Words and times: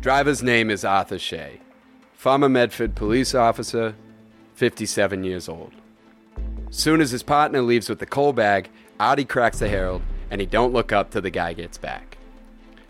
Driver's 0.00 0.42
name 0.42 0.70
is 0.70 0.82
Arthur 0.82 1.18
Shea. 1.18 1.60
Former 2.14 2.48
Medford 2.48 2.94
police 2.94 3.34
officer, 3.34 3.94
57 4.54 5.24
years 5.24 5.46
old. 5.46 5.72
Soon 6.70 7.02
as 7.02 7.10
his 7.10 7.22
partner 7.22 7.60
leaves 7.60 7.90
with 7.90 7.98
the 7.98 8.06
coal 8.06 8.32
bag, 8.32 8.70
Artie 8.98 9.26
cracks 9.26 9.58
the 9.58 9.68
Herald, 9.68 10.00
and 10.30 10.40
he 10.40 10.46
don't 10.46 10.72
look 10.72 10.90
up 10.90 11.10
till 11.10 11.20
the 11.20 11.28
guy 11.28 11.52
gets 11.52 11.76
back. 11.76 12.16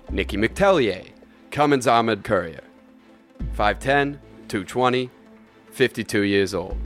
Nicky 0.08 0.36
McTellier, 0.36 1.08
Cummins 1.50 1.88
Armored 1.88 2.22
Courier. 2.22 2.62
5'10, 3.56 4.18
220, 4.46 5.10
52 5.72 6.20
years 6.20 6.54
old. 6.54 6.78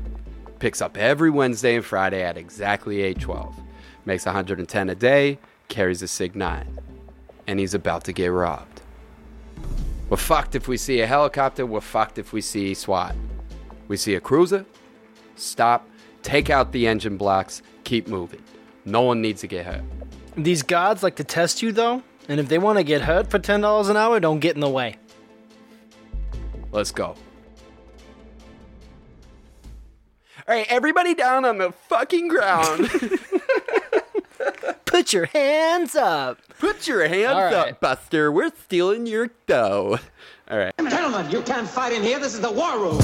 Picks 0.59 0.81
up 0.81 0.97
every 0.97 1.29
Wednesday 1.29 1.77
and 1.77 1.85
Friday 1.85 2.23
at 2.23 2.39
exactly 2.39 3.03
812. 3.03 3.61
Makes 4.07 4.25
110 4.25 4.89
a 4.89 4.95
day, 4.95 5.39
carries 5.69 6.01
a 6.01 6.09
Sig 6.09 6.35
9. 6.35 6.79
And 7.47 7.61
he's 7.61 7.75
about 7.75 8.05
to 8.05 8.15
get 8.15 8.29
robbed. 8.29 8.74
We're 10.15 10.19
fucked 10.19 10.55
if 10.55 10.69
we 10.69 10.77
see 10.77 11.01
a 11.01 11.09
helicopter, 11.09 11.67
we're 11.67 11.81
fucked 11.81 12.21
if 12.21 12.33
we 12.33 12.41
see 12.41 12.73
SWAT. 12.73 13.17
We 13.89 13.97
see 13.97 14.15
a 14.15 14.21
cruiser, 14.21 14.65
stop, 15.35 15.89
take 16.23 16.51
out 16.51 16.71
the 16.71 16.87
engine 16.87 17.17
blocks, 17.17 17.63
keep 17.83 18.07
moving. 18.07 18.41
No 18.85 19.01
one 19.01 19.21
needs 19.21 19.41
to 19.41 19.49
get 19.49 19.67
hurt. 19.67 19.83
These 20.37 20.63
guards 20.63 21.03
like 21.03 21.17
to 21.17 21.25
test 21.25 21.63
you 21.63 21.73
though, 21.73 22.05
and 22.29 22.39
if 22.39 22.49
they 22.49 22.59
want 22.59 22.79
to 22.79 22.85
get 22.85 23.03
hurt 23.03 23.29
for 23.29 23.41
ten 23.41 23.61
dollars 23.61 23.89
an 23.89 23.97
hour, 23.97 24.21
don't 24.21 24.39
get 24.39 24.55
in 24.55 24.61
the 24.61 24.71
way. 24.71 24.99
Let's 26.71 26.93
go. 26.93 27.17
All 30.47 30.55
right, 30.55 30.67
everybody 30.69 31.15
down 31.15 31.45
on 31.45 31.59
the 31.59 31.73
fucking 31.73 32.29
ground. 32.29 32.89
Put 34.85 35.13
your 35.13 35.27
hands 35.27 35.95
up. 35.97 36.39
Put 36.59 36.87
your 36.87 37.07
hands 37.09 37.35
All 37.35 37.45
right. 37.45 37.55
up, 37.73 37.81
Buster. 37.81 38.31
We're 38.31 38.51
stealing 38.65 39.07
your 39.07 39.31
dough. 39.47 39.99
All 40.51 40.59
right. 40.59 40.73
Gentlemen, 40.79 41.31
you 41.31 41.43
can't 41.43 41.69
fight 41.69 41.93
in 41.93 42.03
here. 42.03 42.19
This 42.19 42.35
is 42.35 42.41
the 42.41 42.51
war 42.53 42.79
room. 42.79 43.01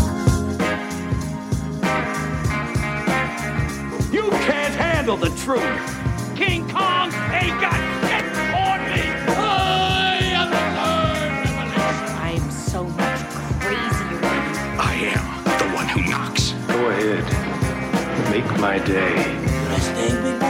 You 4.12 4.28
can't 4.30 4.74
handle 4.74 5.16
the 5.16 5.30
truth. 5.44 5.62
King 6.36 6.68
Kong 6.68 7.12
ain't 7.32 7.60
got 7.60 7.78
shit 8.08 8.24
on 8.54 8.80
me. 8.90 9.02
I 9.36 10.18
am 10.34 10.50
the 10.50 10.56
third 10.76 11.32
revelation. 11.56 12.16
I'm 12.18 12.50
so 12.50 12.84
much 12.84 13.20
crazier. 13.60 14.20
I 14.80 14.94
am 15.14 15.24
the 15.44 15.74
one 15.74 15.88
who 15.88 16.02
knocks. 16.10 16.52
Go 16.66 16.88
ahead. 16.88 17.24
Make 18.30 18.60
my 18.60 18.78
day. 18.78 19.14
Nice 19.68 19.88
thing, 19.88 20.22
big 20.22 20.40
boy, 20.40 20.46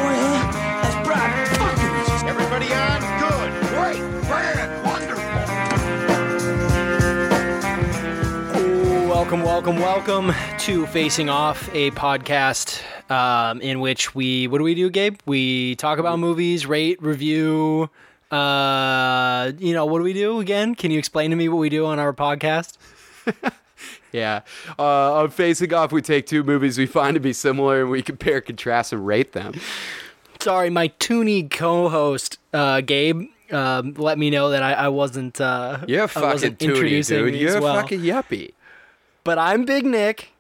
Welcome, 9.31 9.47
welcome, 9.47 9.77
welcome 9.77 10.59
to 10.59 10.86
Facing 10.89 11.28
Off, 11.28 11.73
a 11.73 11.92
podcast 11.92 12.83
um, 13.09 13.61
in 13.61 13.78
which 13.78 14.12
we 14.12 14.48
what 14.48 14.59
do 14.59 14.64
we 14.64 14.75
do, 14.75 14.91
Gabe? 14.91 15.20
We 15.25 15.77
talk 15.77 16.00
about 16.00 16.19
movies, 16.19 16.67
rate, 16.67 17.00
review. 17.00 17.91
Uh, 18.33 19.53
you 19.56 19.72
know 19.72 19.87
what 19.87 19.98
do 19.98 20.03
we 20.03 20.14
do 20.14 20.41
again? 20.41 20.75
Can 20.75 20.91
you 20.91 20.98
explain 20.98 21.31
to 21.31 21.37
me 21.37 21.48
what 21.48 21.59
we 21.59 21.69
do 21.69 21.87
on 21.87 22.00
our 22.00 22.12
podcast? 22.12 22.77
Yeah. 24.12 24.41
Uh, 24.77 25.22
on 25.22 25.31
Facing 25.31 25.72
Off, 25.72 25.92
we 25.92 26.03
take 26.03 26.27
two 26.27 26.42
movies 26.42 26.77
we 26.77 26.87
find 26.87 27.15
to 27.15 27.20
be 27.20 27.33
similar 27.33 27.83
and 27.83 27.91
we 27.91 28.03
compare, 28.03 28.41
contrast, 28.41 28.92
and 28.92 29.06
rate 29.06 29.31
them. 29.31 29.55
Sorry, 30.41 30.70
my 30.70 30.89
toony 30.98 31.48
co-host 31.48 32.39
uh, 32.53 32.81
Gabe 32.81 33.28
um, 33.53 33.94
let 33.94 34.19
me 34.19 34.31
know 34.31 34.50
that 34.50 34.65
I, 34.65 34.72
I 34.72 34.89
wasn't. 34.89 35.41
Uh, 35.41 35.84
You're 35.87 36.05
I 36.05 36.06
fucking 36.09 36.28
wasn't 36.28 36.59
tootie, 36.59 36.69
introducing 36.69 37.19
dude. 37.19 37.34
You're 37.37 37.59
a 37.59 37.62
well. 37.62 37.75
fucking 37.77 38.00
yuppie. 38.00 38.54
But 39.25 39.38
I'm 39.38 39.64
Big 39.64 39.84
Nick, 39.84 40.31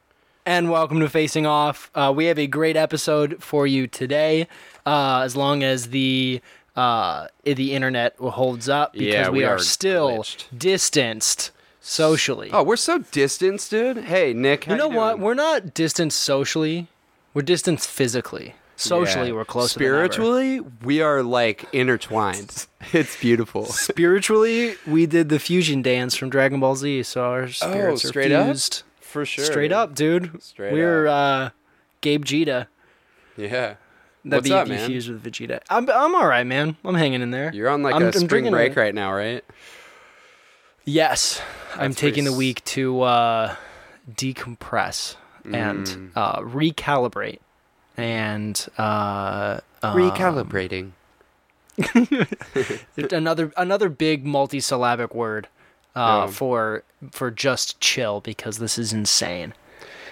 and 0.46 0.70
welcome 0.70 1.00
to 1.00 1.08
Facing 1.08 1.46
Off. 1.46 1.90
Uh, 1.94 2.12
we 2.14 2.26
have 2.26 2.38
a 2.38 2.46
great 2.46 2.76
episode 2.76 3.42
for 3.42 3.66
you 3.66 3.86
today, 3.86 4.48
uh, 4.86 5.20
as 5.20 5.36
long 5.36 5.62
as 5.62 5.88
the 5.90 6.40
uh, 6.76 7.26
the 7.44 7.74
internet 7.74 8.16
holds 8.16 8.68
up, 8.68 8.92
because 8.94 9.06
Yeah, 9.12 9.28
we, 9.28 9.38
we 9.38 9.44
are, 9.44 9.56
are 9.56 9.58
still 9.58 10.10
glitched. 10.20 10.44
distanced 10.56 11.50
socially. 11.80 12.50
Oh, 12.52 12.62
we're 12.62 12.76
so 12.76 12.98
distanced, 12.98 13.70
dude. 13.70 13.98
Hey, 13.98 14.32
Nick. 14.32 14.66
you 14.66 14.76
know 14.76 14.88
what? 14.88 15.12
doing? 15.16 15.22
We're 15.22 15.34
not 15.34 15.74
distanced 15.74 16.18
socially. 16.18 16.86
We're 17.34 17.42
distanced 17.42 17.88
physically. 17.88 18.54
Socially, 18.80 19.28
Yeah. 19.28 19.34
we're 19.34 19.40
ever. 19.42 19.68
Spiritually, 19.68 20.60
we 20.82 21.00
are 21.02 21.22
like 21.22 21.64
intertwined. 21.72 22.66
it's 22.92 23.20
beautiful. 23.20 23.66
Spiritually, 23.66 24.74
we 24.86 25.06
did 25.06 25.28
the 25.28 25.38
fusion 25.38 25.82
dance 25.82 26.16
from 26.16 26.30
Dragon 26.30 26.60
Ball 26.60 26.76
Z, 26.76 27.02
so 27.04 27.24
our 27.24 27.48
spirits 27.48 28.04
Oh, 28.04 28.08
straight 28.08 28.32
are 28.32 28.40
up? 28.42 28.46
fused. 28.46 28.82
For 29.00 29.24
sure. 29.26 29.44
Straight 29.44 29.72
up, 29.72 29.94
dude. 29.94 30.40
Straight 30.42 30.72
We're 30.72 31.06
uh, 31.08 31.50
Gabe 32.00 32.24
Jita. 32.24 32.68
Yeah. 33.36 33.74
That'd 34.24 34.44
What's 34.44 34.48
be, 34.48 34.52
up, 34.54 34.68
man? 34.68 34.90
with 34.92 35.22
Vegeta. 35.24 35.60
I'm 35.70 35.88
I'm 35.90 36.14
all 36.14 36.26
right, 36.26 36.46
man. 36.46 36.76
I'm 36.84 36.94
hanging 36.94 37.22
in 37.22 37.30
there. 37.30 37.50
You're 37.54 37.70
on 37.70 37.82
like 37.82 37.94
I'm- 37.94 38.02
a 38.02 38.06
I'm 38.06 38.12
spring 38.12 38.50
break 38.50 38.76
a- 38.76 38.80
right 38.80 38.94
now, 38.94 39.12
right? 39.14 39.42
Yes, 40.84 41.40
I'm 41.74 41.90
That's 41.90 42.00
pretty 42.00 42.10
taking 42.12 42.24
the 42.24 42.32
week 42.32 42.64
to 42.66 43.02
uh, 43.02 43.56
decompress 44.10 45.16
Mm. 45.44 45.54
and 45.56 46.12
uh, 46.14 46.40
recalibrate 46.40 47.38
and 48.00 48.66
uh, 48.78 49.60
uh, 49.82 49.94
Recalibrating. 49.94 50.92
another 53.12 53.52
another 53.56 53.88
big 53.88 54.24
multisyllabic 54.24 55.14
word 55.14 55.48
uh, 55.94 56.24
Yeah. 56.26 56.32
for 56.32 56.82
for 57.12 57.30
just 57.30 57.80
chill 57.80 58.20
because 58.20 58.58
this 58.58 58.78
is 58.78 58.92
insane. 58.92 59.54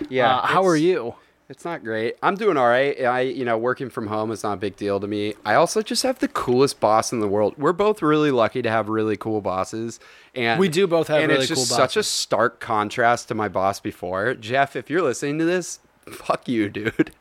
Yeah. 0.09 0.37
uh, 0.37 0.47
how 0.47 0.67
are 0.67 0.77
you? 0.77 1.15
It's 1.49 1.65
not 1.65 1.83
great. 1.83 2.17
I'm 2.23 2.35
doing 2.35 2.59
all 2.59 2.69
right. 2.69 3.01
I, 3.05 3.21
you 3.23 3.43
know, 3.47 3.57
working 3.57 3.89
from 3.89 4.07
home 4.09 4.31
is 4.33 4.43
not 4.43 4.53
a 4.53 4.57
big 4.59 4.77
deal 4.77 5.01
to 5.01 5.07
me. 5.07 5.33
I 5.47 5.55
also 5.55 5.81
just 5.81 6.03
have 6.03 6.19
the 6.19 6.29
coolest 6.29 6.79
boss 6.79 7.11
in 7.11 7.21
the 7.21 7.27
world. 7.27 7.55
We're 7.57 7.73
both 7.73 8.03
really 8.03 8.31
lucky 8.31 8.61
to 8.61 8.69
have 8.71 8.91
really 8.91 9.17
cool 9.17 9.41
bosses, 9.41 9.99
and 10.35 10.61
We 10.61 10.69
do 10.69 10.87
both 10.87 11.09
have 11.09 11.23
and 11.23 11.29
really 11.31 11.41
it's 11.45 11.49
just 11.49 11.71
cool 11.71 11.77
such 11.79 11.97
a 11.97 12.03
stark 12.03 12.61
contrast 12.61 13.29
to 13.29 13.35
my 13.35 13.49
boss 13.49 13.81
before. 13.81 14.35
Jeff, 14.35 14.77
if 14.77 14.91
you're 14.91 15.01
listening 15.01 15.39
to 15.39 15.47
this, 15.47 15.81
fuck 16.11 16.49
you, 16.49 16.69
dude. 16.69 17.13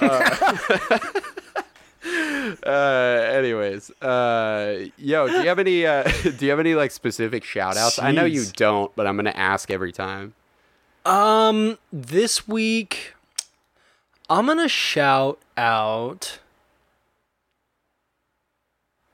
Uh, 0.00 0.98
uh, 2.66 2.70
anyways, 2.70 3.90
uh, 4.02 4.86
yo, 4.96 5.28
do 5.28 5.34
you 5.34 5.48
have 5.48 5.58
any? 5.58 5.86
Uh, 5.86 6.02
do 6.22 6.44
you 6.46 6.50
have 6.50 6.60
any 6.60 6.74
like 6.74 6.90
specific 6.90 7.44
shout 7.44 7.76
outs? 7.76 7.98
I 7.98 8.12
know 8.12 8.24
you 8.24 8.44
don't, 8.56 8.94
but 8.96 9.06
I'm 9.06 9.16
gonna 9.16 9.30
ask 9.30 9.70
every 9.70 9.92
time. 9.92 10.34
Um, 11.04 11.78
this 11.92 12.46
week, 12.46 13.14
I'm 14.28 14.46
gonna 14.46 14.68
shout 14.68 15.38
out. 15.56 16.38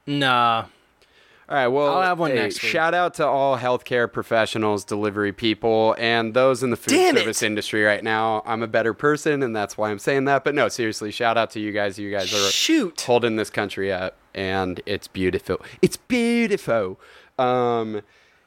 Nah, 0.07 0.67
All 1.49 1.55
right, 1.55 1.69
well, 1.69 1.95
I'll 1.95 2.03
have 2.03 2.19
one 2.19 2.33
hey, 2.33 2.39
next 2.39 2.61
week. 2.61 2.73
Shout 2.73 2.93
out 2.93 3.15
to 3.15 3.27
all 3.27 3.57
healthcare 3.57 4.13
professionals, 4.13 4.85
delivery 4.85 5.33
people, 5.33 5.95
and 5.97 6.35
those 6.35 6.65
in 6.65 6.71
the 6.71 6.77
food 6.77 6.91
Damn 6.91 7.17
it. 7.17 7.21
service 7.21 7.41
industry 7.41 7.85
right 7.85 8.03
now. 8.03 8.43
I'm 8.45 8.65
a 8.65 8.67
better 8.67 8.93
person, 8.93 9.45
and 9.45 9.55
that's 9.55 9.79
why 9.79 9.91
I'm 9.91 10.01
saying 10.01 10.25
that. 10.25 10.43
But 10.43 10.57
no, 10.57 10.69
seriously, 10.69 11.13
shout 11.13 11.39
out 11.39 11.51
to 11.53 11.61
you 11.61 11.71
guys. 11.71 12.01
You 12.01 12.11
guys 12.11 12.35
are 12.35 12.51
shoot. 12.51 13.01
holding 13.01 13.37
this 13.37 13.49
country 13.49 13.93
up, 13.93 14.17
and 14.35 14.81
it's 14.87 15.07
beautiful. 15.07 15.61
It's 15.83 15.97
beautiful. 15.97 16.99
Um, 17.39 18.03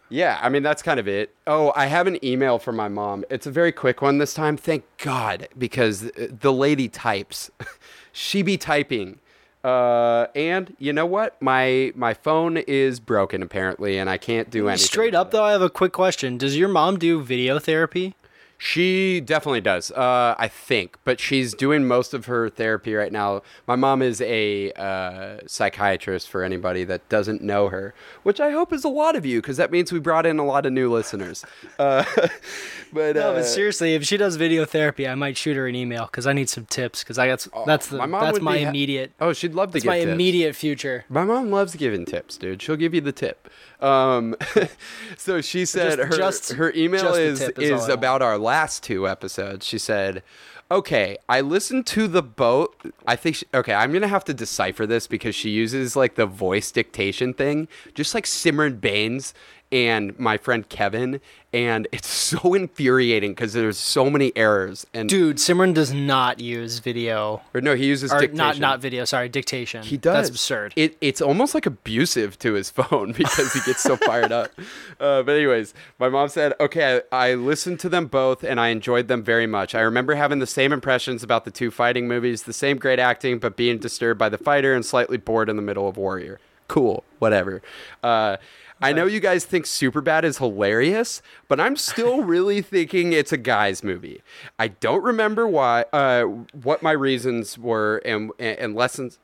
yeah, 0.10 0.38
I 0.42 0.50
mean 0.50 0.64
that's 0.64 0.82
kind 0.82 1.00
of 1.00 1.08
it. 1.08 1.34
Oh, 1.48 1.72
I 1.78 1.86
have 1.86 2.06
an 2.06 2.24
email 2.26 2.60
from 2.60 2.76
my 2.76 2.90
mom. 2.90 3.24
It's 3.30 3.48
a 3.48 3.52
very 3.52 3.72
quick 3.72 4.02
one 4.02 4.18
this 4.18 4.34
time. 4.34 4.58
Thank 4.58 4.84
God, 4.98 5.48
because 5.58 6.12
the 6.18 6.52
lady 6.52 6.90
types. 6.90 7.50
she 8.12 8.42
be 8.42 8.58
typing. 8.58 9.20
Uh, 9.64 10.28
and 10.36 10.76
you 10.80 10.94
know 10.94 11.06
what? 11.06 11.42
My 11.42 11.92
my 11.96 12.14
phone 12.14 12.58
is 12.58 13.00
broken 13.00 13.44
apparently, 13.44 13.98
and 13.98 14.10
I 14.10 14.18
can't 14.18 14.50
do 14.50 14.70
anything. 14.70 14.86
Straight 14.86 15.16
up, 15.16 15.32
though, 15.32 15.44
I 15.44 15.52
have 15.52 15.62
a 15.62 15.70
quick 15.70 15.92
question. 15.92 16.38
Does 16.38 16.56
your 16.56 16.70
mom 16.70 16.98
do 16.98 17.22
video 17.22 17.60
therapy? 17.60 18.16
She 18.62 19.22
definitely 19.22 19.62
does. 19.62 19.90
Uh, 19.90 20.36
I 20.38 20.50
think, 20.50 20.98
but 21.06 21.18
she's 21.22 21.54
doing 21.54 21.88
most 21.88 22.14
of 22.14 22.26
her 22.26 22.50
therapy 22.50 22.94
right 22.94 23.12
now. 23.12 23.42
My 23.66 23.78
mom 23.78 24.02
is 24.02 24.20
a 24.20 24.74
uh, 24.74 25.38
psychiatrist. 25.48 26.30
For 26.30 26.44
anybody 26.44 26.84
that 26.84 27.08
doesn't 27.08 27.42
know 27.42 27.70
her, 27.70 27.94
which 28.24 28.42
I 28.42 28.52
hope 28.52 28.74
is 28.74 28.84
a 28.84 28.90
lot 28.90 29.16
of 29.16 29.26
you, 29.26 29.42
because 29.42 29.56
that 29.56 29.72
means 29.72 29.94
we 29.94 30.00
brought 30.00 30.26
in 30.26 30.40
a 30.40 30.46
lot 30.46 30.66
of 30.66 30.74
new 30.74 30.92
listeners. 30.92 31.46
Uh, 31.80 32.04
but 32.94 33.16
No, 33.16 33.32
uh, 33.32 33.34
but 33.36 33.44
seriously, 33.46 33.96
if 33.96 34.04
she 34.04 34.18
does 34.18 34.36
video 34.36 34.66
therapy, 34.66 35.08
I 35.08 35.16
might 35.16 35.38
shoot 35.38 35.56
her 35.56 35.66
an 35.66 35.76
email 35.76 36.06
because 36.08 36.28
I 36.28 36.34
need 36.34 36.50
some 36.50 36.66
tips. 36.66 37.02
Because 37.02 37.18
I 37.18 37.28
got 37.28 37.34
s- 37.40 37.50
that's 37.66 37.88
the 37.88 37.98
my 37.98 38.08
mom 38.08 38.26
that's 38.26 38.42
my 38.42 38.58
be 38.58 38.64
ha- 38.64 38.70
immediate 38.72 39.14
oh, 39.22 39.32
she'd 39.32 39.54
love 39.54 39.72
to 39.72 39.80
give 39.80 39.86
my 39.86 40.00
tips. 40.00 40.12
immediate 40.12 40.54
future. 40.56 41.06
My 41.08 41.24
mom 41.24 41.50
loves 41.50 41.76
giving 41.76 42.04
tips, 42.04 42.36
dude. 42.36 42.62
She'll 42.62 42.76
give 42.76 42.94
you 42.94 43.00
the 43.00 43.14
tip. 43.14 43.50
Um, 43.80 44.36
so 45.18 45.40
she 45.40 45.66
said 45.66 45.98
Just- 45.98 46.10
her 46.12 46.18
just- 46.18 46.52
her 46.54 46.74
email 46.76 47.14
is 47.14 47.40
is 47.42 47.50
is 47.58 47.88
about 47.88 48.22
our 48.22 48.38
last 48.50 48.84
two 48.84 49.08
episodes. 49.08 49.66
She 49.66 49.78
said, 49.78 50.24
"Okay, 50.72 51.18
I 51.28 51.42
listened 51.42 51.86
to 51.88 52.08
the 52.08 52.24
boat. 52.24 52.76
I 53.08 53.16
think 53.16 53.36
she, 53.38 53.46
okay, 53.54 53.74
I'm 53.74 53.94
gonna 53.94 54.08
have 54.08 54.26
to 54.26 54.34
decipher 54.34 54.86
this 54.88 55.08
because 55.08 55.36
she 55.36 55.50
uses 55.50 55.96
like 55.96 56.16
the 56.16 56.26
voice 56.26 56.72
dictation 56.72 57.34
thing, 57.34 57.68
just 57.94 58.14
like 58.16 58.26
Simran 58.26 58.82
Baines 58.82 59.34
and 59.72 60.18
my 60.20 60.38
friend 60.38 60.68
Kevin, 60.68 61.22
and 61.54 61.88
it's 61.92 62.08
so 62.30 62.54
infuriating 62.54 63.32
because 63.32 63.54
there's 63.54 63.78
so 63.78 64.10
many 64.10 64.32
errors. 64.36 64.86
And 64.94 65.08
Dude, 65.10 65.38
Simran 65.38 65.74
does 65.74 65.94
not 65.94 66.40
use 66.40 66.80
video. 66.80 67.42
or 67.54 67.62
no, 67.62 67.76
he 67.76 67.86
uses 67.86 68.12
Or 68.12 68.20
dictation. 68.20 68.38
not 68.38 68.60
not 68.60 68.80
video, 68.82 69.06
sorry, 69.06 69.30
dictation. 69.30 69.84
He 69.84 69.98
does. 69.98 70.16
That's 70.16 70.30
absurd. 70.30 70.74
It, 70.76 70.98
it's 71.02 71.22
almost 71.22 71.54
like 71.54 71.66
abusive 71.66 72.38
to 72.40 72.54
his 72.54 72.70
phone 72.78 73.12
because 73.14 73.54
he 73.54 73.60
gets 73.62 73.82
so 73.84 73.96
fired 73.98 74.32
up. 74.32 74.52
Uh, 75.00 75.24
but 75.24 75.34
anyways, 75.38 75.74
my 75.98 76.10
mom 76.10 76.28
said, 76.28 76.54
"Okay, 76.60 77.02
I, 77.12 77.30
I 77.30 77.34
listened 77.36 77.80
to 77.80 77.90
them 77.90 78.08
both 78.08 78.44
and 78.44 78.60
I 78.60 78.68
enjoyed 78.68 79.08
them 79.08 79.24
very 79.24 79.48
much. 79.48 79.74
I 79.74 79.80
remember 79.80 80.16
having 80.16 80.40
the 80.40 80.46
same 80.48 80.74
impressions 80.74 81.24
about 81.24 81.46
the 81.46 81.52
two 81.52 81.72
fighting 81.72 82.06
movies, 82.06 82.44
the 82.44 82.52
same 82.52 82.76
great 82.78 83.00
acting, 83.00 83.40
but 83.40 83.56
being 83.56 83.78
disturbed 83.78 84.18
by 84.20 84.28
the 84.28 84.38
fighter 84.38 84.74
and 84.76 84.86
slightly 84.86 85.16
bored 85.16 85.48
in 85.48 85.56
the 85.56 85.62
middle 85.62 85.88
of 85.88 85.96
Warrior. 85.96 86.40
Cool, 86.68 87.06
whatever." 87.20 87.62
Uh, 88.04 88.36
I 88.82 88.94
know 88.94 89.06
you 89.06 89.20
guys 89.20 89.46
think 89.46 89.66
Superbad 89.66 90.24
is 90.24 90.38
hilarious, 90.38 91.22
but 91.48 91.60
I'm 91.60 91.76
still 91.76 92.24
really 92.24 92.62
thinking 92.62 93.14
it's 93.14 93.32
a 93.32 93.38
guy's 93.38 93.84
movie. 93.84 94.22
I 94.58 94.70
don't 94.70 95.04
remember 95.04 95.48
why, 95.48 95.86
uh, 95.92 96.24
what 96.24 96.82
my 96.82 96.92
reasons 96.92 97.58
were 97.58 98.02
and 98.06 98.32
and 98.40 98.76
lessons. 98.76 99.20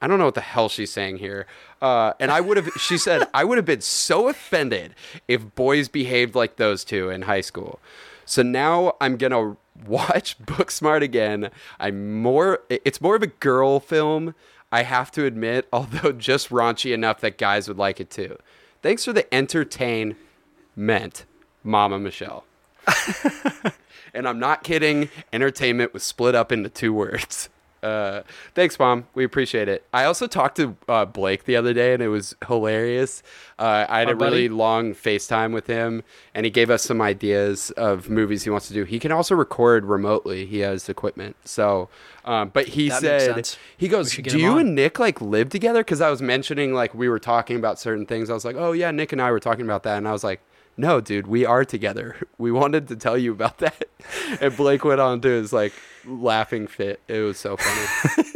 I 0.00 0.06
don't 0.06 0.18
know 0.18 0.26
what 0.26 0.34
the 0.34 0.42
hell 0.42 0.68
she's 0.68 0.92
saying 0.92 1.16
here. 1.16 1.46
Uh, 1.80 2.12
and 2.20 2.30
I 2.30 2.42
would 2.42 2.58
have, 2.58 2.68
she 2.78 2.98
said, 2.98 3.26
I 3.34 3.44
would 3.44 3.56
have 3.56 3.64
been 3.64 3.80
so 3.80 4.28
offended 4.28 4.94
if 5.28 5.54
boys 5.54 5.88
behaved 5.88 6.34
like 6.34 6.56
those 6.56 6.84
two 6.84 7.08
in 7.08 7.22
high 7.22 7.40
school. 7.40 7.80
So 8.26 8.42
now 8.42 8.96
I'm 9.00 9.16
going 9.16 9.30
to 9.32 9.56
watch 9.86 10.38
Booksmart 10.42 11.02
again. 11.02 11.50
I'm 11.80 12.20
more, 12.20 12.60
it's 12.68 13.00
more 13.00 13.16
of 13.16 13.22
a 13.22 13.28
girl 13.28 13.80
film, 13.80 14.34
I 14.70 14.82
have 14.82 15.10
to 15.12 15.24
admit, 15.24 15.68
although 15.72 16.12
just 16.12 16.50
raunchy 16.50 16.92
enough 16.92 17.20
that 17.20 17.38
guys 17.38 17.66
would 17.68 17.78
like 17.78 17.98
it 17.98 18.10
too. 18.10 18.36
Thanks 18.84 19.06
for 19.06 19.14
the 19.14 19.32
entertainment, 19.32 21.24
Mama 21.62 21.98
Michelle. 21.98 22.44
and 24.12 24.28
I'm 24.28 24.38
not 24.38 24.62
kidding. 24.62 25.08
Entertainment 25.32 25.94
was 25.94 26.02
split 26.02 26.34
up 26.34 26.52
into 26.52 26.68
two 26.68 26.92
words. 26.92 27.48
Uh, 27.84 28.22
thanks, 28.54 28.78
mom. 28.78 29.06
We 29.14 29.24
appreciate 29.24 29.68
it. 29.68 29.84
I 29.92 30.04
also 30.04 30.26
talked 30.26 30.56
to 30.56 30.76
uh, 30.88 31.04
Blake 31.04 31.44
the 31.44 31.56
other 31.56 31.72
day, 31.74 31.92
and 31.92 32.02
it 32.02 32.08
was 32.08 32.34
hilarious. 32.48 33.22
Uh, 33.58 33.84
I 33.88 33.98
had 34.00 34.08
Our 34.08 34.14
a 34.14 34.16
really 34.16 34.48
buddy? 34.48 34.48
long 34.48 34.94
FaceTime 34.94 35.52
with 35.52 35.66
him, 35.66 36.02
and 36.34 36.46
he 36.46 36.50
gave 36.50 36.70
us 36.70 36.82
some 36.82 37.02
ideas 37.02 37.70
of 37.72 38.08
movies 38.08 38.44
he 38.44 38.50
wants 38.50 38.68
to 38.68 38.74
do. 38.74 38.84
He 38.84 38.98
can 38.98 39.12
also 39.12 39.34
record 39.34 39.84
remotely. 39.84 40.46
He 40.46 40.60
has 40.60 40.88
equipment. 40.88 41.36
So, 41.44 41.88
um, 42.24 42.48
but 42.54 42.68
he 42.68 42.88
That 42.88 43.02
makes 43.02 43.24
said 43.24 43.34
sense. 43.34 43.58
he 43.76 43.88
goes, 43.88 44.12
should 44.12 44.24
get 44.24 44.30
"Do 44.32 44.38
him 44.38 44.44
you 44.44 44.50
on." 44.52 44.60
and 44.60 44.74
Nick 44.74 44.98
like 44.98 45.20
live 45.20 45.50
together?" 45.50 45.80
Because 45.80 46.00
I 46.00 46.08
was 46.10 46.22
mentioning 46.22 46.72
like 46.72 46.94
we 46.94 47.08
were 47.08 47.18
talking 47.20 47.56
about 47.56 47.78
certain 47.78 48.06
things. 48.06 48.30
I 48.30 48.32
was 48.34 48.44
like, 48.46 48.56
"Oh 48.56 48.72
yeah, 48.72 48.90
Nick 48.90 49.12
and 49.12 49.20
I 49.20 49.30
were 49.30 49.40
talking 49.40 49.64
about 49.66 49.82
that," 49.84 49.98
and 49.98 50.08
I 50.08 50.12
was 50.12 50.24
like. 50.24 50.40
No, 50.76 51.00
dude, 51.00 51.28
we 51.28 51.46
are 51.46 51.64
together. 51.64 52.16
We 52.36 52.50
wanted 52.50 52.88
to 52.88 52.96
tell 52.96 53.16
you 53.16 53.30
about 53.30 53.58
that. 53.58 53.84
And 54.40 54.56
Blake 54.56 54.84
went 54.84 55.00
on 55.00 55.20
to 55.20 55.28
his 55.28 55.52
like 55.52 55.72
laughing 56.06 56.66
fit. 56.66 57.00
It 57.08 57.18
was 57.20 57.38
so 57.38 57.56
funny. 57.56 58.28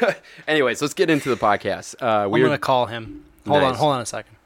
Anyways, 0.48 0.80
let's 0.80 0.94
get 0.94 1.10
into 1.10 1.28
the 1.28 1.36
podcast. 1.36 1.94
Uh, 2.00 2.24
I'm 2.24 2.30
gonna 2.42 2.58
call 2.58 2.86
him. 2.86 3.24
Hold 3.46 3.62
on, 3.62 3.74
hold 3.74 3.94
on 3.94 4.00
a 4.00 4.06
second. 4.06 4.36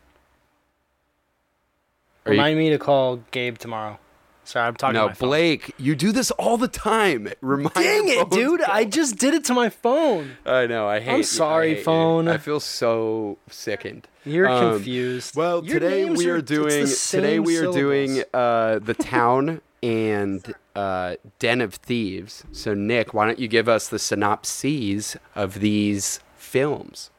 Are 2.25 2.33
you- 2.33 2.39
Remind 2.39 2.59
me 2.59 2.71
to 2.71 2.79
call 2.79 3.17
Gabe 3.33 3.59
tomorrow. 3.59 3.99
Sorry, 4.45 4.67
I'm 4.67 4.75
talking 4.75 4.95
to 4.95 5.07
no, 5.07 5.15
phone. 5.15 5.29
Blake, 5.29 5.73
you 5.79 5.95
do 5.95 6.11
this 6.11 6.33
all 6.33 6.57
the 6.57 6.67
time. 6.67 7.29
Remind 7.41 7.75
Dang 7.75 8.09
it, 8.09 8.29
dude! 8.31 8.59
to- 8.61 8.73
I 8.73 8.85
just 8.85 9.17
did 9.17 9.35
it 9.35 9.45
to 9.45 9.55
my 9.55 9.69
phone. 9.69 10.33
I 10.45 10.67
know. 10.67 10.89
I 10.89 10.99
hate. 10.99 11.13
you. 11.13 11.19
I 11.19 11.23
sorry, 11.23 11.69
hate 11.71 11.79
you. 11.79 11.85
phone. 11.85 12.27
I 12.29 12.39
feel 12.39 12.59
so 12.59 13.39
sickened. 13.49 14.09
You're 14.25 14.49
Um, 14.49 14.75
confused. 14.75 15.37
Well, 15.37 15.65
Your 15.65 15.79
today 15.79 16.05
we 16.07 16.29
are 16.29 16.37
the 16.41 16.43
doing 16.43 16.87
today 17.09 17.39
we 17.39 17.57
are 17.59 17.71
doing 17.73 18.25
uh, 18.35 18.81
the 18.81 18.95
town 18.95 19.61
and 19.83 20.55
uh, 20.75 21.17
Den 21.39 21.61
of 21.61 21.75
Thieves. 21.75 22.45
So 22.53 22.75
Nick, 22.75 23.13
why 23.15 23.27
don't 23.27 23.39
you 23.39 23.49
give 23.49 23.69
us 23.69 23.89
the 23.89 23.99
synopses 23.99 25.17
of 25.35 25.61
these 25.61 26.21
films 26.37 27.11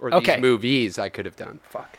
or 0.00 0.10
these 0.10 0.18
Okay. 0.18 0.40
movies? 0.40 0.98
I 0.98 1.08
could 1.08 1.24
have 1.26 1.36
done. 1.36 1.60
Fuck. 1.68 1.97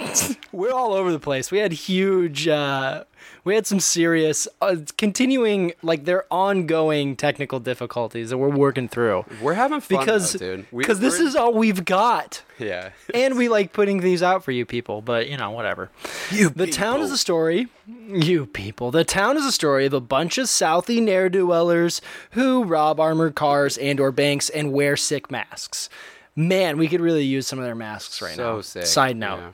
We're 0.52 0.72
all 0.72 0.92
over 0.92 1.10
the 1.12 1.18
place. 1.18 1.50
We 1.50 1.58
had 1.58 1.72
huge. 1.72 2.46
Uh, 2.48 3.04
we 3.44 3.54
had 3.54 3.66
some 3.66 3.80
serious, 3.80 4.46
uh, 4.60 4.76
continuing, 4.96 5.72
like 5.82 6.04
they're 6.04 6.26
ongoing 6.30 7.16
technical 7.16 7.60
difficulties 7.60 8.30
that 8.30 8.38
we're 8.38 8.48
working 8.48 8.88
through. 8.88 9.24
We're 9.40 9.54
having 9.54 9.80
fun 9.80 10.00
Because, 10.00 10.32
though, 10.34 10.56
dude. 10.56 10.66
Because 10.76 11.00
this 11.00 11.18
is 11.18 11.34
all 11.34 11.52
we've 11.54 11.84
got. 11.84 12.42
yeah. 12.58 12.90
and 13.14 13.36
we 13.36 13.48
like 13.48 13.72
putting 13.72 14.00
these 14.00 14.22
out 14.22 14.44
for 14.44 14.52
you 14.52 14.66
people, 14.66 15.00
but 15.02 15.28
you 15.28 15.36
know, 15.36 15.50
whatever. 15.50 15.90
You 16.30 16.50
the 16.50 16.66
town 16.66 17.00
is 17.00 17.10
a 17.10 17.18
story. 17.18 17.68
You 17.86 18.46
people. 18.46 18.90
The 18.90 19.04
town 19.04 19.36
is 19.36 19.44
a 19.46 19.52
story 19.52 19.86
of 19.86 19.92
a 19.94 20.00
bunch 20.00 20.36
of 20.38 20.46
Southie 20.46 21.02
ne'er 21.02 21.28
do 21.28 21.46
wellers 21.46 22.00
who 22.32 22.64
rob 22.64 23.00
armored 23.00 23.34
cars 23.34 23.78
and 23.78 23.98
or 23.98 24.12
banks 24.12 24.48
and 24.50 24.72
wear 24.72 24.96
sick 24.96 25.30
masks. 25.30 25.88
Man, 26.36 26.76
we 26.78 26.86
could 26.86 27.00
really 27.00 27.24
use 27.24 27.46
some 27.48 27.58
of 27.58 27.64
their 27.64 27.74
masks 27.74 28.20
right 28.22 28.36
now. 28.36 28.36
So 28.36 28.54
now. 28.56 28.60
sick, 28.60 28.86
Side 28.86 29.16
note. 29.16 29.38
yeah. 29.38 29.50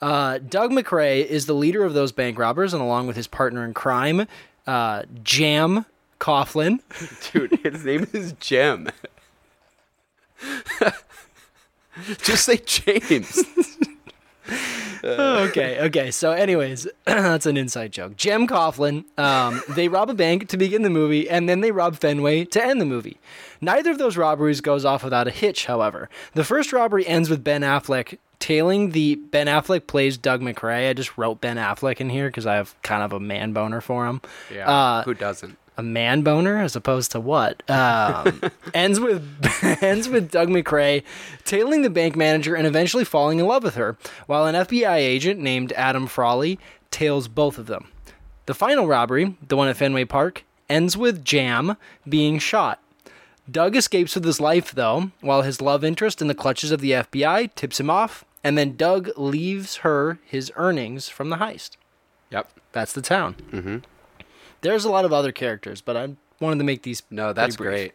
Uh, 0.00 0.38
Doug 0.38 0.70
McRae 0.70 1.24
is 1.24 1.46
the 1.46 1.54
leader 1.54 1.84
of 1.84 1.94
those 1.94 2.12
bank 2.12 2.38
robbers, 2.38 2.72
and 2.72 2.82
along 2.82 3.06
with 3.06 3.16
his 3.16 3.26
partner 3.26 3.64
in 3.64 3.74
crime, 3.74 4.26
uh, 4.66 5.02
Jam 5.22 5.86
Coughlin. 6.20 6.80
Dude, 7.32 7.58
his 7.62 7.84
name 7.84 8.06
is 8.12 8.32
Jem. 8.34 8.88
Just 12.22 12.44
say 12.44 12.58
James. 12.58 13.42
okay, 15.04 15.80
okay. 15.80 16.10
So, 16.10 16.30
anyways, 16.30 16.86
that's 17.04 17.46
an 17.46 17.56
inside 17.56 17.92
joke. 17.92 18.16
Jem 18.16 18.46
Coughlin. 18.46 19.04
Um, 19.18 19.62
they 19.70 19.88
rob 19.88 20.10
a 20.10 20.14
bank 20.14 20.48
to 20.48 20.56
begin 20.56 20.82
the 20.82 20.90
movie, 20.90 21.28
and 21.28 21.48
then 21.48 21.60
they 21.60 21.72
rob 21.72 21.96
Fenway 21.96 22.44
to 22.46 22.64
end 22.64 22.80
the 22.80 22.86
movie. 22.86 23.18
Neither 23.60 23.90
of 23.90 23.98
those 23.98 24.16
robberies 24.16 24.60
goes 24.60 24.84
off 24.84 25.02
without 25.02 25.26
a 25.26 25.32
hitch. 25.32 25.66
However, 25.66 26.08
the 26.34 26.44
first 26.44 26.72
robbery 26.72 27.06
ends 27.06 27.28
with 27.28 27.42
Ben 27.42 27.62
Affleck 27.62 28.18
tailing 28.38 28.90
the 28.90 29.16
Ben 29.16 29.46
Affleck 29.46 29.86
plays 29.86 30.16
Doug 30.16 30.40
McRae. 30.40 30.88
I 30.88 30.92
just 30.92 31.16
wrote 31.18 31.40
Ben 31.40 31.56
Affleck 31.56 32.00
in 32.00 32.10
here 32.10 32.28
because 32.28 32.46
I 32.46 32.54
have 32.56 32.74
kind 32.82 33.02
of 33.02 33.12
a 33.12 33.20
man 33.20 33.52
boner 33.52 33.80
for 33.80 34.06
him. 34.06 34.20
Yeah. 34.52 34.70
Uh, 34.70 35.02
who 35.04 35.14
doesn't? 35.14 35.56
a 35.78 35.82
man 35.82 36.22
boner 36.22 36.60
as 36.60 36.74
opposed 36.74 37.12
to 37.12 37.20
what? 37.20 37.62
Um, 37.70 38.42
ends 38.74 38.98
with 38.98 39.24
ends 39.80 40.08
with 40.08 40.30
Doug 40.30 40.48
McRae 40.48 41.04
tailing 41.44 41.82
the 41.82 41.90
bank 41.90 42.16
manager 42.16 42.54
and 42.56 42.66
eventually 42.66 43.04
falling 43.04 43.38
in 43.38 43.46
love 43.46 43.62
with 43.62 43.76
her, 43.76 43.96
while 44.26 44.44
an 44.46 44.56
FBI 44.56 44.96
agent 44.96 45.40
named 45.40 45.72
Adam 45.74 46.06
Frawley 46.06 46.58
tails 46.90 47.28
both 47.28 47.58
of 47.58 47.66
them. 47.66 47.88
The 48.46 48.54
final 48.54 48.88
robbery, 48.88 49.36
the 49.46 49.56
one 49.56 49.68
at 49.68 49.76
Fenway 49.76 50.06
Park, 50.06 50.42
ends 50.68 50.96
with 50.96 51.24
Jam 51.24 51.76
being 52.08 52.38
shot. 52.38 52.82
Doug 53.50 53.76
escapes 53.76 54.14
with 54.14 54.24
his 54.24 54.40
life, 54.40 54.72
though, 54.72 55.10
while 55.20 55.42
his 55.42 55.62
love 55.62 55.82
interest 55.82 56.20
in 56.20 56.28
the 56.28 56.34
clutches 56.34 56.70
of 56.70 56.80
the 56.80 56.90
FBI 56.90 57.54
tips 57.54 57.80
him 57.80 57.88
off, 57.88 58.24
and 58.44 58.56
then 58.56 58.76
Doug 58.76 59.10
leaves 59.16 59.76
her 59.78 60.18
his 60.24 60.52
earnings 60.56 61.08
from 61.08 61.30
the 61.30 61.36
heist. 61.36 61.70
Yep. 62.30 62.50
That's 62.72 62.92
the 62.92 63.02
town. 63.02 63.36
Mm-hmm. 63.50 63.78
There's 64.60 64.84
a 64.84 64.90
lot 64.90 65.04
of 65.04 65.12
other 65.12 65.32
characters, 65.32 65.80
but 65.80 65.96
I 65.96 66.16
wanted 66.40 66.58
to 66.58 66.64
make 66.64 66.82
these. 66.82 67.02
No, 67.10 67.32
that's 67.32 67.56
great. 67.56 67.92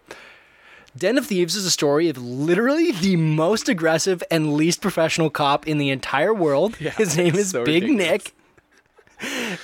Den 0.95 1.17
of 1.17 1.25
Thieves 1.25 1.55
is 1.55 1.65
a 1.65 1.71
story 1.71 2.07
of 2.09 2.17
literally 2.17 2.91
the 2.91 3.15
most 3.15 3.67
aggressive 3.67 4.21
and 4.29 4.53
least 4.53 4.79
professional 4.81 5.29
cop 5.29 5.67
in 5.67 5.79
the 5.79 5.89
entire 5.89 6.33
world. 6.33 6.75
His 6.75 7.17
name 7.17 7.35
is 7.35 7.49
so 7.49 7.65
Big 7.65 7.83
ridiculous. 7.83 8.11
Nick. 8.11 8.35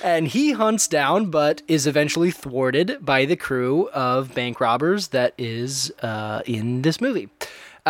And 0.02 0.26
he 0.26 0.52
hunts 0.52 0.88
down, 0.88 1.26
but 1.26 1.60
is 1.68 1.86
eventually 1.86 2.30
thwarted 2.30 3.04
by 3.04 3.26
the 3.26 3.36
crew 3.36 3.90
of 3.90 4.32
bank 4.34 4.58
robbers 4.58 5.08
that 5.08 5.34
is 5.36 5.92
uh, 6.00 6.40
in 6.46 6.80
this 6.80 6.98
movie. 6.98 7.28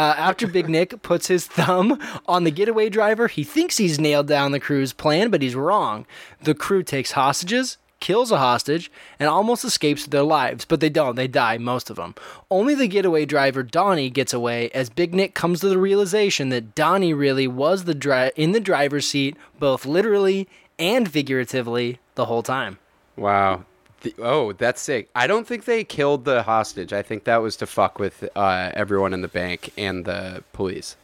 Uh, 0.00 0.14
after 0.16 0.47
Big 0.47 0.66
Nick 0.76 1.02
puts 1.02 1.26
his 1.26 1.47
thumb 1.47 2.00
on 2.25 2.45
the 2.45 2.50
getaway 2.50 2.88
driver, 2.88 3.28
he 3.28 3.45
thinks 3.45 3.76
he's 3.76 4.00
nailed 4.00 4.26
down 4.26 4.50
the 4.50 4.59
crew's 4.59 4.95
plan, 4.95 5.28
but 5.28 5.42
he's 5.42 5.54
wrong. 5.54 6.07
The 6.42 6.54
crew 6.54 6.83
takes 6.83 7.12
hostages, 7.12 7.76
kills 8.00 8.30
a 8.30 8.38
hostage, 8.38 8.90
and 9.19 9.28
almost 9.28 9.62
escapes 9.62 10.04
with 10.04 10.11
their 10.11 10.23
lives, 10.23 10.64
but 10.64 10.80
they 10.80 10.88
don't. 10.88 11.16
They 11.16 11.28
die, 11.28 11.59
most 11.59 11.90
of 11.90 11.97
them. 11.97 12.14
Only 12.50 12.75
the 12.75 12.88
getaway 12.88 13.26
driver, 13.26 13.62
Donnie, 13.62 14.09
gets 14.09 14.33
away 14.33 14.71
as 14.71 14.88
Big 14.88 15.12
Nick 15.12 15.35
comes 15.35 15.61
to 15.61 15.69
the 15.69 15.76
realization 15.76 16.49
that 16.49 16.75
Donnie 16.75 17.12
really 17.12 17.47
was 17.47 17.85
the 17.85 17.95
dri- 17.95 18.33
in 18.37 18.52
the 18.52 18.61
driver's 18.61 19.07
seat, 19.07 19.37
both 19.59 19.85
literally 19.85 20.49
and 20.78 21.12
figuratively, 21.12 21.99
the 22.14 22.25
whole 22.25 22.42
time. 22.42 22.78
Wow. 23.19 23.66
The, 24.02 24.14
oh, 24.19 24.52
that's 24.52 24.80
sick. 24.80 25.09
I 25.14 25.26
don't 25.26 25.47
think 25.47 25.64
they 25.66 25.85
killed 25.85 26.25
the 26.25 26.42
hostage. 26.42 26.92
I 26.92 27.02
think 27.02 27.25
that 27.25 27.38
was 27.38 27.57
to 27.57 27.66
fuck 27.66 27.99
with 27.99 28.28
uh, 28.35 28.71
everyone 28.75 29.12
in 29.12 29.21
the 29.21 29.28
bank 29.28 29.73
and 29.76 30.04
the 30.07 30.42
police. 30.54 30.97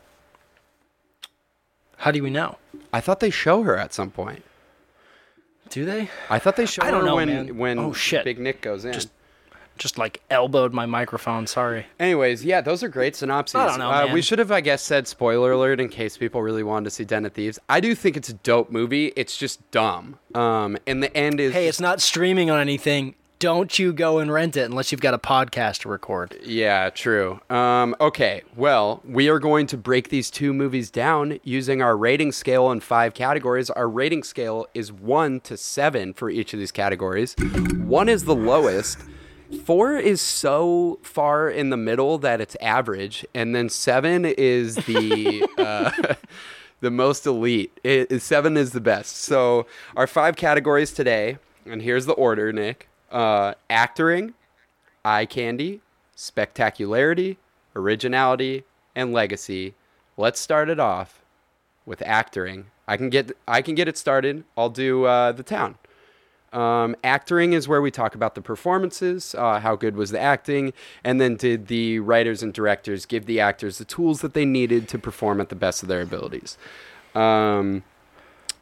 How 1.99 2.11
do 2.11 2.23
we 2.23 2.31
know? 2.31 2.57
I 2.93 3.01
thought 3.01 3.21
they 3.21 3.31
show 3.31 3.63
her 3.63 3.77
at 3.77 3.93
some 3.93 4.11
point. 4.11 4.43
Do 5.71 5.85
they? 5.85 6.09
I 6.31 6.39
thought 6.39 6.57
they 6.57 6.67
showed 6.67 6.85
I 6.85 6.91
don't 6.91 7.01
her 7.01 7.07
know, 7.07 7.17
when 7.17 7.29
man. 7.29 7.59
when 7.59 7.79
Oh, 7.79 7.93
shit. 7.93 8.25
Big 8.25 8.39
Nick 8.39 8.61
goes 8.63 8.85
in. 8.85 8.93
Just- 8.93 9.11
just 9.79 9.99
like 9.99 10.21
elbowed 10.31 10.73
my 10.73 10.87
microphone. 10.87 11.47
Sorry. 11.47 11.87
Anyways, 12.01 12.45
yeah, 12.45 12.61
those 12.61 12.83
are 12.83 12.89
great 12.89 13.17
synopses. 13.17 13.55
I 13.55 13.67
don't 13.67 13.79
know, 13.79 13.91
uh, 13.91 14.05
man. 14.07 14.15
we 14.15 14.23
should 14.23 14.39
have, 14.39 14.51
I 14.53 14.61
guess, 14.61 14.83
said 14.83 15.07
spoiler 15.07 15.53
alert 15.53 15.81
in 15.81 15.89
case 15.89 16.17
people 16.17 16.43
really 16.43 16.63
wanted 16.63 16.85
to 16.85 16.91
see 16.91 17.05
Den 17.05 17.25
of 17.25 17.33
Thieves. 17.33 17.59
I 17.69 17.81
do 17.81 17.95
think 17.95 18.17
it's 18.17 18.29
a 18.29 18.35
dope 18.35 18.71
movie. 18.71 19.13
It's 19.17 19.37
just 19.37 19.71
dumb. 19.71 20.19
Um, 20.35 20.77
and 20.87 21.03
the 21.03 21.15
end 21.17 21.41
is 21.41 21.53
Hey, 21.53 21.69
it's 21.69 21.81
not 21.81 22.01
streaming 22.01 22.51
on 22.51 22.61
anything. 22.61 23.15
Don't 23.39 23.79
you 23.79 23.93
go 23.93 24.19
and 24.19 24.33
rent 24.33 24.57
it 24.57 24.63
unless 24.63 24.91
you've 24.91 25.03
got 25.03 25.13
a 25.13 25.19
podcast 25.19 25.81
to 25.83 25.91
record. 25.91 26.39
Yeah, 26.43 26.89
true. 26.89 27.39
Um, 27.51 27.95
okay, 28.01 28.41
well, 28.57 29.03
we 29.05 29.29
are 29.29 29.39
going 29.39 29.67
to 29.67 29.77
break 29.77 30.09
these 30.09 30.31
two 30.31 30.55
movies 30.55 30.91
down 30.91 31.39
using 31.45 31.83
our 31.83 31.99
rating 31.99 32.33
scale 32.33 32.71
in 32.71 32.81
five 32.81 33.13
categories. 33.13 33.69
Our 33.69 33.91
rating 33.91 34.23
scale 34.23 34.67
is 34.73 34.91
one 34.91 35.41
to 35.41 35.59
seven 35.59 36.15
for 36.15 36.31
each 36.31 36.55
of 36.55 36.59
these 36.61 36.73
categories. 36.73 37.37
One 37.85 38.09
is 38.09 38.25
the 38.25 38.35
lowest. 38.35 39.01
Four 39.65 39.97
is 39.97 40.21
so 40.21 40.99
far 41.03 41.49
in 41.49 41.71
the 41.71 41.77
middle 41.77 42.19
that 42.19 42.41
it's 42.41 42.57
average, 42.61 43.25
and 43.35 43.55
then 43.55 43.69
seven 43.69 44.25
is 44.25 44.77
the 44.77 45.47
uh, 45.59 46.15
the 46.81 46.91
most 46.91 47.27
elite. 47.27 47.79
It, 47.85 48.21
seven 48.23 48.57
is 48.57 48.73
the 48.73 48.81
best. 48.81 49.17
So 49.17 49.67
our 49.97 50.07
five 50.07 50.37
categories 50.37 50.93
today, 50.93 51.39
and 51.65 51.83
here's 51.83 52.07
the 52.07 52.13
order, 52.15 52.53
Nick: 52.53 52.89
uh, 53.11 53.55
acting, 53.71 54.35
eye 55.05 55.27
candy, 55.27 55.81
spectacularity, 56.17 57.37
originality, 57.75 58.65
and 58.95 59.13
legacy. 59.13 59.75
Let's 60.17 60.41
start 60.41 60.69
it 60.69 60.81
off 60.81 61.23
with 61.85 62.03
acting. 62.03 62.67
I 62.89 62.97
can 62.97 63.11
get 63.11 63.31
I 63.47 63.63
can 63.63 63.75
get 63.75 63.87
it 63.87 63.97
started. 63.97 64.45
I'll 64.57 64.71
do 64.71 65.05
uh, 65.05 65.33
the 65.33 65.43
town. 65.43 65.77
Um, 66.57 66.97
acting 67.05 67.53
is 67.53 67.69
where 67.69 67.83
we 67.83 67.91
talk 67.91 68.15
about 68.15 68.35
the 68.35 68.41
performances, 68.41 69.35
uh, 69.35 69.61
how 69.61 69.77
good 69.77 69.95
was 69.95 70.11
the 70.11 70.19
acting, 70.19 70.73
and 71.05 71.21
then 71.21 71.37
did 71.37 71.67
the 71.67 71.99
writers 71.99 72.43
and 72.43 72.53
directors 72.55 73.05
give 73.05 73.27
the 73.27 73.41
actors 73.41 73.77
the 73.77 73.85
tools 73.85 74.23
that 74.23 74.33
they 74.33 74.47
needed 74.47 74.89
to 74.89 74.99
perform 74.99 75.39
at 75.43 75.51
the 75.51 75.55
best 75.55 75.83
of 75.83 75.91
their 75.91 76.01
abilities. 76.01 76.57
Um, 77.15 77.85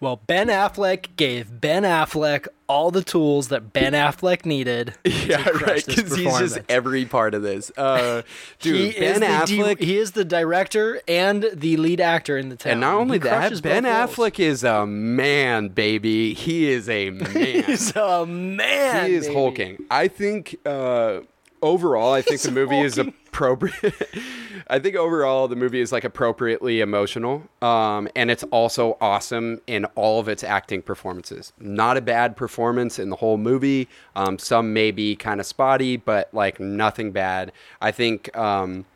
Well, 0.01 0.21
Ben 0.27 0.49
Affleck 0.49 1.17
gave 1.17 1.61
Ben 1.61 1.83
Affleck 1.85 2.47
all 2.67 2.91
the 2.91 3.03
tools 3.03 3.49
that 3.49 3.73
Ben 3.73 3.93
Affleck 3.93 4.45
needed. 4.45 4.95
yeah, 5.05 5.43
crush 5.43 5.63
right, 5.63 5.87
because 5.87 6.17
he's 6.17 6.39
just 6.39 6.59
every 6.69 7.05
part 7.05 7.35
of 7.35 7.43
this. 7.43 7.71
Uh, 7.77 8.23
dude, 8.61 8.95
he 8.95 9.01
Ben 9.01 9.15
is 9.15 9.21
the 9.21 9.27
Affleck. 9.63 9.79
di- 9.79 9.85
he 9.87 9.97
is 9.99 10.13
the 10.13 10.25
director 10.25 11.01
and 11.09 11.49
the 11.55 11.77
lead 11.77 12.01
actor 12.01 12.37
in 12.37 12.49
the 12.49 12.57
town. 12.57 12.73
and 12.73 12.81
not 12.81 12.95
only 12.95 13.19
that, 13.19 13.63
Ben 13.63 13.85
both 13.85 13.93
roles. 14.19 14.33
Affleck 14.33 14.41
is 14.41 14.65
a 14.65 14.87
man, 14.87 15.69
baby. 15.69 16.35
He 16.35 16.71
is 16.71 16.89
a 16.89 17.11
man. 17.11 17.63
He's 17.65 17.95
a 17.97 18.27
man. 18.27 19.09
he 19.09 19.15
is 19.15 19.25
baby. 19.27 19.35
hulking. 19.35 19.85
I 19.91 20.09
think 20.09 20.57
uh, 20.67 21.21
overall, 21.63 22.13
I 22.13 22.23
think 22.23 22.41
the 22.41 22.51
movie 22.53 22.81
is 22.81 22.99
appropriate. 22.99 23.95
I 24.69 24.79
think 24.79 24.97
overall 24.97 25.47
the 25.49 25.57
movie 25.57 25.81
is 25.81 25.93
like 25.93 26.05
appropriately 26.05 26.81
emotional, 26.81 27.43
um, 27.61 28.09
and 28.17 28.31
it's 28.31 28.45
also 28.45 28.97
awesome 29.01 29.61
in 29.67 29.85
all 29.95 30.21
of 30.21 30.29
its 30.29 30.43
acting 30.43 30.83
performances. 30.83 31.53
Not 31.59 31.97
a 31.97 32.01
bad 32.01 32.37
performance 32.37 32.99
in 32.99 33.11
the 33.11 33.17
whole 33.17 33.37
movie. 33.37 33.89
Um, 34.17 34.39
some 34.39 34.73
may 34.73 34.91
be 34.91 35.17
kind 35.17 35.41
of 35.41 35.47
spotty, 35.47 35.97
but 35.97 36.33
like 36.33 36.61
nothing 36.61 37.13
bad. 37.13 37.53
I 37.81 37.91
think. 37.91 38.35
Um, 38.37 38.87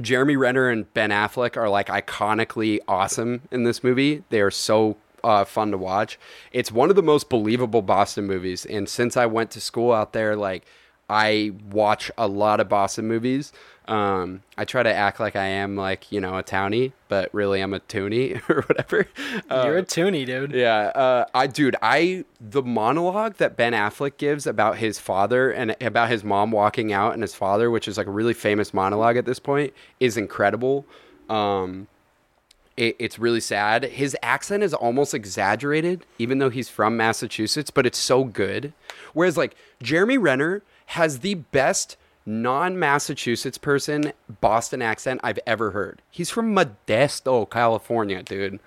Jeremy 0.00 0.34
Renner 0.34 0.70
and 0.70 0.92
Ben 0.92 1.10
Affleck 1.10 1.56
are 1.56 1.68
like 1.68 1.86
iconically 1.86 2.80
awesome 2.88 3.42
in 3.52 3.62
this 3.62 3.84
movie. 3.84 4.24
They 4.30 4.40
are 4.40 4.50
so 4.50 4.96
uh, 5.24 5.44
fun 5.44 5.70
to 5.70 5.78
watch. 5.78 6.18
It's 6.52 6.70
one 6.70 6.90
of 6.90 6.96
the 6.96 7.02
most 7.02 7.28
believable 7.28 7.82
Boston 7.82 8.26
movies, 8.26 8.66
and 8.66 8.88
since 8.88 9.16
I 9.16 9.26
went 9.26 9.50
to 9.52 9.60
school 9.60 9.92
out 9.92 10.12
there, 10.12 10.36
like 10.36 10.64
I 11.08 11.52
watch 11.70 12.10
a 12.16 12.26
lot 12.26 12.60
of 12.60 12.68
Boston 12.68 13.06
movies. 13.06 13.52
Um, 13.86 14.42
I 14.56 14.64
try 14.64 14.82
to 14.82 14.92
act 14.92 15.20
like 15.20 15.36
I 15.36 15.44
am 15.44 15.76
like 15.76 16.10
you 16.10 16.18
know 16.18 16.38
a 16.38 16.42
townie, 16.42 16.92
but 17.08 17.28
really 17.34 17.60
I'm 17.60 17.74
a 17.74 17.80
toonie 17.80 18.40
or 18.48 18.62
whatever. 18.62 19.06
Uh, 19.50 19.64
You're 19.66 19.78
a 19.78 19.82
toonie, 19.82 20.24
dude. 20.24 20.52
yeah, 20.52 20.86
uh, 20.94 21.26
I 21.34 21.46
dude, 21.46 21.76
I 21.82 22.24
the 22.40 22.62
monologue 22.62 23.34
that 23.34 23.56
Ben 23.56 23.74
Affleck 23.74 24.16
gives 24.16 24.46
about 24.46 24.78
his 24.78 24.98
father 24.98 25.50
and 25.50 25.76
about 25.82 26.08
his 26.08 26.24
mom 26.24 26.50
walking 26.50 26.92
out 26.92 27.12
and 27.12 27.22
his 27.22 27.34
father, 27.34 27.70
which 27.70 27.86
is 27.86 27.98
like 27.98 28.06
a 28.06 28.10
really 28.10 28.34
famous 28.34 28.72
monologue 28.72 29.18
at 29.18 29.26
this 29.26 29.38
point, 29.38 29.74
is 30.00 30.16
incredible. 30.16 30.86
Um, 31.28 31.88
it, 32.76 32.96
it's 32.98 33.18
really 33.18 33.40
sad. 33.40 33.84
His 33.84 34.16
accent 34.22 34.62
is 34.62 34.74
almost 34.74 35.14
exaggerated, 35.14 36.06
even 36.18 36.38
though 36.38 36.50
he's 36.50 36.68
from 36.68 36.96
Massachusetts, 36.96 37.70
but 37.70 37.86
it's 37.86 37.98
so 37.98 38.24
good. 38.24 38.72
Whereas 39.12 39.36
like 39.36 39.54
Jeremy 39.82 40.18
Renner 40.18 40.62
has 40.86 41.20
the 41.20 41.34
best 41.34 41.96
non-Massachusetts 42.26 43.58
person 43.58 44.12
Boston 44.40 44.80
accent 44.82 45.20
I've 45.22 45.38
ever 45.46 45.72
heard. 45.72 46.00
He's 46.10 46.30
from 46.30 46.54
Modesto, 46.54 47.48
California, 47.50 48.22
dude. 48.22 48.60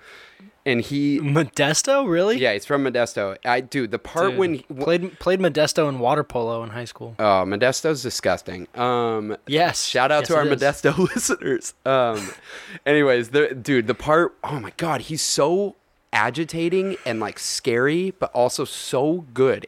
And 0.66 0.82
he 0.82 1.18
Modesto, 1.18 2.06
really? 2.06 2.36
yeah, 2.36 2.52
he's 2.52 2.66
from 2.66 2.84
Modesto. 2.84 3.38
I 3.44 3.60
dude, 3.62 3.90
the 3.90 3.98
part 3.98 4.30
Dude, 4.30 4.38
when 4.38 4.54
he, 4.54 4.62
played 4.78 5.18
played 5.18 5.40
Modesto 5.40 5.88
in 5.88 5.98
water 5.98 6.22
polo 6.22 6.62
in 6.62 6.70
high 6.70 6.84
school. 6.84 7.14
oh, 7.18 7.44
Modesto's 7.46 8.02
disgusting. 8.02 8.68
Um 8.74 9.36
Yes. 9.46 9.84
Shout 9.84 10.12
out 10.12 10.20
Yes, 10.22 10.28
to 10.28 10.36
our. 10.36 10.44
Modesto 10.44 10.98
listeners. 11.14 11.72
Um, 11.86 12.28
anyways, 12.84 13.30
the 13.30 13.54
dude, 13.54 13.86
the 13.86 13.94
part. 13.94 14.36
Oh 14.44 14.60
my 14.60 14.72
god, 14.76 15.02
he's 15.02 15.22
so 15.22 15.76
agitating 16.12 16.96
and 17.04 17.20
like 17.20 17.38
scary, 17.38 18.12
but 18.18 18.30
also 18.32 18.64
so 18.64 19.26
good. 19.34 19.66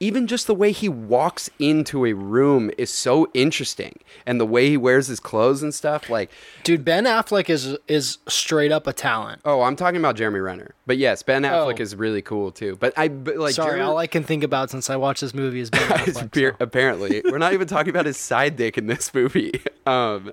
Even 0.00 0.26
just 0.26 0.46
the 0.46 0.54
way 0.54 0.72
he 0.72 0.88
walks 0.88 1.50
into 1.58 2.06
a 2.06 2.12
room 2.12 2.70
is 2.78 2.90
so 2.90 3.30
interesting, 3.34 3.98
and 4.26 4.40
the 4.40 4.46
way 4.46 4.68
he 4.70 4.76
wears 4.76 5.06
his 5.08 5.20
clothes 5.20 5.62
and 5.62 5.74
stuff. 5.74 6.08
Like, 6.10 6.30
Dude, 6.64 6.84
Ben 6.84 7.04
Affleck 7.04 7.48
is 7.50 7.76
is 7.88 8.18
straight 8.28 8.72
up 8.72 8.86
a 8.86 8.92
talent. 8.92 9.40
oh, 9.44 9.62
I'm 9.62 9.76
talking 9.76 9.98
about 10.00 10.16
Jeremy 10.16 10.40
Renner, 10.40 10.74
but 10.86 10.96
yes, 10.98 11.22
Ben 11.22 11.42
Affleck 11.42 11.78
Oh. 11.78 11.82
is 11.82 11.94
really 11.94 12.22
cool 12.22 12.50
too. 12.50 12.76
But 12.80 12.92
I 12.96 13.08
but 13.08 13.36
like 13.36 13.54
Sorry, 13.54 13.72
Jeremy- 13.72 13.84
all 13.90 13.98
I 13.98 14.06
can 14.06 14.24
think 14.24 14.42
about 14.44 14.70
since 14.70 14.88
I 14.90 14.96
watched 14.96 15.20
this 15.20 15.34
movie 15.34 15.60
is 15.60 15.70
Ben 15.70 15.80
Affleck. 15.88 16.34
so. 16.34 16.56
apparently 16.60 17.22
we're 17.24 17.38
not 17.38 17.52
even 17.52 17.66
talking 17.68 17.90
about 17.90 18.06
his 18.06 18.16
side 18.16 18.56
dick 18.56 18.78
in 18.78 18.86
this 18.86 19.12
movie 19.14 19.60
um 19.86 20.32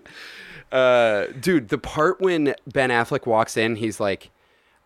uh 0.72 1.26
dude 1.40 1.70
the 1.70 1.78
part 1.78 2.20
when 2.22 2.54
ben 2.72 2.90
affleck 2.90 3.26
walks 3.26 3.58
in 3.58 3.76
he's 3.76 4.00
like 4.00 4.30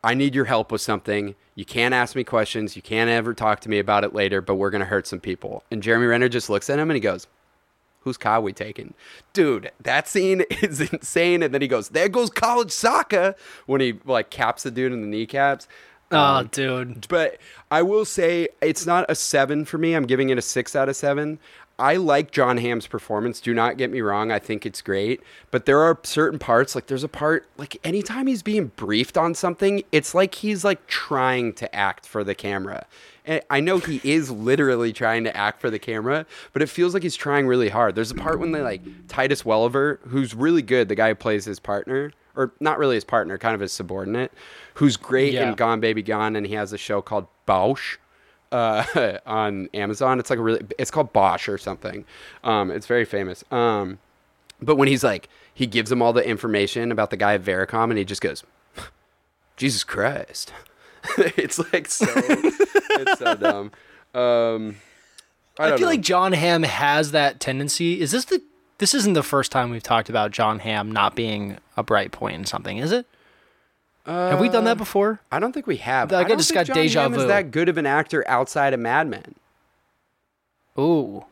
i 0.03 0.13
need 0.13 0.35
your 0.35 0.45
help 0.45 0.71
with 0.71 0.81
something 0.81 1.35
you 1.55 1.65
can't 1.65 1.93
ask 1.93 2.15
me 2.15 2.23
questions 2.23 2.75
you 2.75 2.81
can't 2.81 3.09
ever 3.09 3.33
talk 3.33 3.59
to 3.59 3.69
me 3.69 3.79
about 3.79 4.03
it 4.03 4.13
later 4.13 4.41
but 4.41 4.55
we're 4.55 4.69
gonna 4.69 4.85
hurt 4.85 5.07
some 5.07 5.19
people 5.19 5.63
and 5.71 5.83
jeremy 5.83 6.05
renner 6.05 6.29
just 6.29 6.49
looks 6.49 6.69
at 6.69 6.79
him 6.79 6.89
and 6.89 6.95
he 6.95 7.01
goes 7.01 7.27
Who's 8.01 8.17
we 8.41 8.51
taking 8.51 8.95
dude 9.31 9.71
that 9.81 10.09
scene 10.09 10.41
is 10.61 10.81
insane 10.81 11.41
and 11.41 11.53
then 11.53 11.61
he 11.61 11.69
goes 11.69 11.89
there 11.89 12.09
goes 12.09 12.29
college 12.29 12.71
soccer 12.71 13.33
when 13.65 13.79
he 13.79 13.99
like 14.03 14.29
caps 14.29 14.63
the 14.63 14.71
dude 14.71 14.91
in 14.91 14.99
the 15.01 15.07
kneecaps 15.07 15.67
Oh, 16.13 16.17
um, 16.17 16.47
dude. 16.47 17.07
but 17.07 17.37
I 17.71 17.81
will 17.81 18.05
say 18.05 18.49
it's 18.61 18.85
not 18.85 19.05
a 19.09 19.15
seven 19.15 19.65
for 19.65 19.77
me. 19.77 19.95
I'm 19.95 20.05
giving 20.05 20.29
it 20.29 20.37
a 20.37 20.41
six 20.41 20.75
out 20.75 20.87
of 20.87 20.95
seven. 20.95 21.39
I 21.79 21.95
like 21.95 22.31
John 22.31 22.57
Hamm's 22.57 22.85
performance. 22.85 23.41
Do 23.41 23.53
not 23.53 23.77
get 23.77 23.89
me 23.89 24.01
wrong. 24.01 24.31
I 24.31 24.37
think 24.39 24.65
it's 24.65 24.81
great. 24.81 25.21
But 25.49 25.65
there 25.65 25.79
are 25.79 25.99
certain 26.03 26.37
parts, 26.37 26.75
like 26.75 26.85
there's 26.87 27.03
a 27.03 27.07
part, 27.09 27.47
like 27.57 27.77
anytime 27.83 28.27
he's 28.27 28.43
being 28.43 28.67
briefed 28.75 29.17
on 29.17 29.33
something, 29.33 29.83
it's 29.91 30.13
like 30.13 30.35
he's 30.35 30.63
like 30.63 30.85
trying 30.87 31.53
to 31.53 31.75
act 31.75 32.05
for 32.05 32.23
the 32.23 32.35
camera. 32.35 32.85
And 33.25 33.41
I 33.49 33.59
know 33.59 33.79
he 33.79 34.01
is 34.03 34.29
literally 34.29 34.93
trying 34.93 35.23
to 35.23 35.35
act 35.35 35.61
for 35.61 35.69
the 35.71 35.79
camera, 35.79 36.25
but 36.51 36.61
it 36.61 36.67
feels 36.69 36.93
like 36.93 37.03
he's 37.03 37.15
trying 37.15 37.47
really 37.47 37.69
hard. 37.69 37.95
There's 37.95 38.11
a 38.11 38.15
part 38.15 38.39
when 38.39 38.51
they 38.51 38.61
like 38.61 38.81
Titus 39.07 39.43
Welliver, 39.43 39.99
who's 40.07 40.35
really 40.35 40.61
good, 40.61 40.89
the 40.89 40.95
guy 40.95 41.09
who 41.09 41.15
plays 41.15 41.45
his 41.45 41.59
partner, 41.59 42.11
or 42.35 42.51
not 42.59 42.77
really 42.77 42.95
his 42.95 43.03
partner, 43.05 43.37
kind 43.37 43.55
of 43.55 43.61
his 43.61 43.71
subordinate, 43.71 44.31
who's 44.75 44.97
great 44.97 45.33
Yeah. 45.33 45.49
in 45.49 45.55
Gone 45.55 45.79
Baby 45.79 46.03
Gone, 46.03 46.35
and 46.35 46.45
he 46.45 46.53
has 46.53 46.71
a 46.73 46.77
show 46.77 47.01
called 47.01 47.27
Bosch 47.45 47.97
uh, 48.53 49.17
on 49.25 49.67
Amazon. 49.73 50.19
It's 50.19 50.29
like 50.29 50.39
a 50.39 50.41
really, 50.41 50.61
it's 50.77 50.91
called 50.91 51.11
Bosch 51.11 51.49
or 51.49 51.57
something. 51.57 52.05
Um, 52.43 52.71
it's 52.71 52.87
very 52.87 53.05
famous. 53.05 53.43
Um, 53.51 53.99
but 54.61 54.77
when 54.77 54.87
he's 54.87 55.03
like, 55.03 55.27
he 55.53 55.67
gives 55.67 55.91
him 55.91 56.01
all 56.01 56.13
the 56.13 56.25
information 56.25 56.91
about 56.91 57.09
the 57.09 57.17
guy 57.17 57.33
at 57.33 57.43
Vericom, 57.43 57.89
and 57.89 57.97
he 57.97 58.05
just 58.05 58.21
goes, 58.21 58.43
"Jesus 59.57 59.83
Christ!" 59.83 60.53
it's 61.17 61.59
like 61.73 61.89
so, 61.89 62.05
it's 62.07 63.19
so 63.19 63.35
dumb. 63.35 63.71
Um, 64.13 64.77
I, 65.59 65.65
I, 65.65 65.69
feel 65.71 65.81
know. 65.81 65.87
like 65.87 66.01
John 66.01 66.33
Hamm 66.33 66.63
has 66.63 67.11
that 67.11 67.39
tendency. 67.39 67.99
Is 67.99 68.11
this 68.11 68.25
the 68.25 68.41
this 68.77 68.93
isn't 68.93 69.13
the 69.13 69.23
first 69.23 69.51
time 69.51 69.69
we've 69.69 69.83
talked 69.83 70.09
about 70.09 70.31
John 70.31 70.59
Hamm 70.59 70.91
not 70.91 71.15
being 71.15 71.57
a 71.77 71.83
bright 71.83 72.11
point 72.11 72.35
in 72.35 72.45
something, 72.45 72.77
is 72.77 72.91
it? 72.91 73.05
Have 74.05 74.39
we 74.41 74.49
done 74.49 74.65
that 74.65 74.77
before? 74.77 75.19
I 75.31 75.39
don't 75.39 75.53
think 75.53 75.65
we 75.67 75.77
have. 75.77 76.11
Like, 76.11 76.25
I 76.25 76.29
don't 76.29 76.37
just 76.37 76.49
think 76.49 76.67
got 76.67 76.67
John 76.67 76.75
deja 76.75 77.01
Hamm 77.03 77.13
is 77.13 77.25
that 77.27 77.51
good 77.51 77.69
of 77.69 77.77
an 77.77 77.85
actor 77.85 78.23
outside 78.27 78.73
of 78.73 78.79
Mad 78.79 79.07
Men. 79.07 79.35
Ooh. 80.77 81.25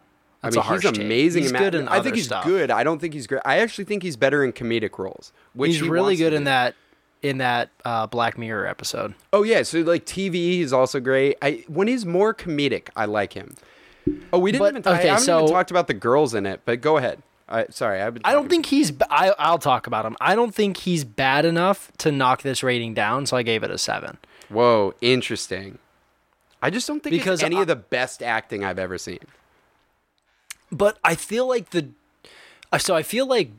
I 0.43 0.49
mean, 0.49 0.61
he's 0.63 0.81
take. 0.81 0.97
amazing. 0.97 1.43
He's 1.43 1.51
in 1.51 1.57
good 1.57 1.73
Mad 1.73 1.75
in 1.75 1.87
I 1.87 2.01
think 2.01 2.15
he's 2.15 2.25
stuff. 2.25 2.45
good. 2.45 2.71
I 2.71 2.83
don't 2.83 2.99
think 2.99 3.13
he's 3.13 3.27
great. 3.27 3.41
I 3.45 3.59
actually 3.59 3.85
think 3.85 4.01
he's 4.03 4.15
better 4.15 4.43
in 4.43 4.53
comedic 4.53 4.97
roles. 4.97 5.31
Which 5.53 5.71
He's 5.73 5.81
he 5.81 5.89
really 5.89 6.15
good 6.15 6.33
in 6.33 6.45
that 6.45 6.73
in 7.21 7.37
that 7.37 7.69
uh, 7.85 8.07
Black 8.07 8.37
Mirror 8.39 8.65
episode. 8.65 9.13
Oh 9.31 9.43
yeah, 9.43 9.61
so 9.61 9.79
like 9.81 10.05
TV, 10.05 10.33
he's 10.33 10.73
also 10.73 10.99
great. 10.99 11.37
I 11.43 11.63
when 11.67 11.87
he's 11.87 12.05
more 12.07 12.33
comedic, 12.33 12.87
I 12.95 13.05
like 13.05 13.33
him. 13.33 13.55
Oh, 14.33 14.39
we 14.39 14.51
didn't 14.51 14.61
But- 14.63 14.73
even. 14.79 14.87
I 14.93 14.97
okay, 14.99 15.07
haven't 15.09 15.25
so- 15.25 15.39
even 15.43 15.51
talked 15.51 15.69
about 15.69 15.85
the 15.87 15.93
girls 15.93 16.33
in 16.33 16.47
it. 16.47 16.61
But 16.65 16.81
go 16.81 16.97
ahead. 16.97 17.21
I, 17.51 17.65
sorry, 17.69 18.01
I've 18.01 18.13
been 18.13 18.21
I 18.25 18.31
don't 18.31 18.49
think 18.49 18.65
he's. 18.67 18.91
b- 18.91 19.05
I, 19.09 19.33
I'll 19.37 19.59
talk 19.59 19.85
about 19.85 20.05
him. 20.05 20.15
I 20.21 20.35
don't 20.35 20.55
think 20.55 20.77
he's 20.77 21.03
bad 21.03 21.43
enough 21.45 21.91
to 21.99 22.11
knock 22.11 22.41
this 22.43 22.63
rating 22.63 22.93
down, 22.93 23.25
so 23.25 23.35
I 23.37 23.43
gave 23.43 23.61
it 23.63 23.69
a 23.69 23.77
seven. 23.77 24.17
Whoa, 24.49 24.93
interesting. 25.01 25.77
I 26.61 26.69
just 26.69 26.87
don't 26.87 27.01
think 27.03 27.11
Because 27.11 27.39
it's 27.41 27.45
any 27.45 27.57
I- 27.57 27.61
of 27.61 27.67
the 27.67 27.75
best 27.75 28.23
acting 28.23 28.63
I've 28.63 28.79
ever 28.79 28.97
seen. 28.97 29.19
But 30.71 30.97
I 31.03 31.15
feel 31.15 31.47
like 31.47 31.71
the. 31.71 31.89
uh, 32.71 32.77
So 32.77 32.95
I 32.95 33.03
feel 33.03 33.25
like. 33.27 33.51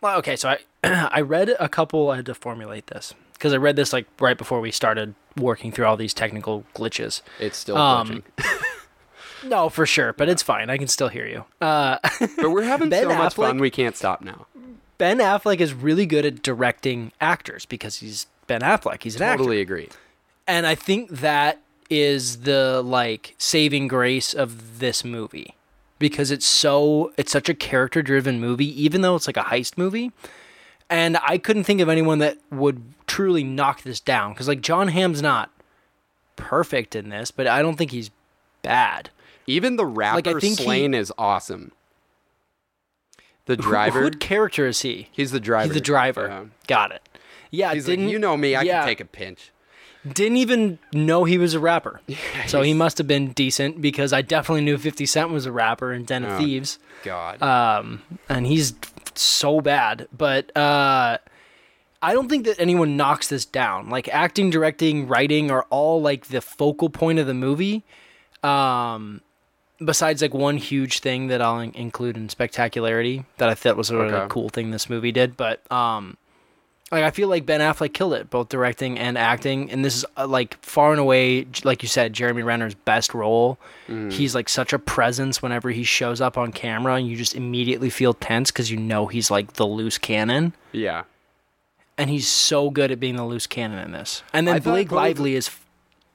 Well, 0.00 0.18
okay, 0.18 0.34
so 0.36 0.48
I 0.48 0.58
I 1.12 1.20
read 1.20 1.54
a 1.60 1.68
couple. 1.68 2.10
I 2.10 2.16
had 2.16 2.26
to 2.26 2.34
formulate 2.34 2.88
this 2.88 3.14
because 3.34 3.52
I 3.52 3.56
read 3.56 3.76
this 3.76 3.92
like 3.92 4.06
right 4.20 4.36
before 4.36 4.60
we 4.60 4.70
started 4.72 5.14
working 5.36 5.70
through 5.72 5.86
all 5.86 5.96
these 5.96 6.12
technical 6.14 6.64
glitches. 6.74 7.22
It's 7.38 7.56
still 7.56 7.76
Um, 7.76 8.22
glitching. 8.38 8.61
No, 9.44 9.68
for 9.68 9.86
sure, 9.86 10.12
but 10.12 10.28
it's 10.28 10.42
fine. 10.42 10.70
I 10.70 10.76
can 10.78 10.88
still 10.88 11.08
hear 11.08 11.26
you. 11.26 11.44
Uh, 11.60 11.98
but 12.36 12.50
we're 12.50 12.62
having 12.62 12.88
Ben 12.88 13.04
so 13.04 13.08
much 13.16 13.34
fun, 13.34 13.58
we 13.58 13.70
can't 13.70 13.96
stop 13.96 14.20
now. 14.22 14.46
ben 14.98 15.18
Affleck 15.18 15.60
is 15.60 15.72
really 15.74 16.06
good 16.06 16.24
at 16.24 16.42
directing 16.42 17.12
actors 17.20 17.66
because 17.66 17.98
he's 17.98 18.26
Ben 18.46 18.60
Affleck. 18.60 19.02
He's 19.02 19.16
an 19.16 19.22
actor. 19.22 19.38
Totally 19.38 19.60
agree. 19.60 19.88
and 20.46 20.66
I 20.66 20.74
think 20.74 21.10
that 21.10 21.60
is 21.90 22.38
the 22.42 22.82
like 22.82 23.34
saving 23.38 23.86
grace 23.88 24.32
of 24.32 24.78
this 24.78 25.04
movie 25.04 25.54
because 25.98 26.30
it's 26.30 26.46
so 26.46 27.12
it's 27.16 27.30
such 27.30 27.48
a 27.48 27.54
character 27.54 28.00
driven 28.02 28.40
movie 28.40 28.82
even 28.82 29.02
though 29.02 29.14
it's 29.14 29.26
like 29.26 29.36
a 29.36 29.42
heist 29.42 29.76
movie 29.76 30.10
and 30.88 31.18
I 31.22 31.36
couldn't 31.38 31.64
think 31.64 31.80
of 31.80 31.88
anyone 31.90 32.18
that 32.20 32.38
would 32.50 32.82
truly 33.06 33.44
knock 33.44 33.82
this 33.82 34.00
down 34.00 34.34
cuz 34.34 34.48
like 34.48 34.62
John 34.62 34.88
Hamm's 34.88 35.20
not 35.20 35.50
perfect 36.36 36.96
in 36.96 37.10
this 37.10 37.30
but 37.30 37.46
I 37.46 37.60
don't 37.62 37.76
think 37.76 37.90
he's 37.90 38.10
bad. 38.62 39.10
Even 39.46 39.76
the 39.76 39.86
rapper 39.86 40.40
think 40.40 40.60
he- 40.60 40.84
is 40.96 41.12
awesome. 41.18 41.72
The 43.46 43.56
Who- 43.56 43.62
driver. 43.62 44.04
What 44.04 44.20
character 44.20 44.66
is 44.66 44.82
he? 44.82 45.08
he's 45.10 45.32
the 45.32 45.40
driver. 45.40 45.66
He's 45.66 45.74
the 45.74 45.80
driver. 45.80 46.28
Yeah. 46.28 46.44
Got 46.68 46.92
it. 46.92 47.08
Yeah, 47.50 47.74
He's 47.74 47.84
didn't 47.84 48.08
you 48.08 48.18
know 48.18 48.36
me. 48.36 48.54
I 48.54 48.62
yeah. 48.62 48.80
can 48.80 48.88
take 48.88 49.00
a 49.00 49.04
pinch. 49.04 49.50
didn't 50.10 50.38
even 50.38 50.78
know 50.94 51.24
he 51.24 51.36
was 51.38 51.52
a 51.54 51.60
rapper. 51.60 52.00
so 52.46 52.62
he 52.62 52.72
must 52.72 52.98
have 52.98 53.06
been 53.06 53.32
decent 53.32 53.80
because 53.82 54.12
I 54.12 54.22
definitely 54.22 54.62
knew 54.62 54.78
50 54.78 55.04
Cent 55.06 55.30
was 55.30 55.44
a 55.44 55.52
rapper 55.52 55.92
in 55.92 56.04
Den 56.04 56.24
of 56.24 56.32
Oh. 56.32 56.38
Thieves. 56.38 56.78
God. 57.04 57.42
Um, 57.42 58.02
and 58.28 58.46
he's 58.46 58.74
so 59.14 59.60
bad. 59.60 60.08
But 60.16 60.56
uh, 60.56 61.18
I 62.00 62.12
don't 62.14 62.28
think 62.28 62.46
that 62.46 62.58
anyone 62.58 62.96
knocks 62.96 63.28
this 63.28 63.44
down. 63.44 63.90
Like 63.90 64.08
acting, 64.08 64.48
directing, 64.50 65.06
writing 65.08 65.50
are 65.50 65.66
all 65.68 66.00
like 66.00 66.28
the 66.28 66.40
focal 66.40 66.88
point 66.90 67.18
of 67.18 67.26
the 67.26 67.34
movie. 67.34 67.84
Um, 68.42 69.20
besides 69.84 70.22
like 70.22 70.34
one 70.34 70.56
huge 70.56 71.00
thing 71.00 71.28
that 71.28 71.40
I'll 71.42 71.60
in- 71.60 71.74
include 71.74 72.16
in 72.16 72.28
spectacularity 72.28 73.24
that 73.38 73.48
I 73.48 73.54
thought 73.54 73.76
was 73.76 73.90
a 73.90 73.96
really 73.96 74.12
Okay. 74.14 74.26
cool 74.28 74.48
thing 74.48 74.70
this 74.70 74.88
movie 74.90 75.12
did. 75.12 75.36
But 75.36 75.60
um, 75.72 76.16
like 76.90 77.04
I 77.04 77.10
feel 77.10 77.28
like 77.28 77.46
Ben 77.46 77.60
Affleck 77.60 77.94
killed 77.94 78.12
it, 78.14 78.28
both 78.30 78.48
directing 78.50 78.98
and 78.98 79.16
acting, 79.16 79.70
and 79.70 79.84
this 79.84 79.96
is 79.96 80.04
uh, 80.16 80.26
like 80.26 80.62
far 80.62 80.90
and 80.90 81.00
away, 81.00 81.46
like 81.64 81.82
you 81.82 81.88
said, 81.88 82.12
Jeremy 82.12 82.42
Renner's 82.42 82.74
best 82.74 83.14
role. 83.14 83.58
He's 84.10 84.34
like 84.34 84.48
such 84.48 84.72
a 84.72 84.78
presence 84.78 85.42
whenever 85.42 85.70
he 85.70 85.84
shows 85.84 86.20
up 86.20 86.38
on 86.38 86.50
camera, 86.52 86.94
and 86.94 87.06
you 87.08 87.16
just 87.16 87.34
immediately 87.34 87.90
feel 87.90 88.14
tense 88.14 88.50
because 88.50 88.70
you 88.70 88.76
know 88.78 89.06
he's 89.06 89.30
like 89.30 89.54
the 89.54 89.66
loose 89.66 89.98
cannon, 89.98 90.54
yeah. 90.72 91.02
and 91.98 92.08
he's 92.08 92.26
so 92.28 92.70
good 92.70 92.90
at 92.90 92.98
being 93.00 93.16
the 93.16 93.24
loose 93.26 93.46
cannon 93.46 93.78
in 93.84 93.92
this. 93.92 94.22
And 94.32 94.46
then 94.48 94.60
Blake 94.62 94.90
Lively 94.92 95.34
is 95.34 95.50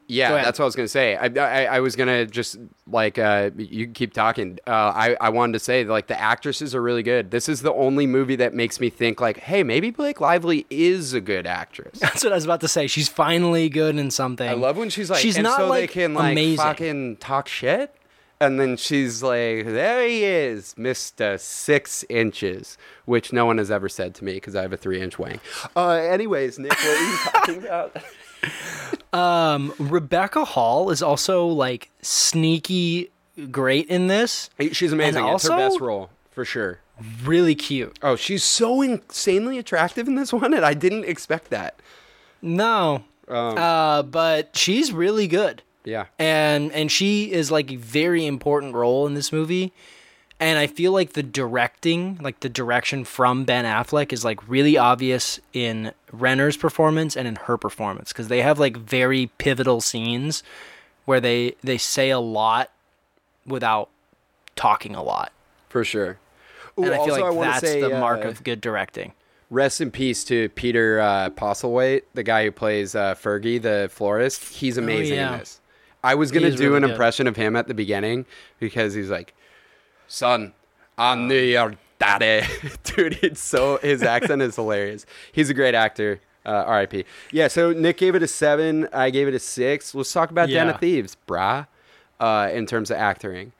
Yeah, 0.07 0.31
that's 0.41 0.57
what 0.57 0.63
I 0.63 0.67
was 0.67 0.75
gonna 0.75 0.87
say. 0.87 1.15
I, 1.17 1.25
I, 1.25 1.65
I 1.65 1.79
was 1.81 1.95
gonna 1.95 2.25
just 2.25 2.57
like 2.87 3.17
uh, 3.19 3.51
you 3.57 3.87
keep 3.87 4.13
talking. 4.13 4.57
Uh, 4.65 4.71
I, 4.71 5.17
I 5.19 5.29
wanted 5.29 5.53
to 5.53 5.59
say 5.59 5.83
like 5.83 6.07
the 6.07 6.19
actresses 6.19 6.73
are 6.73 6.81
really 6.81 7.03
good. 7.03 7.31
This 7.31 7.49
is 7.49 7.61
the 7.61 7.73
only 7.73 8.07
movie 8.07 8.37
that 8.37 8.53
makes 8.53 8.79
me 8.79 8.89
think 8.89 9.19
like, 9.19 9.37
hey, 9.37 9.63
maybe 9.63 9.91
Blake 9.91 10.21
Lively 10.21 10.65
is 10.69 11.13
a 11.13 11.19
good 11.19 11.45
actress. 11.45 11.99
That's 11.99 12.23
what 12.23 12.31
I 12.31 12.35
was 12.35 12.45
about 12.45 12.61
to 12.61 12.69
say. 12.69 12.87
She's 12.87 13.09
finally 13.09 13.67
good 13.67 13.97
in 13.97 14.09
something. 14.09 14.47
I 14.47 14.53
love 14.53 14.77
when 14.77 14.89
she's 14.89 15.09
like, 15.09 15.19
she's 15.19 15.35
and 15.35 15.43
not 15.43 15.57
so 15.57 15.67
like 15.67 15.81
they 15.81 16.01
can 16.01 16.13
like 16.13 16.31
amazing. 16.31 16.57
fucking 16.57 17.17
talk 17.17 17.47
shit. 17.49 17.93
And 18.39 18.59
then 18.59 18.77
she's 18.77 19.23
like, 19.23 19.65
there 19.65 20.07
he 20.07 20.23
is, 20.23 20.75
Mr. 20.75 21.39
Six 21.39 22.05
Inches, 22.07 22.77
which 23.05 23.33
no 23.33 23.47
one 23.47 23.57
has 23.57 23.71
ever 23.71 23.89
said 23.89 24.13
to 24.15 24.23
me 24.23 24.33
because 24.33 24.55
I 24.55 24.61
have 24.61 24.71
a 24.71 24.77
three 24.77 25.01
inch 25.01 25.17
wang. 25.17 25.39
Uh, 25.75 25.89
anyways, 25.89 26.59
Nick, 26.59 26.71
what 26.71 26.85
are 26.85 27.09
you 27.09 27.17
talking 27.17 27.57
about? 27.65 27.97
Rebecca 29.79 30.45
Hall 30.45 30.89
is 30.89 31.01
also 31.01 31.47
like 31.47 31.89
sneaky 32.01 33.09
great 33.51 33.87
in 33.87 34.07
this. 34.07 34.49
She's 34.71 34.91
amazing. 34.93 35.23
And 35.23 35.35
it's 35.35 35.47
her 35.47 35.55
best 35.57 35.79
role, 35.79 36.09
for 36.31 36.45
sure. 36.45 36.79
Really 37.23 37.53
cute. 37.55 37.97
Oh, 38.01 38.15
she's 38.15 38.43
so 38.43 38.81
insanely 38.81 39.57
attractive 39.59 40.07
in 40.07 40.15
this 40.15 40.33
one, 40.33 40.53
and 40.53 40.65
I 40.65 40.73
didn't 40.73 41.05
expect 41.05 41.49
that. 41.51 41.79
No. 42.41 43.03
Um, 43.27 43.57
Uh, 43.57 44.03
but 44.03 44.55
she's 44.57 44.91
really 44.91 45.27
good. 45.27 45.61
yeah. 45.83 46.05
and 46.17 46.71
and 46.71 46.91
she 46.91 47.31
is 47.31 47.51
like 47.51 47.71
a 47.71 47.75
very 47.75 48.25
important 48.25 48.73
role 48.73 49.05
in 49.07 49.13
this 49.13 49.31
movie 49.31 49.73
and 50.39 50.59
i 50.59 50.67
feel 50.67 50.91
like 50.91 51.13
the 51.13 51.23
directing 51.23 52.17
like 52.21 52.39
the 52.41 52.49
direction 52.49 53.03
from 53.03 53.43
ben 53.43 53.65
affleck 53.65 54.13
is 54.13 54.23
like 54.23 54.47
really 54.47 54.77
obvious 54.77 55.39
in 55.53 55.91
renner's 56.11 56.55
performance 56.57 57.15
and 57.17 57.27
in 57.27 57.35
her 57.35 57.57
performance 57.57 58.11
because 58.13 58.27
they 58.27 58.41
have 58.41 58.59
like 58.59 58.77
very 58.77 59.27
pivotal 59.37 59.81
scenes 59.81 60.43
where 61.05 61.19
they 61.19 61.55
they 61.63 61.77
say 61.77 62.09
a 62.09 62.19
lot 62.19 62.71
without 63.45 63.89
talking 64.55 64.95
a 64.95 65.03
lot 65.03 65.31
For 65.69 65.83
sure. 65.83 66.17
Ooh, 66.79 66.83
and 66.83 66.93
i 66.93 66.97
feel 66.97 67.13
also, 67.13 67.25
like 67.25 67.33
wanna 67.33 67.51
that's 67.51 67.61
say, 67.61 67.81
the 67.81 67.89
mark 67.89 68.23
uh, 68.25 68.29
of 68.29 68.43
good 68.43 68.61
directing 68.61 69.13
Rest 69.49 69.79
in 69.79 69.91
peace 69.91 70.25
to 70.25 70.49
Peter 70.49 70.99
uh, 70.99 71.29
Postlethwaite, 71.29 72.01
the 72.13 72.21
guy 72.23 72.43
who 72.43 72.51
plays 72.51 72.95
uh, 72.95 73.15
Fergie, 73.15 73.61
the 73.61 73.87
florist. 73.89 74.43
He's 74.43 74.77
amazing 74.77 75.19
Oh, 75.19 75.21
yeah. 75.21 75.33
in 75.35 75.39
this. 75.39 75.61
I 76.03 76.15
was 76.15 76.33
gonna 76.33 76.51
do 76.51 76.63
really 76.65 76.75
an 76.75 76.81
good. 76.81 76.91
impression 76.91 77.27
of 77.27 77.37
him 77.37 77.55
at 77.55 77.69
the 77.69 77.73
beginning 77.73 78.25
because 78.59 78.93
he's 78.93 79.09
like, 79.09 79.33
"Son, 80.07 80.53
I 80.97 81.15
knew 81.15 81.35
your 81.35 81.75
daddy." 81.99 82.45
Dude, 82.83 83.19
it's 83.21 83.41
so 83.41 83.77
his 83.77 84.03
accent 84.03 84.41
is 84.41 84.55
hilarious. 84.55 85.05
He's 85.31 85.49
a 85.49 85.53
great 85.53 85.75
actor. 85.75 86.21
Uh, 86.45 86.63
R.I.P. 86.65 87.03
Yeah. 87.31 87.49
So 87.49 87.73
Nick 87.73 87.97
gave 87.97 88.15
it 88.15 88.23
a 88.23 88.27
seven. 88.27 88.87
I 88.93 89.09
gave 89.09 89.27
it 89.27 89.33
a 89.33 89.39
six. 89.39 89.93
Let's 89.93 90.13
talk 90.13 90.31
about 90.31 90.47
Den 90.47 90.69
of 90.69 90.79
Thieves, 90.79 91.17
brah. 91.27 91.67
Uh, 92.19 92.49
in 92.51 92.65
terms 92.65 92.89
of 92.89 92.97
acting, 92.97 93.51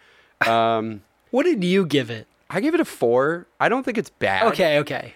um, 0.48 1.02
what 1.32 1.44
did 1.44 1.64
you 1.64 1.86
give 1.86 2.10
it 2.10 2.26
I 2.50 2.60
gave 2.60 2.74
it 2.74 2.80
a 2.80 2.86
four. 2.86 3.46
I 3.60 3.70
don't 3.70 3.84
think 3.84 3.98
it's 3.98 4.10
bad. 4.10 4.48
okay 4.48 4.80
okay 4.80 5.14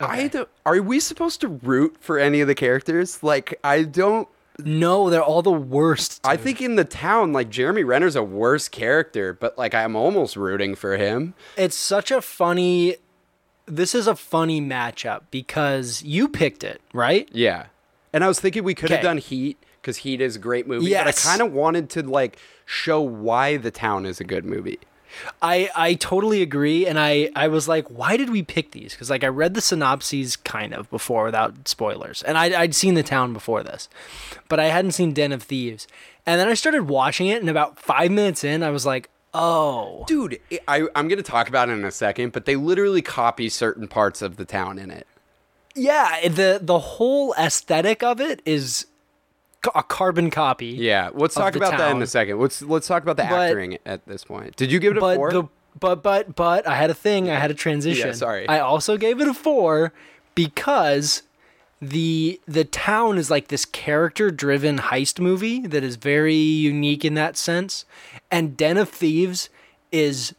I 0.00 0.28
don't, 0.28 0.48
are 0.64 0.80
we 0.80 0.98
supposed 0.98 1.42
to 1.42 1.48
root 1.48 1.96
for 2.00 2.18
any 2.18 2.40
of 2.40 2.48
the 2.48 2.54
characters? 2.54 3.22
Like, 3.22 3.60
I 3.62 3.82
don't. 3.82 4.26
No 4.64 5.10
they're 5.10 5.22
all 5.22 5.42
the 5.42 5.50
worst 5.50 6.20
I 6.24 6.36
think 6.36 6.60
in 6.60 6.76
the 6.76 6.84
town, 6.84 7.32
like 7.32 7.50
Jeremy 7.50 7.84
Renner's 7.84 8.16
a 8.16 8.22
worse 8.22 8.68
character, 8.68 9.32
but 9.32 9.56
like 9.58 9.74
I'm 9.74 9.96
almost 9.96 10.36
rooting 10.36 10.74
for 10.74 10.96
him. 10.96 11.34
it's 11.56 11.76
such 11.76 12.10
a 12.10 12.20
funny 12.20 12.96
this 13.66 13.94
is 13.94 14.06
a 14.06 14.16
funny 14.16 14.60
matchup 14.60 15.22
because 15.30 16.02
you 16.02 16.28
picked 16.28 16.64
it 16.64 16.80
right 16.92 17.28
Yeah, 17.32 17.66
and 18.12 18.24
I 18.24 18.28
was 18.28 18.40
thinking 18.40 18.64
we 18.64 18.74
could 18.74 18.90
have 18.90 19.02
done 19.02 19.18
Heat 19.18 19.58
because 19.80 19.98
Heat 19.98 20.20
is 20.20 20.36
a 20.36 20.38
great 20.38 20.66
movie. 20.66 20.86
Yes. 20.86 21.04
but 21.04 21.30
I 21.30 21.30
kind 21.36 21.42
of 21.42 21.52
wanted 21.54 21.88
to 21.90 22.02
like 22.02 22.38
show 22.66 23.00
why 23.00 23.56
the 23.56 23.70
town 23.70 24.06
is 24.06 24.20
a 24.20 24.24
good 24.24 24.44
movie. 24.44 24.78
I 25.42 25.70
i 25.74 25.94
totally 25.94 26.42
agree 26.42 26.86
and 26.86 26.98
i 26.98 27.30
i 27.36 27.48
was 27.48 27.68
like 27.68 27.86
why 27.88 28.16
did 28.16 28.30
we 28.30 28.42
pick 28.42 28.70
these? 28.72 28.92
Because 28.92 29.10
like 29.10 29.24
i 29.24 29.28
read 29.28 29.54
the 29.54 29.60
synopses 29.60 30.36
kind 30.36 30.74
of 30.74 30.90
before 30.90 31.24
without 31.24 31.68
spoilers 31.68 32.22
and 32.22 32.38
I'd, 32.38 32.52
I'd 32.52 32.74
seen 32.74 32.94
the 32.94 33.02
town 33.02 33.32
before 33.32 33.62
this 33.62 33.88
but 34.48 34.60
i 34.60 34.66
hadn't 34.66 34.92
seen 34.92 35.12
den 35.12 35.32
of 35.32 35.42
thieves. 35.42 35.86
And 36.26 36.40
then 36.40 36.48
i 36.48 36.54
started 36.54 36.88
watching 36.88 37.28
it 37.28 37.40
and 37.40 37.48
about 37.50 37.78
five 37.78 38.10
minutes 38.10 38.44
in 38.44 38.62
i 38.62 38.70
was 38.70 38.86
like 38.86 39.10
oh. 39.32 40.04
Dude, 40.08 40.40
I, 40.66 40.88
I'm 40.96 41.06
gonna 41.06 41.22
talk 41.22 41.48
about 41.48 41.68
it 41.68 41.72
in 41.72 41.84
a 41.84 41.92
second, 41.92 42.32
but 42.32 42.46
they 42.46 42.56
literally 42.56 43.00
copy 43.00 43.48
certain 43.48 43.86
parts 43.86 44.22
of 44.22 44.36
the 44.36 44.44
town 44.44 44.76
in 44.76 44.90
it. 44.90 45.06
yeah 45.76 46.28
the 46.28 46.58
the 46.60 46.78
whole 46.78 47.32
aesthetic 47.38 48.02
of 48.02 48.20
it 48.20 48.42
is 48.44 48.86
a 49.74 49.82
carbon 49.82 50.30
copy 50.30 50.66
Yeah, 50.68 51.10
let's 51.12 51.34
talk 51.34 51.54
about 51.56 51.76
that 51.76 51.94
in 51.94 52.00
a 52.02 52.06
second. 52.06 52.38
Let's 52.38 52.62
let's 52.62 52.86
talk 52.86 53.02
about 53.02 53.16
the 53.16 53.24
But- 53.24 53.50
acting 53.50 53.78
at 53.84 54.06
this 54.06 54.24
point. 54.24 54.56
Did 54.56 54.72
you 54.72 54.78
give 54.78 54.92
it 54.92 54.96
a 54.98 55.00
but 55.00 55.16
four? 55.16 55.30
the 55.32 55.44
but 55.78 56.02
but 56.02 56.34
but 56.34 56.66
I 56.66 56.76
had 56.76 56.90
a 56.90 56.94
thing. 56.94 57.30
I 57.30 57.38
had 57.38 57.50
a 57.50 57.54
transition. 57.54 58.08
Yeah, 58.08 58.12
sorry. 58.14 58.48
I 58.48 58.58
also 58.60 58.96
gave 58.96 59.20
it 59.20 59.28
a 59.28 59.34
four 59.34 59.92
because 60.34 61.22
the 61.80 62.40
the 62.46 62.64
town 62.64 63.18
is 63.18 63.30
like 63.30 63.48
this 63.48 63.64
character 63.64 64.30
driven 64.30 64.78
heist 64.78 65.18
movie 65.20 65.60
that 65.66 65.82
is 65.84 65.96
very 65.96 66.34
unique 66.34 67.04
in 67.04 67.14
that 67.14 67.36
sense, 67.36 67.84
and 68.30 68.56
Den 68.56 68.76
of 68.76 68.88
Thieves 68.88 69.48
is 69.92 70.34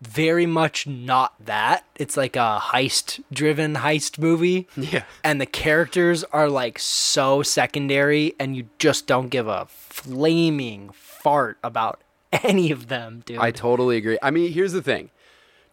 very 0.00 0.46
much 0.46 0.86
not 0.86 1.34
that. 1.44 1.84
It's 1.96 2.16
like 2.16 2.36
a 2.36 2.58
heist 2.60 3.22
driven 3.32 3.76
heist 3.76 4.18
movie. 4.18 4.66
Yeah. 4.76 5.04
And 5.24 5.40
the 5.40 5.46
characters 5.46 6.24
are 6.24 6.48
like 6.48 6.78
so 6.78 7.42
secondary 7.42 8.34
and 8.38 8.56
you 8.56 8.68
just 8.78 9.06
don't 9.06 9.28
give 9.28 9.48
a 9.48 9.66
flaming 9.68 10.90
fart 10.94 11.58
about 11.62 12.00
any 12.32 12.70
of 12.70 12.88
them, 12.88 13.22
dude. 13.26 13.38
I 13.38 13.50
totally 13.50 13.96
agree. 13.96 14.18
I 14.22 14.30
mean, 14.30 14.52
here's 14.52 14.72
the 14.72 14.82
thing: 14.82 15.10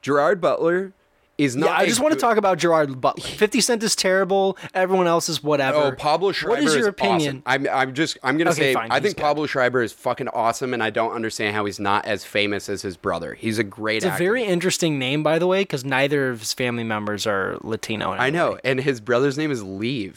Gerard 0.02 0.42
Butler 0.42 0.94
is 1.38 1.56
not. 1.56 1.68
yeah, 1.70 1.78
I 1.78 1.86
just 1.86 2.00
want 2.00 2.14
to 2.14 2.20
talk 2.20 2.38
about 2.38 2.58
Gerard 2.58 3.02
Butler. 3.02 3.24
Fifty 3.28 3.60
Cent 3.62 3.84
is 3.84 3.96
terrible. 3.96 4.58
Everyone 4.74 5.06
else 5.08 5.28
is 5.30 5.44
whatever. 5.44 5.78
Oh, 5.78 5.92
Pablo 5.92 6.32
Schreiber 6.32 6.62
What 6.62 6.64
is 6.64 6.76
your 6.76 6.88
opinion? 6.90 7.44
awesome. 7.46 7.68
I'm, 7.68 7.76
I'm 7.90 7.94
just, 7.94 8.18
I'm 8.24 8.38
gonna 8.38 8.52
Okay, 8.52 8.72
say, 8.72 8.74
fine, 8.74 8.92
I 8.92 9.00
think 9.00 9.16
good. 9.18 9.22
Pablo 9.22 9.46
Schreiber 9.46 9.82
is 9.84 9.92
fucking 9.94 10.30
awesome, 10.30 10.74
and 10.74 10.82
I 10.82 10.90
don't 10.90 11.12
understand 11.14 11.56
how 11.56 11.66
he's 11.66 11.80
not 11.80 12.06
as 12.06 12.24
famous 12.24 12.70
as 12.70 12.82
his 12.84 12.96
brother. 12.98 13.34
He's 13.34 13.60
a 13.60 13.64
great 13.64 13.98
It's 13.98 14.06
a 14.06 14.18
very 14.18 14.44
interesting 14.44 14.98
name, 14.98 15.24
by 15.24 15.40
the 15.40 15.48
way, 15.48 15.62
because 15.62 15.84
neither 15.84 16.30
of 16.30 16.40
his 16.40 16.54
family 16.54 16.84
members 16.84 17.28
are 17.28 17.58
Latino. 17.62 18.12
I 18.12 18.30
know, 18.30 18.58
and 18.64 18.80
his 18.80 19.02
brother's 19.02 19.38
name 19.38 19.52
is 19.52 19.64
Liev. 19.64 20.16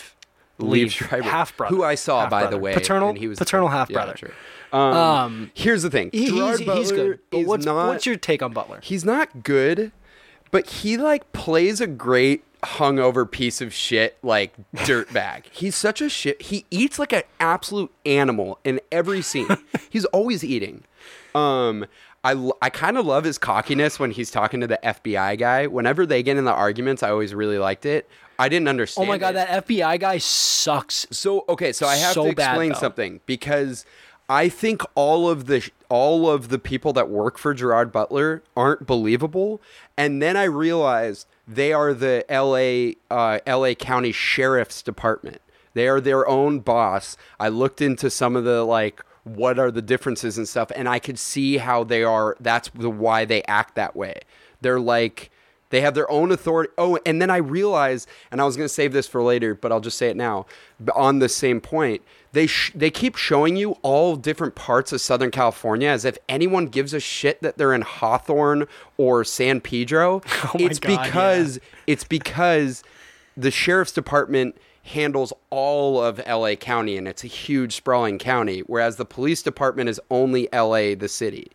Liev, 0.60 0.90
Schreiber, 0.90 1.22
half-brother, 1.28 1.74
who 1.74 1.84
I 1.84 1.94
saw 1.94 2.28
by 2.28 2.46
the 2.48 2.58
way, 2.58 2.74
Paternal- 2.74 3.10
and 3.10 3.18
he 3.18 3.28
was 3.28 3.38
paternal 3.38 3.68
half-brother. 3.68 4.14
true. 4.14 4.32
Um, 4.72 4.80
Um, 4.80 5.50
here's 5.54 5.82
the 5.82 5.88
thing: 5.90 6.10
He- 6.12 6.30
he's, 6.30 6.58
Butler 6.60 6.74
he's 6.76 6.90
good. 6.92 7.18
But 7.30 7.46
what's, 7.46 7.64
not. 7.64 7.86
what's 7.88 8.04
your 8.06 8.16
take 8.16 8.42
on 8.42 8.52
Butler? 8.52 8.80
he's 8.82 9.04
not 9.04 9.44
good, 9.44 9.92
but 10.50 10.66
he 10.66 10.96
like 10.96 11.32
plays 11.32 11.80
a 11.80 11.86
great 11.86 12.44
hungover 12.62 13.30
piece 13.30 13.60
of 13.60 13.72
shit 13.72 14.18
like 14.22 14.52
dirtbag. 14.74 15.44
he's 15.52 15.76
such 15.76 16.00
a 16.00 16.08
shit. 16.08 16.42
He 16.42 16.64
eats 16.70 16.98
like 16.98 17.12
an 17.12 17.22
absolute 17.38 17.92
animal 18.04 18.58
in 18.64 18.80
every 18.90 19.22
scene. 19.22 19.48
he's 19.90 20.04
always 20.06 20.42
eating. 20.42 20.84
Um, 21.34 21.86
I, 22.24 22.50
I 22.60 22.68
kind 22.70 22.98
of 22.98 23.06
love 23.06 23.24
his 23.24 23.38
cockiness 23.38 24.00
when 24.00 24.10
he's 24.10 24.30
talking 24.30 24.60
to 24.60 24.66
the 24.66 24.78
FBI 24.82 25.38
guy. 25.38 25.66
Whenever 25.68 26.04
they 26.04 26.22
get 26.22 26.36
in 26.36 26.44
the 26.44 26.52
arguments, 26.52 27.02
I 27.02 27.10
always 27.10 27.32
really 27.34 27.58
liked 27.58 27.86
it. 27.86 28.08
I 28.40 28.48
didn't 28.48 28.68
understand. 28.68 29.06
Oh 29.06 29.08
my 29.08 29.18
god, 29.18 29.30
it. 29.30 29.34
that 29.34 29.66
FBI 29.66 29.98
guy 30.00 30.18
sucks. 30.18 31.06
So 31.10 31.44
okay, 31.48 31.72
so 31.72 31.86
I 31.86 31.96
have 31.96 32.14
So 32.14 32.24
to 32.24 32.30
explain 32.30 32.72
though. 32.72 32.78
something 32.78 33.20
because 33.26 33.84
I 34.28 34.48
think 34.48 34.82
all 34.94 35.28
of 35.28 35.46
the 35.46 35.70
all 35.88 36.28
of 36.28 36.48
the 36.48 36.58
people 36.58 36.92
that 36.92 37.08
work 37.08 37.38
for 37.38 37.54
Gerard 37.54 37.90
Butler 37.90 38.42
aren't 38.56 38.86
believable, 38.86 39.60
and 39.96 40.20
then 40.20 40.36
I 40.36 40.44
realized 40.44 41.26
they 41.46 41.72
are 41.72 41.94
the 41.94 42.24
L.A. 42.28 42.96
Uh, 43.10 43.38
L.A. 43.46 43.74
County 43.74 44.12
Sheriff's 44.12 44.82
Department. 44.82 45.40
They 45.72 45.88
are 45.88 46.00
their 46.00 46.28
own 46.28 46.60
boss. 46.60 47.16
I 47.40 47.48
looked 47.48 47.80
into 47.80 48.10
some 48.10 48.36
of 48.36 48.44
the 48.44 48.64
like 48.64 49.02
what 49.24 49.58
are 49.58 49.70
the 49.70 49.82
differences 49.82 50.36
and 50.36 50.46
stuff, 50.46 50.70
and 50.76 50.88
I 50.88 50.98
could 50.98 51.18
see 51.18 51.56
how 51.56 51.84
they 51.84 52.04
are. 52.04 52.36
That's 52.38 52.68
the 52.74 52.90
why 52.90 53.24
they 53.24 53.42
act 53.44 53.76
that 53.76 53.96
way. 53.96 54.20
They're 54.60 54.80
like 54.80 55.30
they 55.70 55.80
have 55.80 55.94
their 55.94 56.10
own 56.10 56.32
authority. 56.32 56.72
Oh, 56.78 56.98
and 57.04 57.20
then 57.20 57.30
I 57.30 57.36
realized, 57.36 58.08
and 58.30 58.40
I 58.40 58.44
was 58.44 58.56
going 58.56 58.66
to 58.66 58.72
save 58.72 58.92
this 58.92 59.06
for 59.06 59.22
later, 59.22 59.54
but 59.54 59.70
I'll 59.70 59.80
just 59.80 59.98
say 59.98 60.08
it 60.08 60.16
now. 60.16 60.46
On 60.94 61.18
the 61.18 61.28
same 61.28 61.60
point, 61.60 62.02
they 62.32 62.46
sh- 62.46 62.72
they 62.74 62.90
keep 62.90 63.16
showing 63.16 63.56
you 63.56 63.72
all 63.82 64.16
different 64.16 64.54
parts 64.54 64.92
of 64.92 65.00
Southern 65.00 65.30
California 65.30 65.88
as 65.88 66.04
if 66.04 66.18
anyone 66.28 66.66
gives 66.66 66.92
a 66.92 67.00
shit 67.00 67.40
that 67.42 67.56
they're 67.58 67.72
in 67.72 67.82
Hawthorne 67.82 68.66
or 68.96 69.24
San 69.24 69.60
Pedro. 69.60 70.20
Oh 70.44 70.50
my 70.58 70.66
it's 70.66 70.78
God, 70.78 71.02
because 71.04 71.58
it's 71.86 72.04
because 72.04 72.82
the 73.36 73.50
sheriff's 73.50 73.92
department 73.92 74.56
handles 74.84 75.32
all 75.50 76.02
of 76.02 76.18
LA 76.26 76.54
County 76.54 76.96
and 76.96 77.06
it's 77.06 77.22
a 77.24 77.28
huge 77.28 77.74
sprawling 77.76 78.18
county, 78.18 78.60
whereas 78.60 78.96
the 78.96 79.04
police 79.04 79.42
department 79.42 79.88
is 79.88 80.00
only 80.10 80.48
LA, 80.52 80.94
the 80.94 81.08
city. 81.08 81.50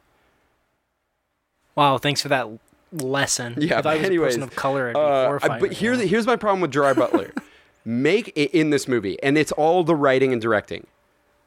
Wow, 1.75 1.97
thanks 1.97 2.21
for 2.21 2.29
that 2.29 2.47
lesson. 2.91 3.55
Yeah, 3.57 3.79
if 3.79 3.86
I 3.88 3.93
but 3.95 3.97
was 3.97 4.05
anyways, 4.05 4.36
a 4.36 4.38
person 4.39 4.43
of 4.43 4.55
color, 4.55 4.89
I'd 4.89 4.93
be 4.93 4.99
uh, 4.99 5.39
I- 5.41 5.59
but 5.59 5.62
right 5.69 5.71
here, 5.73 5.95
now. 5.95 6.01
here's 6.05 6.27
my 6.27 6.36
problem 6.36 6.62
with 6.62 6.71
Gerard 6.71 6.97
Butler. 6.97 7.31
Make 7.85 8.31
it 8.35 8.51
in 8.51 8.69
this 8.69 8.87
movie, 8.87 9.21
and 9.21 9.37
it's 9.37 9.51
all 9.51 9.83
the 9.83 9.95
writing 9.95 10.31
and 10.31 10.41
directing. 10.41 10.87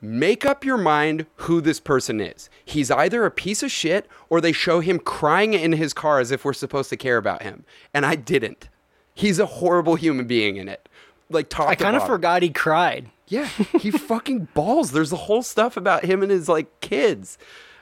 Make 0.03 0.45
up 0.45 0.65
your 0.65 0.77
mind 0.77 1.27
who 1.37 1.61
this 1.61 1.81
person 1.81 2.21
is. 2.21 2.51
He's 2.65 2.91
either 2.91 3.25
a 3.25 3.31
piece 3.31 3.63
of 3.63 3.71
shit 3.71 4.07
or 4.29 4.41
they 4.41 4.53
show 4.53 4.81
him 4.81 4.99
crying 4.99 5.55
in 5.55 5.73
his 5.73 5.95
car 5.95 6.21
as 6.21 6.31
if 6.31 6.45
we're 6.45 6.53
supposed 6.53 6.91
to 6.91 6.97
care 6.97 7.17
about 7.17 7.43
him. 7.43 7.65
And 7.95 8.05
I 8.05 8.15
didn't. 8.15 8.69
He's 9.15 9.39
a 9.39 9.47
horrible 9.47 9.95
human 9.95 10.27
being 10.27 10.57
in 10.57 10.69
it. 10.69 10.89
Like 11.31 11.49
top 11.49 11.69
I 11.69 11.75
kind 11.75 11.97
of 11.97 12.07
forgot 12.07 12.43
he 12.43 12.51
cried. 12.51 13.11
Yeah, 13.27 13.47
he 13.81 13.91
fucking 13.91 14.49
balls. 14.55 14.93
There's 14.93 15.13
a 15.13 15.17
whole 15.17 15.43
stuff 15.43 15.77
about 15.77 16.05
him 16.05 16.23
and 16.23 16.31
his 16.31 16.49
like 16.49 16.81
kids. 16.81 17.39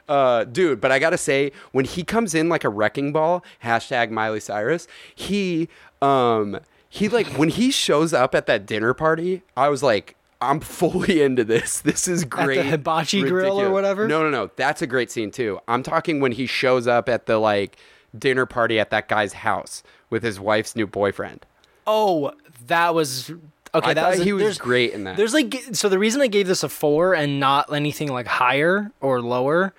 Uh, 0.08 0.44
dude, 0.44 0.80
but 0.80 0.92
I 0.92 0.98
gotta 0.98 1.18
say, 1.18 1.50
when 1.72 1.84
he 1.84 2.04
comes 2.04 2.34
in 2.34 2.48
like 2.48 2.64
a 2.64 2.68
wrecking 2.68 3.12
ball, 3.12 3.44
hashtag 3.62 4.10
Miley 4.10 4.40
Cyrus, 4.40 4.86
he 5.14 5.68
um 6.00 6.60
he 6.94 7.08
like 7.08 7.26
when 7.36 7.48
he 7.48 7.72
shows 7.72 8.12
up 8.12 8.36
at 8.36 8.46
that 8.46 8.66
dinner 8.66 8.94
party, 8.94 9.42
I 9.56 9.68
was 9.68 9.82
like, 9.82 10.14
I'm 10.40 10.60
fully 10.60 11.22
into 11.26 11.42
this. 11.42 11.80
This 11.80 12.06
is 12.06 12.20
the 12.20 12.26
great. 12.26 12.64
hibachi 12.64 13.22
grill 13.22 13.60
or 13.60 13.70
whatever? 13.70 14.06
No, 14.06 14.22
no, 14.22 14.30
no. 14.30 14.50
That's 14.54 14.80
a 14.80 14.86
great 14.86 15.10
scene 15.10 15.32
too. 15.32 15.58
I'm 15.66 15.82
talking 15.82 16.20
when 16.20 16.30
he 16.30 16.46
shows 16.46 16.86
up 16.86 17.08
at 17.08 17.26
the 17.26 17.38
like 17.38 17.78
dinner 18.16 18.46
party 18.46 18.78
at 18.78 18.90
that 18.90 19.08
guy's 19.08 19.32
house 19.32 19.82
with 20.08 20.22
his 20.22 20.38
wife's 20.38 20.76
new 20.76 20.86
boyfriend. 20.86 21.44
Oh, 21.84 22.30
that 22.68 22.94
was 22.94 23.28
okay. 23.74 23.90
I 23.90 23.94
that 23.94 24.00
thought 24.00 24.16
was 24.18 24.24
he 24.24 24.32
was 24.32 24.56
great 24.58 24.92
in 24.92 25.02
that. 25.02 25.16
There's 25.16 25.34
like 25.34 25.64
so 25.72 25.88
the 25.88 25.98
reason 25.98 26.22
I 26.22 26.28
gave 26.28 26.46
this 26.46 26.62
a 26.62 26.68
four 26.68 27.12
and 27.12 27.40
not 27.40 27.72
anything 27.72 28.12
like 28.12 28.28
higher 28.28 28.92
or 29.00 29.20
lower 29.20 29.74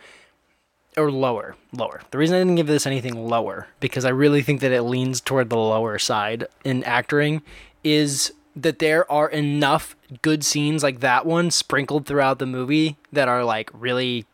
or 0.98 1.12
lower, 1.12 1.56
lower. 1.74 2.02
The 2.12 2.18
reason 2.18 2.36
I 2.36 2.40
didn't 2.40 2.56
give 2.56 2.68
this 2.68 2.86
anything 2.88 3.28
lower 3.28 3.68
because 3.80 4.06
I 4.06 4.10
really 4.10 4.42
think 4.42 4.62
that 4.62 4.72
it 4.72 4.84
leans 4.84 5.20
toward 5.22 5.50
the 5.50 5.58
lower 5.58 6.00
side 6.00 6.48
in 6.64 6.84
acting 6.86 7.42
is 7.84 8.32
that 8.56 8.80
there 8.80 9.10
are 9.12 9.30
enough 9.30 9.96
good 10.22 10.46
scenes 10.46 10.82
like 10.84 11.02
that 11.02 11.26
one 11.26 11.52
sprinkled 11.52 12.06
throughout 12.06 12.40
the 12.40 12.46
movie 12.46 12.96
that 13.12 13.28
are 13.28 13.44
like 13.44 13.70
really 13.74 14.26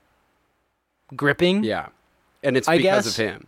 gripping. 1.16 1.64
Yeah, 1.64 1.88
and 2.44 2.56
it's 2.56 2.68
I 2.68 2.78
because 2.78 3.06
guess- 3.06 3.18
of 3.20 3.26
him. 3.26 3.48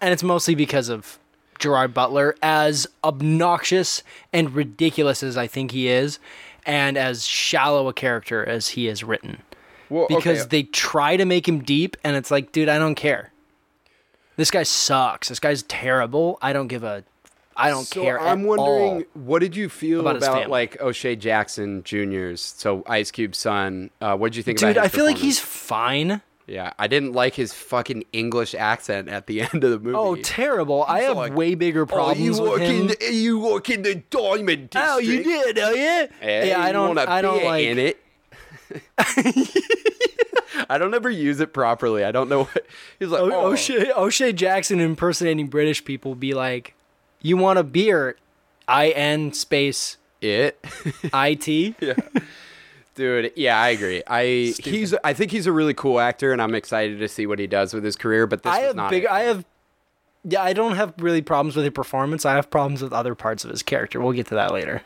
and 0.00 0.12
it's 0.12 0.22
mostly 0.22 0.54
because 0.54 0.88
of 0.88 1.18
Gerard 1.58 1.94
Butler, 1.94 2.36
as 2.42 2.86
obnoxious 3.02 4.02
and 4.32 4.54
ridiculous 4.54 5.22
as 5.22 5.38
I 5.38 5.46
think 5.46 5.70
he 5.70 5.88
is, 5.88 6.18
and 6.66 6.98
as 6.98 7.26
shallow 7.26 7.88
a 7.88 7.94
character 7.94 8.44
as 8.44 8.68
he 8.70 8.88
is 8.88 9.02
written. 9.02 9.42
Well, 9.88 10.06
Because 10.08 10.40
okay. 10.42 10.48
they 10.48 10.62
try 10.64 11.16
to 11.16 11.24
make 11.24 11.46
him 11.48 11.60
deep, 11.62 11.96
and 12.02 12.16
it's 12.16 12.30
like, 12.30 12.52
dude, 12.52 12.68
I 12.68 12.78
don't 12.78 12.94
care. 12.94 13.32
This 14.36 14.50
guy 14.50 14.64
sucks. 14.64 15.28
This 15.28 15.40
guy's 15.40 15.62
terrible. 15.62 16.38
I 16.42 16.52
don't 16.52 16.68
give 16.68 16.84
a. 16.84 17.04
I 17.56 17.70
don't 17.70 17.86
So 17.86 18.02
care. 18.02 18.20
I'm 18.20 18.44
wondering, 18.44 19.06
what 19.14 19.38
did 19.38 19.56
you 19.56 19.70
feel 19.70 20.00
about 20.00 20.16
about, 20.16 20.50
like 20.50 20.78
O'Shea 20.80 21.16
Jackson 21.16 21.82
Jr.'s, 21.84 22.40
so 22.42 22.82
Ice 22.86 23.10
Cube's 23.10 23.38
son? 23.38 23.88
Uh, 24.00 24.14
what 24.14 24.32
did 24.32 24.36
you 24.36 24.42
think 24.42 24.58
dude. 24.58 24.72
about 24.72 24.84
I 24.84 24.88
feel 24.88 25.06
like 25.06 25.16
he's 25.16 25.38
fine. 25.38 26.20
Yeah, 26.46 26.72
I 26.78 26.86
didn't 26.86 27.12
like 27.12 27.34
his 27.34 27.52
fucking 27.52 28.04
English 28.12 28.54
accent 28.54 29.08
at 29.08 29.26
the 29.26 29.40
end 29.52 29.64
of 29.64 29.70
the 29.70 29.78
movie. 29.78 29.96
Oh, 29.96 30.16
terrible! 30.16 30.84
I 30.86 31.00
have 31.00 31.16
like, 31.16 31.34
way 31.34 31.54
bigger 31.54 31.86
problems 31.86 32.38
oh, 32.38 32.44
you 32.44 32.50
with 32.52 32.60
him. 32.60 32.76
in 32.82 32.86
the, 32.88 33.12
you 33.12 33.38
work 33.38 33.70
in 33.70 33.82
the 33.82 33.96
diamond 34.10 34.70
district. 34.70 34.88
oh, 34.88 34.98
you 34.98 35.24
did, 35.24 35.58
oh 35.58 35.70
yeah. 35.70 36.06
Hey, 36.20 36.48
yeah, 36.50 36.60
I 36.60 36.72
don't. 36.72 36.98
I 36.98 37.22
don't 37.22 37.42
like. 37.42 37.64
in 37.64 37.78
it. 37.78 38.02
I 40.68 40.78
don't 40.78 40.94
ever 40.94 41.10
use 41.10 41.40
it 41.40 41.52
properly. 41.52 42.04
I 42.04 42.12
don't 42.12 42.28
know. 42.28 42.44
What, 42.44 42.66
he's 42.98 43.08
like, 43.08 43.20
oh, 43.20 43.52
O'Shea, 43.52 43.92
O'Shea 43.92 44.32
Jackson 44.32 44.80
impersonating 44.80 45.48
British 45.48 45.84
people 45.84 46.14
be 46.14 46.34
like, 46.34 46.74
"You 47.20 47.36
want 47.36 47.58
a 47.58 47.62
beer? 47.64 48.16
I 48.66 48.88
N 48.90 49.32
space 49.32 49.96
it. 50.20 50.64
I 51.12 51.34
T." 51.34 51.74
Yeah, 51.80 51.94
Dude, 52.94 53.32
yeah, 53.36 53.60
I 53.60 53.68
agree. 53.68 54.02
I 54.06 54.54
he's 54.64 54.94
I 55.04 55.12
think 55.12 55.30
he's 55.30 55.46
a 55.46 55.52
really 55.52 55.74
cool 55.74 56.00
actor, 56.00 56.32
and 56.32 56.40
I'm 56.40 56.54
excited 56.54 56.98
to 57.00 57.08
see 57.08 57.26
what 57.26 57.38
he 57.38 57.46
does 57.46 57.74
with 57.74 57.84
his 57.84 57.94
career. 57.94 58.26
But 58.26 58.42
this 58.42 58.52
I 58.52 58.60
have 58.60 58.74
not 58.74 58.90
big. 58.90 59.04
it. 59.04 59.10
I 59.10 59.20
have. 59.24 59.44
Yeah, 60.24 60.42
I 60.42 60.54
don't 60.54 60.76
have 60.76 60.94
really 60.98 61.20
problems 61.20 61.56
with 61.56 61.66
his 61.66 61.74
performance. 61.74 62.24
I 62.24 62.34
have 62.34 62.50
problems 62.50 62.82
with 62.82 62.94
other 62.94 63.14
parts 63.14 63.44
of 63.44 63.50
his 63.50 63.62
character. 63.62 64.00
We'll 64.00 64.12
get 64.14 64.28
to 64.28 64.34
that 64.36 64.50
later. 64.52 64.82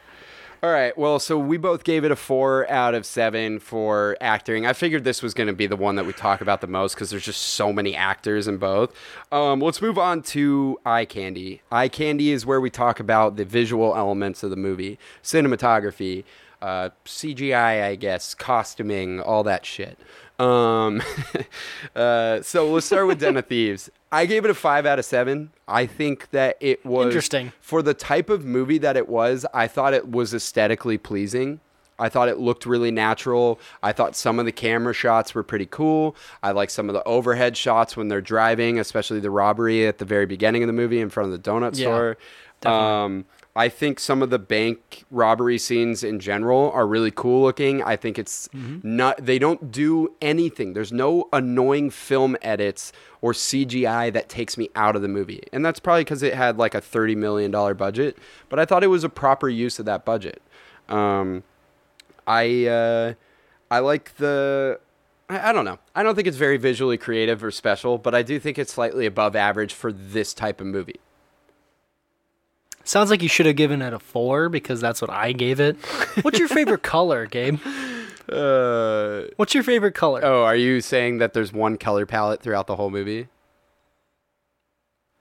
All 0.63 0.71
right. 0.71 0.97
Well, 0.99 1.19
so 1.19 1.39
we 1.39 1.57
both 1.57 1.85
gave 1.85 2.05
it 2.05 2.11
a 2.11 2.17
four 2.17 2.71
out 2.71 2.95
of 2.95 3.07
seven 3.07 3.61
for 3.61 4.19
acting. 4.21 4.67
I 4.67 4.75
figured 4.75 5.05
this 5.05 5.23
was 5.23 5.33
going 5.33 5.47
to 5.47 5.55
be 5.55 5.67
the 5.67 5.77
one 5.77 5.97
that 5.97 6.05
we 6.05 6.13
talk 6.13 6.43
about 6.43 6.61
the 6.61 6.67
most 6.67 6.95
because 6.95 7.09
there's 7.09 7.25
just 7.25 7.41
so 7.41 7.73
many 7.73 7.97
actors 7.97 8.47
in 8.47 8.59
both. 8.59 8.93
Um, 9.33 9.61
let's 9.61 9.81
move 9.81 9.97
on 9.97 10.21
to 10.25 10.79
eye 10.85 11.07
candy. 11.07 11.63
Eye 11.73 11.89
candy 11.89 12.31
is 12.31 12.45
where 12.45 12.61
we 12.61 12.69
talk 12.69 13.01
about 13.01 13.37
the 13.37 13.47
visual 13.47 13.97
elements 13.97 14.43
of 14.43 14.51
the 14.51 14.57
movie, 14.57 14.99
cinematography, 15.23 16.25
uh, 16.61 16.91
CGI, 17.07 17.83
I 17.83 17.95
guess, 17.95 18.35
costuming, 18.35 19.19
all 19.19 19.43
that 19.45 19.65
shit. 19.65 19.99
Um, 20.41 21.03
uh, 21.95 22.43
so 22.43 22.71
we'll 22.71 22.81
start 22.81 23.07
with 23.07 23.21
Den 23.21 23.37
of 23.37 23.47
Thieves. 23.47 23.91
I 24.11 24.27
gave 24.27 24.45
it 24.45 24.51
a 24.51 24.55
five 24.55 24.87
out 24.87 24.99
of 24.99 25.05
seven. 25.05 25.51
I 25.69 25.87
think 25.87 26.31
that 26.31 26.57
it 26.61 26.85
was 26.85 27.07
Interesting. 27.07 27.53
for 27.61 27.83
the 27.83 27.95
type 27.95 28.31
of 28.31 28.45
movie 28.45 28.79
that 28.79 28.97
it 28.97 29.09
was. 29.09 29.47
I 29.55 29.67
thought 29.69 29.95
it 29.95 30.09
was 30.11 30.35
aesthetically 30.35 30.99
pleasing. 30.99 31.61
I 31.99 32.09
thought 32.09 32.29
it 32.31 32.39
looked 32.39 32.65
really 32.65 32.91
natural. 32.91 33.61
I 33.83 33.93
thought 33.93 34.17
some 34.17 34.39
of 34.39 34.47
the 34.47 34.53
camera 34.53 34.95
shots 34.95 35.35
were 35.35 35.43
pretty 35.43 35.67
cool. 35.67 36.17
I 36.43 36.53
like 36.53 36.71
some 36.71 36.89
of 36.89 36.95
the 36.95 37.05
overhead 37.05 37.59
shots 37.59 37.95
when 37.95 38.09
they're 38.09 38.23
driving, 38.23 38.79
especially 38.79 39.21
the 39.21 39.31
robbery 39.31 39.87
at 39.87 39.99
the 39.99 40.07
very 40.07 40.25
beginning 40.25 40.63
of 40.63 40.67
the 40.67 40.73
movie 40.73 41.01
in 41.01 41.11
front 41.11 41.31
of 41.31 41.43
the 41.43 41.51
donut 41.51 41.77
Yeah. 41.77 41.85
store. 41.85 42.17
Um, 42.73 43.27
I 43.57 43.69
think 43.69 43.99
some 43.99 44.23
of 44.23 44.31
the 44.31 44.39
bank 44.39 45.05
robbery 45.11 45.59
scenes 45.59 46.05
in 46.05 46.21
general 46.21 46.71
are 46.71 46.87
really 46.87 47.11
cool 47.11 47.43
looking. 47.43 47.83
I 47.83 47.97
think 47.97 48.17
it's 48.17 48.49
not, 48.85 49.25
they 49.25 49.41
don't 49.41 49.73
do 49.73 50.15
anything. 50.23 50.73
There's 50.73 50.93
no 50.93 51.29
annoying 51.33 51.91
film 51.91 52.37
edits 52.43 52.93
or 53.21 53.33
CGI 53.33 54.13
that 54.13 54.29
takes 54.29 54.57
me 54.57 54.71
out 54.77 54.95
of 54.95 55.03
the 55.03 55.09
movie. 55.09 55.43
And 55.53 55.65
that's 55.67 55.81
probably 55.81 56.05
because 56.05 56.23
it 56.23 56.35
had 56.35 56.59
like 56.59 56.75
a 56.77 56.81
$30 56.81 57.17
million 57.17 57.51
budget, 57.51 58.17
but 58.49 58.61
I 58.61 58.65
thought 58.65 58.85
it 58.85 58.89
was 58.89 59.03
a 59.03 59.09
proper 59.09 59.49
use 59.49 59.81
of 59.81 59.85
that 59.87 60.05
budget. 60.05 60.41
Um, 60.89 61.43
I, 62.27 62.67
uh, 62.67 63.15
I 63.69 63.81
like 63.81 64.17
the, 64.17 64.79
I 65.29 65.53
don't 65.53 65.65
know. 65.65 65.79
I 65.95 66.05
don't 66.05 66.15
think 66.15 66.29
it's 66.29 66.37
very 66.37 66.57
visually 66.57 66.99
creative 66.99 67.43
or 67.43 67.51
special, 67.51 67.99
but 67.99 68.15
I 68.15 68.23
do 68.23 68.39
think 68.39 68.59
it's 68.59 68.73
slightly 68.73 69.07
above 69.07 69.35
average 69.35 69.75
for 69.75 69.93
this 69.93 70.35
type 70.35 70.61
of 70.61 70.69
movie. 70.69 71.01
Sounds 72.91 73.09
like 73.09 73.23
you 73.23 73.29
should 73.29 73.47
have 73.47 73.55
given 73.55 73.83
it 73.83 73.93
a 73.93 74.01
four 74.01 74.49
because 74.49 74.81
that's 74.81 75.01
what 75.01 75.11
I 75.13 75.31
gave 75.31 75.61
it. 75.61 75.77
What's 76.23 76.41
your 76.41 76.49
favorite 76.49 76.83
color, 76.97 77.25
Gabe? 77.25 77.61
Uh, 78.29 79.27
What's 79.37 79.55
your 79.55 79.63
favorite 79.63 79.95
color? 79.95 80.21
oh, 80.25 80.43
are 80.43 80.57
you 80.57 80.81
saying 80.81 81.19
that 81.19 81.33
there's 81.33 81.53
one 81.53 81.77
color 81.77 82.05
palette 82.05 82.43
throughout 82.43 82.67
the 82.67 82.75
whole 82.75 82.91
movie? 82.91 83.29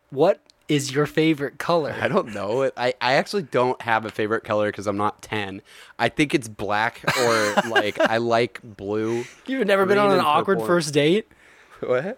What 0.10 0.42
is 0.68 0.92
your 0.92 1.06
favorite 1.06 1.60
color? 1.60 1.96
I 2.02 2.08
don't 2.08 2.34
know. 2.34 2.72
I, 2.76 2.96
I 3.00 3.14
actually 3.14 3.44
don't 3.44 3.80
have 3.84 4.04
a 4.04 4.10
favorite 4.10 4.44
color 4.44 4.70
because 4.70 4.88
I'm 4.88 4.98
not 4.98 5.22
10. 5.22 5.62
I 6.00 6.10
think 6.10 6.34
it's 6.34 6.48
black 6.48 7.04
or 7.20 7.54
like 7.70 8.00
I 8.00 8.18
like 8.18 8.62
blue. 8.64 9.26
You've 9.46 9.68
never 9.68 9.86
been 9.86 9.98
green 9.98 10.08
on 10.08 10.12
an 10.14 10.18
and 10.18 10.26
awkward 10.26 10.56
purple. 10.56 10.66
first 10.66 10.92
date? 10.92 11.28
What? 11.82 12.18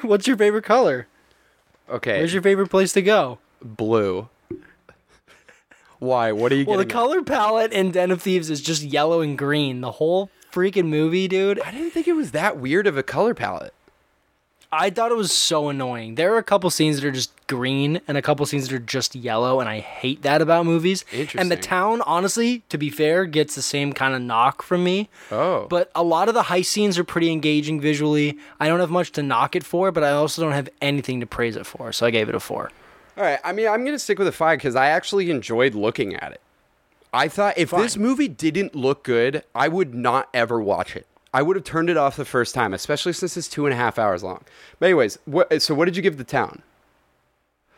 What's 0.00 0.26
your 0.26 0.38
favorite 0.38 0.64
color? 0.64 1.08
Okay. 1.90 2.16
Where's 2.16 2.32
your 2.32 2.42
favorite 2.42 2.70
place 2.70 2.94
to 2.94 3.02
go? 3.02 3.38
Blue? 3.62 4.28
Why? 5.98 6.32
What 6.32 6.50
are 6.52 6.56
you 6.56 6.64
Well, 6.64 6.78
the 6.78 6.84
at? 6.84 6.88
color 6.88 7.22
palette 7.22 7.72
in 7.72 7.90
Den 7.90 8.10
of 8.10 8.22
Thieves 8.22 8.48
is 8.48 8.62
just 8.62 8.82
yellow 8.82 9.20
and 9.20 9.36
green. 9.36 9.80
The 9.82 9.92
whole 9.92 10.30
freaking 10.50 10.86
movie, 10.86 11.28
dude. 11.28 11.60
I 11.60 11.70
didn't 11.70 11.90
think 11.90 12.08
it 12.08 12.14
was 12.14 12.30
that 12.32 12.56
weird 12.56 12.86
of 12.86 12.96
a 12.96 13.02
color 13.02 13.34
palette. 13.34 13.74
I 14.72 14.88
thought 14.88 15.10
it 15.10 15.16
was 15.16 15.32
so 15.32 15.68
annoying. 15.68 16.14
There 16.14 16.32
are 16.32 16.38
a 16.38 16.44
couple 16.44 16.70
scenes 16.70 17.00
that 17.00 17.06
are 17.08 17.10
just 17.10 17.32
green 17.48 18.00
and 18.06 18.16
a 18.16 18.22
couple 18.22 18.46
scenes 18.46 18.68
that 18.68 18.76
are 18.76 18.78
just 18.78 19.16
yellow, 19.16 19.58
and 19.58 19.68
I 19.68 19.80
hate 19.80 20.22
that 20.22 20.40
about 20.40 20.64
movies. 20.64 21.04
Interesting. 21.10 21.40
And 21.40 21.50
the 21.50 21.56
town, 21.56 22.02
honestly, 22.02 22.62
to 22.68 22.78
be 22.78 22.88
fair, 22.88 23.24
gets 23.26 23.56
the 23.56 23.62
same 23.62 23.92
kind 23.92 24.14
of 24.14 24.22
knock 24.22 24.62
from 24.62 24.84
me. 24.84 25.08
Oh. 25.32 25.66
But 25.68 25.90
a 25.96 26.04
lot 26.04 26.28
of 26.28 26.34
the 26.34 26.44
heist 26.44 26.66
scenes 26.66 26.98
are 27.00 27.04
pretty 27.04 27.32
engaging 27.32 27.80
visually. 27.80 28.38
I 28.60 28.68
don't 28.68 28.78
have 28.78 28.90
much 28.92 29.10
to 29.12 29.24
knock 29.24 29.56
it 29.56 29.64
for, 29.64 29.90
but 29.90 30.04
I 30.04 30.12
also 30.12 30.40
don't 30.40 30.52
have 30.52 30.68
anything 30.80 31.18
to 31.18 31.26
praise 31.26 31.56
it 31.56 31.66
for, 31.66 31.92
so 31.92 32.06
I 32.06 32.10
gave 32.10 32.28
it 32.28 32.36
a 32.36 32.40
four. 32.40 32.70
All 33.16 33.24
right. 33.24 33.38
I 33.44 33.52
mean, 33.52 33.68
I'm 33.68 33.82
going 33.84 33.94
to 33.94 33.98
stick 33.98 34.18
with 34.18 34.28
a 34.28 34.32
five 34.32 34.58
because 34.58 34.76
I 34.76 34.86
actually 34.86 35.30
enjoyed 35.30 35.74
looking 35.74 36.14
at 36.16 36.32
it. 36.32 36.40
I 37.12 37.28
thought 37.28 37.58
if 37.58 37.70
this 37.70 37.96
movie 37.96 38.28
didn't 38.28 38.74
look 38.74 39.02
good, 39.02 39.42
I 39.54 39.68
would 39.68 39.94
not 39.94 40.28
ever 40.32 40.60
watch 40.60 40.94
it. 40.94 41.06
I 41.32 41.42
would 41.42 41.56
have 41.56 41.64
turned 41.64 41.90
it 41.90 41.96
off 41.96 42.16
the 42.16 42.24
first 42.24 42.54
time, 42.54 42.74
especially 42.74 43.12
since 43.12 43.36
it's 43.36 43.48
two 43.48 43.66
and 43.66 43.72
a 43.72 43.76
half 43.76 43.98
hours 43.98 44.22
long. 44.22 44.44
But 44.78 44.86
anyways, 44.86 45.18
what, 45.24 45.62
so 45.62 45.74
what 45.74 45.84
did 45.84 45.96
you 45.96 46.02
give 46.02 46.18
the 46.18 46.24
town 46.24 46.62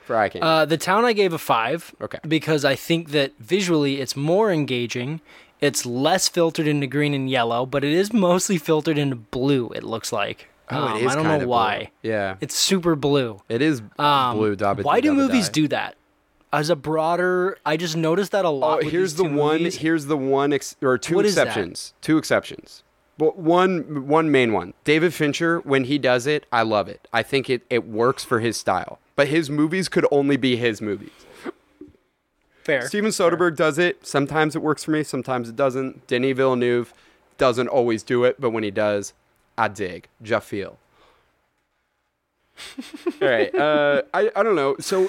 for 0.05 0.16
eye 0.16 0.29
candy? 0.29 0.47
Uh, 0.47 0.64
the 0.64 0.79
town 0.79 1.05
I 1.05 1.12
gave 1.12 1.33
a 1.33 1.38
five. 1.38 1.95
Okay. 2.01 2.18
Because 2.27 2.64
I 2.64 2.75
think 2.75 3.11
that 3.11 3.33
visually 3.38 4.01
it's 4.01 4.16
more 4.16 4.51
engaging. 4.51 5.21
It's 5.61 5.87
less 5.87 6.29
filtered 6.29 6.66
into 6.66 6.87
green 6.87 7.14
and 7.14 7.31
yellow, 7.31 7.66
but 7.66 7.85
it 7.85 7.92
is 7.92 8.12
mostly 8.12 8.59
filtered 8.59 8.99
into 8.99 9.16
blue. 9.16 9.71
It 9.71 9.83
looks 9.83 10.12
like. 10.12 10.49
Oh, 10.72 10.82
Um, 10.88 11.08
I 11.08 11.14
don't 11.14 11.24
know 11.24 11.38
blue. 11.38 11.48
why. 11.48 11.90
Yeah. 12.02 12.37
It's 12.40 12.54
super 12.54 12.96
blue. 12.96 13.40
it 13.48 13.61
is 13.62 13.82
Um, 13.98 14.37
blue. 14.37 14.56
Dabba 14.56 14.82
why 14.85 15.00
do 15.00 15.12
movies 15.12 15.48
do 15.48 15.68
that? 15.68 15.96
As 16.52 16.68
a 16.68 16.76
broader, 16.76 17.56
I 17.64 17.76
just 17.76 17.96
noticed 17.96 18.32
that 18.32 18.44
a 18.44 18.48
Oh, 18.48 18.54
lot. 18.54 18.78
with 18.85 18.90
here's 18.92 19.14
the 19.14 19.24
one. 19.24 19.58
movies. 19.58 19.76
Here's 19.76 20.06
the 20.06 20.16
one, 20.18 20.52
ex- 20.52 20.76
or 20.82 20.98
two 20.98 21.16
What 21.16 21.24
exceptions. 21.26 21.94
Two 22.02 22.18
exceptions. 22.18 22.82
But 23.18 23.38
one, 23.38 24.06
one 24.08 24.30
main 24.30 24.52
one. 24.52 24.74
David 24.85 25.14
Fincher, 25.14 25.61
when 25.61 25.85
he 25.85 25.98
does 25.98 26.26
it, 26.26 26.44
I 26.52 26.62
love 26.62 26.88
it. 26.88 27.08
I 27.12 27.22
think 27.22 27.48
it 27.48 27.62
it 27.70 27.87
works 27.87 28.24
for 28.24 28.40
his 28.40 28.56
style. 28.56 28.98
But 29.16 29.28
his 29.28 29.48
movies 29.50 29.88
could 29.88 30.06
only 30.11 30.37
be 30.37 30.56
his 30.56 30.80
movies. 30.82 31.11
Fair. 32.64 32.87
Steven 32.87 33.11
Soderbergh 33.11 33.56
does 33.56 33.78
it. 33.78 34.06
Sometimes 34.06 34.54
it 34.54 34.62
works 34.62 34.85
for 34.85 34.92
me. 34.92 35.02
Sometimes 35.02 35.48
it 35.48 35.56
doesn't. 35.56 36.06
Denis 36.06 36.37
Villeneuve 36.37 36.94
doesn't 37.38 37.68
always 37.68 38.02
do 38.02 38.24
it, 38.24 38.40
but 38.40 38.50
when 38.50 38.62
he 38.62 38.70
does, 38.70 39.12
I 39.64 39.68
dig. 39.68 40.05
Ja 40.18 40.40
feel. 40.40 40.79
All 43.20 43.29
right. 43.29 43.55
Uh, 43.55 44.03
I, 44.14 44.31
I 44.37 44.42
don't 44.42 44.55
know. 44.55 44.77
So, 44.81 45.09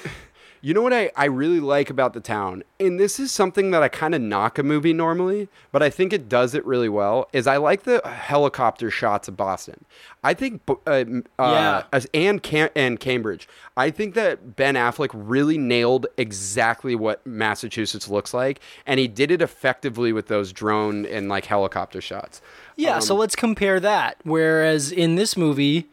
you 0.64 0.72
know 0.72 0.80
what 0.80 0.94
I, 0.94 1.10
I 1.14 1.26
really 1.26 1.60
like 1.60 1.90
about 1.90 2.14
the 2.14 2.20
town, 2.20 2.62
and 2.80 2.98
this 2.98 3.20
is 3.20 3.30
something 3.30 3.70
that 3.72 3.82
I 3.82 3.88
kind 3.88 4.14
of 4.14 4.22
knock 4.22 4.58
a 4.58 4.62
movie 4.62 4.94
normally, 4.94 5.48
but 5.72 5.82
I 5.82 5.90
think 5.90 6.12
it 6.14 6.26
does 6.26 6.54
it 6.54 6.64
really 6.64 6.88
well. 6.88 7.28
Is 7.34 7.46
I 7.46 7.58
like 7.58 7.82
the 7.82 8.00
helicopter 8.06 8.90
shots 8.90 9.28
of 9.28 9.36
Boston. 9.36 9.84
I 10.22 10.32
think, 10.32 10.62
uh, 10.66 10.72
uh, 10.90 11.02
Yeah. 11.38 11.82
as 11.92 12.06
and 12.14 12.42
Cam- 12.42 12.70
and 12.74 12.98
Cambridge. 12.98 13.46
I 13.76 13.90
think 13.90 14.14
that 14.14 14.56
Ben 14.56 14.74
Affleck 14.74 15.10
really 15.12 15.58
nailed 15.58 16.06
exactly 16.16 16.94
what 16.94 17.24
Massachusetts 17.26 18.08
looks 18.08 18.32
like, 18.32 18.60
and 18.86 18.98
he 18.98 19.06
did 19.06 19.30
it 19.30 19.42
effectively 19.42 20.14
with 20.14 20.28
those 20.28 20.50
drone 20.50 21.04
and 21.04 21.28
like 21.28 21.44
helicopter 21.44 22.00
shots. 22.00 22.40
Yeah, 22.76 22.94
Um, 22.96 23.00
so 23.02 23.14
let's 23.14 23.36
compare 23.36 23.80
that. 23.80 24.16
Whereas 24.24 24.90
in 24.90 25.16
this 25.16 25.36
movie, 25.36 25.88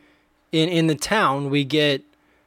in 0.54 0.70
in 0.70 0.88
the 0.88 0.96
town, 0.96 1.50
we 1.50 1.66
get 1.66 2.04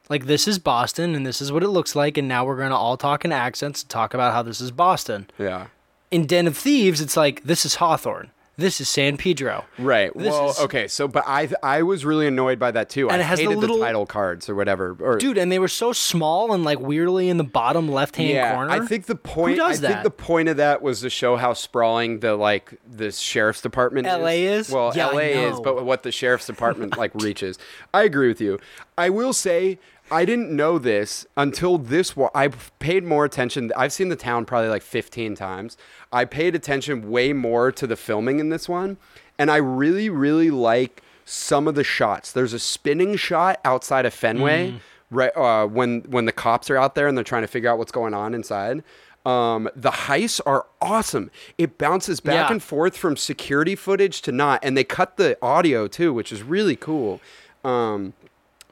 like 0.08 0.26
this 0.26 0.46
is 0.46 0.58
Boston 0.58 1.14
and 1.14 1.26
this 1.26 1.40
is 1.40 1.50
what 1.52 1.62
it 1.62 1.68
looks 1.68 1.94
like, 1.96 2.18
and 2.18 2.28
now 2.28 2.44
we're 2.44 2.58
gonna 2.58 2.76
all 2.76 2.96
talk 2.96 3.24
in 3.24 3.32
accents 3.32 3.82
and 3.82 3.88
talk 3.90 4.14
about 4.14 4.32
how 4.32 4.42
this 4.42 4.60
is 4.60 4.70
Boston. 4.70 5.28
Yeah. 5.38 5.66
In 6.10 6.26
Den 6.26 6.46
of 6.46 6.56
Thieves, 6.56 7.00
it's 7.00 7.16
like 7.16 7.42
this 7.44 7.64
is 7.64 7.76
Hawthorne, 7.76 8.30
this 8.56 8.80
is 8.80 8.88
San 8.88 9.16
Pedro. 9.16 9.64
Right. 9.78 10.16
This 10.16 10.30
well, 10.30 10.50
is- 10.50 10.60
okay. 10.60 10.86
So, 10.86 11.08
but 11.08 11.24
I 11.26 11.48
I 11.62 11.82
was 11.82 12.04
really 12.04 12.28
annoyed 12.28 12.58
by 12.60 12.70
that 12.70 12.88
too. 12.88 13.08
And 13.10 13.20
I 13.20 13.24
it 13.24 13.26
has 13.28 13.38
the 13.40 13.46
hated 13.46 13.58
little- 13.58 13.80
title 13.80 14.06
cards 14.06 14.48
or 14.48 14.54
whatever. 14.54 14.96
Or, 15.00 15.18
Dude, 15.18 15.38
and 15.38 15.50
they 15.50 15.58
were 15.58 15.66
so 15.66 15.92
small 15.92 16.52
and 16.52 16.62
like 16.62 16.78
weirdly 16.78 17.28
in 17.28 17.36
the 17.36 17.42
bottom 17.44 17.88
left 17.88 18.14
hand 18.14 18.28
yeah, 18.30 18.54
corner. 18.54 18.70
I 18.70 18.86
think 18.86 19.06
the 19.06 19.16
point. 19.16 19.52
Who 19.52 19.56
does 19.56 19.78
I 19.78 19.88
think 19.88 19.94
that? 19.94 20.02
the 20.04 20.10
point 20.10 20.48
of 20.48 20.58
that 20.58 20.82
was 20.82 21.00
to 21.00 21.10
show 21.10 21.34
how 21.36 21.52
sprawling 21.52 22.20
the 22.20 22.36
like 22.36 22.78
the 22.88 23.10
sheriff's 23.10 23.60
department. 23.60 24.06
LA 24.06 24.28
is? 24.46 24.70
Well, 24.70 24.92
Yeah, 24.94 25.08
LA 25.08 25.48
is, 25.48 25.58
but 25.58 25.84
what 25.84 26.04
the 26.04 26.12
sheriff's 26.12 26.46
department 26.46 26.96
like 26.96 27.12
reaches. 27.16 27.58
I 27.92 28.04
agree 28.04 28.28
with 28.28 28.40
you. 28.40 28.60
I 28.96 29.10
will 29.10 29.32
say. 29.32 29.78
I 30.14 30.24
didn't 30.24 30.50
know 30.54 30.78
this 30.78 31.26
until 31.36 31.76
this. 31.78 32.16
Wa- 32.16 32.30
I 32.34 32.48
paid 32.78 33.04
more 33.04 33.24
attention. 33.24 33.72
I've 33.76 33.92
seen 33.92 34.08
the 34.08 34.16
town 34.16 34.44
probably 34.44 34.68
like 34.68 34.82
15 34.82 35.34
times. 35.34 35.76
I 36.12 36.24
paid 36.24 36.54
attention 36.54 37.10
way 37.10 37.32
more 37.32 37.72
to 37.72 37.86
the 37.86 37.96
filming 37.96 38.38
in 38.38 38.48
this 38.48 38.68
one, 38.68 38.96
and 39.38 39.50
I 39.50 39.56
really, 39.56 40.08
really 40.08 40.50
like 40.50 41.02
some 41.24 41.66
of 41.66 41.74
the 41.74 41.84
shots. 41.84 42.30
There's 42.32 42.52
a 42.52 42.58
spinning 42.58 43.16
shot 43.16 43.60
outside 43.64 44.06
of 44.06 44.14
Fenway, 44.14 44.72
Mm. 44.72 44.80
right 45.10 45.36
uh, 45.36 45.66
when 45.66 46.00
when 46.02 46.26
the 46.26 46.32
cops 46.32 46.70
are 46.70 46.76
out 46.76 46.94
there 46.94 47.08
and 47.08 47.16
they're 47.16 47.24
trying 47.24 47.42
to 47.42 47.48
figure 47.48 47.68
out 47.70 47.78
what's 47.78 47.92
going 47.92 48.14
on 48.14 48.34
inside. 48.34 48.84
Um, 49.26 49.68
the 49.74 49.90
heists 49.90 50.40
are 50.44 50.66
awesome. 50.82 51.30
It 51.56 51.78
bounces 51.78 52.20
back 52.20 52.34
Yeah. 52.48 52.52
and 52.52 52.62
forth 52.62 52.94
from 52.96 53.16
security 53.16 53.74
footage 53.74 54.20
to 54.22 54.32
not, 54.32 54.60
and 54.62 54.76
they 54.76 54.84
cut 54.84 55.16
the 55.16 55.36
audio 55.42 55.86
too, 55.88 56.12
which 56.12 56.30
is 56.30 56.42
really 56.42 56.76
cool. 56.76 57.20
Um, 57.64 58.12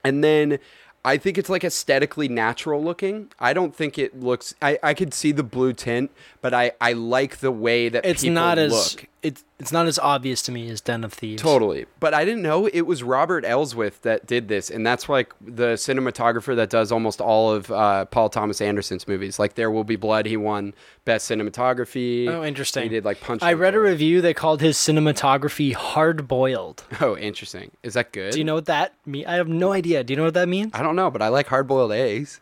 and 0.05 0.23
then 0.23 0.59
I 1.05 1.17
think 1.17 1.37
it's 1.37 1.49
like 1.49 1.65
aesthetically 1.65 2.29
natural 2.29 2.83
looking. 2.83 3.31
I 3.41 3.53
don't 3.53 3.75
think 3.75 3.99
it 3.99 4.21
looks. 4.21 4.55
I, 4.63 4.79
I 4.83 4.95
could 4.95 5.13
see 5.13 5.33
the 5.33 5.43
blue 5.43 5.73
tint, 5.73 6.13
but 6.41 6.55
I, 6.55 6.73
I 6.81 6.93
like 6.93 7.39
the 7.39 7.51
way 7.51 7.89
that 7.89 8.05
it's 8.05 8.23
people 8.23 8.35
not 8.35 8.59
as 8.59 8.73
look. 8.73 9.09
It's 9.23 9.45
it's 9.61 9.71
not 9.71 9.87
as 9.87 10.01
obvious 10.01 10.43
to 10.43 10.53
me 10.53 10.69
as 10.69 10.81
Den 10.81 11.05
of 11.05 11.13
Thieves. 11.13 11.41
Totally. 11.41 11.87
But 12.01 12.13
I 12.13 12.25
didn't 12.25 12.43
know 12.43 12.67
it 12.67 12.83
was 12.83 13.05
Robert 13.05 13.45
Elswit 13.45 14.01
that 14.01 14.27
did 14.27 14.49
this. 14.49 14.69
And 14.69 14.85
that's 14.85 15.09
like 15.09 15.33
the 15.41 15.75
cinematographer 15.75 16.57
that 16.57 16.71
does 16.71 16.91
almost 16.91 17.21
all 17.21 17.53
of 17.53 17.71
uh, 17.71 18.07
Paul 18.07 18.29
Thomas 18.31 18.61
Anderson's 18.61 19.07
movies. 19.07 19.39
Like 19.39 19.55
There 19.55 19.71
Will 19.71 19.85
Be 19.85 19.95
Blood, 19.95 20.27
he 20.27 20.37
won 20.37 20.75
Best 21.05 21.31
Cinematography. 21.31 22.29
Oh, 22.29 22.43
interesting. 22.43 22.83
He 22.83 22.89
did 22.89 23.05
like 23.05 23.21
Punch. 23.21 23.43
I 23.43 23.53
read 23.53 23.77
a 23.77 23.81
review 23.81 24.21
that 24.23 24.35
called 24.35 24.61
his 24.61 24.77
cinematography 24.77 25.73
hard 25.75 26.27
boiled. 26.27 26.85
Oh, 27.01 27.17
interesting. 27.17 27.73
Is 27.83 27.95
that 27.95 28.13
good? 28.13 28.33
Do 28.33 28.39
you 28.39 28.45
know 28.45 28.55
what 28.55 28.67
that 28.67 28.95
mean? 29.07 29.27
I 29.27 29.35
have 29.35 29.49
no 29.49 29.73
idea. 29.73 30.05
Do 30.05 30.13
you 30.13 30.17
know 30.17 30.23
what 30.25 30.35
that 30.35 30.49
means? 30.49 30.71
I 30.73 30.83
don't 30.83 30.95
know, 30.95 31.11
but 31.11 31.21
I 31.21 31.29
like 31.29 31.49
hard 31.49 31.67
boiled 31.67 31.91
eggs. 31.91 32.41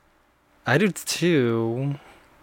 I 0.66 0.76
do 0.76 0.90
too. 0.90 1.98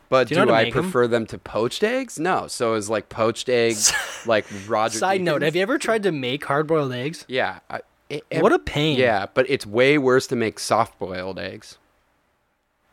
But 0.09 0.27
Do 0.27 0.35
do, 0.35 0.39
you 0.39 0.45
know 0.45 0.51
to 0.51 0.57
I 0.57 0.71
prefer 0.71 1.07
them 1.07 1.25
to 1.27 1.37
poached 1.37 1.83
eggs? 1.83 2.17
No. 2.19 2.47
So 2.47 2.75
is 2.75 2.89
like 2.89 3.09
poached 3.09 3.49
eggs 3.49 3.91
like 4.25 4.45
Roger. 4.67 4.97
Side 4.99 5.21
note: 5.21 5.41
Have 5.41 5.55
you 5.55 5.61
ever 5.61 5.77
tried 5.77 6.03
to 6.03 6.11
make 6.11 6.45
hard 6.45 6.67
boiled 6.67 6.93
eggs? 6.93 7.25
Yeah. 7.27 7.59
I, 7.69 7.81
it- 8.09 8.23
What 8.41 8.53
a 8.53 8.59
pain. 8.59 8.97
Yeah, 8.97 9.25
but 9.33 9.49
it's 9.49 9.65
way 9.65 9.97
worse 9.97 10.27
to 10.27 10.35
make 10.35 10.59
soft 10.59 10.97
boiled 10.97 11.37
eggs. 11.39 11.77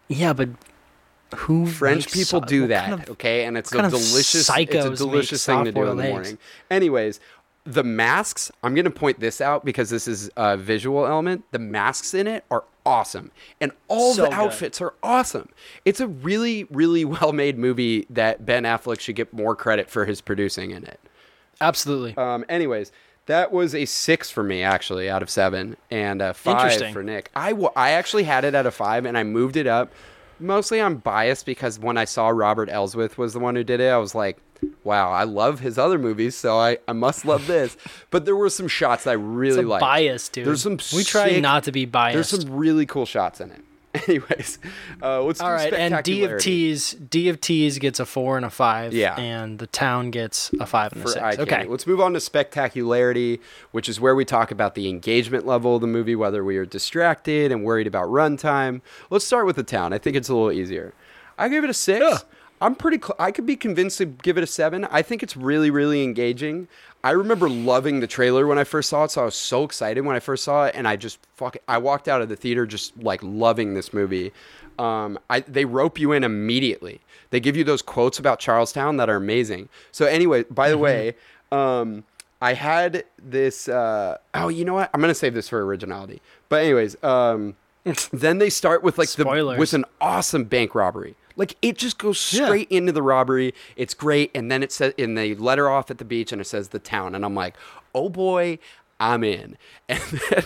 Yeah, 0.09 0.33
but 0.33 0.51
who 1.37 1.67
French 1.67 2.07
people 2.13 2.41
so- 2.41 2.47
do 2.47 2.67
that, 2.69 2.89
kind 2.91 3.03
of- 3.03 3.11
okay? 3.11 3.45
And 3.45 3.57
it's 3.57 3.73
a 3.73 3.77
delicious, 3.91 4.51
it's 4.51 4.75
a 4.75 4.91
delicious 4.97 5.47
thing 5.47 5.65
to 5.65 5.73
do 5.73 5.85
in 5.85 5.97
the 5.97 6.03
eggs? 6.05 6.11
morning. 6.13 6.39
Anyways, 6.71 7.21
the 7.65 7.83
masks, 7.85 8.53
I'm 8.63 8.75
going 8.75 8.85
to 8.85 8.91
point 8.91 9.21
this 9.21 9.41
out 9.41 9.65
because 9.65 9.91
this 9.91 10.07
is 10.07 10.31
a 10.37 10.57
visual 10.57 11.07
element. 11.07 11.45
The 11.51 11.59
masks 11.59 12.13
in 12.15 12.27
it 12.27 12.45
are 12.51 12.65
awesome. 12.85 13.31
And 13.61 13.73
all 13.89 14.13
So 14.15 14.23
the 14.23 14.29
good. 14.29 14.35
outfits 14.39 14.81
are 14.83 14.93
awesome. 15.03 15.49
It's 15.87 16.01
a 16.01 16.07
really, 16.07 16.65
really 16.65 17.05
well 17.07 17.33
made 17.33 17.59
movie 17.59 18.07
that 18.11 18.45
Ben 18.45 18.65
Affleck 18.65 19.01
should 19.01 19.17
get 19.17 19.33
more 19.33 19.57
credit 19.57 19.89
for 19.89 20.05
his 20.05 20.21
producing 20.21 20.71
in 20.73 20.85
it. 20.85 21.01
Absolutely. 21.61 22.17
Um, 22.17 22.45
anyways, 22.49 22.93
that 23.27 23.51
was 23.53 23.75
a 23.75 23.87
six 23.87 24.29
for 24.31 24.43
me, 24.43 24.63
actually, 24.63 25.09
out 25.09 25.23
of 25.23 25.31
seven, 25.31 25.77
and 25.91 26.21
a 26.21 26.35
five 26.35 26.93
for 26.93 27.03
Nick. 27.03 27.31
I, 27.35 27.51
w- 27.51 27.71
I 27.75 27.93
actually 27.93 28.25
had 28.25 28.45
it 28.45 28.55
at 28.55 28.67
a 28.67 28.71
five, 28.71 29.07
and 29.07 29.17
I 29.17 29.23
moved 29.25 29.57
it 29.57 29.67
up. 29.67 29.91
Mostly 30.39 30.83
I'm 30.83 30.97
biased 30.97 31.47
because 31.47 31.79
when 31.79 31.97
I 31.97 32.05
saw 32.05 32.29
Robert 32.29 32.69
Elswit 32.69 33.17
was 33.17 33.33
the 33.33 33.39
one 33.39 33.55
who 33.57 33.65
did 33.65 33.81
it, 33.81 33.89
I 33.89 33.97
was 33.97 34.15
like, 34.15 34.37
wow, 34.85 35.11
I 35.11 35.25
love 35.25 35.61
his 35.61 35.79
other 35.79 35.99
movies, 35.99 36.35
so 36.35 36.59
I, 36.59 36.79
I 36.87 36.93
must 36.93 37.25
love 37.25 37.47
this. 37.47 37.77
But 38.11 38.27
there 38.27 38.37
were 38.37 38.51
some 38.51 38.69
shots 38.69 39.05
that 39.05 39.11
I 39.11 39.15
really 39.15 39.63
a 39.63 39.67
liked. 39.67 39.81
bias, 39.81 40.29
dude. 40.29 40.47
There's 40.47 40.63
some 40.63 40.79
We 40.95 41.03
try 41.03 41.41
not 41.41 41.65
to 41.65 41.73
be 41.73 41.85
biased. 41.85 42.31
There's 42.31 42.45
some 42.45 42.55
really 42.55 42.87
cool 42.87 43.07
shots 43.07 43.41
in 43.41 43.51
it. 43.51 43.61
Anyways, 44.09 44.59
uh, 45.03 45.23
let's 45.23 45.41
All 45.41 45.57
do 45.57 45.75
and 45.77 46.03
D 46.03 46.25
of. 46.25 46.41
T's 46.41 46.93
D 46.93 47.29
of 47.29 47.41
T's 47.41 47.79
gets 47.79 48.01
a 48.01 48.07
four 48.07 48.37
and 48.37 48.45
a 48.45 48.51
five. 48.51 48.93
Yeah. 48.93 49.15
and 49.17 49.59
the 49.59 49.69
town 49.69 50.11
gets 50.11 50.51
a 50.59 50.67
five 50.67 50.93
and 50.93 51.03
a 51.03 51.05
for 51.05 51.11
six. 51.13 51.39
Okay. 51.39 51.65
Let's 51.67 51.87
move 51.87 52.01
on 52.01 52.13
to 52.15 52.21
spectacularity, 52.21 53.41
which 53.71 53.89
is 53.89 54.01
where 54.01 54.17
we 54.17 54.25
talk 54.25 54.51
about 54.51 54.75
the 54.75 54.89
engagement 54.89 55.47
level 55.47 55.77
of 55.77 55.81
the 55.81 55.87
movie, 55.87 56.17
whether 56.17 56.45
we 56.45 56.57
are 56.57 56.67
distracted 56.67 57.53
and 57.53 57.63
worried 57.63 57.87
about 57.87 58.09
runtime. 58.09 58.81
Let's 59.11 59.25
start 59.25 59.47
with 59.47 59.57
the 59.57 59.63
town. 59.63 59.93
I 59.93 59.99
think 59.99 60.17
it's 60.17 60.29
a 60.29 60.35
little 60.35 60.53
easier. 60.53 60.93
I 61.39 61.49
give 61.49 61.63
it 61.63 61.71
a 61.71 61.75
six. 61.75 62.25
I'm 62.65 62.75
pretty. 62.75 62.97
Cl- 62.97 63.17
I 63.19 63.31
could 63.31 63.45
be 63.45 63.57
convinced 63.57 63.99
to 63.99 64.07
give 64.07 64.39
it 64.39 64.43
a 64.43 64.47
seven. 64.47 64.87
I 64.87 65.03
think 65.03 65.23
it's 65.23 65.37
really, 65.37 65.71
really 65.71 66.03
engaging. 66.03 66.67
I 67.05 67.11
remember 67.11 67.51
loving 67.51 68.01
the 68.01 68.07
trailer 68.07 68.47
when 68.47 68.57
I 68.57 68.65
first 68.65 68.89
saw 68.89 69.05
it, 69.05 69.11
so 69.11 69.21
I 69.21 69.25
was 69.27 69.35
so 69.35 69.65
excited 69.65 70.01
when 70.07 70.17
I 70.17 70.21
first 70.21 70.45
saw 70.45 70.65
it, 70.65 70.75
and 70.75 70.89
I 70.89 70.97
just 70.97 71.19
fuck. 71.35 71.59
I 71.69 71.77
walked 71.77 72.09
out 72.09 72.23
of 72.23 72.31
the 72.31 72.37
theater 72.37 72.65
just 72.65 72.97
like 72.97 73.21
loving 73.23 73.75
this 73.75 73.93
movie. 73.93 74.33
Um, 74.79 75.19
I 75.29 75.41
they 75.41 75.67
rope 75.67 75.99
you 75.99 76.13
in 76.13 76.25
immediately. 76.25 77.03
They 77.29 77.39
give 77.39 77.55
you 77.55 77.65
those 77.65 77.83
quotes 77.83 78.19
about 78.19 78.39
Charlestown 78.39 78.97
that 78.97 79.11
are 79.11 79.17
amazing. 79.17 79.69
So 79.93 80.07
anyway, 80.07 80.45
by 80.45 80.71
the 80.71 80.79
way, 80.87 81.17
um, 81.53 82.05
I 82.41 82.55
had 82.55 83.05
this. 83.23 83.69
Uh, 83.69 84.17
oh, 84.33 84.49
you 84.49 84.65
know 84.65 84.73
what? 84.73 84.89
I'm 84.95 85.03
gonna 85.03 85.15
save 85.15 85.35
this 85.35 85.51
for 85.51 85.63
originality. 85.63 86.23
But 86.49 86.63
anyways, 86.65 86.97
um, 87.05 87.57
then 88.11 88.39
they 88.39 88.49
start 88.49 88.83
with 88.83 88.97
like 88.97 89.11
the 89.11 89.25
Spoilers. 89.25 89.59
with 89.59 89.75
an 89.75 89.85
awesome 90.01 90.45
bank 90.45 90.75
robbery. 90.75 91.15
Like 91.37 91.57
it 91.63 91.77
just 91.79 91.99
goes 91.99 92.33
Yeah. 92.33 92.47
straight 92.47 92.69
into 92.71 92.93
the 92.93 93.03
robbery. 93.03 93.55
It's 93.77 93.95
great, 93.95 94.31
and 94.35 94.51
then 94.51 94.63
it 94.63 94.71
says, 94.73 94.95
and 94.99 95.17
they 95.19 95.35
let 95.35 95.59
her 95.59 95.69
off 95.69 95.91
at 95.91 95.99
the 95.99 96.05
beach, 96.05 96.31
and 96.33 96.41
it 96.41 96.45
says 96.47 96.69
the 96.69 96.79
town, 96.79 97.15
and 97.15 97.25
I'm 97.25 97.35
like, 97.35 97.55
oh 97.95 98.09
boy, 98.09 98.59
I'm 99.01 99.25
in. 99.25 99.57
And 99.89 100.01
then 100.01 100.45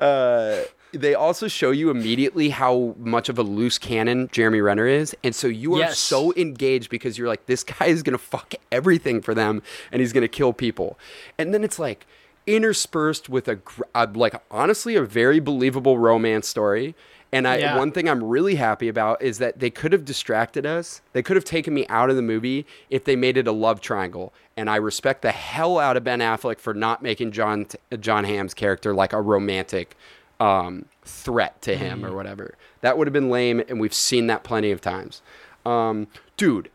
uh, 0.00 0.62
they 0.92 1.14
also 1.14 1.46
show 1.46 1.70
you 1.70 1.90
immediately 1.90 2.48
how 2.50 2.94
much 2.98 3.28
of 3.28 3.38
a 3.38 3.42
loose 3.42 3.78
cannon 3.78 4.28
Jeremy 4.32 4.60
Renner 4.60 4.86
is, 4.86 5.14
and 5.22 5.34
so 5.34 5.46
you 5.46 5.74
are 5.74 5.78
Yes. 5.80 5.98
so 5.98 6.32
engaged 6.36 6.90
because 6.90 7.16
you're 7.18 7.28
like, 7.28 7.46
this 7.46 7.62
guy 7.62 7.86
is 7.86 8.02
gonna 8.02 8.18
fuck 8.18 8.54
everything 8.72 9.20
for 9.20 9.34
them, 9.34 9.62
and 9.92 10.00
he's 10.00 10.12
gonna 10.12 10.26
kill 10.28 10.52
people, 10.52 10.98
and 11.38 11.52
then 11.54 11.62
it's 11.62 11.78
like 11.78 12.06
interspersed 12.46 13.28
with 13.28 13.46
a, 13.48 13.58
a 13.94 14.06
like 14.06 14.34
honestly 14.50 14.96
a 14.96 15.02
very 15.02 15.38
believable 15.38 15.98
romance 15.98 16.48
story. 16.48 16.94
And 17.32 17.46
I, 17.46 17.58
Yeah. 17.58 17.76
one 17.76 17.92
thing 17.92 18.08
I'm 18.08 18.24
really 18.24 18.56
happy 18.56 18.88
about 18.88 19.22
is 19.22 19.38
that 19.38 19.60
they 19.60 19.70
could 19.70 19.92
have 19.92 20.04
distracted 20.04 20.66
us. 20.66 21.00
They 21.12 21.22
could 21.22 21.36
have 21.36 21.44
taken 21.44 21.72
me 21.72 21.86
out 21.88 22.10
of 22.10 22.16
the 22.16 22.22
movie 22.22 22.66
if 22.90 23.04
they 23.04 23.14
made 23.14 23.36
it 23.36 23.46
a 23.46 23.52
love 23.52 23.80
triangle. 23.80 24.32
And 24.56 24.68
I 24.68 24.76
respect 24.76 25.22
the 25.22 25.30
hell 25.30 25.78
out 25.78 25.96
of 25.96 26.02
Ben 26.04 26.18
Affleck 26.20 26.58
for 26.58 26.74
not 26.74 27.02
making 27.02 27.30
Jon 27.32 27.66
Jon 28.00 28.24
Hamm's 28.24 28.52
character 28.54 28.92
like 28.94 29.12
a 29.12 29.20
romantic 29.20 29.96
um, 30.40 30.86
threat 31.04 31.60
to 31.62 31.76
him 31.76 32.04
or 32.04 32.14
whatever. 32.14 32.54
That 32.80 32.96
would 32.98 33.06
have 33.06 33.12
been 33.12 33.30
lame, 33.30 33.62
and 33.68 33.78
we've 33.78 33.94
seen 33.94 34.26
that 34.28 34.42
plenty 34.42 34.70
of 34.72 34.80
times. 34.80 35.22
Um, 35.66 36.08
dude, 36.36 36.70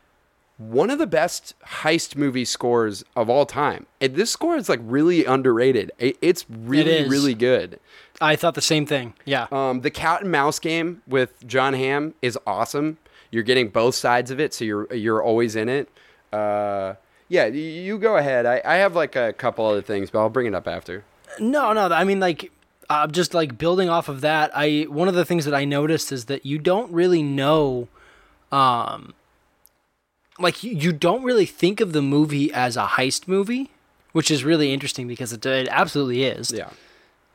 one 0.58 0.90
of 0.90 1.00
the 1.00 1.08
best 1.08 1.54
heist 1.66 2.16
movie 2.16 2.46
scores 2.46 3.04
of 3.16 3.30
all 3.30 3.46
time. 3.46 3.86
And 4.00 4.16
this 4.16 4.32
score 4.32 4.56
is 4.56 4.70
like 4.70 4.80
really 4.84 5.26
underrated. 5.26 5.92
It, 6.00 6.18
it's 6.22 6.46
really, 6.50 6.92
is. 6.92 7.10
really 7.10 7.34
good. 7.34 7.80
I 8.22 8.36
thought 8.38 8.56
the 8.56 8.62
same 8.62 8.86
thing. 8.86 9.14
Yeah, 9.26 9.48
Um, 9.52 9.82
the 9.82 9.92
cat 9.92 10.22
and 10.22 10.32
mouse 10.32 10.60
game 10.60 11.02
with 11.08 11.46
Jon 11.46 11.74
Hamm 11.74 12.14
is 12.22 12.38
awesome. 12.48 12.98
You're 13.32 13.44
getting 13.44 13.68
both 13.68 13.96
sides 13.96 14.32
of 14.32 14.40
it, 14.40 14.54
so 14.54 14.64
you're 14.64 14.94
you're 14.94 15.22
always 15.22 15.58
in 15.58 15.68
it. 15.68 15.90
Uh, 16.32 16.94
yeah, 17.28 17.48
you 17.48 17.98
go 17.98 18.16
ahead. 18.16 18.46
I, 18.46 18.62
I 18.64 18.76
have 18.76 18.96
like 18.96 19.18
a 19.18 19.34
couple 19.34 19.66
other 19.66 19.82
things, 19.82 20.10
but 20.10 20.20
I'll 20.20 20.30
bring 20.30 20.46
it 20.48 20.56
up 20.56 20.68
after. 20.68 21.04
No, 21.40 21.74
no. 21.74 21.88
I 21.88 22.06
mean, 22.06 22.22
like, 22.22 22.52
uh, 22.90 23.08
just 23.08 23.34
like 23.34 23.58
building 23.58 23.90
off 23.90 24.08
of 24.08 24.22
that. 24.22 24.52
I 24.56 24.84
one 24.84 25.10
of 25.10 25.16
the 25.16 25.26
things 25.26 25.44
that 25.44 25.54
I 25.54 25.66
noticed 25.66 26.14
is 26.14 26.26
that 26.26 26.46
you 26.46 26.58
don't 26.60 26.90
really 26.94 27.24
know, 27.24 27.90
um, 28.54 29.14
like 30.40 30.64
you, 30.64 30.72
you 30.76 30.92
don't 30.92 31.24
really 31.24 31.46
think 31.46 31.80
of 31.82 31.94
the 31.94 32.02
movie 32.02 32.52
as 32.54 32.78
a 32.78 32.86
heist 32.86 33.28
movie, 33.28 33.72
which 34.12 34.30
is 34.32 34.44
really 34.44 34.74
interesting 34.74 35.08
because 35.08 35.32
it, 35.34 35.46
it 35.46 35.68
absolutely 35.70 36.24
is. 36.24 36.52
Yeah. 36.52 36.70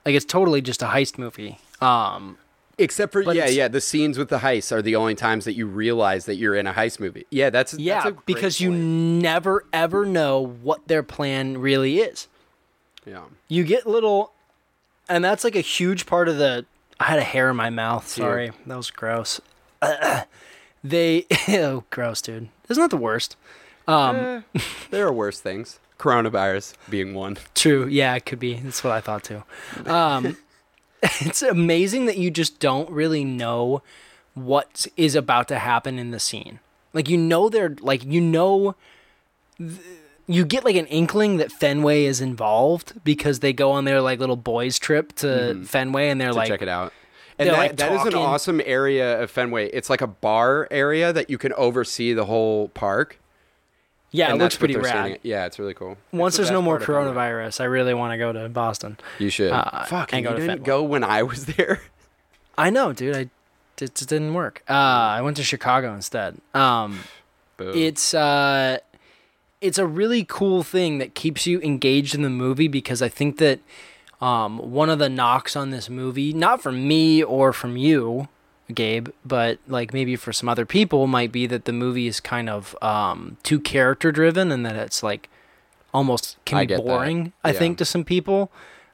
Like 0.04 0.14
it's 0.14 0.24
totally 0.24 0.60
just 0.60 0.82
a 0.82 0.86
heist 0.86 1.18
movie. 1.18 1.58
Um, 1.80 2.38
Except 2.78 3.12
for 3.12 3.20
yeah, 3.34 3.46
yeah, 3.46 3.68
the 3.68 3.80
scenes 3.80 4.16
with 4.16 4.30
the 4.30 4.38
heist 4.38 4.72
are 4.72 4.80
the 4.80 4.96
only 4.96 5.14
times 5.14 5.44
that 5.44 5.52
you 5.52 5.66
realize 5.66 6.24
that 6.24 6.36
you're 6.36 6.54
in 6.54 6.66
a 6.66 6.72
heist 6.72 6.98
movie. 6.98 7.26
Yeah, 7.30 7.50
that's 7.50 7.74
yeah, 7.74 8.04
that's 8.04 8.16
because 8.24 8.58
you 8.60 8.70
never 8.72 9.66
ever 9.72 10.06
know 10.06 10.40
what 10.62 10.88
their 10.88 11.02
plan 11.02 11.58
really 11.58 11.98
is. 11.98 12.26
yeah. 13.04 13.24
you 13.48 13.64
get 13.64 13.86
little 13.86 14.32
and 15.10 15.22
that's 15.22 15.44
like 15.44 15.56
a 15.56 15.60
huge 15.60 16.06
part 16.06 16.28
of 16.28 16.38
the 16.38 16.64
i 17.00 17.04
had 17.04 17.18
a 17.18 17.22
hair 17.24 17.50
in 17.50 17.56
my 17.56 17.70
mouth 17.70 18.06
sorry 18.06 18.52
that 18.66 18.76
was 18.76 18.90
gross 18.90 19.40
they 20.84 21.26
oh 21.48 21.84
gross 21.90 22.22
dude 22.22 22.48
isn't 22.68 22.80
that 22.82 22.90
the 22.90 22.96
worst 22.96 23.36
There 23.88 25.06
are 25.06 25.12
worse 25.12 25.40
things. 25.40 25.80
Coronavirus 25.98 26.74
being 26.88 27.12
one. 27.14 27.36
true 27.54 27.86
yeah 27.88 28.14
it 28.14 28.24
could 28.24 28.38
be 28.38 28.54
that's 28.54 28.82
what 28.84 28.92
i 28.92 29.00
thought 29.00 29.22
too 29.24 29.42
um 29.86 30.36
it's 31.02 31.42
amazing 31.42 32.06
that 32.06 32.16
you 32.16 32.30
just 32.30 32.58
don't 32.60 32.88
really 32.90 33.24
know 33.24 33.82
what 34.34 34.86
is 34.96 35.14
about 35.14 35.48
to 35.48 35.58
happen 35.58 35.98
in 35.98 36.10
the 36.10 36.20
scene 36.20 36.58
like 36.94 37.08
you 37.08 37.18
know 37.18 37.48
they're 37.50 37.74
like 37.80 38.04
you 38.04 38.20
know 38.20 38.74
th- 39.58 39.72
you 40.26 40.44
get 40.44 40.64
like 40.64 40.76
an 40.76 40.86
inkling 40.86 41.38
that 41.38 41.50
Fenway 41.50 42.04
is 42.04 42.20
involved 42.20 42.92
because 43.02 43.40
they 43.40 43.52
go 43.52 43.72
on 43.72 43.84
their 43.84 44.00
like 44.00 44.20
little 44.20 44.36
boys 44.36 44.78
trip 44.78 45.12
to 45.16 45.60
Fenway 45.64 46.08
and 46.08 46.20
they're 46.20 46.28
Mm-hmm. 46.28 46.34
to 46.34 46.38
like 46.38 46.48
check 46.48 46.62
it 46.62 46.68
out. 46.68 46.92
And 47.40 47.48
that, 47.50 47.56
like, 47.56 47.76
that 47.76 47.92
is 47.92 48.04
an 48.06 48.14
awesome 48.14 48.60
area 48.64 49.20
of 49.22 49.30
Fenway. 49.30 49.68
It's 49.70 49.88
like 49.90 50.00
a 50.00 50.06
bar 50.06 50.68
area 50.70 51.12
that 51.12 51.30
you 51.30 51.38
can 51.38 51.52
oversee 51.54 52.12
the 52.12 52.26
whole 52.26 52.68
park. 52.68 53.18
Yeah, 54.12 54.32
it 54.34 54.38
looks 54.38 54.56
pretty 54.56 54.74
they're 54.74 54.82
rad. 54.82 54.90
standing. 54.90 55.18
Yeah, 55.22 55.46
it's 55.46 55.58
really 55.58 55.72
cool. 55.74 55.96
Once 56.12 56.32
It's 56.32 56.38
the 56.38 56.42
there's 56.42 56.50
no 56.52 56.62
more 56.62 56.78
part 56.80 57.06
of 57.06 57.14
Fenway. 57.14 57.14
coronavirus, 57.14 57.60
I 57.60 57.64
really 57.64 57.94
want 57.94 58.12
to 58.12 58.18
go 58.18 58.32
to 58.32 58.48
Boston. 58.48 58.98
You 59.18 59.30
should. 59.30 59.52
Uh, 59.52 59.84
Fuck, 59.84 60.12
and 60.12 60.18
and 60.18 60.24
go 60.24 60.30
you 60.32 60.36
didn't 60.36 60.50
Fenway. 60.58 60.64
go 60.66 60.82
when 60.82 61.04
I 61.04 61.22
was 61.22 61.46
there. 61.46 61.80
I 62.58 62.70
know, 62.70 62.92
dude. 62.92 63.16
I 63.16 63.20
it 63.80 63.94
just 63.94 64.08
didn't 64.08 64.34
work. 64.34 64.62
Uh, 64.68 64.72
I 64.74 65.22
went 65.22 65.36
to 65.38 65.42
Chicago 65.44 65.94
instead. 65.94 66.36
Um, 66.52 67.00
it's 67.58 68.12
uh, 68.12 68.78
it's 69.60 69.78
a 69.78 69.86
really 69.86 70.24
cool 70.24 70.62
thing 70.62 70.98
that 70.98 71.14
keeps 71.14 71.46
you 71.46 71.60
engaged 71.62 72.14
in 72.14 72.22
the 72.22 72.28
movie 72.30 72.68
because 72.68 73.00
I 73.00 73.08
think 73.08 73.38
that 73.38 73.60
um, 74.20 74.58
one 74.58 74.90
of 74.90 74.98
the 74.98 75.08
knocks 75.08 75.56
on 75.56 75.70
this 75.70 75.88
movie, 75.88 76.32
not 76.32 76.62
from 76.62 76.86
me 76.86 77.22
or 77.22 77.52
from 77.52 77.76
you, 77.76 78.28
Gabe, 78.74 79.08
but 79.24 79.58
like 79.66 79.92
maybe 79.94 80.14
for 80.16 80.32
some 80.32 80.48
other 80.48 80.66
people, 80.66 81.06
might 81.06 81.32
be 81.32 81.46
that 81.46 81.64
the 81.64 81.72
movie 81.72 82.06
is 82.06 82.20
kind 82.20 82.48
of 82.50 82.76
um, 82.82 83.36
too 83.42 83.58
character 83.60 84.12
driven 84.12 84.52
and 84.52 84.64
that 84.66 84.76
it's 84.76 85.02
like 85.02 85.28
almost 85.92 86.36
can 86.44 86.58
I 86.58 86.66
be 86.66 86.74
that. 86.74 86.84
boring. 86.84 87.32
I 87.42 87.50
Yeah. 87.52 87.58
think 87.58 87.78
to 87.78 87.84
some 87.84 88.04
people. 88.04 88.50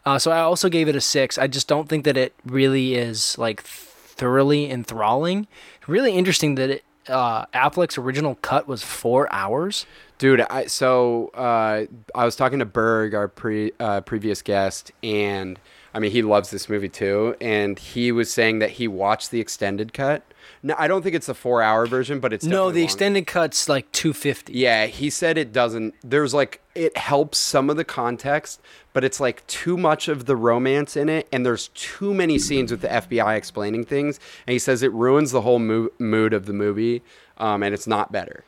Uh, 0.07 0.19
so 0.19 0.31
I 0.31 0.39
also 0.39 0.69
gave 0.69 0.87
it 0.89 0.95
a 0.97 1.01
six. 1.01 1.37
I 1.37 1.47
just 1.49 1.67
don't 1.67 1.89
think 1.89 2.05
that 2.05 2.17
it 2.17 2.33
really 2.45 2.95
is 2.95 3.37
like 3.39 3.61
thoroughly 3.63 4.71
enthralling. 4.71 5.47
Really 5.89 6.13
interesting 6.13 6.55
that 6.55 6.71
it, 6.71 6.85
uh, 7.09 7.47
Affleck's 7.47 7.99
original 7.99 8.37
cut 8.37 8.67
was 8.67 8.83
four 8.83 9.33
hours. 9.33 9.87
Dude, 10.19 10.41
I 10.41 10.67
so 10.67 11.29
uh, 11.35 11.87
I 12.15 12.25
was 12.25 12.37
talking 12.37 12.59
to 12.59 12.65
Berg, 12.65 13.15
our 13.15 13.29
pre 13.29 13.73
uh, 13.79 14.01
previous 14.01 14.43
guest, 14.43 14.93
and 15.03 15.59
I 15.95 15.99
mean 15.99 16.11
he 16.11 16.23
loves 16.23 16.51
this 16.51 16.69
movie 16.69 16.89
too, 16.89 17.37
and 17.41 17.79
he 17.79 18.13
was 18.13 18.33
saying 18.33 18.61
that 18.61 18.73
he 18.73 18.89
watched 18.89 19.31
the 19.31 19.41
extended 19.41 19.93
cut. 19.93 20.23
No, 20.63 20.75
I 20.79 20.89
don't 20.89 21.03
think 21.03 21.15
it's 21.15 21.27
the 21.27 21.35
four 21.35 21.63
hour 21.63 21.87
version, 21.87 22.21
but 22.21 22.33
it's 22.33 22.45
no, 22.45 22.71
the 22.71 22.81
long. 22.81 22.85
extended 22.85 23.27
cut's 23.27 23.69
like 23.69 23.91
two 23.93 24.13
fifty. 24.13 24.53
Yeah, 24.55 24.87
he 24.87 25.11
said 25.11 25.39
it 25.39 25.53
doesn't. 25.53 25.95
There's 26.03 26.35
like 26.35 26.61
it 26.75 26.97
helps 26.97 27.39
some 27.39 27.71
of 27.71 27.77
the 27.77 27.85
context, 27.85 28.61
but 28.93 29.05
it's 29.05 29.21
like 29.21 29.47
too 29.47 29.77
much 29.77 30.09
of 30.09 30.27
the 30.27 30.37
romance 30.37 30.97
in 30.97 31.09
it, 31.09 31.29
and 31.33 31.45
there's 31.47 31.69
too 31.69 32.13
many 32.15 32.39
scenes 32.39 32.71
with 32.71 32.81
the 32.81 32.89
FBI 32.89 33.37
explaining 33.37 33.85
things, 33.85 34.19
and 34.47 34.53
he 34.53 34.59
says 34.59 34.83
it 34.83 34.93
ruins 34.93 35.31
the 35.31 35.41
whole 35.43 35.59
mo- 35.59 35.91
mood 35.99 36.33
of 36.33 36.47
the 36.47 36.53
movie, 36.53 37.03
um, 37.39 37.63
and 37.63 37.73
it's 37.75 37.87
not 37.87 38.13
better. 38.13 38.45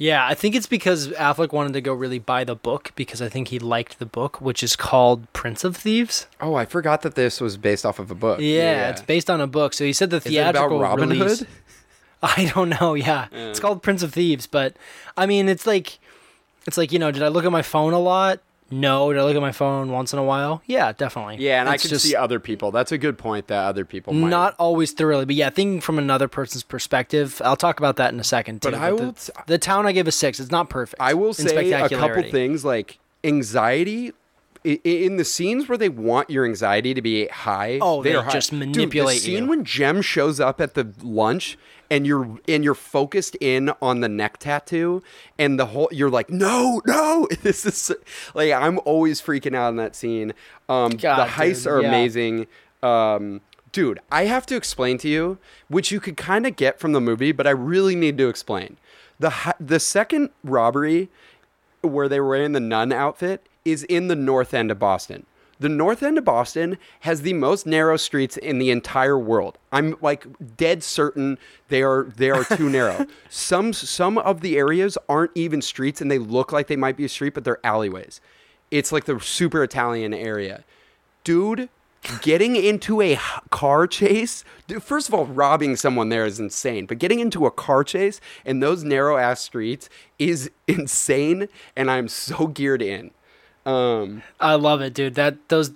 Yeah, 0.00 0.26
I 0.26 0.32
think 0.32 0.54
it's 0.54 0.66
because 0.66 1.08
Affleck 1.08 1.52
wanted 1.52 1.74
to 1.74 1.82
go 1.82 1.92
really 1.92 2.18
buy 2.18 2.42
the 2.42 2.54
book 2.54 2.92
because 2.96 3.20
I 3.20 3.28
think 3.28 3.48
he 3.48 3.58
liked 3.58 3.98
the 3.98 4.06
book, 4.06 4.40
which 4.40 4.62
is 4.62 4.74
called 4.74 5.30
Prince 5.34 5.62
of 5.62 5.76
Thieves. 5.76 6.26
Oh, 6.40 6.54
I 6.54 6.64
forgot 6.64 7.02
that 7.02 7.16
this 7.16 7.38
was 7.38 7.58
based 7.58 7.84
off 7.84 7.98
of 7.98 8.10
a 8.10 8.14
book. 8.14 8.40
Yeah, 8.40 8.88
it's 8.88 9.02
based 9.02 9.28
on 9.28 9.42
a 9.42 9.46
book. 9.46 9.74
So 9.74 9.84
he 9.84 9.92
said 9.92 10.08
the 10.08 10.16
Is 10.16 10.24
it 10.24 10.38
about 10.38 10.54
theatrical 10.54 10.80
Robin 10.80 11.10
release. 11.10 11.40
Hood? 11.40 11.48
I 12.22 12.50
don't 12.54 12.70
know. 12.80 12.94
Yeah. 12.94 13.26
it's 13.30 13.60
called 13.60 13.82
Prince 13.82 14.02
of 14.02 14.14
Thieves, 14.14 14.46
but 14.46 14.74
I 15.18 15.26
mean, 15.26 15.50
it's 15.50 15.66
like, 15.66 15.98
it's 16.66 16.78
like 16.78 16.92
you 16.92 16.98
know, 16.98 17.10
did 17.10 17.22
I 17.22 17.28
look 17.28 17.44
at 17.44 17.52
my 17.52 17.60
phone 17.60 17.92
a 17.92 17.98
lot? 18.00 18.40
No. 18.70 19.12
Did 19.12 19.20
I 19.20 19.24
look 19.24 19.34
at 19.36 19.40
my 19.42 19.52
phone 19.52 19.90
once 19.90 20.12
in 20.12 20.18
a 20.18 20.24
while? 20.24 20.62
Yeah, 20.66 20.92
definitely. 20.92 21.36
Yeah, 21.38 21.60
and 21.60 21.68
I 21.68 21.76
can 21.76 21.90
just 21.90 22.04
see 22.04 22.14
other 22.16 22.38
people. 22.40 22.70
That's 22.70 22.92
a 22.92 22.98
good 22.98 23.18
point 23.18 23.48
that 23.48 23.64
other 23.64 23.84
people 23.84 24.12
might. 24.12 24.28
not 24.28 24.54
always 24.58 24.92
thoroughly, 24.92 25.24
but 25.24 25.34
yeah, 25.34 25.50
thinking 25.50 25.80
from 25.80 25.98
another 25.98 26.28
person's 26.28 26.62
perspective. 26.62 27.40
I'll 27.44 27.56
talk 27.56 27.78
about 27.80 27.96
that 27.96 28.12
in 28.12 28.20
a 28.20 28.24
second 28.24 28.62
too. 28.62 28.70
But 28.70 28.80
I 28.80 28.90
the, 28.90 28.96
will 28.96 29.12
t- 29.12 29.32
the 29.46 29.58
town 29.58 29.86
I 29.86 29.92
give 29.92 30.06
a 30.08 30.12
six. 30.12 30.38
It's 30.40 30.50
not 30.50 30.70
perfect. 30.70 31.00
I 31.00 31.14
will 31.14 31.34
say 31.34 31.72
a 31.72 31.88
couple 31.88 32.22
things 32.30 32.64
like 32.64 32.98
anxiety. 33.24 34.12
In 34.62 35.16
the 35.16 35.24
scenes 35.24 35.70
where 35.70 35.78
they 35.78 35.88
want 35.88 36.28
your 36.28 36.44
anxiety 36.44 36.92
to 36.92 37.00
be 37.00 37.28
high, 37.28 37.78
Oh, 37.80 38.02
they 38.02 38.12
high. 38.12 38.30
just 38.30 38.50
Dude, 38.50 38.58
manipulate 38.58 39.20
the 39.20 39.24
scene 39.24 39.44
you. 39.44 39.48
when 39.48 39.64
Jem 39.64 40.02
shows 40.02 40.38
up 40.38 40.60
at 40.60 40.74
the 40.74 40.92
lunch 41.02 41.56
and 41.90 42.06
you're 42.06 42.38
and 42.48 42.62
you're 42.64 42.74
focused 42.74 43.36
in 43.40 43.70
on 43.82 44.00
the 44.00 44.08
neck 44.08 44.38
tattoo 44.38 45.02
and 45.38 45.58
the 45.58 45.66
whole 45.66 45.88
you're 45.90 46.10
like 46.10 46.30
no 46.30 46.80
no 46.86 47.28
this 47.42 47.66
is 47.66 47.90
like 48.34 48.52
I'm 48.52 48.78
always 48.84 49.20
freaking 49.20 49.54
out 49.54 49.70
in 49.70 49.76
that 49.76 49.96
scene. 49.96 50.32
Um, 50.68 50.92
the 50.92 51.26
heists 51.32 51.64
dude, 51.64 51.72
are 51.72 51.82
yeah. 51.82 51.88
amazing. 51.88 52.46
Um, 52.82 53.40
dude, 53.72 54.00
I 54.10 54.24
have 54.24 54.46
to 54.46 54.56
explain 54.56 54.98
to 54.98 55.08
you, 55.08 55.38
which 55.68 55.90
you 55.90 56.00
could 56.00 56.16
kind 56.16 56.46
of 56.46 56.56
get 56.56 56.78
from 56.78 56.92
the 56.92 57.00
movie, 57.00 57.32
but 57.32 57.46
I 57.46 57.50
really 57.50 57.94
need 57.94 58.16
to 58.18 58.28
explain. 58.28 58.76
The 59.18 59.54
the 59.58 59.80
second 59.80 60.30
robbery 60.44 61.08
where 61.82 62.08
they 62.08 62.20
were 62.20 62.36
in 62.36 62.52
the 62.52 62.60
nun 62.60 62.92
outfit 62.92 63.46
is 63.64 63.82
in 63.84 64.08
the 64.08 64.16
north 64.16 64.54
end 64.54 64.70
of 64.70 64.78
Boston. 64.78 65.26
The 65.60 65.68
north 65.68 66.02
end 66.02 66.16
of 66.16 66.24
Boston 66.24 66.78
has 67.00 67.20
the 67.20 67.34
most 67.34 67.66
narrow 67.66 67.98
streets 67.98 68.38
in 68.38 68.58
the 68.58 68.70
entire 68.70 69.18
world. 69.18 69.58
I'm 69.70 69.94
like 70.00 70.26
dead 70.56 70.82
certain 70.82 71.38
they 71.68 71.82
are 71.82 72.04
they 72.16 72.30
are 72.30 72.44
too 72.44 72.70
narrow. 72.70 73.06
Some 73.28 73.74
some 73.74 74.16
of 74.16 74.40
the 74.40 74.56
areas 74.56 74.96
aren't 75.06 75.32
even 75.34 75.60
streets 75.60 76.00
and 76.00 76.10
they 76.10 76.18
look 76.18 76.50
like 76.50 76.66
they 76.66 76.76
might 76.76 76.96
be 76.96 77.04
a 77.04 77.10
street 77.10 77.34
but 77.34 77.44
they're 77.44 77.64
alleyways. 77.64 78.22
It's 78.70 78.90
like 78.90 79.04
the 79.04 79.20
super 79.20 79.62
Italian 79.62 80.14
area. 80.14 80.64
Dude, 81.24 81.68
getting 82.22 82.56
into 82.56 83.02
a 83.02 83.18
car 83.50 83.86
chase, 83.86 84.44
dude, 84.66 84.82
first 84.82 85.08
of 85.08 85.14
all, 85.14 85.26
robbing 85.26 85.76
someone 85.76 86.08
there 86.08 86.24
is 86.24 86.40
insane, 86.40 86.86
but 86.86 86.98
getting 86.98 87.20
into 87.20 87.44
a 87.44 87.50
car 87.50 87.84
chase 87.84 88.20
in 88.46 88.60
those 88.60 88.82
narrow 88.84 89.18
ass 89.18 89.40
streets 89.40 89.90
is 90.18 90.50
insane, 90.66 91.48
and 91.76 91.90
I'm 91.90 92.08
so 92.08 92.46
geared 92.46 92.80
in. 92.80 93.10
Um, 93.66 94.22
I 94.40 94.54
love 94.54 94.80
it, 94.80 94.94
dude. 94.94 95.14
That 95.14 95.36
those 95.48 95.72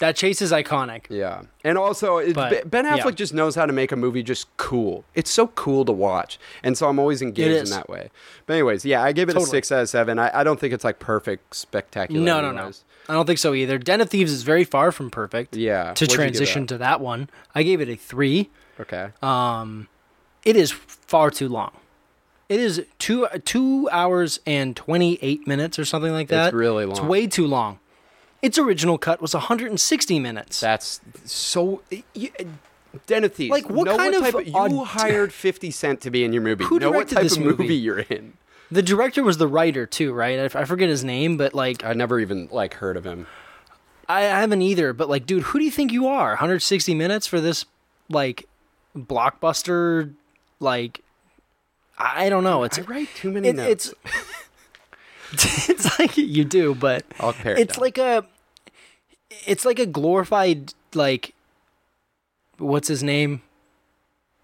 that 0.00 0.16
chase 0.16 0.40
is 0.40 0.50
iconic. 0.50 1.04
yeah, 1.10 1.42
and 1.62 1.76
also 1.76 2.16
it, 2.18 2.34
But, 2.34 2.70
Ben 2.70 2.86
Affleck 2.86 3.04
yeah. 3.04 3.10
just 3.10 3.34
knows 3.34 3.54
how 3.54 3.66
to 3.66 3.72
make 3.72 3.92
a 3.92 3.96
movie 3.96 4.22
just 4.22 4.48
cool. 4.56 5.04
It's 5.14 5.30
so 5.30 5.48
cool 5.48 5.84
to 5.84 5.92
watch, 5.92 6.38
and 6.62 6.76
so 6.76 6.88
I'm 6.88 6.98
always 6.98 7.20
engaged 7.20 7.66
in 7.66 7.70
that 7.70 7.88
way. 7.88 8.10
But 8.46 8.54
anyways, 8.54 8.84
yeah, 8.84 9.02
I 9.02 9.12
gave 9.12 9.28
it 9.28 9.36
a 9.36 9.40
six 9.42 9.70
out 9.70 9.82
of 9.82 9.88
seven. 9.90 10.18
I, 10.18 10.40
I 10.40 10.44
don't 10.44 10.58
think 10.58 10.72
it's 10.72 10.84
like 10.84 10.98
perfect, 10.98 11.54
spectacular. 11.54 12.24
No, 12.24 12.40
no, 12.40 12.50
no. 12.52 12.70
I 13.08 13.14
don't 13.14 13.26
think 13.26 13.38
so 13.38 13.54
either. 13.54 13.76
Den 13.76 14.00
of 14.00 14.08
Thieves 14.08 14.32
is 14.32 14.42
very 14.42 14.64
far 14.64 14.92
from 14.92 15.10
perfect. 15.10 15.56
Yeah, 15.56 15.92
To 15.94 16.04
what'd 16.04 16.10
transition 16.14 16.66
to 16.68 16.78
that 16.78 17.00
one, 17.00 17.28
I 17.54 17.62
gave 17.62 17.80
it 17.80 17.88
a 17.88 17.96
three. 17.96 18.48
Okay. 18.78 19.10
Um, 19.20 19.88
it 20.44 20.56
is 20.56 20.70
far 20.70 21.30
too 21.30 21.48
long. 21.48 21.72
It 22.50 22.58
is 22.58 22.84
two 22.98 23.28
two 23.44 23.88
hours 23.90 24.40
and 24.44 24.76
twenty 24.76 25.18
eight 25.22 25.46
minutes 25.46 25.78
or 25.78 25.84
something 25.84 26.12
like 26.12 26.28
that. 26.28 26.44
That's 26.44 26.54
really 26.54 26.84
long. 26.84 26.96
It's 26.96 27.00
way 27.00 27.26
too 27.26 27.46
long. 27.46 27.78
Its 28.42 28.58
original 28.58 28.98
cut 28.98 29.20
was 29.20 29.34
160 29.34 30.18
minutes. 30.18 30.60
That's 30.60 31.00
so. 31.24 31.82
You. 32.14 32.30
Like, 33.50 33.70
what 33.70 33.86
kind 33.86 34.14
of 34.14 34.22
type 34.22 34.46
you 34.46 34.84
hired 34.84 35.32
Fifty 35.32 35.70
Cent 35.70 36.00
to 36.00 36.10
be 36.10 36.24
in 36.24 36.32
your 36.32 36.42
movie? 36.42 36.64
Who 36.64 36.80
know 36.80 36.88
what 36.88 37.08
directed 37.08 37.14
type 37.14 37.22
this 37.22 37.36
of 37.36 37.44
movie? 37.44 37.62
movie? 37.62 37.76
you're 37.76 38.00
in? 38.00 38.32
the 38.70 38.82
director 38.82 39.22
was 39.22 39.38
the 39.38 39.46
writer 39.46 39.86
too, 39.86 40.12
right? 40.12 40.54
I 40.54 40.64
forget 40.64 40.88
his 40.88 41.04
name, 41.04 41.36
but 41.36 41.54
like 41.54 41.84
I 41.84 41.92
never 41.92 42.18
even 42.18 42.48
like 42.50 42.74
heard 42.74 42.96
of 42.96 43.04
him. 43.04 43.26
I, 44.08 44.22
I 44.22 44.40
haven't 44.40 44.62
either. 44.62 44.92
But 44.92 45.08
like, 45.08 45.26
dude, 45.26 45.44
who 45.44 45.60
do 45.60 45.64
you 45.64 45.70
think 45.70 45.92
you 45.92 46.08
are? 46.08 46.30
160 46.30 46.94
minutes 46.94 47.26
for 47.26 47.40
this 47.40 47.64
like 48.08 48.48
blockbuster? 48.96 50.14
Like, 50.58 51.02
I 52.02 52.28
don't 52.28 52.44
know. 52.44 52.62
It's 52.64 52.78
I 52.78 52.82
write 52.82 53.08
too 53.14 53.30
many 53.30 53.48
it, 53.48 53.56
notes. 53.56 53.94
it's 55.32 55.68
it's 55.68 55.98
like 55.98 56.16
you 56.16 56.44
do, 56.44 56.74
but 56.74 57.04
I'll 57.20 57.32
pare 57.32 57.52
it 57.54 57.60
it's 57.60 57.76
down. 57.76 57.82
like 57.82 57.98
a 57.98 58.26
it's 59.46 59.64
like 59.64 59.78
a 59.78 59.86
glorified 59.86 60.74
like 60.94 61.34
what's 62.58 62.88
his 62.88 63.02
name? 63.02 63.42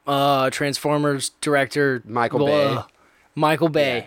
Uh 0.06 0.50
Transformers 0.50 1.30
director 1.40 2.02
Michael 2.04 2.46
Bay. 2.46 2.78
Michael 3.34 3.68
Bay. 3.68 3.98
Yeah. 3.98 4.06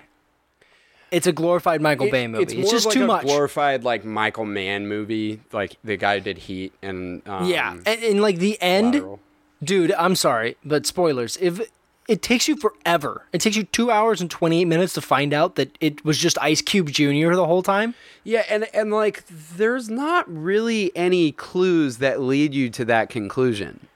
It's 1.12 1.26
a 1.28 1.32
glorified 1.32 1.82
Michael 1.82 2.06
It- 2.06 2.12
Bay 2.12 2.28
movie. 2.28 2.44
It's, 2.44 2.54
It's, 2.54 2.72
just 2.72 2.86
like 2.86 2.94
too 2.94 3.04
a 3.06 3.08
much. 3.08 3.24
glorified 3.24 3.84
like 3.84 4.06
Michael 4.06 4.46
Mann 4.46 4.88
movie, 4.88 5.42
like 5.52 5.76
the 5.84 5.98
guy 5.98 6.16
who 6.20 6.22
did 6.24 6.38
Heat 6.38 6.72
and 6.84 7.28
um, 7.28 7.46
yeah, 7.50 7.74
and, 7.74 7.88
and 8.04 8.22
like 8.22 8.38
the 8.38 8.62
end, 8.62 8.94
Collateral. 8.94 9.20
dude. 9.64 9.92
I'm 9.94 10.16
sorry, 10.16 10.56
but 10.64 10.86
spoilers. 10.86 11.36
If 11.42 11.62
it 12.10 12.22
takes 12.24 12.48
you 12.48 12.56
forever, 12.56 13.24
it 13.32 13.40
takes 13.40 13.56
you 13.56 13.64
two 13.64 13.92
hours 13.92 14.20
and 14.20 14.30
28 14.32 14.66
minutes 14.66 14.94
to 14.96 15.02
find 15.02 15.34
out 15.34 15.56
that 15.56 15.78
it 15.80 16.04
was 16.04 16.18
just 16.18 16.38
Ice 16.42 16.62
Cube 16.62 16.90
Jr. 16.90 17.34
the 17.36 17.46
whole 17.46 17.62
time. 17.64 17.94
Yeah, 18.24 18.44
and 18.50 18.68
and 18.74 18.92
like 18.92 19.24
there's 19.28 19.90
not 19.90 20.26
really 20.28 20.92
any 20.96 21.32
clues 21.32 22.00
that 22.00 22.20
lead 22.20 22.54
you 22.54 22.70
to 22.72 22.86
that 22.86 23.10
conclusion. 23.10 23.88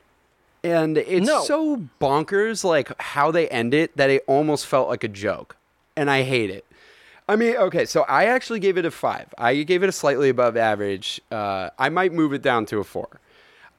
And 0.64 0.98
it's 0.98 1.28
No. 1.28 1.44
so 1.44 1.84
bonkers 2.00 2.64
like 2.64 2.90
how 3.02 3.32
they 3.32 3.50
end 3.50 3.74
it 3.74 3.98
that 3.98 4.10
it 4.10 4.24
almost 4.28 4.66
felt 4.68 4.88
like 4.88 5.04
a 5.04 5.10
joke. 5.10 5.58
And 5.98 6.10
I 6.10 6.22
hate 6.24 6.50
it. 6.50 6.66
I 7.28 7.36
mean, 7.36 7.56
okay, 7.56 7.86
so 7.86 8.04
I 8.04 8.26
actually 8.26 8.60
gave 8.60 8.78
it 8.78 8.86
a 8.86 8.92
5. 8.92 9.34
I 9.38 9.64
gave 9.64 9.82
it 9.84 9.90
a 9.90 9.92
slightly 9.94 10.30
above 10.30 10.56
average. 10.58 11.20
Uh, 11.32 11.70
I 11.80 11.90
might 11.90 12.12
move 12.14 12.34
it 12.34 12.42
down 12.42 12.66
to 12.68 12.80
a 12.80 12.84
4. 12.84 13.08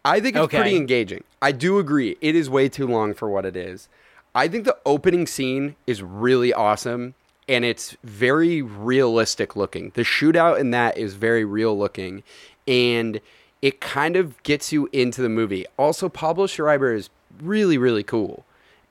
I 0.05 0.21
think 0.21 0.37
it's 0.37 0.49
pretty 0.49 0.77
engaging. 0.77 1.25
I 1.41 1.53
do 1.53 1.79
agree. 1.79 2.17
It 2.21 2.35
is 2.35 2.49
way 2.51 2.69
too 2.69 2.87
long 2.87 3.15
for 3.15 3.29
what 3.29 3.45
it 3.47 3.57
is. 3.57 3.89
I 4.35 4.49
think 4.49 4.65
the 4.65 4.77
opening 4.85 5.27
scene 5.27 5.77
is 5.87 6.03
really 6.03 6.53
awesome 6.53 7.15
and 7.49 7.65
it's 7.65 7.97
very 8.03 8.63
realistic 8.63 9.55
looking. 9.55 9.93
The 9.95 10.03
shootout 10.03 10.59
in 10.59 10.71
that 10.71 10.97
is 10.97 11.15
very 11.15 11.45
real 11.45 11.79
looking 11.79 12.23
and 12.67 13.21
it 13.63 13.81
kind 13.81 14.17
of 14.17 14.43
gets 14.43 14.73
you 14.73 14.89
into 14.93 15.23
the 15.23 15.29
movie. 15.29 15.67
Also, 15.79 16.09
Pablo 16.09 16.47
Schreiber 16.47 16.93
is 16.95 17.11
really, 17.43 17.79
really 17.79 18.03
cool. 18.03 18.45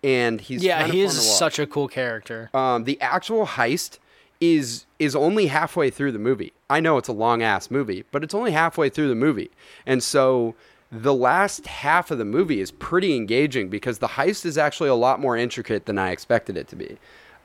And 0.03 0.41
he's 0.41 0.63
Yeah, 0.63 0.79
kind 0.79 0.89
of 0.89 0.95
he 0.95 1.01
is 1.01 1.37
such 1.37 1.59
a 1.59 1.67
cool 1.67 1.87
character. 1.87 2.49
Um, 2.53 2.83
the 2.83 2.99
actual 2.99 3.45
heist 3.45 3.99
is 4.41 4.85
is 4.99 5.15
only 5.15 5.47
halfway 5.47 5.89
through 5.89 6.11
the 6.11 6.19
movie. 6.19 6.51
I 6.69 6.81
know 6.81 6.97
it's 6.97 7.07
a 7.07 7.13
long 7.13 7.41
ass 7.41 7.71
movie, 7.71 8.03
but 8.11 8.23
it's 8.23 8.33
only 8.33 8.51
halfway 8.51 8.89
through 8.89 9.07
the 9.07 9.15
movie, 9.15 9.49
and 9.85 10.03
so 10.03 10.55
the 10.93 11.13
last 11.13 11.65
half 11.65 12.11
of 12.11 12.19
the 12.19 12.25
movie 12.25 12.61
is 12.61 12.69
pretty 12.69 13.15
engaging 13.15 13.67
because 13.67 13.97
the 13.97 14.09
heist 14.09 14.45
is 14.45 14.57
actually 14.57 14.89
a 14.89 14.95
lot 14.95 15.19
more 15.19 15.35
intricate 15.35 15.87
than 15.87 15.97
I 15.97 16.11
expected 16.11 16.55
it 16.55 16.67
to 16.67 16.75
be. 16.75 16.97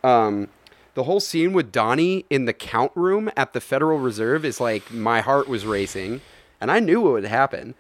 Um, 0.05 0.49
the 0.95 1.05
whole 1.05 1.21
scene 1.21 1.55
with 1.55 1.73
Donnie 1.73 2.27
in 2.29 2.45
the 2.45 2.53
count 2.53 2.93
room 2.95 3.31
at 3.37 3.55
the 3.55 3.61
Federal 3.61 3.99
Reserve 3.99 4.45
is 4.45 4.61
like 4.61 4.93
my 4.93 5.23
heart 5.23 5.49
was 5.49 5.65
racing, 5.65 6.21
and 6.61 6.71
I 6.71 6.79
knew 6.79 7.01
what 7.01 7.13
would 7.13 7.25
happen. 7.25 7.75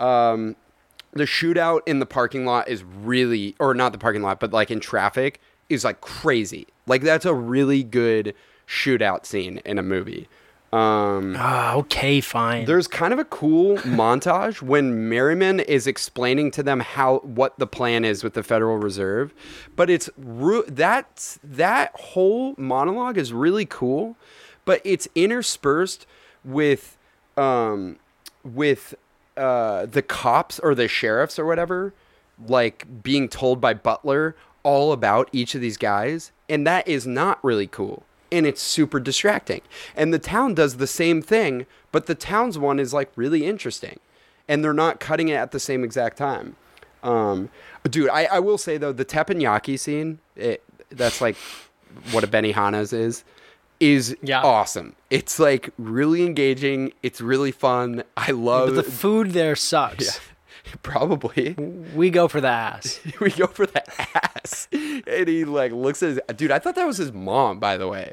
Um, 0.00 0.56
the 1.12 1.24
shootout 1.24 1.80
in 1.86 1.98
the 1.98 2.06
parking 2.06 2.44
lot 2.44 2.68
is 2.68 2.82
really 2.82 3.54
or 3.60 3.74
not 3.74 3.92
the 3.92 3.98
parking 3.98 4.22
lot 4.22 4.40
but 4.40 4.52
like 4.52 4.70
in 4.70 4.80
traffic 4.80 5.40
is 5.68 5.84
like 5.84 6.00
crazy 6.00 6.66
like 6.86 7.02
that's 7.02 7.26
a 7.26 7.34
really 7.34 7.82
good 7.82 8.34
shootout 8.66 9.26
scene 9.26 9.58
in 9.64 9.78
a 9.78 9.82
movie 9.82 10.28
um 10.72 11.36
Ah, 11.38 11.74
okay, 11.74 12.20
fine. 12.22 12.64
there's 12.64 12.88
kind 12.88 13.12
of 13.12 13.18
a 13.18 13.24
cool 13.26 13.76
montage 13.78 14.62
when 14.62 15.08
Merrimen 15.08 15.60
is 15.60 15.86
explaining 15.86 16.50
to 16.52 16.62
them 16.62 16.80
how 16.80 17.18
what 17.18 17.58
the 17.58 17.66
plan 17.66 18.04
is 18.06 18.24
with 18.24 18.32
the 18.34 18.42
Federal 18.42 18.78
Reserve, 18.78 19.34
but 19.76 19.90
it's 19.90 20.08
that 20.16 21.36
that 21.44 21.92
whole 21.94 22.54
monologue 22.56 23.18
is 23.18 23.32
really 23.34 23.66
cool, 23.66 24.16
but 24.64 24.80
it's 24.84 25.06
interspersed 25.14 26.06
with 26.44 26.96
um 27.36 27.98
with 28.44 28.94
uh 29.36 29.86
the 29.86 30.02
cops 30.02 30.58
or 30.58 30.74
the 30.74 30.88
sheriffs 30.88 31.38
or 31.38 31.44
whatever 31.46 31.92
like 32.48 33.02
being 33.02 33.28
told 33.28 33.60
by 33.60 33.72
Butler 33.74 34.34
all 34.64 34.92
about 34.92 35.28
each 35.32 35.54
of 35.54 35.60
these 35.60 35.76
guys, 35.76 36.32
and 36.48 36.66
that 36.66 36.86
is 36.88 37.06
not 37.06 37.42
really 37.44 37.66
cool 37.66 38.04
and 38.32 38.46
it's 38.46 38.60
super 38.62 38.98
distracting. 38.98 39.60
And 39.94 40.12
the 40.12 40.18
town 40.18 40.54
does 40.54 40.78
the 40.78 40.86
same 40.88 41.22
thing, 41.22 41.66
but 41.92 42.06
the 42.06 42.14
town's 42.16 42.58
one 42.58 42.80
is 42.80 42.92
like 42.92 43.12
really 43.14 43.44
interesting, 43.46 44.00
and 44.48 44.64
they're 44.64 44.72
not 44.72 44.98
cutting 44.98 45.28
it 45.28 45.34
at 45.34 45.52
the 45.52 45.60
same 45.60 45.84
exact 45.84 46.16
time. 46.16 46.56
Um, 47.02 47.50
dude, 47.84 48.08
I, 48.10 48.24
I 48.24 48.38
will 48.40 48.58
say 48.58 48.78
though, 48.78 48.92
the 48.92 49.04
teppanyaki 49.04 49.78
scene, 49.78 50.18
it, 50.36 50.62
that's 50.90 51.20
like 51.20 51.36
what 52.10 52.24
a 52.24 52.26
Benihana's 52.26 52.92
is 52.92 53.22
is 53.80 54.16
Yeah. 54.22 54.40
awesome. 54.42 54.94
It's 55.10 55.38
like 55.40 55.70
really 55.76 56.24
engaging. 56.24 56.92
It's 57.02 57.20
really 57.20 57.50
fun. 57.50 58.04
I 58.16 58.30
love 58.30 58.68
But 58.68 58.84
the 58.84 58.90
food 58.90 59.32
there 59.32 59.56
sucks. 59.56 60.04
Yeah. 60.06 60.74
probably. 60.84 61.54
We 61.92 62.10
go 62.10 62.28
for 62.28 62.40
the 62.40 62.46
ass. 62.48 63.00
we 63.20 63.30
go 63.30 63.48
for 63.48 63.66
the 63.66 63.82
ass, 64.24 64.68
and 64.72 65.26
he 65.28 65.44
like 65.44 65.72
looks 65.72 66.00
at 66.04 66.10
his 66.10 66.20
dude. 66.36 66.52
I 66.52 66.60
thought 66.60 66.76
that 66.76 66.86
was 66.86 66.98
his 66.98 67.12
mom, 67.12 67.58
by 67.58 67.76
the 67.76 67.88
way. 67.88 68.12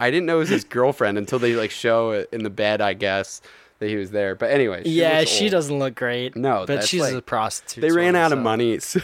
I 0.00 0.10
didn't 0.10 0.26
know 0.26 0.36
it 0.36 0.40
was 0.40 0.48
his 0.48 0.64
girlfriend 0.64 1.18
until 1.18 1.38
they 1.38 1.54
like 1.54 1.70
show 1.70 2.10
it 2.10 2.28
in 2.32 2.42
the 2.42 2.50
bed. 2.50 2.80
I 2.80 2.94
guess 2.94 3.40
that 3.78 3.88
he 3.88 3.96
was 3.96 4.10
there. 4.10 4.34
But 4.34 4.50
anyway, 4.50 4.82
she 4.84 4.90
yeah, 4.90 5.24
she 5.24 5.44
old. 5.44 5.52
doesn't 5.52 5.78
look 5.78 5.94
great. 5.94 6.34
No, 6.36 6.64
but 6.66 6.84
she's 6.84 7.00
like- 7.02 7.14
a 7.14 7.22
prostitute. 7.22 7.82
They 7.82 7.92
ran 7.92 8.14
so- 8.14 8.20
out 8.20 8.32
of 8.32 8.38
money. 8.38 8.80
So, 8.90 9.00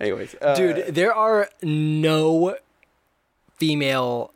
anyways, 0.00 0.34
uh, 0.42 0.56
Dude, 0.56 0.94
there 0.96 1.14
are 1.14 1.48
no 1.62 2.56
female 3.56 4.32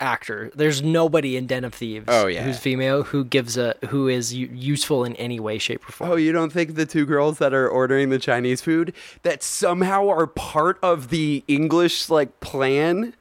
actor. 0.00 0.50
There's 0.54 0.82
nobody 0.82 1.36
in 1.36 1.46
Den 1.46 1.64
of 1.64 1.72
Thieves. 1.72 2.04
Oh, 2.08 2.26
yeah. 2.26 2.42
who's 2.42 2.58
female 2.58 3.02
who 3.04 3.24
gives 3.24 3.56
a 3.56 3.74
who 3.88 4.08
is 4.08 4.34
u- 4.34 4.50
useful 4.52 5.04
in 5.04 5.14
any 5.16 5.40
way, 5.40 5.58
shape, 5.58 5.88
or 5.88 5.92
form. 5.92 6.10
Oh, 6.10 6.16
you 6.16 6.32
don't 6.32 6.52
think 6.52 6.74
the 6.74 6.84
two 6.84 7.06
girls 7.06 7.38
that 7.38 7.54
are 7.54 7.68
ordering 7.68 8.10
the 8.10 8.18
Chinese 8.18 8.60
food 8.60 8.92
that 9.22 9.42
somehow 9.42 10.08
are 10.08 10.26
part 10.26 10.78
of 10.82 11.08
the 11.10 11.44
English 11.48 12.10
like 12.10 12.40
plan? 12.40 13.14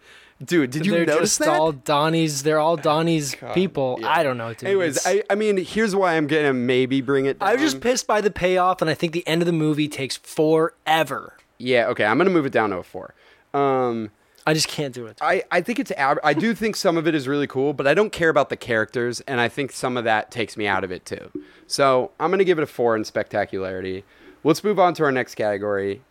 Dude, 0.46 0.70
did 0.72 0.86
you 0.86 0.92
they're 0.92 1.06
notice 1.06 1.38
just 1.38 1.40
that? 1.40 1.50
all 1.50 1.72
Donnie's. 1.72 2.44
They're 2.44 2.60
all 2.60 2.78
Donnie's 2.78 3.36
people. 3.54 3.98
yeah. 4.02 4.10
I 4.10 4.24
don't 4.24 4.38
know. 4.38 4.54
Dude. 4.54 4.64
Anyways, 4.70 4.98
It's- 4.98 5.24
I, 5.30 5.34
I 5.34 5.36
mean, 5.36 5.58
here's 5.58 5.96
why 5.96 6.16
I'm 6.16 6.28
gonna 6.28 6.54
maybe 6.54 7.02
bring 7.02 7.26
it. 7.26 7.40
Down. 7.40 7.50
I'm 7.50 7.58
just 7.60 7.82
pissed 7.82 8.06
by 8.08 8.22
the 8.22 8.32
payoff, 8.32 8.82
and 8.82 8.90
I 8.90 8.94
think 8.94 9.14
the 9.14 9.28
end 9.28 9.42
of 9.42 9.46
the 9.46 9.52
movie 9.54 9.88
takes 9.88 10.18
forever. 10.18 11.38
yeah. 11.58 11.88
Okay, 11.88 12.06
I'm 12.06 12.18
gonna 12.18 12.30
move 12.30 12.46
it 12.46 12.52
down 12.54 12.70
to 12.72 12.78
a 12.78 12.84
four. 12.84 13.14
Um, 13.54 14.12
I 14.48 14.54
just 14.54 14.68
can't 14.68 14.94
do 14.94 15.08
it. 15.08 15.18
I, 15.22 15.44
I 15.50 15.62
think 15.62 15.80
it's 15.80 15.92
ab- 15.92 16.20
I 16.24 16.34
do 16.34 16.54
think 16.54 16.76
some 16.76 16.98
of 16.98 17.08
it 17.08 17.16
is 17.16 17.28
really 17.28 17.48
cool, 17.48 17.74
but 17.74 17.88
I 17.88 17.94
don't 17.96 18.12
care 18.12 18.30
about 18.30 18.50
the 18.50 18.58
characters, 18.58 19.22
and 19.22 19.40
I 19.42 19.48
think 19.48 19.72
some 19.72 19.98
of 19.98 20.04
that 20.04 20.30
takes 20.30 20.56
me 20.58 20.68
out 20.68 20.84
of 20.84 20.92
it 20.92 21.06
too. 21.06 21.32
So 21.66 22.12
I'm 22.20 22.30
gonna 22.30 22.44
give 22.44 22.60
it 22.60 22.64
a 22.64 22.68
four 22.68 22.96
in 22.96 23.04
spectacularity. 23.06 24.04
Let's 24.44 24.64
move 24.64 24.78
on 24.80 24.94
to 24.96 25.04
our 25.06 25.12
next 25.12 25.34
category. 25.36 26.02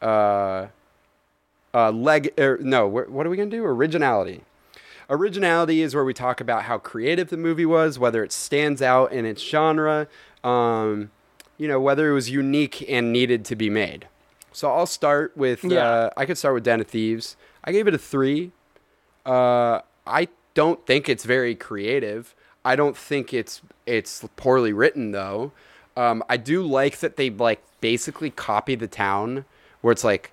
Uh, 0.00 0.66
uh, 1.74 1.90
leg. 1.90 2.32
Er, 2.38 2.58
no, 2.60 2.88
wh- 2.88 3.10
what 3.10 3.26
are 3.26 3.30
we 3.30 3.36
gonna 3.36 3.50
do? 3.50 3.64
Originality. 3.64 4.42
Originality 5.10 5.82
is 5.82 5.94
where 5.94 6.04
we 6.04 6.14
talk 6.14 6.40
about 6.40 6.64
how 6.64 6.78
creative 6.78 7.28
the 7.28 7.36
movie 7.36 7.66
was, 7.66 7.98
whether 7.98 8.24
it 8.24 8.32
stands 8.32 8.80
out 8.80 9.12
in 9.12 9.26
its 9.26 9.42
genre, 9.42 10.06
um, 10.42 11.10
you 11.58 11.68
know, 11.68 11.80
whether 11.80 12.10
it 12.10 12.14
was 12.14 12.30
unique 12.30 12.84
and 12.88 13.12
needed 13.12 13.44
to 13.46 13.56
be 13.56 13.68
made. 13.68 14.06
So 14.52 14.70
I'll 14.72 14.86
start 14.86 15.36
with. 15.36 15.64
Yeah. 15.64 15.80
Uh, 15.80 16.10
I 16.16 16.26
could 16.26 16.38
start 16.38 16.54
with 16.54 16.64
Den 16.64 16.80
of 16.80 16.86
Thieves. 16.86 17.36
I 17.64 17.72
gave 17.72 17.86
it 17.86 17.94
a 17.94 17.98
three. 17.98 18.52
Uh, 19.24 19.80
I 20.06 20.28
don't 20.54 20.84
think 20.86 21.08
it's 21.08 21.24
very 21.24 21.54
creative. 21.54 22.34
I 22.64 22.76
don't 22.76 22.96
think 22.96 23.32
it's 23.32 23.62
it's 23.86 24.24
poorly 24.36 24.72
written 24.72 25.12
though. 25.12 25.52
Um, 25.96 26.22
I 26.28 26.36
do 26.36 26.62
like 26.62 26.98
that 26.98 27.16
they 27.16 27.30
like 27.30 27.62
basically 27.80 28.30
copy 28.30 28.74
the 28.74 28.88
town 28.88 29.44
where 29.80 29.92
it's 29.92 30.04
like 30.04 30.31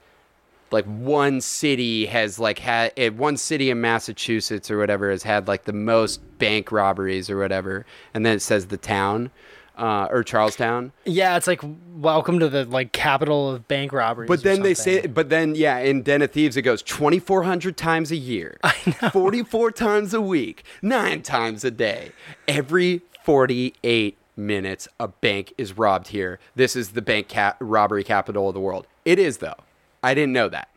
like 0.72 0.86
one 0.86 1.42
city 1.42 2.06
has 2.06 2.40
like 2.40 2.60
had 2.60 2.94
eh, 2.98 3.10
one 3.10 3.38
city 3.38 3.70
in 3.70 3.82
Massachusetts 3.82 4.70
or 4.70 4.78
whatever 4.78 5.10
has 5.12 5.24
had 5.24 5.48
like 5.48 5.66
the 5.66 5.74
most 5.74 6.22
bank 6.38 6.72
robberies 6.72 7.30
or 7.30 7.38
whatever, 7.38 7.86
and 8.14 8.26
then 8.26 8.36
it 8.36 8.42
says 8.42 8.68
the 8.68 8.78
town 8.78 9.32
uh, 9.80 10.08
or 10.12 10.24
Charlestown. 10.24 10.92
Yeah, 11.06 11.38
it's 11.38 11.48
like 11.48 11.62
welcome 11.96 12.40
to 12.40 12.50
the 12.50 12.66
like 12.66 12.92
capital 12.92 13.50
of 13.50 13.68
bank 13.68 13.94
robberies. 13.94 14.28
But 14.28 14.44
then 14.44 14.62
they 14.62 14.74
say, 14.74 15.08
but 15.08 15.30
then 15.30 15.56
yeah, 15.56 15.80
in 15.80 16.04
Den 16.04 16.22
of 16.22 16.32
Thieves 16.32 16.58
it 16.58 16.64
goes 16.64 16.84
twenty 16.84 17.20
four 17.20 17.44
hundred 17.44 17.78
times 17.78 18.12
a 18.12 18.18
year, 18.18 18.60
forty 19.12 19.44
four 19.44 19.72
times 19.72 20.14
a 20.14 20.22
week, 20.22 20.64
nine 20.82 21.22
times 21.22 21.64
a 21.64 21.72
day, 21.72 22.12
every 22.48 23.02
forty 23.24 23.74
eight 23.84 24.18
minutes 24.36 24.88
a 25.00 25.08
bank 25.08 25.54
is 25.58 25.78
robbed 25.78 26.10
here. 26.10 26.40
This 26.56 26.76
is 26.76 26.92
the 26.92 27.02
bank 27.02 27.28
cap- 27.28 27.58
robbery 27.60 28.04
capital 28.04 28.50
of 28.50 28.54
the 28.54 28.60
world. 28.60 28.86
It 29.06 29.18
is 29.18 29.38
though. 29.38 29.56
I 30.04 30.14
didn't 30.14 30.34
know 30.34 30.50
that. 30.50 30.70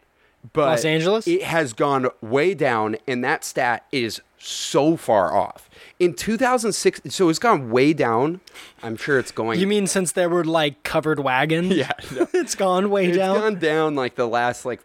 But 0.53 0.67
Los 0.67 0.85
Angeles? 0.85 1.27
It 1.29 1.43
has 1.43 1.73
gone 1.73 2.09
way 2.21 2.55
down, 2.55 2.97
and 3.07 3.23
that 3.23 3.45
stat 3.45 3.85
is 3.93 4.21
so 4.39 4.97
far 4.97 5.33
off. 5.37 5.71
In 6.01 6.15
2006, 6.15 7.03
so 7.15 7.29
it's 7.29 7.39
gone 7.39 7.71
way 7.71 7.93
down. 7.93 8.41
I'm 8.83 8.97
sure 8.97 9.19
it's 9.21 9.31
going. 9.31 9.61
You 9.61 9.69
mean 9.69 9.87
since 9.87 10.13
there 10.13 10.29
were 10.29 10.45
like 10.45 10.83
covered 10.83 11.21
wagons? 11.21 11.73
Yeah, 11.77 11.93
no. 12.13 12.27
it's 12.35 12.57
gone 12.57 12.91
way 12.91 13.07
It's 13.07 13.17
down. 13.17 13.37
It's 13.37 13.45
gone 13.45 13.59
down 13.61 13.95
like 13.95 14.17
the 14.17 14.27
last 14.27 14.65
like 14.65 14.81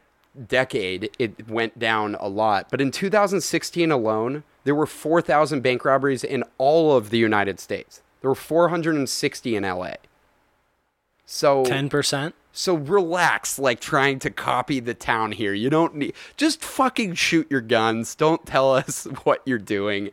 decade. 0.48 1.10
It 1.18 1.50
went 1.50 1.80
down 1.80 2.16
a 2.20 2.28
lot, 2.28 2.68
but 2.70 2.80
in 2.80 2.92
2016 2.92 3.92
alone, 3.92 4.44
there 4.64 4.76
were 4.76 4.86
4,000 4.86 5.62
bank 5.62 5.84
robberies 5.84 6.24
in 6.24 6.44
all 6.60 6.96
of 6.96 7.10
the 7.10 7.18
United 7.18 7.60
States. 7.60 8.04
There 8.22 8.30
were 8.30 8.36
460 8.36 9.56
in 9.56 9.64
LA. 9.64 9.94
So 11.26 11.66
Ten 11.66 11.90
percent. 11.90 12.36
So 12.58 12.74
relax, 12.74 13.60
like 13.60 13.80
trying 13.80 14.18
to 14.20 14.32
copy 14.32 14.80
the 14.80 14.96
town 14.96 15.32
here. 15.32 15.54
You 15.54 15.70
don't 15.70 15.94
need 15.94 16.14
just 16.38 16.64
fucking 16.64 17.14
shoot 17.14 17.46
your 17.52 17.62
guns. 17.62 18.16
Don't 18.16 18.44
tell 18.48 18.74
us 18.76 19.06
what 19.24 19.44
you're 19.46 19.60
doing. 19.60 20.10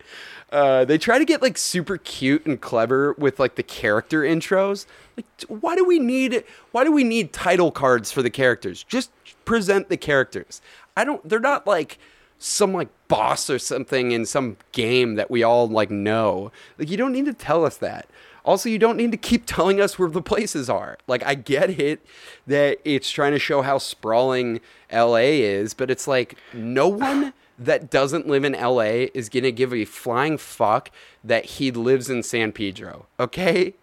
Uh, 0.52 0.84
they 0.84 0.98
try 0.98 1.18
to 1.18 1.24
get 1.24 1.40
like 1.40 1.56
super 1.56 1.96
cute 1.96 2.44
and 2.44 2.60
clever 2.60 3.14
with 3.14 3.40
like 3.40 3.54
the 3.54 3.62
character 3.62 4.20
intros. 4.20 4.84
Like, 5.16 5.26
why 5.48 5.74
do 5.74 5.86
we 5.86 5.98
need 5.98 6.44
why 6.72 6.84
do 6.84 6.92
we 6.92 7.02
need 7.02 7.32
title 7.32 7.72
cards 7.72 8.12
for 8.12 8.22
the 8.22 8.30
characters? 8.30 8.84
Just 8.84 9.10
present 9.46 9.88
the 9.88 9.96
characters. 9.96 10.60
I 10.96 11.04
don't. 11.04 11.26
They're 11.26 11.40
not 11.40 11.66
like 11.66 11.98
some 12.38 12.74
like 12.74 12.88
boss 13.08 13.48
or 13.48 13.58
something 13.58 14.12
in 14.12 14.26
some 14.26 14.58
game 14.72 15.14
that 15.14 15.30
we 15.30 15.42
all 15.42 15.66
like 15.66 15.90
know. 15.90 16.52
Like, 16.78 16.90
you 16.90 16.98
don't 16.98 17.12
need 17.12 17.24
to 17.24 17.32
tell 17.32 17.64
us 17.64 17.78
that. 17.78 18.06
Also, 18.44 18.68
you 18.68 18.78
don't 18.78 18.96
need 18.96 19.10
to 19.10 19.16
keep 19.16 19.44
telling 19.46 19.80
us 19.80 19.98
where 19.98 20.08
the 20.10 20.22
places 20.22 20.68
are. 20.68 20.98
Like, 21.06 21.24
I 21.24 21.34
get 21.34 21.70
it 21.70 22.04
that 22.46 22.78
it's 22.84 23.10
trying 23.10 23.32
to 23.32 23.38
show 23.38 23.62
how 23.62 23.78
sprawling 23.78 24.60
LA 24.92 25.16
is, 25.34 25.74
but 25.74 25.90
it's 25.90 26.06
like 26.06 26.36
no 26.52 26.88
one 27.08 27.32
that 27.58 27.88
doesn't 27.90 28.26
live 28.26 28.44
in 28.44 28.52
LA 28.52 29.06
is 29.14 29.28
going 29.28 29.44
to 29.44 29.52
give 29.52 29.72
a 29.72 29.84
flying 29.84 30.36
fuck 30.36 30.90
that 31.22 31.44
he 31.44 31.70
lives 31.70 32.10
in 32.10 32.22
San 32.22 32.50
Pedro. 32.52 33.06
Okay? 33.20 33.74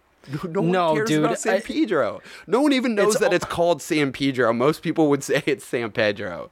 No 0.44 0.60
one 0.60 0.70
No, 0.70 0.94
cares 0.94 1.08
dude, 1.08 1.24
about 1.24 1.38
San 1.40 1.54
I- 1.56 1.60
Pedro. 1.60 2.20
No 2.46 2.60
one 2.60 2.72
even 2.72 2.94
knows 2.94 3.14
It's 3.14 3.20
that 3.20 3.28
all- 3.28 3.34
it's 3.34 3.44
called 3.46 3.82
San 3.82 4.12
Pedro. 4.12 4.52
Most 4.52 4.82
people 4.82 5.08
would 5.08 5.24
say 5.30 5.42
it's 5.46 5.64
San 5.64 5.90
Pedro. 5.90 6.50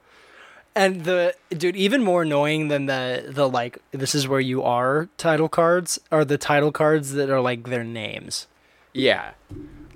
And 0.73 1.03
the 1.03 1.35
dude, 1.49 1.75
even 1.75 2.03
more 2.03 2.21
annoying 2.21 2.69
than 2.69 2.85
the 2.85 3.25
the 3.27 3.49
like 3.49 3.79
this 3.91 4.15
is 4.15 4.27
where 4.27 4.39
you 4.39 4.63
are 4.63 5.09
title 5.17 5.49
cards 5.49 5.99
are 6.11 6.23
the 6.23 6.37
title 6.37 6.71
cards 6.71 7.13
that 7.13 7.29
are 7.29 7.41
like 7.41 7.65
their 7.65 7.83
names. 7.83 8.47
Yeah. 8.93 9.31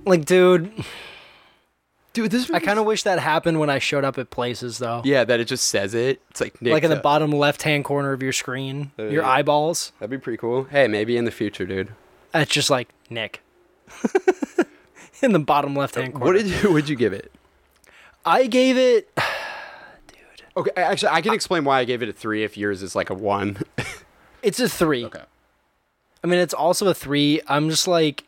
Like, 0.06 0.26
dude, 0.26 0.72
Dude, 2.16 2.32
this 2.32 2.50
I 2.50 2.62
kind 2.62 2.80
of 2.80 2.86
wish 2.86 3.04
that 3.04 3.20
happened 3.20 3.60
when 3.60 3.70
I 3.70 3.78
showed 3.80 4.06
up 4.06 4.18
at 4.18 4.30
places 4.30 4.78
though. 4.78 5.02
Yeah, 5.04 5.26
that 5.26 5.42
it 5.42 5.50
just 5.50 5.68
says 5.68 5.94
it. 5.94 6.22
It's 6.30 6.40
like 6.40 6.62
Nick, 6.62 6.72
like 6.72 6.84
in 6.84 6.90
the 6.90 7.00
uh, 7.00 7.02
bottom 7.02 7.30
left 7.30 7.64
hand 7.64 7.84
corner 7.84 8.14
of 8.14 8.24
your 8.24 8.32
screen, 8.32 8.94
your 8.98 9.26
eyeballs. 9.26 9.92
That'd 10.00 10.12
be 10.12 10.18
pretty 10.18 10.38
cool. 10.38 10.64
Hey, 10.64 10.88
maybe 10.88 11.18
in 11.18 11.26
the 11.26 11.32
future, 11.32 11.66
dude. 11.66 11.90
It's 12.34 12.50
just 12.50 12.70
like 12.70 12.88
Nick. 13.10 13.42
in 15.22 15.34
the 15.34 15.40
bottom 15.40 15.76
left 15.76 15.96
hand 15.96 16.14
corner. 16.14 16.26
What 16.26 16.42
did 16.42 16.48
you 16.48 16.72
would 16.72 16.88
you 16.88 16.96
give 16.96 17.12
it? 17.12 17.34
I 18.26 18.48
gave 18.48 18.78
it 18.78 19.10
Okay, 20.58 20.72
actually, 20.76 21.10
I 21.10 21.22
can 21.22 21.34
explain 21.34 21.66
why 21.66 21.80
I 21.80 21.86
gave 21.86 22.02
it 22.02 22.10
a 22.10 22.14
three 22.14 22.44
if 22.44 22.58
yours 22.58 22.82
is 22.82 22.96
like 22.96 23.10
a 23.10 23.14
one. 23.14 23.58
it's 24.42 24.60
a 24.60 24.70
3. 24.70 25.06
Okay. 25.06 25.24
I 26.24 26.28
mean, 26.28 26.40
it's 26.40 26.54
also 26.54 26.88
a 26.88 26.94
three. 26.94 27.42
I'm 27.48 27.70
just 27.70 27.88
like, 27.88 28.24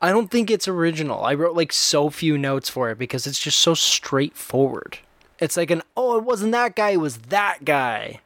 I 0.00 0.10
don't 0.10 0.30
think 0.30 0.50
it's 0.50 0.68
original. 0.68 1.24
I 1.24 1.34
wrote 1.34 1.56
like 1.56 1.72
so 1.72 2.10
few 2.10 2.38
notes 2.38 2.70
for 2.70 2.90
it 2.90 2.98
because 2.98 3.26
it's 3.26 3.40
just 3.40 3.60
so 3.60 3.74
straightforward. 3.74 4.98
It's 5.40 5.56
like 5.56 5.70
an, 5.70 5.82
oh, 5.96 6.16
it 6.16 6.24
wasn't 6.24 6.52
that 6.52 6.74
guy, 6.74 6.90
it 6.90 7.00
was 7.00 7.18
that 7.18 7.64
guy, 7.64 8.20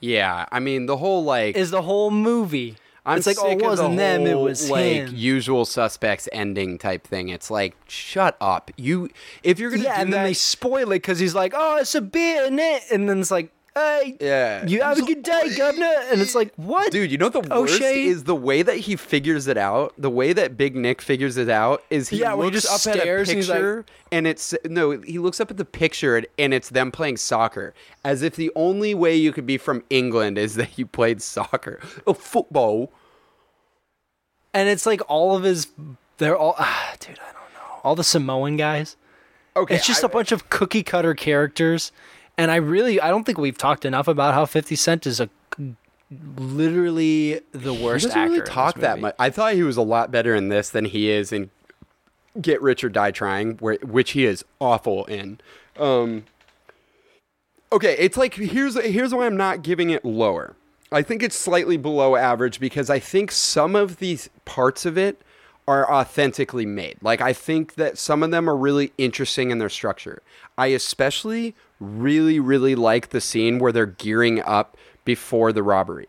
yeah, 0.00 0.46
I 0.50 0.60
mean 0.60 0.86
the 0.86 0.96
whole 0.96 1.22
like 1.22 1.54
is 1.54 1.70
the 1.70 1.82
whole 1.82 2.10
movie. 2.10 2.76
I'm 3.04 3.18
it's 3.18 3.26
like, 3.26 3.38
oh, 3.40 3.48
it 3.48 3.54
of 3.54 3.58
the 3.60 3.64
wasn't 3.64 3.96
them, 3.96 4.26
it 4.26 4.38
was 4.38 4.70
like 4.70 4.84
him. 4.84 5.14
usual 5.14 5.64
suspects 5.64 6.28
ending 6.32 6.78
type 6.78 7.06
thing. 7.06 7.28
It's 7.28 7.50
like 7.50 7.76
shut 7.88 8.36
up. 8.40 8.70
You 8.76 9.10
if 9.42 9.58
you're 9.58 9.70
gonna 9.70 9.84
yeah, 9.84 9.96
do 9.96 10.02
and 10.02 10.12
that, 10.12 10.16
then 10.18 10.24
they 10.26 10.34
spoil 10.34 10.92
it 10.92 10.96
because 10.96 11.18
he's 11.18 11.34
like, 11.34 11.52
oh, 11.56 11.78
it's 11.78 11.94
a 11.94 12.00
beer 12.00 12.44
in 12.44 12.58
it. 12.58 12.82
And 12.90 13.08
then 13.08 13.20
it's 13.20 13.30
like, 13.30 13.52
hey, 13.74 14.16
Yeah. 14.20 14.66
you 14.66 14.82
have 14.82 14.98
a 14.98 15.02
good 15.02 15.22
day, 15.22 15.54
governor. 15.56 15.92
And 16.10 16.20
it's 16.20 16.34
like, 16.34 16.52
what? 16.56 16.90
Dude, 16.92 17.10
you 17.12 17.18
know 17.18 17.26
what 17.30 17.32
the 17.48 17.54
worst 17.54 17.74
O'Shea? 17.74 18.04
is 18.04 18.24
the 18.24 18.34
way 18.34 18.62
that 18.62 18.76
he 18.78 18.96
figures 18.96 19.46
it 19.46 19.56
out. 19.56 19.94
The 19.96 20.10
way 20.10 20.32
that 20.32 20.56
Big 20.56 20.74
Nick 20.76 21.00
figures 21.02 21.36
it 21.36 21.48
out 21.48 21.82
is 21.90 22.08
he 22.08 22.18
Yeah, 22.20 22.34
when 22.34 22.48
he 22.48 22.52
looks 22.54 22.64
just 22.66 22.86
up 22.86 22.92
at 22.92 22.98
a 22.98 23.00
stares 23.02 23.28
and 23.28 23.36
he's 23.36 23.48
like- 23.48 23.58
picture 23.58 23.84
and 24.12 24.26
it's 24.26 24.54
no, 24.64 24.90
he 25.00 25.18
looks 25.18 25.40
up 25.40 25.50
at 25.50 25.56
the 25.56 25.64
picture 25.64 26.16
and, 26.16 26.26
and 26.38 26.52
it's 26.52 26.70
them 26.70 26.90
playing 26.90 27.16
soccer, 27.16 27.72
as 28.04 28.22
if 28.22 28.34
the 28.36 28.50
only 28.56 28.94
way 28.94 29.14
you 29.14 29.32
could 29.32 29.46
be 29.46 29.56
from 29.58 29.84
England 29.90 30.36
is 30.38 30.56
that 30.56 30.76
you 30.78 30.84
played 30.86 31.22
soccer, 31.22 31.80
oh 32.06 32.14
football. 32.14 32.90
And 34.52 34.68
it's 34.68 34.84
like 34.86 35.00
all 35.08 35.36
of 35.36 35.44
his, 35.44 35.68
they're 36.18 36.36
all, 36.36 36.56
ah, 36.58 36.94
dude, 36.98 37.18
I 37.20 37.26
don't 37.32 37.34
know. 37.54 37.80
All 37.84 37.94
the 37.94 38.02
Samoan 38.04 38.56
guys. 38.56 38.96
Okay, 39.56 39.76
It's 39.76 39.86
just 39.86 40.02
I- 40.02 40.06
a 40.06 40.10
bunch 40.10 40.32
of 40.32 40.50
cookie 40.50 40.82
cutter 40.82 41.14
characters. 41.14 41.92
And 42.40 42.50
I 42.50 42.56
really, 42.56 42.98
I 42.98 43.10
don't 43.10 43.24
think 43.24 43.36
we've 43.36 43.58
talked 43.58 43.84
enough 43.84 44.08
about 44.08 44.32
how 44.32 44.46
50 44.46 44.74
Cent 44.74 45.06
is 45.06 45.20
a 45.20 45.28
literally 46.38 47.42
the 47.52 47.74
He 47.74 47.84
worst 47.84 48.06
doesn't 48.06 48.18
actor. 48.18 48.32
really 48.32 48.46
talk 48.46 48.76
that 48.76 48.98
much. 48.98 49.14
I 49.18 49.28
thought 49.28 49.52
he 49.52 49.62
was 49.62 49.76
a 49.76 49.82
lot 49.82 50.10
better 50.10 50.34
in 50.34 50.48
this 50.48 50.70
than 50.70 50.86
he 50.86 51.10
is 51.10 51.32
in 51.32 51.50
Get 52.40 52.62
Rich 52.62 52.82
or 52.82 52.88
Die 52.88 53.10
Trying, 53.10 53.58
where 53.58 53.76
which 53.82 54.12
he 54.12 54.24
is 54.24 54.42
awful 54.58 55.04
in. 55.04 55.38
Um, 55.78 56.24
okay, 57.70 57.94
it's 57.98 58.16
like 58.16 58.32
here's 58.32 58.74
here's 58.82 59.12
why 59.14 59.26
I'm 59.26 59.36
not 59.36 59.60
giving 59.60 59.90
it 59.90 60.02
lower. 60.02 60.56
I 60.90 61.02
think 61.02 61.22
it's 61.22 61.36
slightly 61.36 61.76
below 61.76 62.16
average 62.16 62.58
because 62.58 62.88
I 62.88 63.00
think 63.00 63.32
some 63.32 63.76
of 63.76 63.98
these 63.98 64.30
parts 64.46 64.86
of 64.86 64.96
it 64.96 65.20
are 65.68 65.92
authentically 65.92 66.64
made. 66.64 66.96
Like 67.02 67.20
I 67.20 67.34
think 67.34 67.74
that 67.74 67.98
some 67.98 68.22
of 68.22 68.30
them 68.30 68.48
are 68.48 68.56
really 68.56 68.94
interesting 68.96 69.50
in 69.50 69.58
their 69.58 69.68
structure. 69.68 70.22
I 70.56 70.68
especially 70.68 71.54
really 71.80 72.38
really 72.38 72.74
like 72.74 73.08
the 73.08 73.20
scene 73.20 73.58
where 73.58 73.72
they're 73.72 73.86
gearing 73.86 74.40
up 74.42 74.76
before 75.04 75.52
the 75.52 75.62
robbery. 75.62 76.08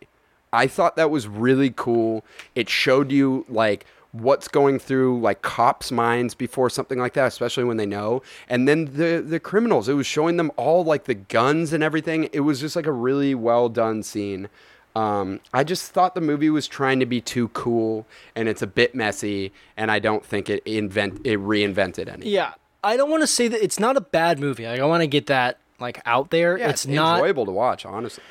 I 0.52 0.66
thought 0.66 0.96
that 0.96 1.10
was 1.10 1.26
really 1.26 1.70
cool. 1.74 2.24
It 2.54 2.68
showed 2.68 3.10
you 3.10 3.46
like 3.48 3.86
what's 4.12 4.46
going 4.46 4.78
through 4.78 5.20
like 5.20 5.40
cops' 5.40 5.90
minds 5.90 6.34
before 6.34 6.68
something 6.68 6.98
like 6.98 7.14
that, 7.14 7.26
especially 7.26 7.64
when 7.64 7.78
they 7.78 7.86
know. 7.86 8.22
And 8.48 8.68
then 8.68 8.84
the 8.84 9.24
the 9.26 9.40
criminals, 9.40 9.88
it 9.88 9.94
was 9.94 10.06
showing 10.06 10.36
them 10.36 10.52
all 10.56 10.84
like 10.84 11.04
the 11.04 11.14
guns 11.14 11.72
and 11.72 11.82
everything. 11.82 12.28
It 12.32 12.40
was 12.40 12.60
just 12.60 12.76
like 12.76 12.86
a 12.86 12.92
really 12.92 13.34
well 13.34 13.68
done 13.68 14.02
scene. 14.02 14.48
Um, 14.94 15.40
I 15.54 15.64
just 15.64 15.90
thought 15.92 16.14
the 16.14 16.20
movie 16.20 16.50
was 16.50 16.68
trying 16.68 17.00
to 17.00 17.06
be 17.06 17.22
too 17.22 17.48
cool, 17.48 18.06
and 18.36 18.46
it's 18.46 18.60
a 18.60 18.66
bit 18.66 18.94
messy, 18.94 19.52
and 19.74 19.90
I 19.90 19.98
don't 19.98 20.24
think 20.24 20.50
it 20.50 20.62
invent 20.66 21.20
it 21.24 21.38
reinvented 21.38 22.08
anything. 22.08 22.30
Yeah, 22.30 22.52
I 22.84 22.96
don't 22.96 23.10
want 23.10 23.22
to 23.22 23.26
say 23.26 23.48
that 23.48 23.62
it's 23.62 23.78
not 23.78 23.96
a 23.96 24.00
bad 24.00 24.38
movie. 24.40 24.66
Like 24.66 24.80
I 24.80 24.84
want 24.84 25.02
to 25.02 25.06
get 25.06 25.26
that 25.26 25.58
like 25.78 26.00
out 26.06 26.30
there. 26.30 26.58
Yeah, 26.58 26.70
it's, 26.70 26.86
not. 26.86 27.16
enjoyable 27.18 27.46
to 27.46 27.52
watch, 27.52 27.84
honestly. 27.86 28.24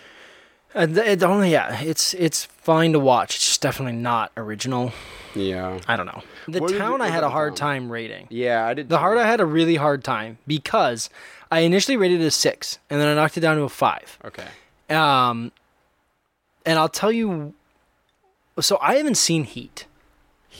And 0.73 0.97
it 0.97 1.21
only 1.23 1.51
yeah, 1.51 1.81
it's 1.81 2.13
it's 2.13 2.45
fine 2.45 2.93
to 2.93 2.99
watch. 2.99 3.35
It's 3.35 3.45
just 3.45 3.61
definitely 3.61 3.97
not 3.97 4.31
original. 4.37 4.93
Yeah, 5.35 5.79
I 5.87 5.95
don't 5.95 6.05
know. 6.05 6.23
The 6.47 6.59
What 6.59 6.67
did 6.67 6.73
you 6.75 6.79
town 6.79 7.01
I 7.01 7.07
had 7.07 7.23
a 7.23 7.29
hard 7.29 7.55
town? 7.55 7.69
time 7.69 7.91
rating. 7.91 8.27
yeah, 8.29 8.65
I 8.65 8.73
did. 8.73 8.89
The 8.89 8.97
heart 8.99 9.17
I 9.17 9.27
had 9.27 9.39
a 9.41 9.45
really 9.45 9.75
hard 9.75 10.03
time 10.03 10.37
because 10.47 11.09
I 11.49 11.59
initially 11.61 11.97
rated 11.97 12.21
it 12.21 12.25
a 12.25 12.31
six, 12.31 12.79
and 12.89 12.99
then 12.99 13.07
I 13.07 13.13
knocked 13.15 13.37
it 13.37 13.41
down 13.41 13.57
to 13.57 13.63
a 13.63 13.69
five. 13.69 14.17
Okay. 14.25 14.47
Um, 14.89 15.51
and 16.65 16.77
I'll 16.79 16.89
tell 16.89 17.11
you. 17.11 17.53
So 18.59 18.77
I 18.81 18.95
haven't 18.95 19.15
seen 19.15 19.45
Heat. 19.45 19.85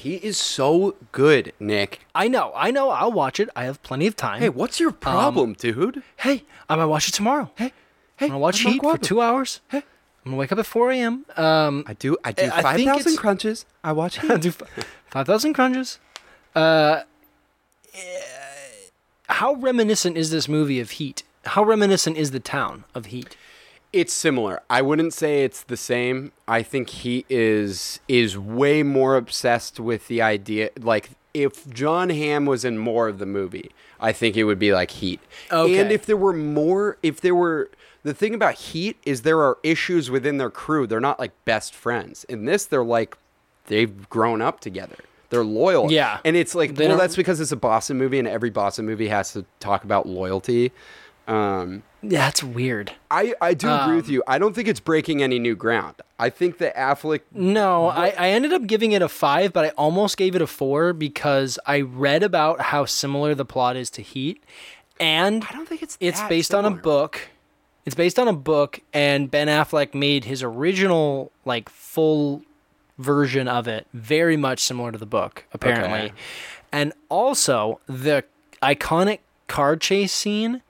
He 0.02 0.16
is 0.16 0.38
so 0.38 0.95
good, 1.12 1.54
Nick. 1.60 1.99
I 2.16 2.28
know, 2.28 2.52
I 2.56 2.72
know. 2.72 2.89
I'll 2.89 3.12
watch 3.12 3.39
it. 3.39 3.49
I 3.56 3.66
have 3.66 3.82
plenty 3.84 4.08
of 4.08 4.16
time. 4.16 4.39
Hey, 4.41 4.49
what's 4.49 4.80
your 4.80 4.91
problem, 4.91 5.54
dude? 5.54 6.02
hey, 6.18 6.43
I 6.68 6.76
might 6.76 6.86
watch 6.86 7.08
it 7.08 7.12
tomorrow. 7.14 7.52
Hey, 7.56 7.72
Hey, 8.18 8.26
I'm 8.26 8.32
gonna 8.32 8.39
watch 8.39 8.66
I'm 8.66 8.74
Heat 8.74 8.82
for 8.82 8.97
two 8.97 9.22
hours. 9.22 9.62
Hey, 9.70 9.80
I'm 10.26 10.32
gonna 10.32 10.38
wake 10.38 10.52
up 10.52 10.58
at 10.60 10.66
4 10.66 10.91
a.m. 10.91 11.26
Um, 11.38 11.84
I 11.88 11.93
do. 11.93 12.18
I 12.24 12.32
do 12.32 12.49
I 12.52 12.62
five 12.62 12.82
thousand 12.82 13.18
crunches. 13.18 13.66
I 13.84 13.91
watch 13.91 14.18
I 14.24 14.28
Heat. 14.34 14.41
do 14.41 14.49
f- 14.49 14.64
five 15.08 15.26
thousand 15.28 15.54
crunches. 15.54 15.99
Uh, 16.56 17.02
eh, 17.93 17.99
how 19.30 19.54
reminiscent 19.54 20.18
is 20.18 20.30
this 20.32 20.47
movie 20.47 20.80
of 20.80 20.91
Heat? 20.91 21.24
How 21.45 21.64
reminiscent 21.64 22.18
is 22.18 22.32
the 22.32 22.39
town 22.39 22.84
of 22.93 23.08
Heat? 23.08 23.36
It's 23.93 24.13
similar. 24.13 24.61
I 24.69 24.81
wouldn't 24.81 25.13
say 25.13 25.43
it's 25.43 25.63
the 25.63 25.75
same. 25.77 26.31
I 26.47 26.63
think 26.63 26.89
he 26.89 27.25
is 27.29 27.99
is 28.07 28.37
way 28.37 28.83
more 28.83 29.15
obsessed 29.17 29.79
with 29.79 30.07
the 30.07 30.21
idea. 30.21 30.69
Like 30.79 31.09
if 31.33 31.69
Jon 31.69 32.09
Hamm 32.09 32.45
was 32.45 32.63
in 32.63 32.77
more 32.77 33.07
of 33.09 33.19
the 33.19 33.25
movie, 33.25 33.71
I 33.99 34.11
think 34.13 34.37
it 34.37 34.45
would 34.45 34.59
be 34.59 34.73
like 34.73 34.91
Heat. 34.91 35.19
Okay. 35.51 35.77
And 35.79 35.91
if 35.91 36.05
there 36.05 36.17
were 36.17 36.33
more, 36.33 36.97
if 37.03 37.21
there 37.21 37.35
were. 37.35 37.69
The 38.03 38.15
thing 38.15 38.33
about 38.33 38.55
Heat 38.55 38.97
is 39.05 39.21
there 39.21 39.39
are 39.41 39.59
issues 39.61 40.09
within 40.09 40.37
their 40.39 40.49
crew. 40.49 40.87
They're 40.87 40.99
not 40.99 41.19
like 41.19 41.33
best 41.45 41.75
friends. 41.75 42.23
In 42.23 42.45
this, 42.45 42.65
they're 42.65 42.83
like 42.83 43.15
they've 43.67 44.09
grown 44.09 44.41
up 44.41 44.59
together. 44.59 44.95
They're 45.29 45.43
loyal. 45.43 45.91
Yeah. 45.91 46.17
And 46.25 46.35
it's 46.35 46.55
like, 46.55 46.73
They 46.75 46.85
well, 46.85 46.93
don't- 46.93 46.97
that's 46.97 47.15
because 47.15 47.39
it's 47.39 47.51
a 47.51 47.55
Boston 47.55 47.99
movie, 47.99 48.17
and 48.17 48.27
every 48.27 48.49
Boston 48.49 48.87
movie 48.87 49.07
has 49.09 49.33
to 49.33 49.45
talk 49.59 49.83
about 49.83 50.07
loyalty. 50.07 50.71
Um, 51.32 51.84
Yeah, 52.01 52.19
that's 52.25 52.43
weird. 52.43 52.91
I, 53.09 53.34
I 53.39 53.53
do 53.53 53.69
agree 53.69 53.95
with 53.95 54.07
Um, 54.07 54.11
you. 54.13 54.23
I 54.27 54.38
don't 54.39 54.53
think 54.53 54.67
it's 54.67 54.79
breaking 54.79 55.21
any 55.23 55.39
new 55.39 55.55
ground. 55.55 55.95
I 56.19 56.29
think 56.29 56.57
that 56.57 56.75
Affleck. 56.75 57.21
No, 57.32 57.88
I, 57.88 58.13
I 58.17 58.29
ended 58.29 58.53
up 58.53 58.65
giving 58.67 58.91
it 58.91 59.01
a 59.01 59.07
five, 59.09 59.53
but 59.53 59.65
I 59.65 59.69
almost 59.69 60.17
gave 60.17 60.36
it 60.36 60.41
a 60.41 60.47
four 60.47 60.93
because 60.93 61.57
I 61.65 61.82
read 61.82 62.23
about 62.23 62.59
how 62.61 62.86
similar 62.86 63.34
the 63.36 63.45
plot 63.45 63.75
is 63.75 63.89
to 63.91 64.01
Heat, 64.01 64.43
and 64.99 65.43
I 65.49 65.51
don't 65.53 65.67
think 65.67 65.82
it's 65.82 65.97
it's 65.99 66.21
based 66.23 66.53
on 66.53 66.65
a 66.65 66.71
book. 66.71 67.29
It's 67.86 67.95
based 67.95 68.19
on 68.19 68.27
a 68.27 68.34
book, 68.34 68.82
and 68.93 69.32
Ben 69.32 69.47
Affleck 69.47 69.95
made 69.95 70.25
his 70.25 70.43
original 70.43 71.32
like 71.45 71.69
full 71.69 72.43
version 72.99 73.47
of 73.47 73.67
it 73.67 73.88
very 73.93 74.38
much 74.38 74.59
similar 74.59 74.91
to 74.91 74.97
the 74.99 75.07
book, 75.07 75.45
apparently. 75.53 75.99
Okay. 76.09 76.13
And 76.71 76.93
also 77.09 77.79
the 77.88 78.23
iconic 78.61 79.19
car 79.47 79.75
chase 79.75 80.11
scene 80.13 80.61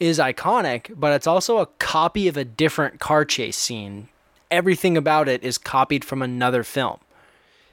is 0.00 0.18
iconic, 0.18 0.92
but 0.98 1.12
it's 1.12 1.26
also 1.26 1.58
a 1.58 1.66
copy 1.78 2.28
of 2.28 2.36
a 2.36 2.44
different 2.44 3.00
car 3.00 3.24
chase 3.24 3.56
scene. 3.56 4.08
Everything 4.50 4.96
about 4.96 5.28
it 5.28 5.42
is 5.42 5.58
copied 5.58 6.04
from 6.04 6.22
another 6.22 6.62
film. 6.62 6.98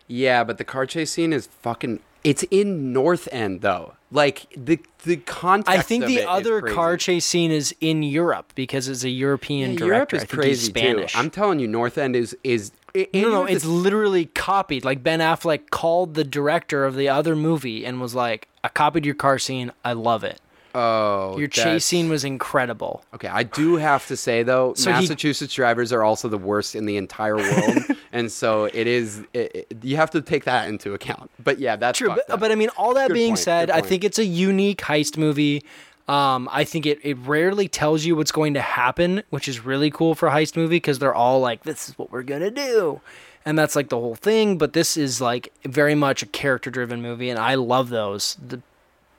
Yeah, 0.07 0.43
but 0.43 0.57
the 0.57 0.63
car 0.63 0.85
chase 0.85 1.11
scene 1.11 1.33
is 1.33 1.47
fucking. 1.47 1.99
It's 2.23 2.43
in 2.51 2.93
North 2.93 3.27
End 3.31 3.61
though. 3.61 3.95
Like 4.11 4.45
the 4.55 4.79
the 5.03 5.17
context. 5.17 5.77
I 5.79 5.81
think 5.81 6.05
the 6.05 6.19
it 6.19 6.27
other 6.27 6.61
car 6.61 6.95
chase 6.97 7.25
scene 7.25 7.51
is 7.51 7.75
in 7.81 8.03
Europe 8.03 8.53
because 8.55 8.87
it's 8.87 9.03
a 9.03 9.09
European 9.09 9.71
Yeah, 9.71 9.77
director. 9.79 9.93
Europe 9.95 10.13
is 10.13 10.23
I 10.23 10.25
think 10.25 10.43
he's 10.43 10.59
crazy 10.59 10.69
Spanish. 10.69 11.13
too. 11.13 11.19
I'm 11.19 11.29
telling 11.29 11.59
you, 11.59 11.67
North 11.67 11.97
End 11.97 12.15
is 12.15 12.35
is. 12.43 12.71
i- 12.95 13.07
No, 13.13 13.29
no, 13.29 13.45
it's 13.45 13.65
literally 13.65 14.25
copied. 14.27 14.85
Like 14.85 15.03
Ben 15.03 15.19
Affleck 15.19 15.69
called 15.71 16.13
the 16.13 16.23
director 16.23 16.85
of 16.85 16.95
the 16.95 17.09
other 17.09 17.35
movie 17.35 17.85
and 17.85 17.99
was 17.99 18.15
like, 18.15 18.47
"I 18.63 18.69
copied 18.69 19.05
your 19.05 19.15
car 19.15 19.37
scene. 19.39 19.71
I 19.83 19.93
love 19.93 20.23
it. 20.23 20.39
Oh 20.75 21.37
Your 21.37 21.47
that's- 21.47 21.63
chase 21.63 21.85
scene 21.85 22.09
was 22.09 22.23
incredible." 22.23 23.03
Okay, 23.13 23.27
I 23.27 23.43
do 23.43 23.75
have 23.77 24.07
to 24.07 24.17
say 24.17 24.43
though, 24.43 24.73
So 24.75 24.91
he- 24.91 24.99
Massachusetts 24.99 25.53
drivers 25.53 25.91
are 25.93 26.03
also 26.03 26.27
the 26.29 26.37
worst 26.37 26.75
in 26.75 26.85
the 26.85 26.97
entire 26.97 27.35
world, 27.37 27.77
and 28.11 28.31
so 28.31 28.65
it 28.65 28.87
is. 28.87 29.21
It, 29.33 29.67
it- 29.71 29.77
you 29.83 29.95
have 29.97 30.11
to 30.11 30.21
take 30.21 30.45
that 30.45 30.67
into 30.69 30.93
account. 30.93 31.29
But 31.43 31.59
yeah, 31.59 31.75
that's 31.75 31.97
True, 31.99 32.09
fucked 32.09 32.21
but, 32.27 32.33
up. 32.35 32.39
but 32.39 32.51
I 32.51 32.55
mean, 32.55 32.69
all 32.77 32.93
that 32.95 33.07
Good 33.09 33.13
being 33.15 33.31
point, 33.31 33.39
said, 33.39 33.65
good 33.67 33.75
I 33.75 33.79
point. 33.81 33.89
think 33.89 34.03
it's 34.03 34.19
a 34.19 34.25
unique 34.25 34.81
heist 34.81 35.17
movie. 35.17 35.63
Um, 36.07 36.49
I 36.51 36.65
think 36.65 36.85
it, 36.85 36.99
it 37.01 37.17
rarely 37.19 37.69
tells 37.69 38.03
you 38.03 38.15
what's 38.17 38.31
going 38.33 38.55
to 38.55 38.61
happen, 38.61 39.23
which 39.29 39.47
is 39.47 39.63
really 39.63 39.89
cool 39.89 40.15
for 40.15 40.27
a 40.27 40.31
heist 40.31 40.57
movie 40.57 40.75
because 40.75 40.99
they're 40.99 41.13
all 41.15 41.39
like, 41.39 41.63
"This 41.63 41.87
is 41.87 41.97
what 41.97 42.11
we're 42.11 42.23
gonna 42.23 42.51
do," 42.51 42.99
and 43.45 43.57
that's 43.57 43.73
like 43.73 43.87
the 43.87 43.97
whole 43.97 44.15
thing. 44.15 44.57
But 44.57 44.73
this 44.73 44.97
is 44.97 45.21
like 45.21 45.53
very 45.63 45.95
much 45.95 46.21
a 46.21 46.25
character-driven 46.25 47.01
movie, 47.01 47.29
and 47.29 47.39
I 47.39 47.55
love 47.55 47.87
those. 47.89 48.35
The, 48.45 48.61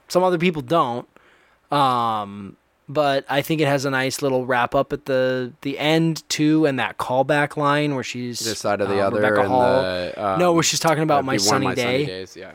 some 0.08 0.22
other 0.22 0.36
people 0.36 0.60
don't. 0.60 1.08
Um, 1.74 2.56
but 2.88 3.24
I 3.28 3.42
think 3.42 3.60
it 3.60 3.66
has 3.66 3.84
a 3.84 3.90
nice 3.90 4.20
little 4.22 4.46
wrap 4.46 4.74
up 4.74 4.92
at 4.92 5.06
the 5.06 5.52
the 5.62 5.78
end 5.78 6.28
too, 6.28 6.66
and 6.66 6.78
that 6.78 6.98
callback 6.98 7.56
line 7.56 7.94
where 7.94 8.04
she's 8.04 8.40
this 8.40 8.58
side 8.58 8.80
of 8.80 8.88
the 8.88 9.00
um, 9.00 9.06
other. 9.06 9.16
Rebecca 9.16 9.40
and 9.40 9.48
Hall. 9.48 9.82
The, 9.82 10.14
um, 10.16 10.38
no, 10.38 10.52
where 10.52 10.62
she's 10.62 10.80
talking 10.80 11.02
about 11.02 11.24
my 11.24 11.36
be 11.36 11.38
one 11.38 11.42
of 11.42 11.48
sunny 11.48 11.66
my 11.66 11.74
day. 11.74 12.06
days. 12.06 12.36
Yeah. 12.36 12.52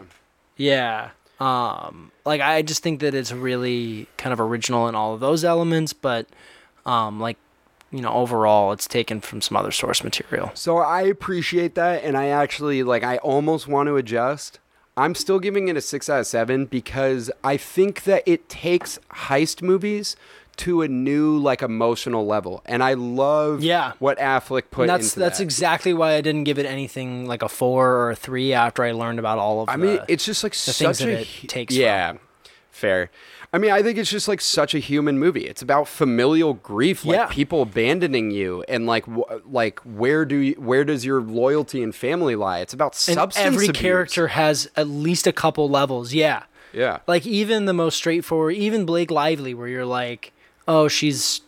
Yeah. 0.55 1.09
Um 1.39 2.11
like 2.25 2.41
I 2.41 2.61
just 2.61 2.83
think 2.83 2.99
that 2.99 3.13
it's 3.13 3.31
really 3.31 4.07
kind 4.17 4.33
of 4.33 4.39
original 4.39 4.87
in 4.87 4.95
all 4.95 5.13
of 5.13 5.19
those 5.19 5.43
elements, 5.43 5.93
but 5.93 6.27
um 6.85 7.19
like 7.19 7.37
you 7.91 8.01
know, 8.01 8.13
overall 8.13 8.71
it's 8.71 8.87
taken 8.87 9.21
from 9.21 9.41
some 9.41 9.57
other 9.57 9.71
source 9.71 10.03
material. 10.03 10.51
So 10.53 10.77
I 10.77 11.01
appreciate 11.03 11.75
that, 11.75 12.03
and 12.03 12.15
I 12.15 12.27
actually 12.27 12.83
like. 12.83 13.03
I 13.03 13.17
almost 13.17 13.67
want 13.67 13.87
to 13.87 13.95
adjust. 13.97 14.59
I'm 14.99 15.15
still 15.15 15.39
giving 15.39 15.67
it 15.69 15.77
a 15.77 15.81
six 15.81 16.09
out 16.09 16.19
of 16.19 16.27
seven 16.27 16.65
because 16.65 17.31
I 17.43 17.55
think 17.57 18.03
that 18.03 18.23
it 18.25 18.49
takes 18.49 18.99
heist 19.11 19.61
movies 19.61 20.15
to 20.57 20.81
a 20.81 20.89
new 20.89 21.37
like 21.37 21.61
emotional 21.61 22.25
level, 22.25 22.61
and 22.65 22.83
I 22.83 22.93
love 22.93 23.63
Yeah. 23.63 23.93
what 23.99 24.17
Affleck 24.19 24.63
put 24.71 24.81
And 24.81 24.89
that's 24.89 25.13
that's 25.13 25.37
that. 25.37 25.43
exactly 25.43 25.93
why 25.93 26.15
I 26.15 26.21
didn't 26.21 26.43
give 26.43 26.59
it 26.59 26.65
anything 26.65 27.25
like 27.27 27.41
a 27.41 27.47
4 27.47 27.87
or 27.91 28.11
a 28.11 28.15
3 28.15 28.51
after 28.53 28.83
I 28.83 28.91
learned 28.91 29.19
about 29.19 29.39
all 29.39 29.61
of 29.61 29.69
I 29.69 29.77
the 29.77 29.81
mean, 29.83 29.99
it's 30.09 30.25
just 30.25 30.43
like 30.43 30.53
things 30.53 30.75
such 30.75 30.97
that 30.99 31.07
a 31.07 31.21
it 31.21 31.27
takes 31.47 31.73
Yeah, 31.73 32.15
fair. 32.71 33.09
I 33.51 33.57
mean, 33.57 33.71
I 33.71 33.81
think 33.81 33.97
it's 33.97 34.11
just 34.11 34.27
like 34.27 34.41
such 34.41 34.75
a 34.75 34.79
human 34.79 35.17
movie. 35.17 35.47
It's 35.47 35.63
about 35.63 35.87
familial 35.87 36.53
grief, 36.53 37.03
like 37.03 37.15
Yeah. 37.17 37.25
people 37.27 37.63
abandoning 37.63 38.29
you, 38.29 38.63
and 38.67 38.85
like 38.85 39.05
wh- 39.05 39.31
like 39.51 39.79
where 39.79 40.23
do 40.23 40.35
you, 40.35 40.53
where 40.53 40.83
does 40.85 41.03
your 41.03 41.19
loyalty 41.21 41.81
and 41.81 41.93
family 41.95 42.35
lie? 42.35 42.59
It's 42.59 42.73
about 42.73 42.93
and 43.07 43.15
substance 43.15 43.37
every 43.45 43.65
abuse. 43.69 43.81
character 43.81 44.27
has 44.27 44.69
at 44.75 44.87
least 44.87 45.25
a 45.25 45.31
couple 45.31 45.67
levels. 45.69 46.13
Yeah. 46.13 46.43
Yeah, 46.71 46.99
Like 47.07 47.25
even 47.25 47.65
the 47.65 47.73
most 47.73 47.95
straightforward, 47.95 48.53
even 48.53 48.85
Blake 48.85 49.09
Lively 49.09 49.55
where 49.55 49.67
you're 49.67 49.85
like, 49.87 50.31
"Oh, 50.67 50.87
she's 50.87 51.41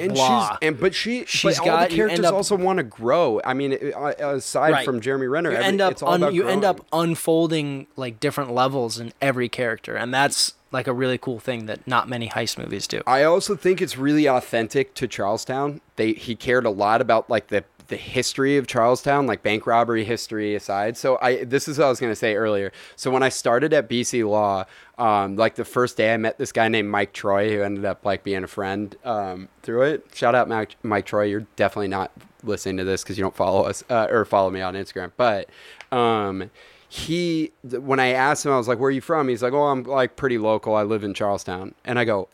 and 0.00 0.12
blah. 0.14 0.48
she's 0.50 0.58
and 0.62 0.80
but 0.80 0.92
she 0.96 1.24
She's 1.26 1.58
but 1.58 1.60
all 1.60 1.66
got- 1.66 1.90
the 1.90 1.94
you 1.94 2.02
end 2.02 2.10
characters 2.10 2.26
up- 2.26 2.34
also 2.34 2.56
want 2.56 2.78
to 2.78 2.82
grow. 2.82 3.40
I 3.44 3.54
mean, 3.54 3.74
aside 4.18 4.72
Right. 4.72 4.84
from 4.84 5.00
Jeremy 5.00 5.28
Renner, 5.28 5.50
you 5.50 5.56
every, 5.58 5.68
end 5.68 5.80
up 5.80 5.92
it's 5.92 6.02
all 6.02 6.12
un- 6.14 6.22
about 6.24 6.34
you 6.34 6.48
end 6.48 6.62
growing. 6.62 6.76
up 6.80 6.86
unfolding 6.92 7.86
like 7.94 8.18
different 8.18 8.52
levels 8.52 8.98
in 8.98 9.12
every 9.22 9.48
character 9.48 9.94
and 9.94 10.12
that's 10.12 10.54
like 10.70 10.86
a 10.86 10.92
really 10.92 11.18
cool 11.18 11.38
thing 11.38 11.66
that 11.66 11.86
not 11.86 12.08
many 12.08 12.28
heist 12.28 12.58
movies 12.58 12.86
do. 12.86 13.02
I 13.06 13.24
also 13.24 13.56
think 13.56 13.80
it's 13.80 13.96
really 13.96 14.26
authentic 14.26 14.94
to 14.94 15.08
Charlestown. 15.08 15.80
They 15.96 16.12
he 16.12 16.34
cared 16.34 16.66
a 16.66 16.70
lot 16.70 17.00
about 17.00 17.28
like 17.30 17.48
the 17.48 17.64
the 17.88 17.96
history 17.96 18.58
of 18.58 18.66
Charlestown, 18.66 19.26
like 19.26 19.42
bank 19.42 19.66
robbery 19.66 20.04
history 20.04 20.54
aside. 20.54 20.96
So 20.96 21.18
I 21.20 21.44
this 21.44 21.68
is 21.68 21.78
what 21.78 21.86
I 21.86 21.88
was 21.88 22.00
gonna 22.00 22.14
say 22.14 22.36
earlier. 22.36 22.72
So 22.96 23.10
when 23.10 23.22
I 23.22 23.30
started 23.30 23.72
at 23.72 23.88
BC 23.88 24.28
Law, 24.28 24.66
um, 24.98 25.36
like 25.36 25.54
the 25.54 25.64
first 25.64 25.96
day 25.96 26.12
I 26.12 26.16
met 26.18 26.38
this 26.38 26.52
guy 26.52 26.68
named 26.68 26.90
Mike 26.90 27.12
Troy 27.12 27.50
who 27.50 27.62
ended 27.62 27.84
up 27.84 28.04
like 28.04 28.22
being 28.22 28.44
a 28.44 28.48
friend 28.48 28.94
um, 29.04 29.48
through 29.62 29.82
it. 29.82 30.06
Shout 30.14 30.34
out 30.34 30.48
Mike, 30.48 30.76
Mike 30.82 31.06
Troy. 31.06 31.24
You're 31.24 31.46
definitely 31.56 31.88
not 31.88 32.12
listening 32.42 32.76
to 32.76 32.84
this 32.84 33.02
because 33.02 33.18
you 33.18 33.22
don't 33.22 33.34
follow 33.34 33.64
us 33.64 33.82
uh, 33.88 34.06
or 34.10 34.24
follow 34.24 34.50
me 34.50 34.60
on 34.60 34.74
Instagram. 34.74 35.12
But 35.16 35.48
um, 35.90 36.50
he 36.88 37.52
when 37.62 38.00
I 38.00 38.08
asked 38.08 38.46
him, 38.46 38.52
I 38.52 38.56
was 38.56 38.68
like, 38.68 38.78
"Where 38.78 38.88
are 38.88 38.92
you 38.92 39.00
from?" 39.00 39.28
He's 39.28 39.42
like, 39.42 39.52
"Oh, 39.52 39.64
I'm 39.66 39.82
like 39.84 40.16
pretty 40.16 40.38
local. 40.38 40.74
I 40.74 40.82
live 40.82 41.04
in 41.04 41.14
Charlestown." 41.14 41.74
And 41.84 41.98
I 41.98 42.04
go, 42.04 42.28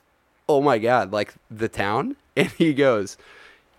"Oh 0.49 0.61
my 0.63 0.79
god, 0.79 1.13
like 1.13 1.35
the 1.51 1.69
town?" 1.69 2.17
And 2.37 2.49
he 2.51 2.75
goes, 2.75 3.17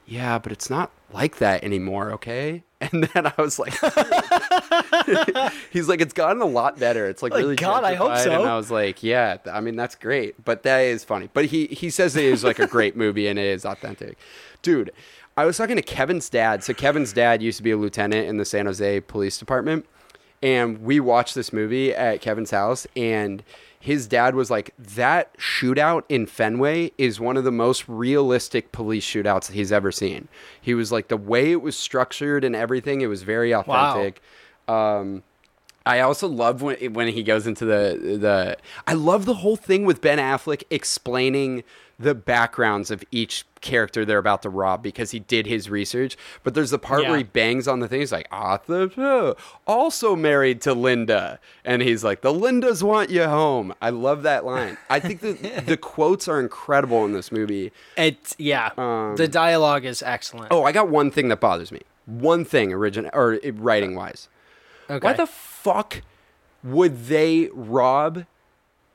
"Yeah, 0.06 0.40
but 0.40 0.52
it's 0.54 0.70
not 0.70 0.90
like 1.12 1.38
that 1.38 1.64
anymore, 1.64 2.12
okay?" 2.14 2.64
And 2.82 3.04
then 3.06 3.26
I 3.26 3.34
was 3.38 3.58
like, 3.58 3.74
he's 5.72 5.88
like, 5.88 6.02
"It's 6.02 6.14
gotten 6.14 6.42
a 6.42 6.46
lot 6.46 6.78
better. 6.78 7.08
It's 7.08 7.24
like, 7.24 7.32
Like, 7.32 7.40
really 7.42 7.56
God, 7.56 7.84
I 7.84 7.96
hope 7.96 8.18
so. 8.18 8.32
And 8.42 8.50
I 8.50 8.56
was 8.58 8.70
like, 8.70 9.02
"Yeah, 9.02 9.38
I 9.52 9.62
mean 9.62 9.76
that's 9.76 9.96
great, 9.96 10.44
but 10.44 10.64
that 10.64 10.80
is 10.80 11.04
funny." 11.04 11.30
But 11.34 11.46
he 11.46 11.68
he 11.68 11.90
says 11.90 12.16
it 12.16 12.26
is 12.26 12.44
like 12.44 12.60
a 12.60 12.68
great 12.68 12.96
movie 12.96 13.28
and 13.28 13.40
it 13.40 13.46
is 13.46 13.66
authentic, 13.66 14.18
dude. 14.62 14.92
I 15.38 15.46
was 15.46 15.58
talking 15.58 15.76
to 15.76 15.82
Kevin's 15.82 16.30
dad. 16.30 16.64
So 16.64 16.74
Kevin's 16.74 17.12
dad 17.12 17.42
used 17.42 17.58
to 17.58 17.64
be 17.64 17.72
a 17.72 17.78
lieutenant 17.78 18.28
in 18.28 18.38
the 18.38 18.46
San 18.46 18.68
Jose 18.68 19.02
Police 19.02 19.38
Department, 19.38 19.86
and 20.42 20.82
we 20.82 21.00
watched 21.00 21.36
this 21.36 21.52
movie 21.52 21.94
at 21.94 22.22
Kevin's 22.22 22.52
house 22.52 22.86
and 22.96 23.44
his 23.80 24.08
dad 24.08 24.34
was 24.34 24.50
like 24.50 24.74
that 24.80 25.38
shootout 25.38 26.04
in 26.10 26.26
Fenway 26.26 26.92
is 26.98 27.20
one 27.20 27.38
of 27.38 27.44
the 27.44 27.52
most 27.52 27.88
realistic 27.88 28.72
police 28.72 29.06
shootouts 29.06 29.52
he's 29.52 29.72
ever 29.72 29.92
seen. 29.92 30.28
He 30.60 30.74
was 30.74 30.92
like 30.92 31.08
the 31.08 31.18
way 31.18 31.52
it 31.52 31.62
was 31.62 31.78
structured 31.78 32.44
and 32.44 32.56
everything 32.56 33.02
it 33.02 33.08
was 33.08 33.22
very 33.22 33.54
authentic. 33.54 34.22
Um 34.68 35.24
I 35.86 36.00
also 36.00 36.28
love 36.28 36.64
when 36.64 36.94
when 36.94 37.10
he 37.10 37.22
goes 37.22 37.46
into 37.46 37.64
the 37.64 38.18
the 38.20 38.58
I 38.88 38.94
love 38.94 39.26
the 39.26 39.36
whole 39.36 39.56
thing 39.56 39.86
with 39.86 40.02
Ben 40.02 40.18
Affleck 40.18 40.64
explaining 40.72 41.64
the 41.98 42.14
backgrounds 42.16 42.92
of 42.92 43.04
each 43.12 43.46
character 43.62 44.04
they're 44.06 44.18
about 44.20 44.42
to 44.42 44.50
rob 44.50 44.84
because 44.84 45.12
he 45.12 45.20
did 45.20 45.48
his 45.48 45.70
research. 45.70 46.18
But 46.44 46.54
there's 46.54 46.72
the 46.72 46.78
part 46.80 47.04
where 47.04 47.18
he 47.18 47.24
bangs 47.24 47.68
on 47.68 47.80
the 47.80 47.88
thing. 47.88 48.02
He's 48.02 48.12
like, 48.12 48.28
Arthur, 48.32 49.36
also 49.66 50.16
married 50.16 50.62
to 50.62 50.74
Linda. 50.74 51.40
And 51.64 51.82
he's 51.82 52.04
like, 52.04 52.22
the 52.22 52.34
Lindas 52.34 52.84
want 52.84 53.10
you 53.10 53.24
home. 53.24 53.74
I 53.82 53.92
love 53.92 54.24
that 54.24 54.46
line. 54.46 54.78
I 54.90 55.00
think 55.00 55.22
the, 55.22 55.34
the 55.66 55.78
quotes 55.78 56.28
are 56.28 56.40
incredible 56.40 57.06
in 57.06 57.14
this 57.14 57.32
movie. 57.32 57.72
It 57.98 58.36
yeah, 58.38 58.72
the 59.16 59.28
dialogue 59.32 59.86
is 59.86 60.04
excellent. 60.04 60.52
Um, 60.52 60.60
Oh, 60.60 60.64
I 60.64 60.72
got 60.72 60.90
one 60.90 61.12
thing 61.12 61.30
that 61.30 61.40
bothers 61.40 61.72
me. 61.72 61.82
One 62.06 62.46
thing, 62.46 62.72
origin 62.74 63.10
or 63.14 63.40
writing 63.54 63.96
wise. 63.96 64.28
okay. 64.90 65.04
Why 65.04 65.14
the 65.14 65.26
fuck 65.26 66.02
would 66.64 67.06
they 67.08 67.50
rob 67.54 68.26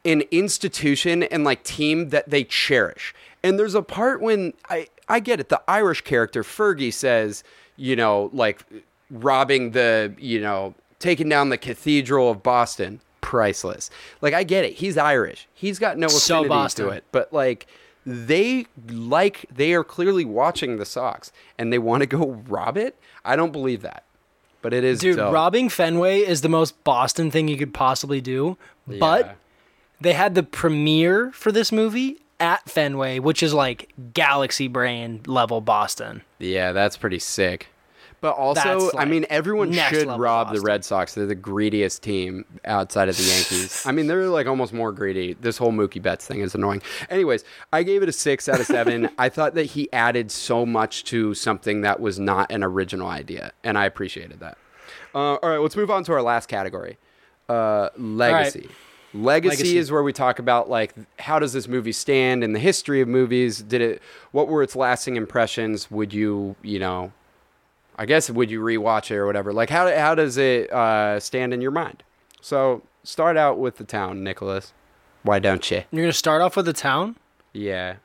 an 0.05 0.23
institution 0.31 1.23
and 1.25 1.45
like 1.45 1.63
team 1.65 2.09
that 2.11 2.31
they 2.31 2.45
cherish? 2.45 3.15
And 3.43 3.59
there's 3.59 3.75
a 3.75 3.83
part 3.83 4.21
when 4.21 4.53
I 4.69 4.89
I 5.09 5.21
get 5.21 5.41
it. 5.41 5.49
The 5.49 5.63
Irish 5.69 6.03
character 6.03 6.43
Fergie 6.43 6.93
says, 6.93 7.43
you 7.77 7.97
know, 7.97 8.31
like 8.33 8.63
robbing 9.11 9.73
the, 9.73 10.15
you 10.19 10.41
know, 10.41 10.75
taking 10.99 11.29
down 11.29 11.49
the 11.49 11.59
Cathedral 11.59 12.31
of 12.31 12.43
Boston, 12.43 13.01
priceless. 13.21 13.91
Like 14.21 14.35
I 14.35 14.45
get 14.45 14.65
it. 14.65 14.75
He's 14.75 14.97
Irish. 14.99 15.49
He's 15.55 15.79
got 15.79 15.99
no 15.99 16.09
So 16.09 16.37
affinity 16.37 16.49
Boston. 16.49 16.87
to 16.87 16.93
it. 16.93 17.05
But 17.13 17.33
like 17.33 17.67
they 18.07 18.67
like 18.89 19.47
they 19.53 19.73
are 19.75 19.85
clearly 19.85 20.25
watching 20.25 20.77
the 20.77 20.85
Sox 20.87 21.33
and 21.59 21.73
they 21.73 21.79
want 21.79 22.03
to 22.03 22.07
go 22.07 22.43
rob 22.49 22.77
it. 22.77 22.97
I 23.25 23.37
don't 23.37 23.53
believe 23.53 23.83
that. 23.83 24.05
But 24.63 24.75
it 24.75 24.85
is 24.85 25.01
Dude, 25.01 25.17
dope. 25.17 25.33
robbing 25.33 25.71
Fenway 25.71 26.19
is 26.21 26.43
the 26.43 26.49
most 26.51 26.83
Boston 26.85 27.31
thing 27.31 27.49
you 27.49 27.57
could 27.57 27.73
possibly 27.73 28.21
do. 28.21 28.59
But 28.87 29.27
Yeah. 29.27 29.33
They 30.01 30.13
had 30.13 30.35
the 30.35 30.43
premiere 30.43 31.31
for 31.33 31.53
this 31.53 31.73
movie 31.73 32.21
at 32.39 32.69
Fenway, 32.69 33.19
which 33.19 33.43
is 33.43 33.53
like 33.53 33.93
galaxy 34.15 34.69
brain 34.69 35.21
level 35.27 35.61
Boston. 35.61 36.23
Yeah, 36.39 36.73
that's 36.73 36.97
pretty 36.97 37.19
sick. 37.19 37.69
But 38.21 38.37
also, 38.37 38.81
That's, 38.81 38.95
I 38.97 39.07
mean, 39.07 39.25
everyone 39.31 39.73
should 39.73 40.07
rob 40.07 40.53
the 40.53 40.61
Red 40.61 40.85
Sox. 40.85 41.15
They're 41.15 41.25
the 41.25 41.35
greediest 41.35 42.03
team 42.03 42.45
outside 42.67 43.09
of 43.09 43.17
the 43.17 43.23
Yankees. 43.23 43.83
I 43.87 43.93
mean, 43.93 44.09
they're 44.09 44.27
like 44.27 44.47
almost 44.47 44.75
more 44.75 44.93
greedy. 44.93 45.35
This 45.41 45.57
whole 45.57 45.73
Mookie 45.73 46.03
Betts 46.03 46.27
thing 46.27 46.41
is 46.41 46.55
annoying. 46.55 46.83
Anyways, 47.09 47.45
I 47.73 47.83
gave 47.83 48.03
it 48.03 48.11
a 48.11 48.13
six 48.13 48.47
out 48.47 48.61
of 48.61 48.67
seven. 48.67 49.09
I 49.19 49.31
thought 49.31 49.55
that 49.55 49.65
he 49.65 49.91
added 49.93 50.31
so 50.31 50.67
much 50.67 51.05
to 51.05 51.33
something 51.33 51.81
that 51.81 52.01
was 52.01 52.19
not 52.21 52.53
an 52.53 52.63
original 52.63 53.09
idea, 53.09 53.53
and 53.65 53.79
I 53.79 53.87
appreciated 53.87 54.41
that. 54.41 54.59
Uh, 55.15 55.37
all 55.37 55.49
right, 55.49 55.59
let's 55.59 55.77
move 55.77 55.91
on 55.91 56.05
to 56.05 56.13
our 56.13 56.23
last 56.23 56.47
category 56.47 56.99
uh, 57.49 57.89
legacy. 57.97 58.69
Legacy, 59.13 59.57
Legacy. 59.57 59.79
is 59.79 59.91
where 59.91 60.03
we 60.03 60.13
talk 60.13 60.39
about 60.39 60.71
like 60.71 60.95
how 61.19 61.39
does 61.39 61.53
this 61.53 61.67
movie 61.67 61.93
stand 61.93 62.45
in 62.45 62.53
the 62.53 62.61
history 62.61 63.01
of 63.01 63.09
movies? 63.09 63.61
Did 63.61 63.81
it? 63.81 64.03
What 64.31 64.47
were 64.47 64.63
its 64.63 64.77
lasting 64.77 65.17
impressions? 65.17 65.91
Would 65.91 66.15
you, 66.15 66.55
you 66.63 66.79
know, 66.79 67.13
I 67.97 68.07
guess 68.07 68.31
would 68.31 68.51
you 68.51 68.61
rewatch 68.61 69.11
it 69.11 69.17
or 69.17 69.27
whatever? 69.27 69.53
Like 69.53 69.69
how 69.69 69.93
how 69.93 70.15
does 70.15 70.37
it 70.37 70.73
uh, 70.73 71.19
stand 71.19 71.53
in 71.53 71.61
your 71.61 71.73
mind? 71.73 72.05
So 72.41 72.83
start 73.03 73.37
out 73.37 73.59
with 73.59 73.79
the 73.79 73.85
town, 73.85 74.23
Nicholas. 74.23 74.73
Why 75.25 75.41
don't 75.41 75.69
you? 75.71 75.83
You're 75.91 76.05
gonna 76.05 76.13
start 76.13 76.41
off 76.41 76.57
with 76.57 76.67
the 76.67 76.73
town. 76.73 77.17
Yeah. 77.53 77.97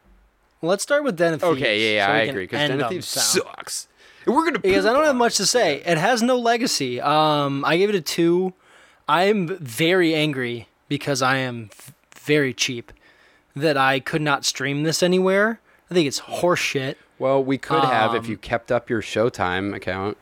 Well, 0.59 0.71
let's 0.71 0.83
start 0.83 1.03
with 1.03 1.17
Den 1.17 1.35
of 1.35 1.41
Thieves. 1.41 1.57
Okay. 1.57 1.95
Yeah. 1.95 2.07
Yeah. 2.07 2.13
we 2.13 2.19
I 2.19 2.23
agree 2.23 2.43
because 2.45 2.67
Den 2.67 2.81
of 2.81 2.89
Thieves 2.89 3.07
sucks. 3.07 3.87
And 4.25 4.35
we're 4.35 4.45
gonna 4.45 4.59
because 4.59 4.87
I 4.87 4.93
don't 4.93 5.05
have 5.05 5.15
much 5.15 5.37
to 5.37 5.45
say. 5.45 5.83
It 5.85 5.99
has 5.99 6.23
no 6.23 6.39
legacy. 6.39 6.99
Um, 6.99 7.63
I 7.63 7.77
gave 7.77 7.89
it 7.89 7.95
a 7.95 8.01
two. 8.01 8.53
I'm 9.07 9.47
very 9.59 10.15
angry 10.15 10.67
because 10.87 11.21
I 11.21 11.37
am 11.37 11.69
very 12.15 12.53
cheap 12.53 12.91
that 13.55 13.77
I 13.77 13.99
could 13.99 14.21
not 14.21 14.45
stream 14.45 14.83
this 14.83 15.01
anywhere. 15.01 15.59
I 15.89 15.93
think 15.93 16.07
it's 16.07 16.19
horseshit. 16.21 16.95
Well, 17.19 17.43
we 17.43 17.57
could 17.57 17.83
have 17.83 18.13
if 18.13 18.25
Um, 18.25 18.29
you 18.31 18.37
kept 18.37 18.71
up 18.71 18.89
your 18.89 19.01
Showtime 19.01 19.73
account. 19.75 20.17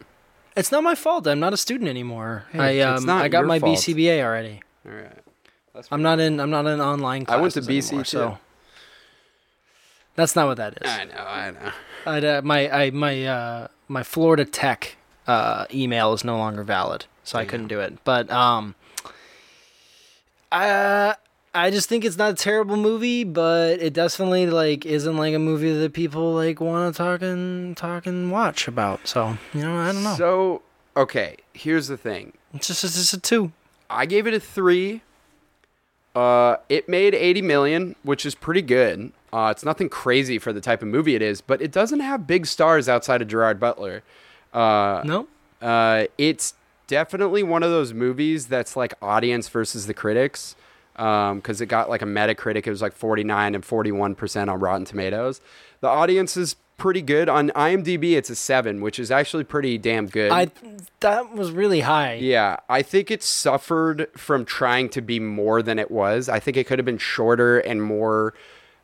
It's 0.56 0.72
not 0.72 0.84
my 0.84 0.94
fault. 0.94 1.26
I'm 1.26 1.40
not 1.40 1.54
a 1.54 1.58
student 1.58 1.90
anymore. 1.90 2.46
Hey, 2.52 2.84
I 2.84 2.94
um, 2.94 3.10
I 3.10 3.28
got 3.28 3.46
my 3.46 3.60
fault. 3.60 3.78
BCBA 3.78 4.22
already. 4.24 4.62
All 4.86 4.92
right. 4.94 5.86
I'm 5.92 6.04
not 6.04 6.20
in. 6.20 6.40
I'm 6.40 6.52
not 6.52 6.68
in 6.68 6.80
online. 6.80 7.26
I 7.28 7.38
went 7.38 7.54
to 7.56 7.62
BC 7.62 7.88
anymore, 7.88 8.04
too. 8.04 8.10
so 8.10 8.38
that's 10.16 10.36
not 10.36 10.48
what 10.48 10.58
that 10.58 10.78
is. 10.82 10.90
I 10.92 11.06
know. 11.06 11.18
I 11.18 11.52
know. 11.52 11.72
I'd, 12.06 12.26
uh, 12.26 12.42
my 12.44 12.70
I, 12.70 12.90
my 12.92 13.26
uh, 13.26 13.68
my 13.88 14.04
Florida 14.04 14.46
Tech 14.46 14.98
uh, 15.26 15.66
email 15.74 16.14
is 16.14 16.24
no 16.24 16.38
longer 16.38 16.62
valid, 16.64 17.06
so 17.24 17.40
I 17.40 17.46
couldn't 17.46 17.68
do 17.70 17.80
it. 17.80 18.04
But 18.04 18.30
um, 18.30 18.76
I 20.54 21.16
I 21.56 21.70
just 21.72 21.90
think 21.90 22.06
it's 22.06 22.18
not 22.18 22.32
a 22.32 22.36
terrible 22.36 22.78
movie, 22.78 23.24
but 23.24 23.80
it 23.82 23.94
definitely 23.94 24.48
like 24.48 24.86
isn't 24.86 25.18
like 25.18 25.34
a 25.34 25.40
movie 25.40 25.74
that 25.78 25.94
people 25.94 26.34
like 26.34 26.62
want 26.62 26.94
to 26.94 26.98
talk 26.98 27.22
and 27.22 27.76
talk 27.76 28.06
and 28.06 28.32
watch 28.32 28.68
about. 28.68 29.08
So 29.08 29.38
you 29.54 29.62
know, 29.62 29.76
I 29.78 29.92
don't 29.92 30.04
know. 30.04 30.16
So 30.16 30.62
okay, 30.96 31.38
here's 31.54 31.88
the 31.88 31.98
thing. 31.98 32.34
it's 32.54 32.68
just 32.68 32.84
it's 32.84 32.96
just 32.96 33.14
a 33.14 33.20
two. 33.20 33.52
I 33.90 34.06
gave 34.06 34.26
it 34.28 34.34
a 34.34 34.40
three. 34.40 35.02
Uh, 36.16 36.58
it 36.70 36.88
made 36.88 37.16
80 37.16 37.42
million, 37.42 37.96
which 38.04 38.24
is 38.24 38.36
pretty 38.36 38.62
good. 38.62 39.12
Uh, 39.32 39.50
it's 39.52 39.66
nothing 39.66 39.90
crazy 39.90 40.38
for 40.38 40.54
the 40.54 40.62
type 40.62 40.84
of 40.84 40.88
movie 40.88 41.16
it 41.16 41.24
is, 41.24 41.42
but 41.42 41.60
it 41.60 41.72
doesn't 41.72 42.02
have 42.02 42.28
big 42.28 42.46
stars 42.46 42.88
outside 42.88 43.20
of 43.24 43.28
Gerard 43.28 43.60
Butler. 43.60 44.04
Uh, 44.54 45.02
No, 45.04 45.28
uh, 45.60 46.06
it's 46.20 46.54
definitely 46.88 47.44
one 47.44 47.64
of 47.64 47.72
those 47.72 47.94
movies 47.94 48.48
that's 48.48 48.76
like 48.76 48.94
audience 49.02 49.50
versus 49.50 49.88
the 49.88 49.94
critics. 49.94 50.56
Um, 50.96 51.38
because 51.38 51.60
it 51.60 51.66
got 51.66 51.90
like 51.90 52.04
a 52.04 52.06
Metacritic, 52.06 52.68
it 52.68 52.70
was 52.70 52.84
like 52.84 52.94
49 52.94 53.56
and 53.56 53.64
41% 53.64 54.52
on 54.52 54.60
Rotten 54.60 54.86
Tomatoes. 54.86 55.42
The 55.80 55.88
audience 55.88 56.38
is 56.38 56.56
pretty 56.78 57.02
good. 57.02 57.30
On 57.30 57.50
IMDb, 57.52 58.14
it's 58.14 58.30
a 58.30 58.36
7, 58.36 58.82
which 58.82 59.00
is 59.00 59.10
actually 59.10 59.44
pretty 59.44 59.78
damn 59.78 60.08
good. 60.08 60.32
I 60.32 60.52
that 61.00 61.34
was 61.34 61.52
really 61.52 61.82
high. 61.82 62.16
Yeah, 62.16 62.58
I 62.70 62.82
think 62.82 63.10
it 63.10 63.24
suffered 63.24 64.08
from 64.16 64.46
trying 64.46 64.90
to 64.90 65.02
be 65.02 65.20
more 65.20 65.62
than 65.62 65.80
it 65.80 65.90
was. 65.90 66.30
I 66.30 66.40
think 66.40 66.58
it 66.58 66.68
could 66.68 66.80
have 66.80 66.86
been 66.86 66.98
shorter 66.98 67.60
and 67.60 67.82
more, 67.82 68.34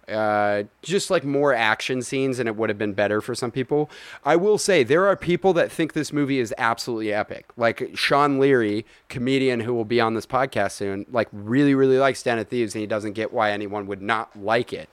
uh, 0.09 0.63
just 0.81 1.09
like 1.09 1.23
more 1.23 1.53
action 1.53 2.01
scenes, 2.01 2.39
and 2.39 2.47
it 2.47 2.55
would 2.55 2.69
have 2.69 2.77
been 2.77 2.93
better 2.93 3.21
for 3.21 3.35
some 3.35 3.51
people. 3.51 3.89
I 4.25 4.35
will 4.35 4.57
say 4.57 4.83
there 4.83 5.05
are 5.07 5.15
people 5.15 5.53
that 5.53 5.71
think 5.71 5.93
this 5.93 6.11
movie 6.11 6.39
is 6.39 6.53
absolutely 6.57 7.13
epic. 7.13 7.45
Like 7.57 7.91
Sean 7.95 8.39
Leary, 8.39 8.85
comedian 9.07 9.61
who 9.61 9.73
will 9.73 9.85
be 9.85 10.01
on 10.01 10.13
this 10.13 10.25
podcast 10.25 10.71
soon, 10.71 11.05
like 11.11 11.27
really, 11.31 11.75
really 11.75 11.97
likes 11.97 12.23
Den 12.23 12.39
of 12.39 12.47
Thieves, 12.47 12.75
and 12.75 12.81
he 12.81 12.87
doesn't 12.87 13.13
get 13.13 13.31
why 13.33 13.51
anyone 13.51 13.87
would 13.87 14.01
not 14.01 14.35
like 14.39 14.73
it. 14.73 14.89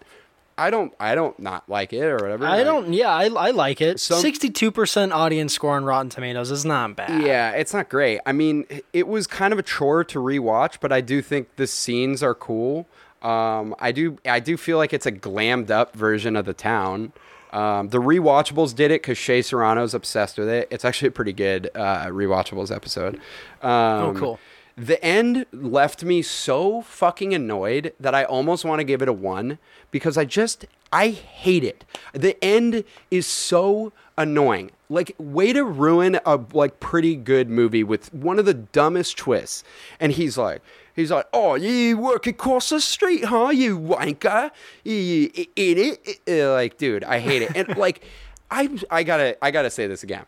I 0.58 0.70
don't, 0.70 0.94
I 0.98 1.14
don't 1.14 1.38
not 1.38 1.68
like 1.68 1.92
it 1.92 2.02
or 2.02 2.16
whatever. 2.16 2.46
I 2.46 2.64
don't. 2.64 2.90
Yeah, 2.94 3.10
I, 3.10 3.26
I 3.26 3.50
like 3.50 3.82
it. 3.82 4.00
Sixty-two 4.00 4.70
percent 4.70 5.12
audience 5.12 5.52
score 5.52 5.76
on 5.76 5.84
Rotten 5.84 6.08
Tomatoes 6.08 6.50
is 6.50 6.64
not 6.64 6.96
bad. 6.96 7.22
Yeah, 7.22 7.50
it's 7.50 7.74
not 7.74 7.90
great. 7.90 8.20
I 8.24 8.32
mean, 8.32 8.64
it 8.94 9.06
was 9.06 9.26
kind 9.26 9.52
of 9.52 9.58
a 9.58 9.62
chore 9.62 10.02
to 10.04 10.18
rewatch, 10.18 10.78
but 10.80 10.92
I 10.92 11.02
do 11.02 11.20
think 11.20 11.56
the 11.56 11.66
scenes 11.66 12.22
are 12.22 12.34
cool. 12.34 12.86
Um, 13.22 13.74
I 13.78 13.92
do 13.92 14.18
I 14.26 14.40
do 14.40 14.56
feel 14.56 14.78
like 14.78 14.92
it's 14.92 15.06
a 15.06 15.12
glammed 15.12 15.70
up 15.70 15.94
version 15.94 16.36
of 16.36 16.44
the 16.44 16.54
town. 16.54 17.12
Um, 17.52 17.88
the 17.88 17.98
rewatchables 17.98 18.74
did 18.74 18.90
it 18.90 19.02
because 19.02 19.16
Shea 19.16 19.40
Serrano's 19.40 19.94
obsessed 19.94 20.36
with 20.36 20.48
it. 20.48 20.68
It's 20.70 20.84
actually 20.84 21.08
a 21.08 21.12
pretty 21.12 21.32
good 21.32 21.70
uh, 21.74 22.06
rewatchables 22.06 22.74
episode. 22.74 23.16
Um, 23.62 23.70
Oh, 23.70 24.14
cool. 24.16 24.40
The 24.76 25.02
end 25.02 25.46
left 25.52 26.04
me 26.04 26.20
so 26.20 26.82
fucking 26.82 27.32
annoyed 27.32 27.94
that 27.98 28.14
I 28.14 28.24
almost 28.24 28.62
want 28.66 28.80
to 28.80 28.84
give 28.84 29.00
it 29.00 29.08
a 29.08 29.12
one 29.12 29.58
because 29.90 30.18
I 30.18 30.26
just 30.26 30.66
I 30.92 31.08
hate 31.08 31.64
it. 31.64 31.84
The 32.12 32.42
end 32.44 32.84
is 33.10 33.26
so 33.26 33.94
annoying. 34.18 34.70
Like 34.90 35.14
way 35.18 35.54
to 35.54 35.64
ruin 35.64 36.20
a 36.26 36.38
like 36.52 36.78
pretty 36.78 37.16
good 37.16 37.48
movie 37.48 37.84
with 37.84 38.12
one 38.12 38.38
of 38.38 38.44
the 38.44 38.52
dumbest 38.54 39.16
twists. 39.16 39.64
And 39.98 40.12
he's 40.12 40.36
like 40.36 40.60
he's 40.96 41.10
like, 41.12 41.26
"Oh, 41.32 41.54
you 41.54 41.96
work 41.98 42.26
across 42.26 42.70
the 42.70 42.80
street, 42.80 43.24
huh? 43.26 43.50
You 43.50 43.78
wanker. 43.78 44.50
You 44.84 45.30
in 45.54 45.78
it?" 45.78 46.20
Uh, 46.28 46.52
Like, 46.54 46.78
dude, 46.78 47.04
I 47.04 47.20
hate 47.20 47.42
it. 47.42 47.52
And 47.54 47.76
like 47.76 48.02
I 48.50 48.68
I 48.90 49.02
got 49.04 49.18
to 49.18 49.44
I 49.44 49.50
got 49.52 49.62
to 49.62 49.70
say 49.70 49.86
this 49.86 50.02
again 50.02 50.24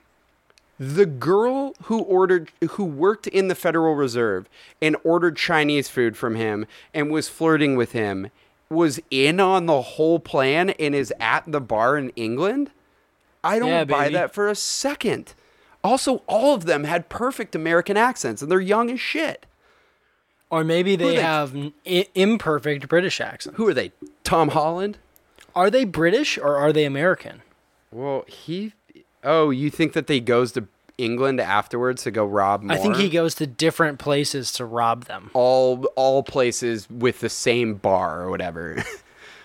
the 0.80 1.06
girl 1.06 1.74
who 1.84 1.98
ordered 2.02 2.52
who 2.70 2.84
worked 2.84 3.26
in 3.26 3.48
the 3.48 3.54
federal 3.56 3.96
reserve 3.96 4.48
and 4.80 4.94
ordered 5.02 5.36
chinese 5.36 5.88
food 5.88 6.16
from 6.16 6.36
him 6.36 6.66
and 6.94 7.10
was 7.10 7.28
flirting 7.28 7.74
with 7.74 7.90
him 7.90 8.30
was 8.70 9.00
in 9.10 9.40
on 9.40 9.66
the 9.66 9.82
whole 9.82 10.20
plan 10.20 10.70
and 10.70 10.94
is 10.94 11.12
at 11.18 11.42
the 11.48 11.60
bar 11.60 11.96
in 11.98 12.10
england 12.10 12.70
i 13.42 13.58
don't 13.58 13.68
Yeah, 13.70 13.84
buy 13.86 14.04
baby. 14.04 14.14
that 14.14 14.32
for 14.32 14.48
a 14.48 14.54
second 14.54 15.34
also 15.82 16.22
all 16.28 16.54
of 16.54 16.64
them 16.66 16.84
had 16.84 17.08
perfect 17.08 17.56
american 17.56 17.96
accents 17.96 18.40
and 18.40 18.48
they're 18.48 18.60
young 18.60 18.88
as 18.88 19.00
shit 19.00 19.46
Or 20.51 20.64
maybe 20.64 20.96
they, 20.96 21.16
they- 21.16 21.22
have 21.22 21.55
an 21.55 21.72
I- 21.86 22.09
imperfect 22.14 22.88
British 22.88 23.20
accent. 23.20 23.57
who 23.57 23.68
are 23.68 23.74
they 23.74 23.92
tom 24.24 24.49
holland 24.51 24.99
Are 25.55 25.70
they 25.70 25.84
British 25.84 26.38
or 26.38 26.57
are 26.57 26.72
they 26.72 26.84
American? 26.84 27.42
well 27.90 28.24
he 28.26 28.72
oh 29.24 29.51
you 29.51 29.70
think 29.70 29.92
that 29.94 30.07
they 30.07 30.20
goes 30.20 30.53
to 30.53 30.66
england 30.99 31.40
afterwards 31.40 32.03
to 32.05 32.11
go 32.11 32.24
rob 32.26 32.62
more? 32.62 32.76
I 32.76 32.78
think 32.80 32.96
he 32.96 33.09
goes 33.09 33.34
to 33.36 33.46
different 33.46 33.99
places 33.99 34.51
to 34.53 34.64
rob 34.64 35.05
them. 35.05 35.30
all 35.34 35.84
all 35.96 36.22
places 36.22 36.88
with 36.90 37.20
the 37.20 37.28
same 37.28 37.74
bar 37.74 38.20
or 38.22 38.30
whatever 38.30 38.82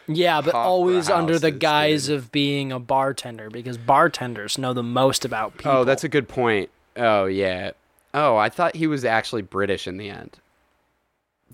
Yeah, 0.06 0.42
but 0.42 0.50
Opera 0.54 0.60
always 0.70 1.10
under 1.10 1.40
the 1.40 1.48
is 1.48 1.58
guise 1.60 2.08
good. 2.08 2.16
of 2.18 2.32
being 2.34 2.74
a 2.74 2.80
bartender 2.80 3.50
because 3.50 3.78
bartenders 3.78 4.58
know 4.58 4.74
the 4.74 4.84
most 4.84 5.24
about 5.24 5.56
people. 5.58 5.72
Oh, 5.72 5.84
that's 5.86 6.04
a 6.04 6.10
good 6.10 6.28
point. 6.28 6.70
Oh 6.98 7.24
yeah. 7.24 7.72
Oh, 8.14 8.36
I 8.36 8.50
thought 8.50 8.76
he 8.76 8.86
was 8.86 9.06
actually 9.06 9.44
British 9.44 9.88
in 9.88 9.96
the 9.96 10.10
end. 10.10 10.40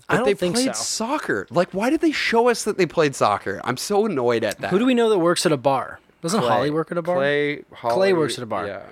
I 0.08 0.16
don't 0.16 0.24
they 0.24 0.34
think 0.34 0.54
played 0.54 0.74
so. 0.76 0.82
soccer. 0.82 1.46
Like, 1.50 1.70
why 1.70 1.90
did 1.90 2.00
they 2.00 2.12
show 2.12 2.48
us 2.48 2.64
that 2.64 2.78
they 2.78 2.86
played 2.86 3.14
soccer? 3.14 3.60
I'm 3.64 3.76
so 3.76 4.06
annoyed 4.06 4.44
at 4.44 4.58
that. 4.58 4.70
Who 4.70 4.78
do 4.78 4.86
we 4.86 4.94
know 4.94 5.08
that 5.10 5.18
works 5.18 5.46
at 5.46 5.52
a 5.52 5.56
bar? 5.56 6.00
Doesn't 6.22 6.40
Clay. 6.40 6.48
Holly 6.48 6.70
work 6.70 6.90
at 6.90 6.98
a 6.98 7.02
bar? 7.02 7.16
Clay, 7.16 7.64
Holly, 7.72 7.94
Clay 7.94 8.12
works 8.12 8.36
at 8.38 8.42
a 8.42 8.46
bar. 8.46 8.66
Yeah. 8.66 8.82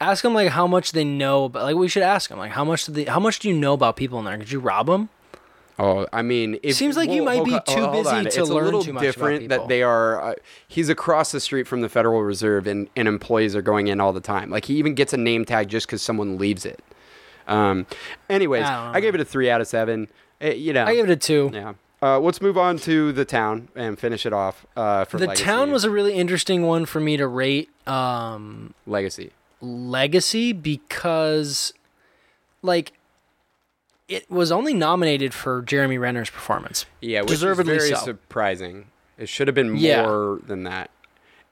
Ask 0.00 0.22
them 0.22 0.34
like 0.34 0.48
how 0.48 0.66
much 0.66 0.92
they 0.92 1.04
know. 1.04 1.48
But 1.48 1.62
like 1.62 1.76
we 1.76 1.88
should 1.88 2.02
ask 2.02 2.28
them 2.28 2.38
like 2.38 2.52
how 2.52 2.64
much 2.64 2.86
do 2.86 2.92
they, 2.92 3.04
how 3.04 3.20
much 3.20 3.38
do 3.38 3.48
you 3.48 3.54
know 3.54 3.72
about 3.72 3.96
people 3.96 4.18
in 4.18 4.24
there? 4.24 4.36
Could 4.36 4.50
you 4.50 4.60
rob 4.60 4.86
them? 4.86 5.08
Oh, 5.78 6.06
I 6.12 6.22
mean, 6.22 6.58
it 6.62 6.74
Seems 6.74 6.96
like 6.96 7.10
you 7.10 7.24
might 7.24 7.44
be 7.44 7.58
too 7.66 7.88
busy 7.88 8.10
to 8.10 8.26
it's 8.26 8.36
a 8.36 8.44
little 8.44 8.82
too 8.82 8.92
much 8.92 9.02
about 9.02 9.06
different 9.06 9.40
people. 9.40 9.58
that 9.58 9.68
they 9.68 9.82
are. 9.82 10.20
Uh, 10.20 10.34
he's 10.68 10.88
across 10.88 11.32
the 11.32 11.40
street 11.40 11.66
from 11.66 11.80
the 11.80 11.88
Federal 11.88 12.22
Reserve, 12.22 12.66
and, 12.66 12.88
and 12.94 13.08
employees 13.08 13.56
are 13.56 13.62
going 13.62 13.88
in 13.88 14.00
all 14.00 14.12
the 14.12 14.20
time. 14.20 14.50
Like 14.50 14.66
he 14.66 14.74
even 14.74 14.94
gets 14.94 15.12
a 15.12 15.16
name 15.16 15.44
tag 15.44 15.68
just 15.68 15.86
because 15.86 16.02
someone 16.02 16.38
leaves 16.38 16.64
it. 16.66 16.82
Um. 17.48 17.86
Anyways, 18.28 18.64
I 18.64 18.86
don't 18.86 18.96
I, 18.96 19.00
gave 19.00 19.14
it 19.14 19.20
a 19.20 19.24
three 19.24 19.50
out 19.50 19.60
of 19.60 19.66
seven. 19.66 20.08
Uh, 20.42 20.46
you 20.48 20.72
know, 20.72 20.84
I 20.84 20.94
gave 20.94 21.04
it 21.04 21.10
a 21.10 21.16
two. 21.16 21.50
Yeah. 21.52 21.74
Uh, 22.02 22.18
let's 22.18 22.40
move 22.40 22.58
on 22.58 22.78
to 22.78 23.12
the 23.12 23.24
town 23.24 23.68
and 23.76 23.96
finish 23.98 24.26
it 24.26 24.32
off. 24.32 24.66
Uh, 24.76 25.04
for 25.04 25.18
The 25.18 25.26
legacy. 25.28 25.44
town 25.44 25.70
was 25.70 25.84
a 25.84 25.90
really 25.90 26.14
interesting 26.14 26.62
one 26.64 26.84
for 26.84 26.98
me 26.98 27.16
to 27.16 27.28
rate 27.28 27.70
um, 27.86 28.74
legacy. 28.86 29.30
legacy 29.60 30.52
because, 30.52 31.72
like, 32.60 32.92
it 34.08 34.28
was 34.28 34.50
only 34.50 34.74
nominated 34.74 35.32
for 35.32 35.62
Jeremy 35.62 35.96
Renner's 35.96 36.28
performance. 36.28 36.86
Yeah, 37.00 37.20
which 37.20 37.30
Deservedly 37.30 37.76
is 37.76 37.84
very 37.84 37.94
so. 37.96 38.04
surprising. 38.04 38.86
It 39.16 39.28
should 39.28 39.46
have 39.46 39.54
been 39.54 39.76
Yeah. 39.76 40.02
more 40.04 40.40
than 40.44 40.64
that. 40.64 40.90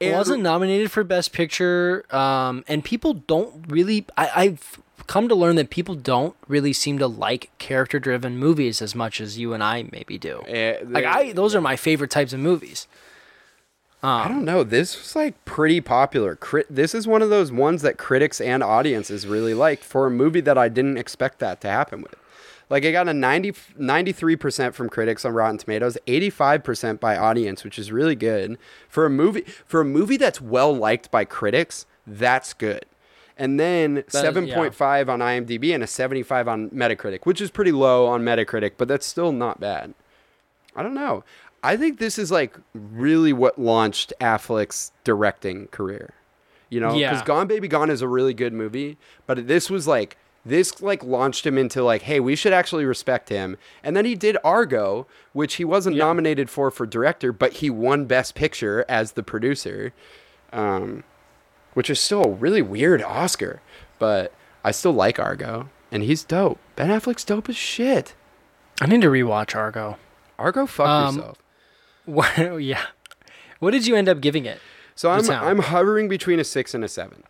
It 0.01 0.13
wasn't 0.13 0.41
nominated 0.43 0.91
for 0.91 1.03
Best 1.03 1.31
Picture, 1.31 2.03
um, 2.13 2.65
and 2.67 2.83
people 2.83 3.13
don't 3.13 3.63
really. 3.69 4.05
I, 4.17 4.31
I've 4.35 4.81
come 5.11 5.27
to 5.27 5.35
learn 5.35 5.57
that 5.57 5.69
people 5.69 5.93
don't 5.93 6.37
really 6.47 6.71
seem 6.71 6.97
to 6.97 7.05
like 7.05 7.51
character-driven 7.57 8.37
movies 8.37 8.81
as 8.81 8.95
much 8.95 9.19
as 9.19 9.37
you 9.37 9.53
and 9.53 9.61
I 9.61 9.83
maybe 9.91 10.17
do. 10.17 10.41
Eh, 10.47 10.77
like 10.85 11.03
I, 11.03 11.33
those 11.33 11.53
are 11.53 11.59
my 11.59 11.75
favorite 11.75 12.09
types 12.09 12.31
of 12.31 12.39
movies. 12.39 12.87
I 14.01 14.29
don't 14.29 14.45
know. 14.45 14.63
This 14.63 14.97
was 14.97 15.13
like 15.13 15.43
pretty 15.43 15.81
popular. 15.81 16.37
Crit- 16.37 16.73
this 16.73 16.95
is 16.95 17.07
one 17.07 17.21
of 17.21 17.29
those 17.29 17.51
ones 17.51 17.81
that 17.81 17.97
critics 17.97 18.39
and 18.39 18.63
audiences 18.63 19.27
really 19.27 19.53
liked 19.53 19.83
for 19.83 20.07
a 20.07 20.09
movie 20.09 20.39
that 20.39 20.57
I 20.57 20.69
didn't 20.69 20.97
expect 20.97 21.39
that 21.39 21.59
to 21.59 21.67
happen 21.67 22.01
with. 22.01 22.15
Like 22.69 22.85
it 22.85 22.93
got 22.93 23.09
a 23.09 23.13
90, 23.13 23.51
93% 23.51 24.73
from 24.73 24.87
critics 24.87 25.25
on 25.25 25.33
Rotten 25.33 25.57
Tomatoes, 25.57 25.97
85% 26.07 27.01
by 27.01 27.17
audience, 27.17 27.65
which 27.65 27.77
is 27.77 27.91
really 27.91 28.15
good. 28.15 28.57
For 28.87 29.05
a 29.05 29.09
movie 29.09 29.43
for 29.65 29.81
a 29.81 29.85
movie 29.85 30.15
that's 30.15 30.39
well 30.39 30.73
liked 30.73 31.11
by 31.11 31.25
critics, 31.25 31.85
that's 32.07 32.53
good. 32.53 32.85
And 33.41 33.59
then 33.59 33.97
is- 33.97 34.13
7.5 34.13 35.09
on 35.09 35.19
IMDb 35.19 35.73
and 35.73 35.83
a 35.83 35.87
75 35.87 36.47
on 36.47 36.69
Metacritic, 36.69 37.21
which 37.25 37.41
is 37.41 37.49
pretty 37.49 37.71
low 37.71 38.05
on 38.05 38.21
Metacritic, 38.23 38.73
but 38.77 38.87
that's 38.87 39.05
still 39.05 39.31
not 39.31 39.59
bad. 39.59 39.93
I 40.75 40.83
don't 40.83 40.93
know. 40.93 41.23
I 41.63 41.75
think 41.75 41.97
this 41.99 42.17
is 42.19 42.31
like 42.31 42.55
really 42.73 43.33
what 43.33 43.59
launched 43.59 44.13
Affleck's 44.21 44.91
directing 45.03 45.67
career. 45.67 46.13
You 46.69 46.79
know, 46.79 46.89
because 46.93 47.19
Yeah. 47.19 47.25
Gone 47.25 47.47
Baby 47.47 47.67
Gone 47.67 47.89
is 47.89 48.01
a 48.01 48.07
really 48.07 48.33
good 48.33 48.53
movie, 48.53 48.97
but 49.25 49.47
this 49.47 49.69
was 49.69 49.87
like 49.87 50.17
this 50.45 50.81
like 50.81 51.03
launched 51.03 51.45
him 51.45 51.57
into 51.57 51.83
like, 51.83 52.03
hey, 52.03 52.19
we 52.19 52.35
should 52.35 52.53
actually 52.53 52.85
respect 52.85 53.29
him. 53.29 53.57
And 53.83 53.95
then 53.95 54.05
he 54.05 54.15
did 54.15 54.37
Argo, 54.43 55.05
which 55.33 55.55
he 55.55 55.65
wasn't 55.65 55.97
nominated 55.97 56.49
for 56.49 56.71
for 56.71 56.85
director, 56.85 57.31
but 57.33 57.53
he 57.53 57.69
won 57.69 58.05
Best 58.05 58.33
Picture 58.35 58.85
as 58.87 59.11
the 59.13 59.23
producer, 59.23 59.93
um, 60.53 61.03
which 61.73 61.89
is 61.89 61.99
still 61.99 62.23
a 62.23 62.29
really 62.29 62.61
weird 62.61 63.01
Oscar. 63.01 63.61
But 63.99 64.33
I 64.63 64.71
still 64.71 64.93
like 64.93 65.19
Argo, 65.19 65.69
and 65.91 66.03
he's 66.03 66.23
dope. 66.23 66.59
Ben 66.75 66.89
Affleck's 66.89 67.23
dope 67.23 67.49
as 67.49 67.55
shit. 67.57 68.13
I 68.81 68.87
need 68.87 69.01
to 69.01 69.09
rewatch 69.09 69.55
Argo. 69.55 69.97
Argo, 70.39 70.65
fuck 70.65 70.87
Um, 70.87 71.15
yourself. 71.17 71.37
What, 72.05 72.35
yeah. 72.63 72.81
What 73.59 73.71
did 73.71 73.85
you 73.85 73.95
end 73.95 74.09
up 74.09 74.21
giving 74.21 74.45
it? 74.45 74.59
So 74.95 75.11
I'm. 75.11 75.29
I'm 75.29 75.59
hovering 75.59 76.09
between 76.09 76.39
a 76.39 76.43
six 76.43 76.73
and 76.73 76.83
a 76.83 76.87
seven. 76.87 77.23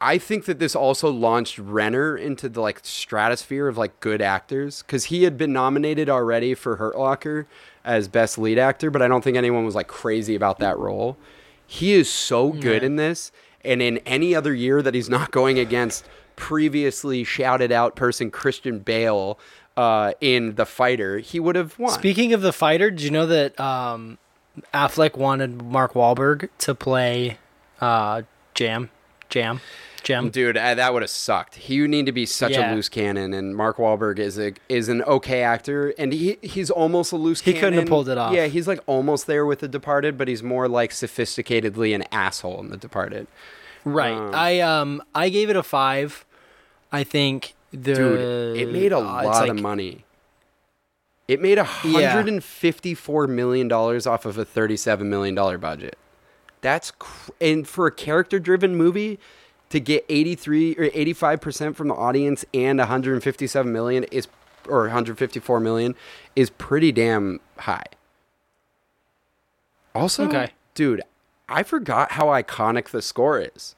I 0.00 0.18
think 0.18 0.46
that 0.46 0.58
this 0.58 0.74
also 0.74 1.10
launched 1.10 1.58
Renner 1.58 2.16
into 2.16 2.48
the 2.48 2.60
like 2.60 2.80
stratosphere 2.82 3.68
of 3.68 3.76
like 3.78 4.00
good 4.00 4.20
actors 4.22 4.82
because 4.82 5.04
he 5.06 5.24
had 5.24 5.36
been 5.38 5.52
nominated 5.52 6.08
already 6.08 6.54
for 6.54 6.76
Hurt 6.76 6.98
Locker 6.98 7.46
as 7.84 8.08
best 8.08 8.36
lead 8.38 8.58
actor, 8.58 8.90
but 8.90 9.00
I 9.02 9.08
don't 9.08 9.22
think 9.22 9.36
anyone 9.36 9.64
was 9.64 9.74
like 9.74 9.88
crazy 9.88 10.34
about 10.34 10.58
that 10.58 10.76
role. 10.78 11.16
He 11.66 11.92
is 11.92 12.10
so 12.10 12.50
good 12.50 12.82
in 12.82 12.96
this, 12.96 13.30
and 13.64 13.82
in 13.82 13.98
any 13.98 14.34
other 14.34 14.54
year 14.54 14.82
that 14.82 14.94
he's 14.94 15.08
not 15.08 15.30
going 15.30 15.58
against 15.58 16.06
previously 16.36 17.24
shouted 17.24 17.70
out 17.70 17.96
person 17.96 18.30
Christian 18.30 18.78
Bale 18.78 19.38
uh, 19.76 20.12
in 20.20 20.54
The 20.54 20.66
Fighter, 20.66 21.18
he 21.18 21.38
would 21.38 21.56
have 21.56 21.78
won. 21.78 21.92
Speaking 21.92 22.32
of 22.32 22.42
the 22.42 22.52
fighter, 22.52 22.90
did 22.90 23.02
you 23.02 23.10
know 23.10 23.26
that 23.26 23.58
um, 23.60 24.18
Affleck 24.74 25.16
wanted 25.16 25.62
Mark 25.62 25.92
Wahlberg 25.92 26.48
to 26.58 26.74
play 26.74 27.38
uh, 27.80 28.22
Jem? 28.54 28.90
Jam? 29.30 29.60
Jam? 30.02 30.30
Dude, 30.30 30.56
uh, 30.56 30.74
that 30.74 30.92
would 30.94 31.02
have 31.02 31.10
sucked. 31.10 31.56
He 31.56 31.80
would 31.82 31.90
need 31.90 32.06
to 32.06 32.12
be 32.12 32.24
such 32.24 32.52
Yeah. 32.52 32.72
a 32.72 32.74
loose 32.74 32.88
cannon, 32.88 33.34
and 33.34 33.54
Mark 33.54 33.76
Wahlberg 33.76 34.18
is 34.18 34.38
a 34.38 34.54
is 34.68 34.88
an 34.88 35.02
okay 35.02 35.42
actor, 35.42 35.92
and 35.98 36.12
he 36.12 36.38
he's 36.42 36.70
almost 36.70 37.12
a 37.12 37.16
loose. 37.16 37.40
He 37.42 37.52
cannon. 37.52 37.60
couldn't 37.60 37.78
have 37.80 37.88
pulled 37.88 38.08
it 38.08 38.16
off. 38.16 38.32
Yeah, 38.34 38.46
he's 38.46 38.66
like 38.66 38.80
almost 38.86 39.26
there 39.26 39.44
with 39.44 39.58
The 39.60 39.68
Departed, 39.68 40.16
but 40.16 40.26
he's 40.26 40.42
more 40.42 40.68
like 40.68 40.90
sophisticatedly 40.90 41.94
an 41.94 42.04
asshole 42.10 42.60
in 42.60 42.70
The 42.70 42.76
Departed. 42.78 43.26
Right. 43.84 44.16
I 44.34 44.60
um 44.60 45.02
I 45.14 45.28
gave 45.28 45.50
it 45.50 45.56
a 45.56 45.62
five. 45.62 46.24
I 46.90 47.04
think 47.04 47.54
the 47.70 47.94
Dude, 47.94 48.56
it 48.56 48.72
made 48.72 48.92
a 48.92 48.98
uh, 48.98 49.18
it's 49.20 49.26
lot 49.38 49.48
of 49.50 49.60
money. 49.60 50.04
It 51.28 51.40
made 51.40 51.58
a 51.58 51.68
Yeah. 51.84 52.10
hundred 52.10 52.28
and 52.32 52.42
fifty-four 52.42 53.26
million 53.26 53.68
dollars 53.68 54.06
off 54.06 54.24
of 54.24 54.36
a 54.38 54.44
thirty-seven 54.44 55.08
million 55.08 55.34
dollar 55.34 55.58
budget. 55.58 55.96
That's 56.60 56.90
cr- 56.92 57.30
and 57.40 57.66
for 57.66 57.86
a 57.86 57.92
character-driven 57.92 58.76
movie 58.76 59.18
to 59.70 59.80
get 59.80 60.04
eighty-three 60.08 60.74
or 60.76 60.90
eighty-five 60.92 61.40
percent 61.40 61.76
from 61.76 61.88
the 61.88 61.94
audience 61.94 62.44
and 62.52 62.78
one 62.78 62.88
hundred 62.88 63.14
and 63.14 63.22
fifty-seven 63.22 63.72
million 63.72 64.04
is 64.04 64.28
or 64.68 64.82
one 64.82 64.90
hundred 64.90 65.16
fifty-four 65.18 65.60
million 65.60 65.94
is 66.36 66.50
pretty 66.50 66.92
damn 66.92 67.40
high. 67.58 67.84
Also, 69.94 70.24
Okay. 70.26 70.50
dude, 70.74 71.02
I 71.48 71.62
forgot 71.62 72.12
how 72.12 72.26
iconic 72.26 72.90
the 72.90 73.02
score 73.02 73.40
is. 73.40 73.74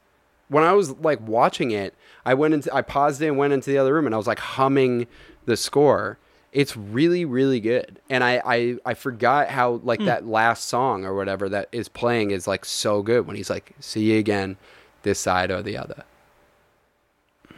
When 0.48 0.64
I 0.64 0.72
was 0.72 0.90
like 0.98 1.26
watching 1.26 1.70
it, 1.70 1.94
I 2.26 2.34
went 2.34 2.52
into 2.54 2.74
I 2.74 2.82
paused 2.82 3.22
it 3.22 3.28
and 3.28 3.38
went 3.38 3.52
into 3.54 3.70
the 3.70 3.78
other 3.78 3.94
room 3.94 4.06
and 4.06 4.14
I 4.14 4.18
was 4.18 4.26
like 4.26 4.38
humming 4.40 5.06
the 5.46 5.56
score. 5.56 6.18
It's 6.52 6.76
really, 6.76 7.24
really 7.24 7.60
good. 7.60 7.98
And 8.10 8.22
I, 8.22 8.42
I, 8.44 8.76
I 8.84 8.94
forgot 8.94 9.48
how 9.48 9.80
like 9.84 10.00
Hmm. 10.00 10.06
that 10.06 10.26
last 10.26 10.68
song 10.68 11.04
or 11.06 11.14
whatever 11.14 11.48
that 11.48 11.68
is 11.72 11.88
playing 11.88 12.30
is 12.30 12.46
like 12.46 12.64
so 12.66 13.02
good 13.02 13.26
when 13.26 13.36
he's 13.36 13.48
like, 13.50 13.72
"See 13.80 14.12
you 14.12 14.18
again, 14.18 14.58
this 15.02 15.18
side 15.18 15.50
or 15.50 15.62
the 15.62 15.78
other." 15.78 16.04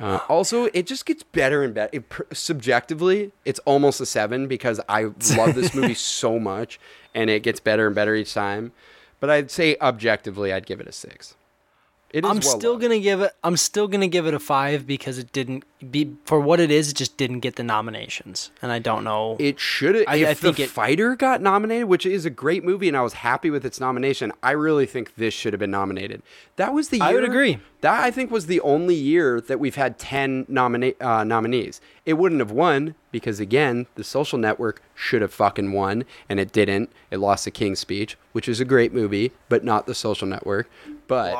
Uh, 0.00 0.18
also, 0.28 0.64
it 0.74 0.86
just 0.86 1.06
gets 1.06 1.22
better 1.22 1.62
and 1.62 1.72
better. 1.74 1.90
It, 1.92 2.04
subjectively, 2.32 3.30
it's 3.44 3.60
almost 3.60 4.00
a 4.00 4.06
seven 4.06 4.48
because 4.48 4.80
I 4.88 5.04
love 5.36 5.54
this 5.54 5.72
movie 5.74 5.94
so 5.94 6.38
much, 6.40 6.80
and 7.14 7.30
it 7.30 7.42
gets 7.44 7.60
better 7.60 7.86
and 7.86 7.94
better 7.94 8.14
each 8.14 8.34
time. 8.34 8.72
But 9.20 9.30
I'd 9.30 9.50
say 9.50 9.76
objectively, 9.80 10.52
I'd 10.52 10.66
give 10.66 10.80
it 10.80 10.86
a 10.88 10.92
six. 10.92 11.34
It 12.14 12.24
is 12.24 12.30
I'm 12.30 12.36
well 12.36 12.58
still 12.58 12.70
loved. 12.74 12.82
gonna 12.82 13.00
give 13.00 13.20
it. 13.22 13.32
I'm 13.42 13.56
still 13.56 13.88
gonna 13.88 14.06
give 14.06 14.24
it 14.28 14.34
a 14.34 14.38
five 14.38 14.86
because 14.86 15.18
it 15.18 15.32
didn't 15.32 15.64
be 15.90 16.14
for 16.24 16.38
what 16.38 16.60
it 16.60 16.70
is. 16.70 16.90
It 16.90 16.94
just 16.94 17.16
didn't 17.16 17.40
get 17.40 17.56
the 17.56 17.64
nominations, 17.64 18.52
and 18.62 18.70
I 18.70 18.78
don't 18.78 19.02
know. 19.02 19.36
It 19.40 19.58
should 19.58 19.96
have. 19.96 20.04
I- 20.06 20.16
If 20.18 20.28
I 20.28 20.34
think 20.34 20.56
the 20.58 20.62
it- 20.62 20.70
fighter 20.70 21.16
got 21.16 21.42
nominated, 21.42 21.88
which 21.88 22.06
is 22.06 22.24
a 22.24 22.30
great 22.30 22.62
movie, 22.62 22.86
and 22.86 22.96
I 22.96 23.02
was 23.02 23.14
happy 23.14 23.50
with 23.50 23.66
its 23.66 23.80
nomination, 23.80 24.30
I 24.44 24.52
really 24.52 24.86
think 24.86 25.16
this 25.16 25.34
should 25.34 25.52
have 25.54 25.58
been 25.60 25.72
nominated. 25.72 26.22
That 26.54 26.72
was 26.72 26.90
the 26.90 26.98
year. 26.98 27.06
I 27.06 27.14
would 27.14 27.24
agree. 27.24 27.58
That 27.80 28.00
I 28.04 28.12
think 28.12 28.30
was 28.30 28.46
the 28.46 28.60
only 28.60 28.94
year 28.94 29.40
that 29.40 29.58
we've 29.58 29.74
had 29.74 29.98
ten 29.98 30.46
nomina- 30.46 30.94
uh, 31.00 31.24
nominees. 31.24 31.80
It 32.06 32.14
wouldn't 32.14 32.40
have 32.40 32.52
won 32.52 32.94
because 33.10 33.40
again, 33.40 33.86
The 33.96 34.04
Social 34.04 34.38
Network 34.38 34.80
should 34.94 35.20
have 35.20 35.32
fucking 35.34 35.72
won, 35.72 36.04
and 36.28 36.38
it 36.38 36.52
didn't. 36.52 36.90
It 37.10 37.18
lost 37.18 37.44
the 37.44 37.50
King's 37.50 37.80
Speech, 37.80 38.16
which 38.32 38.48
is 38.48 38.60
a 38.60 38.64
great 38.64 38.94
movie, 38.94 39.32
but 39.48 39.64
not 39.64 39.86
The 39.86 39.94
Social 39.96 40.28
Network. 40.28 40.68
But 41.06 41.32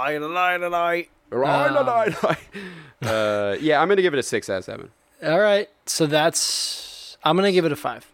uh, 3.03 3.57
yeah, 3.61 3.81
I'm 3.81 3.89
gonna 3.89 4.03
give 4.03 4.15
it 4.15 4.19
a 4.19 4.23
six 4.23 4.49
out 4.49 4.59
of 4.59 4.65
seven. 4.65 4.91
All 5.23 5.41
right, 5.41 5.69
so 5.87 6.07
that's. 6.07 7.17
I'm 7.25 7.37
gonna 7.37 7.53
give 7.53 7.65
it 7.65 7.73
a 7.73 7.77
five, 7.77 8.07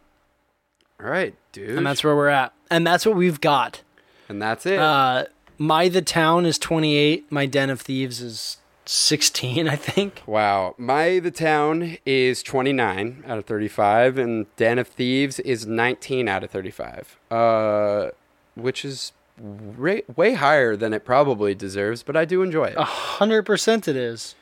All 1.02 1.10
right, 1.10 1.34
dude, 1.52 1.76
and 1.76 1.86
that's 1.86 2.04
where 2.04 2.14
we're 2.14 2.28
at, 2.28 2.52
and 2.70 2.86
that's 2.86 3.04
what 3.04 3.16
we've 3.16 3.40
got. 3.40 3.82
and 4.28 4.40
that's 4.40 4.66
it. 4.66 4.78
Uh, 4.78 5.24
my 5.58 5.88
the 5.88 6.02
town 6.02 6.46
is 6.46 6.58
28. 6.58 7.30
My 7.30 7.46
den 7.46 7.70
of 7.70 7.80
thieves 7.80 8.20
is 8.20 8.58
16, 8.90 9.68
I 9.68 9.76
think. 9.76 10.20
Wow. 10.26 10.74
My 10.76 11.20
The 11.20 11.30
Town 11.30 11.96
is 12.04 12.42
29 12.42 13.22
out 13.24 13.38
of 13.38 13.44
35, 13.44 14.18
and 14.18 14.46
Den 14.56 14.80
of 14.80 14.88
Thieves 14.88 15.38
is 15.38 15.64
19 15.64 16.28
out 16.28 16.42
of 16.42 16.50
35, 16.50 17.16
uh, 17.30 18.08
which 18.56 18.84
is 18.84 19.12
way, 19.40 20.02
way 20.16 20.34
higher 20.34 20.76
than 20.76 20.92
it 20.92 21.04
probably 21.04 21.54
deserves, 21.54 22.02
but 22.02 22.16
I 22.16 22.24
do 22.24 22.42
enjoy 22.42 22.66
it. 22.66 22.74
A 22.76 22.84
hundred 22.84 23.44
percent 23.44 23.88
it 23.88 23.96
is. 23.96 24.34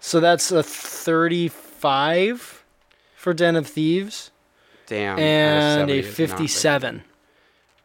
So 0.00 0.20
that's 0.20 0.50
a 0.52 0.62
thirty-five 0.62 2.64
for 3.16 3.34
Den 3.34 3.56
of 3.56 3.66
Thieves 3.66 4.30
Damn. 4.86 5.18
and 5.18 5.20
a 5.20 5.54
is 5.64 5.78
not 5.78 5.86
very- 5.88 6.02
fifty-seven. 6.02 7.02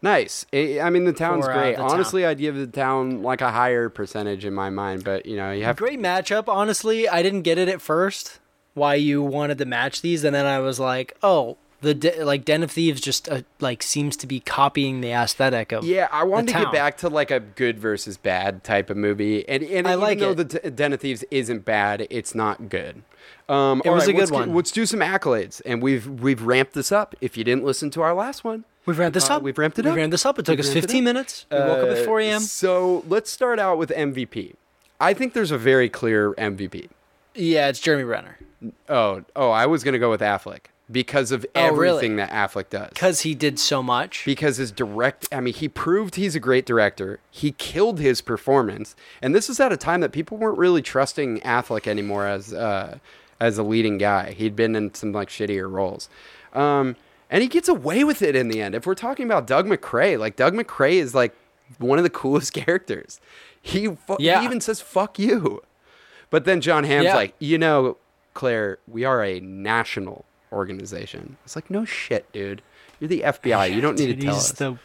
Nice. 0.03 0.47
I 0.51 0.79
I 0.81 0.89
mean, 0.89 1.05
The 1.05 1.13
Town's 1.13 1.45
great. 1.45 1.75
The 1.75 1.83
Town. 1.83 1.91
Honestly, 1.91 2.25
I'd 2.25 2.39
give 2.39 2.55
The 2.55 2.65
Town 2.67 3.21
like 3.21 3.41
a 3.41 3.51
higher 3.51 3.87
percentage 3.87 4.45
in 4.45 4.53
my 4.53 4.71
mind, 4.71 5.03
but 5.03 5.27
you 5.27 5.37
know, 5.37 5.51
you 5.51 5.63
have 5.63 5.77
Great 5.77 5.99
matchup. 5.99 6.45
Honestly, 6.47 7.07
I 7.07 7.21
didn't 7.21 7.43
get 7.43 7.57
it 7.59 7.69
at 7.69 7.81
first. 7.81 8.39
Why 8.73 8.95
you 8.95 9.21
wanted 9.21 9.57
to 9.59 9.65
match 9.65 10.01
these, 10.01 10.23
and 10.23 10.33
then 10.33 10.45
I 10.45 10.59
was 10.59 10.79
like, 10.79 11.15
oh, 11.21 11.57
the 11.81 11.93
de- 11.93 12.23
like 12.23 12.45
Den 12.45 12.63
of 12.63 12.71
Thieves 12.71 13.01
just 13.01 13.27
uh, 13.29 13.41
like 13.59 13.83
seems 13.83 14.15
to 14.17 14.27
be 14.27 14.39
copying 14.39 15.01
the 15.01 15.11
aesthetic 15.11 15.71
of. 15.71 15.83
Yeah, 15.83 16.07
I 16.11 16.23
wanted 16.23 16.53
to 16.53 16.59
get 16.63 16.71
back 16.71 16.97
to 16.97 17.09
like 17.09 17.31
a 17.31 17.39
good 17.39 17.79
versus 17.79 18.17
bad 18.17 18.63
type 18.63 18.89
of 18.89 18.97
movie, 18.97 19.47
and 19.49 19.63
and 19.63 19.87
I 19.87 19.91
even 19.91 19.99
like 20.01 20.19
though 20.19 20.31
it. 20.31 20.35
the 20.35 20.45
D- 20.45 20.69
Den 20.69 20.93
of 20.93 21.01
Thieves 21.01 21.23
isn't 21.31 21.65
bad, 21.65 22.07
it's 22.09 22.33
not 22.35 22.69
good. 22.69 23.03
Um, 23.49 23.81
It 23.83 23.89
was 23.89 24.07
a 24.07 24.13
good 24.13 24.19
let's, 24.19 24.31
one. 24.31 24.53
let's 24.55 24.71
do 24.71 24.85
some 24.85 24.99
accolades, 25.01 25.61
and 25.65 25.81
we've 25.81 26.07
we've 26.07 26.41
ramped 26.41 26.73
this 26.73 26.91
up. 26.91 27.15
If 27.21 27.35
you 27.37 27.43
didn't 27.43 27.63
listen 27.65 27.89
to 27.91 28.01
our 28.01 28.13
last 28.13 28.43
one, 28.43 28.63
We've 28.85 28.97
ramped 28.97 29.13
this 29.13 29.29
Uh, 29.29 29.35
up. 29.35 29.43
we've 29.43 29.57
ramped 29.57 29.77
it 29.77 29.85
We've 29.85 29.91
up. 29.91 29.97
ramped 29.97 30.11
this 30.11 30.25
up. 30.25 30.39
It 30.39 30.45
took 30.45 30.57
We've 30.57 30.65
us 30.65 30.73
15 30.73 31.03
minutes. 31.03 31.45
We 31.51 31.57
woke 31.57 31.83
up 31.83 31.89
at 31.89 31.97
uh, 31.99 32.05
4 32.05 32.19
a.m. 32.21 32.41
So 32.41 33.03
let's 33.07 33.29
start 33.29 33.59
out 33.59 33.77
with 33.77 33.89
MVP. 33.91 34.55
I 34.99 35.13
think 35.13 35.33
there's 35.33 35.51
a 35.51 35.57
very 35.57 35.87
clear 35.89 36.33
MVP. 36.33 36.89
Yeah, 37.35 37.67
it's 37.69 37.79
Jeremy 37.79 38.03
Renner 38.03 38.37
Oh, 38.89 39.23
oh, 39.35 39.49
I 39.51 39.65
was 39.65 39.83
gonna 39.83 39.99
go 39.99 40.09
with 40.11 40.21
Affleck 40.21 40.65
because 40.91 41.31
of 41.31 41.45
Oh, 41.55 41.71
really? 41.71 41.97
everything 41.97 42.15
that 42.17 42.29
Affleck 42.31 42.69
does. 42.69 42.89
because 42.89 43.21
he 43.21 43.33
did 43.35 43.57
so 43.59 43.81
much. 43.81 44.23
because 44.25 44.57
his 44.57 44.71
direct 44.71 45.27
i 45.31 45.39
mean 45.39 45.53
he 45.53 45.67
proved 45.69 46.15
he's 46.15 46.35
a 46.35 46.39
great 46.39 46.65
director 46.65 47.19
he 47.29 47.51
killed 47.53 47.99
his 47.99 48.21
performance 48.21 48.95
and 49.21 49.33
this 49.35 49.49
is 49.49 49.59
at 49.59 49.71
a 49.71 49.77
time 49.77 50.01
that 50.01 50.11
people 50.11 50.37
weren't 50.37 50.57
really 50.57 50.81
trusting 50.81 51.39
affleck 51.41 51.87
anymore 51.87 52.25
as 52.25 52.53
uh 52.53 52.97
as 53.39 53.57
a 53.57 53.63
leading 53.63 53.97
guy 53.97 54.31
he'd 54.31 54.55
been 54.55 54.75
in 54.75 54.93
some 54.93 55.11
like 55.11 55.29
shittier 55.29 55.71
roles 55.71 56.09
um 56.53 56.95
and 57.29 57.41
he 57.41 57.47
gets 57.47 57.69
away 57.69 58.03
with 58.03 58.21
it 58.21 58.35
in 58.35 58.47
the 58.49 58.61
end 58.61 58.75
if 58.75 58.85
we're 58.85 58.93
talking 58.95 59.25
about 59.25 59.47
doug 59.47 59.65
macray 59.67 60.17
like 60.17 60.35
doug 60.35 60.53
macray 60.53 60.97
is 60.97 61.15
like 61.15 61.33
one 61.77 61.97
of 61.97 62.03
the 62.03 62.09
coolest 62.21 62.53
characters 62.53 63.19
he, 63.61 63.87
fu- 63.87 64.17
Yeah. 64.19 64.39
he 64.39 64.45
even 64.45 64.59
says 64.59 64.81
fuck 64.81 65.17
you 65.19 65.61
but 66.29 66.45
then 66.45 66.59
jon 66.61 66.83
hamm's 66.83 67.05
Yeah. 67.05 67.15
like 67.15 67.33
you 67.39 67.57
know 67.57 67.97
claire 68.33 68.77
we 68.87 69.03
are 69.05 69.23
a 69.23 69.39
national 69.39 70.25
organization 70.51 71.37
it's 71.45 71.55
like 71.55 71.69
no 71.69 71.85
shit 71.85 72.31
dude 72.31 72.61
you're 72.99 73.07
the 73.07 73.21
fbi 73.21 73.73
you 73.73 73.81
don't 73.81 73.97
need 73.97 74.07
Dude, 74.07 74.19
to 74.21 74.25
tell 74.25 74.35
he's 74.35 74.51
us 74.51 74.57
the 74.57 74.77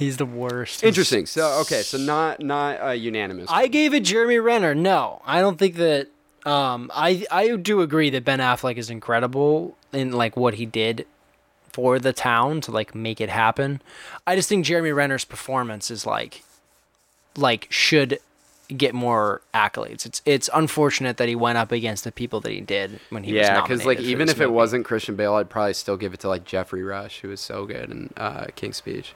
he's 0.00 0.16
the 0.16 0.26
worst. 0.26 0.82
Interesting. 0.82 1.26
So 1.26 1.60
okay, 1.60 1.82
so 1.82 1.98
not 1.98 2.40
not 2.40 2.82
uh, 2.82 2.90
unanimous. 2.90 3.48
I 3.50 3.66
gave 3.66 3.94
it 3.94 4.04
Jeremy 4.04 4.38
Renner. 4.38 4.74
No, 4.74 5.22
I 5.24 5.40
don't 5.40 5.58
think 5.58 5.76
that. 5.76 6.08
Um, 6.46 6.90
I 6.94 7.26
I 7.30 7.54
do 7.56 7.82
agree 7.82 8.08
that 8.10 8.24
Ben 8.24 8.38
Affleck 8.38 8.76
is 8.76 8.88
incredible 8.88 9.76
in 9.92 10.12
like 10.12 10.36
what 10.36 10.54
he 10.54 10.64
did 10.64 11.06
for 11.72 11.98
the 11.98 12.12
town 12.12 12.62
to 12.62 12.70
like 12.70 12.94
make 12.94 13.20
it 13.20 13.28
happen. 13.28 13.82
I 14.26 14.36
just 14.36 14.48
think 14.48 14.64
Jeremy 14.64 14.90
Renner's 14.92 15.24
performance 15.24 15.90
is 15.90 16.06
like 16.06 16.42
like 17.36 17.66
should 17.70 18.20
get 18.76 18.94
more 18.94 19.42
accolades. 19.54 20.06
It's 20.06 20.22
it's 20.24 20.48
unfortunate 20.54 21.16
that 21.18 21.28
he 21.28 21.34
went 21.34 21.58
up 21.58 21.72
against 21.72 22.04
the 22.04 22.12
people 22.12 22.40
that 22.40 22.52
he 22.52 22.60
did 22.60 23.00
when 23.10 23.24
he 23.24 23.32
was 23.32 23.46
yeah, 23.46 23.60
because 23.60 23.84
like 23.84 24.00
even 24.00 24.28
if 24.28 24.40
it 24.40 24.52
wasn't 24.52 24.84
Christian 24.84 25.16
Bale, 25.16 25.34
I'd 25.34 25.50
probably 25.50 25.74
still 25.74 25.96
give 25.96 26.14
it 26.14 26.20
to 26.20 26.28
like 26.28 26.44
Geoffrey 26.44 26.82
Rush, 26.82 27.20
who 27.20 27.28
was 27.28 27.40
so 27.40 27.66
good 27.66 27.90
in 27.90 28.10
uh, 28.16 28.46
King's 28.54 28.76
Speech. 28.76 29.14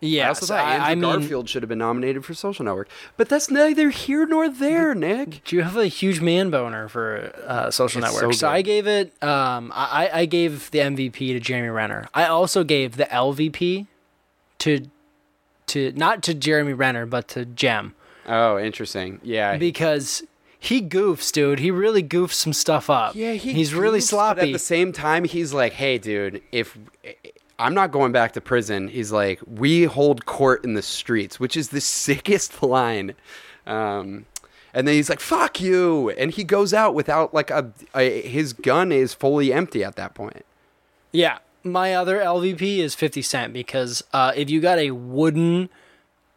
yeah, 0.00 0.26
I 0.26 0.28
also 0.28 0.46
thought 0.46 0.64
Andrew 0.64 0.86
I, 0.86 0.90
I 0.90 0.94
mean, 0.94 1.20
Garfield 1.20 1.48
should 1.48 1.62
have 1.62 1.68
been 1.68 1.78
nominated 1.78 2.24
for 2.24 2.34
Social 2.34 2.64
Network, 2.64 2.88
but 3.16 3.28
that's 3.28 3.50
neither 3.50 3.90
here 3.90 4.26
nor 4.26 4.48
there, 4.48 4.94
Nick. 4.94 5.42
Do 5.44 5.56
you 5.56 5.62
have 5.62 5.76
a 5.76 5.86
huge 5.86 6.20
man 6.20 6.50
boner 6.50 6.88
for 6.88 7.32
uh, 7.46 7.70
Social 7.70 8.02
It's 8.02 8.12
Network? 8.12 8.34
so 8.34 8.38
So. 8.38 8.48
I 8.48 8.62
gave 8.62 8.86
it. 8.86 9.12
Um, 9.22 9.72
I 9.74 10.10
I 10.12 10.24
gave 10.26 10.70
the 10.70 10.78
MVP 10.78 11.32
to 11.32 11.40
Jeremy 11.40 11.68
Renner. 11.70 12.08
I 12.14 12.26
also 12.26 12.64
gave 12.64 12.96
the 12.96 13.06
LVP 13.06 13.86
to 14.58 14.86
to 15.68 15.92
not 15.92 16.22
to 16.24 16.34
Jeremy 16.34 16.72
Renner 16.72 17.06
but 17.06 17.28
to 17.28 17.44
Jem 17.44 17.94
Oh, 18.28 18.58
interesting. 18.58 19.20
Yeah, 19.22 19.56
because 19.56 20.22
he 20.58 20.82
goofs, 20.82 21.32
dude. 21.32 21.58
He 21.60 21.70
really 21.70 22.02
goofs 22.02 22.34
some 22.34 22.52
stuff 22.52 22.90
up. 22.90 23.14
yeah, 23.14 23.32
he 23.32 23.52
he's 23.54 23.74
really 23.74 24.00
sloppy. 24.00 24.40
At 24.42 24.52
the 24.52 24.58
same 24.58 24.92
time, 24.92 25.24
he's 25.24 25.52
like, 25.54 25.72
"Hey, 25.72 25.98
dude, 25.98 26.42
if 26.52 26.76
I'm 27.58 27.74
not 27.74 27.90
going 27.90 28.12
back 28.12 28.32
to 28.32 28.40
prison," 28.40 28.88
he's 28.88 29.10
like, 29.10 29.40
"We 29.46 29.84
hold 29.84 30.26
court 30.26 30.64
in 30.64 30.74
the 30.74 30.82
streets," 30.82 31.40
which 31.40 31.56
is 31.56 31.70
the 31.70 31.80
sickest 32.04 32.62
line. 32.62 33.14
Um, 33.66 34.26
and 34.74 34.86
then 34.86 34.94
he's 34.94 35.08
like, 35.08 35.20
"Fuck 35.20 35.60
you," 35.60 36.10
and 36.10 36.30
he 36.30 36.44
goes 36.44 36.74
out 36.74 36.94
without 36.94 37.32
like 37.32 37.50
a, 37.50 37.72
a 37.94 38.20
his 38.22 38.52
gun 38.52 38.92
is 38.92 39.14
fully 39.14 39.52
empty 39.52 39.82
at 39.82 39.96
that 39.96 40.14
point. 40.14 40.44
Yeah, 41.12 41.38
my 41.64 41.94
other 41.94 42.18
LVP 42.18 42.78
is 42.78 42.94
Fifty 42.94 43.22
Cent 43.22 43.52
because 43.52 44.04
uh, 44.12 44.32
if 44.36 44.50
you 44.50 44.60
got 44.60 44.78
a 44.78 44.90
wooden, 44.90 45.70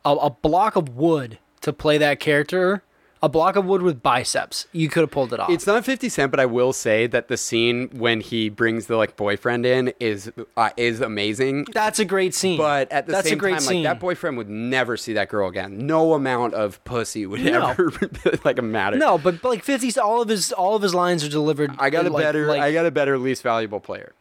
a, 0.06 0.12
a 0.14 0.30
block 0.30 0.76
of 0.78 0.96
wood 0.96 1.40
to 1.62 1.72
play 1.74 1.98
that 2.00 2.20
character, 2.20 2.84
a 3.24 3.30
block 3.30 3.56
of 3.56 3.66
wood 3.66 3.84
with 3.84 4.02
biceps, 4.02 4.66
you 4.72 4.90
could 4.90 5.02
have 5.02 5.12
pulled 5.12 5.32
it 5.32 5.40
off. 5.40 5.52
It's 5.52 5.68
not 5.68 5.86
50 5.86 6.10
Cent, 6.10 6.32
but 6.32 6.40
I 6.40 6.48
will 6.48 6.74
say 6.74 7.06
that 7.06 7.28
the 7.28 7.38
scene 7.38 7.88
when 7.94 8.20
he 8.20 8.50
brings 8.50 8.88
the 8.88 8.96
like 8.98 9.16
boyfriend 9.16 9.64
in 9.64 9.94
is 10.00 10.32
uh, 10.58 10.72
is 10.76 11.02
amazing. 11.02 11.68
That's 11.72 12.00
a 12.00 12.06
great 12.06 12.34
scene. 12.34 12.58
But 12.58 12.92
at 12.92 13.06
the 13.06 13.12
That's 13.12 13.30
same 13.30 13.38
a 13.38 13.40
great 13.40 13.52
time, 13.52 13.60
scene. 13.60 13.84
like 13.84 13.94
that 13.94 14.00
boyfriend 14.00 14.38
would 14.38 14.50
never 14.50 14.98
see 14.98 15.14
that 15.14 15.30
girl 15.30 15.50
again. 15.50 15.86
No 15.86 16.14
amount 16.16 16.56
of 16.56 16.84
pussy 16.84 17.28
would 17.28 17.42
No. 17.42 17.68
ever 17.70 17.92
like 18.44 18.60
matter. 18.64 18.98
No, 18.98 19.20
but, 19.20 19.40
but 19.42 19.50
like 19.50 19.64
50s, 19.64 20.02
all 20.02 20.24
of 20.24 20.28
his 20.30 20.52
all 20.52 20.76
of 20.76 20.82
his 20.82 20.96
lines 20.96 21.24
are 21.24 21.30
delivered. 21.30 21.72
I 21.78 21.92
got 21.92 22.08
a 22.08 22.10
like- 22.10 22.24
better. 22.24 22.48
like- 22.48 22.62
I 22.62 22.74
got 22.74 22.88
a 22.88 22.92
better 22.92 23.20
least 23.20 23.44
valuable 23.44 23.80
player. 23.80 24.14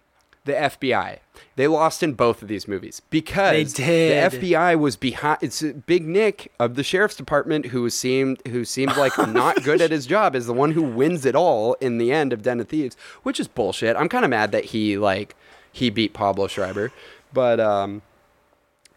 The 0.50 0.56
FBI. 0.56 1.18
They 1.56 1.66
lost 1.66 2.02
in 2.02 2.14
both 2.14 2.42
of 2.42 2.48
these 2.48 2.66
movies 2.66 3.00
because 3.10 3.74
the 3.74 3.82
FBI 3.82 4.78
was 4.78 4.96
behind. 4.96 5.38
It's 5.42 5.62
Big 5.62 6.06
Nick 6.06 6.50
of 6.58 6.74
the 6.74 6.82
sheriff's 6.82 7.16
department 7.16 7.66
who 7.66 7.90
seemed 7.90 8.40
who 8.48 8.64
seemed 8.64 8.96
like 8.96 9.16
not 9.28 9.62
good 9.62 9.80
at 9.80 9.90
his 9.90 10.06
job 10.06 10.34
is 10.34 10.46
the 10.46 10.54
one 10.54 10.72
who 10.72 10.82
wins 10.82 11.26
it 11.26 11.34
all 11.34 11.74
in 11.74 11.98
the 11.98 12.12
end 12.12 12.32
of 12.32 12.42
Den 12.42 12.60
of 12.60 12.68
Thieves, 12.68 12.96
which 13.22 13.38
is 13.38 13.46
bullshit. 13.48 13.96
I'm 13.96 14.08
kind 14.08 14.24
of 14.24 14.30
mad 14.30 14.52
that 14.52 14.66
he 14.66 14.96
like 14.96 15.34
he 15.72 15.90
beat 15.90 16.12
Pablo 16.14 16.46
Schreiber, 16.46 16.92
but 17.32 17.60
um, 17.60 18.02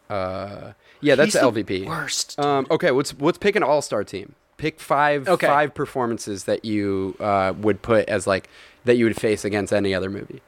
uh, 0.10 0.74
yeah, 1.02 1.16
that's 1.16 1.34
He's 1.34 1.42
the 1.42 1.52
the 1.52 1.64
LVP. 1.64 1.86
worst. 1.86 2.40
Um, 2.40 2.68
okay, 2.72 2.92
let's 2.92 3.14
let's 3.20 3.38
pick 3.38 3.56
an 3.56 3.64
all 3.64 3.82
star 3.82 4.04
team. 4.04 4.36
Pick 4.58 4.80
five 4.80 5.28
Okay. 5.28 5.48
five 5.48 5.74
performances 5.74 6.46
that 6.46 6.64
you 6.64 7.16
uh, 7.20 7.54
would 7.58 7.82
put 7.82 8.08
as 8.08 8.26
like 8.28 8.48
that 8.86 8.96
you 8.96 9.06
would 9.06 9.20
face 9.20 9.44
against 9.44 9.74
any 9.74 9.94
other 9.94 10.10
movie. 10.10 10.42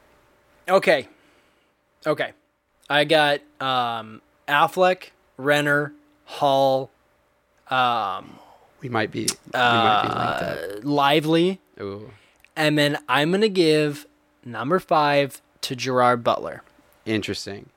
Okay. 0.68 1.08
Okay. 2.06 2.32
I 2.88 3.04
got 3.04 3.40
um, 3.60 4.20
Affleck, 4.48 5.10
Renner, 5.36 5.92
Hall, 6.24 6.90
We 8.80 8.88
might 8.88 9.10
be. 9.10 9.22
We 9.22 9.58
might 9.58 10.02
be 10.02 10.08
linked. 10.08 10.84
Lively, 10.84 11.60
Ooh, 11.80 12.10
and 12.54 12.78
then 12.78 12.98
I'm 13.08 13.32
gonna 13.32 13.48
give 13.48 14.06
number 14.44 14.78
five 14.78 15.40
to 15.62 15.74
Gerard 15.76 16.22
Butler. 16.22 16.62
interesting. 17.04 17.70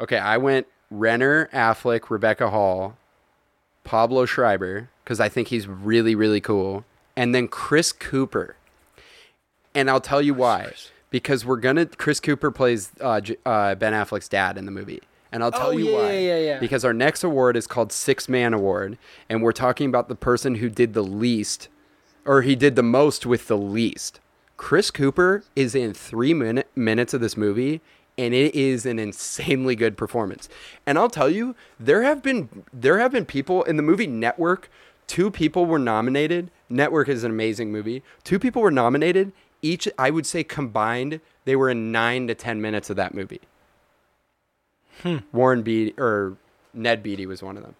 Okay, 0.00 0.18
I 0.18 0.36
went 0.36 0.66
Renner, 0.90 1.48
Affleck, 1.52 2.10
Rebecca 2.10 2.50
Hall, 2.50 2.96
Pablo 3.84 4.26
Schreiber 4.26 4.90
because 5.04 5.20
I 5.20 5.28
think 5.28 5.48
he's 5.48 5.66
really 5.66 6.14
really 6.14 6.40
cool, 6.40 6.84
and 7.16 7.34
then 7.34 7.48
Chris 7.48 7.92
Cooper. 7.92 8.56
And 9.74 9.88
I'll 9.88 10.00
tell 10.00 10.20
you 10.20 10.34
why. 10.34 10.72
Because 11.12 11.44
we're 11.46 11.58
gonna 11.58 11.86
Chris 11.86 12.18
Cooper 12.18 12.50
plays 12.50 12.90
uh, 13.00 13.20
J- 13.20 13.36
uh, 13.46 13.76
Ben 13.76 13.92
Affleck's 13.92 14.28
dad 14.28 14.58
in 14.58 14.64
the 14.66 14.72
movie, 14.72 15.00
and 15.30 15.44
I'll 15.44 15.52
tell 15.52 15.68
Oh, 15.68 15.70
you 15.70 15.90
yeah, 15.90 15.96
why. 15.98 16.12
yeah, 16.12 16.18
yeah, 16.20 16.38
yeah. 16.38 16.58
Because 16.58 16.84
our 16.84 16.92
next 16.92 17.22
award 17.22 17.56
is 17.56 17.66
called 17.68 17.92
Six 17.92 18.28
Man 18.28 18.52
Award, 18.52 18.98
and 19.28 19.42
we're 19.42 19.52
talking 19.52 19.88
about 19.88 20.08
the 20.08 20.16
person 20.16 20.56
who 20.56 20.68
did 20.68 20.94
the 20.94 21.04
least, 21.04 21.68
or 22.24 22.42
he 22.42 22.56
did 22.56 22.74
the 22.74 22.82
most 22.82 23.24
with 23.26 23.46
the 23.46 23.56
least. 23.56 24.18
Chris 24.56 24.90
Cooper 24.90 25.44
is 25.54 25.74
in 25.74 25.92
three 25.92 26.34
minute, 26.34 26.68
minutes 26.74 27.12
of 27.14 27.20
this 27.20 27.36
movie, 27.36 27.80
and 28.16 28.32
it 28.32 28.54
is 28.54 28.86
an 28.86 28.98
insanely 28.98 29.74
good 29.76 29.96
performance. 29.96 30.48
And 30.86 30.98
I'll 30.98 31.10
tell 31.10 31.28
you, 31.28 31.54
there 31.78 32.02
have 32.02 32.22
been 32.22 32.64
there 32.72 32.98
have 32.98 33.12
been 33.12 33.26
people 33.26 33.62
in 33.64 33.76
the 33.76 33.82
movie 33.82 34.06
Network. 34.06 34.70
Two 35.08 35.30
people 35.30 35.66
were 35.66 35.78
nominated. 35.78 36.50
Network 36.70 37.08
is 37.08 37.22
an 37.24 37.30
amazing 37.32 37.70
movie. 37.70 38.02
Two 38.24 38.38
people 38.38 38.62
were 38.62 38.70
nominated. 38.70 39.32
Each, 39.62 39.88
I 39.98 40.10
would 40.10 40.26
say, 40.26 40.42
combined, 40.44 41.20
they 41.44 41.54
were 41.56 41.70
in 41.70 41.92
nine 41.92 42.26
to 42.26 42.34
ten 42.34 42.60
minutes 42.60 42.90
of 42.90 42.96
that 42.96 43.14
movie. 43.14 43.40
Hmm. 45.02 45.18
Warren 45.32 45.62
Beatty 45.62 45.94
or 45.98 46.36
Ned 46.74 47.02
Beatty 47.02 47.26
was 47.26 47.42
one 47.42 47.56
of 47.56 47.62
them. 47.62 47.74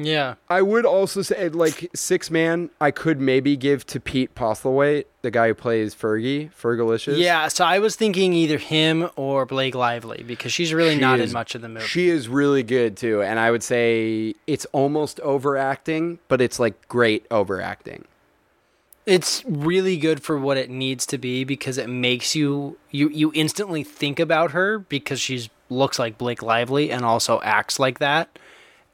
Yeah. 0.00 0.34
I 0.48 0.62
would 0.62 0.86
also 0.86 1.22
say, 1.22 1.48
like 1.48 1.90
six 1.92 2.30
man, 2.30 2.70
I 2.80 2.92
could 2.92 3.20
maybe 3.20 3.56
give 3.56 3.84
to 3.86 3.98
Pete 3.98 4.32
Postlethwaite, 4.36 5.06
the 5.22 5.30
guy 5.32 5.48
who 5.48 5.54
plays 5.54 5.92
Fergie, 5.92 6.52
Fergalicious. 6.52 7.18
Yeah, 7.18 7.48
so 7.48 7.64
I 7.64 7.80
was 7.80 7.96
thinking 7.96 8.32
either 8.32 8.58
him 8.58 9.10
or 9.16 9.44
Blake 9.44 9.74
Lively 9.74 10.22
because 10.24 10.52
she's 10.52 10.72
really 10.72 10.94
She 10.94 11.00
not 11.00 11.18
is- 11.18 11.30
in 11.30 11.34
much 11.34 11.56
of 11.56 11.62
the 11.62 11.68
movie. 11.68 11.84
She 11.86 12.08
is 12.10 12.28
really 12.28 12.62
good 12.62 12.96
too, 12.96 13.22
and 13.22 13.40
I 13.40 13.50
would 13.50 13.64
say 13.64 14.34
it's 14.46 14.66
almost 14.66 15.18
overacting, 15.20 16.20
but 16.28 16.40
it's 16.40 16.60
like 16.60 16.86
great 16.86 17.26
overacting. 17.32 18.04
It's 19.08 19.42
really 19.46 19.96
good 19.96 20.22
for 20.22 20.36
what 20.36 20.58
it 20.58 20.68
needs 20.68 21.06
to 21.06 21.16
be 21.16 21.42
because 21.42 21.78
it 21.78 21.88
makes 21.88 22.36
you 22.36 22.76
you 22.90 23.08
you 23.08 23.32
instantly 23.34 23.82
think 23.82 24.20
about 24.20 24.50
her 24.50 24.78
because 24.78 25.18
she's 25.18 25.48
looks 25.70 25.98
like 25.98 26.18
Blake 26.18 26.42
Lively 26.42 26.90
and 26.90 27.06
also 27.06 27.40
acts 27.40 27.78
like 27.78 28.00
that. 28.00 28.38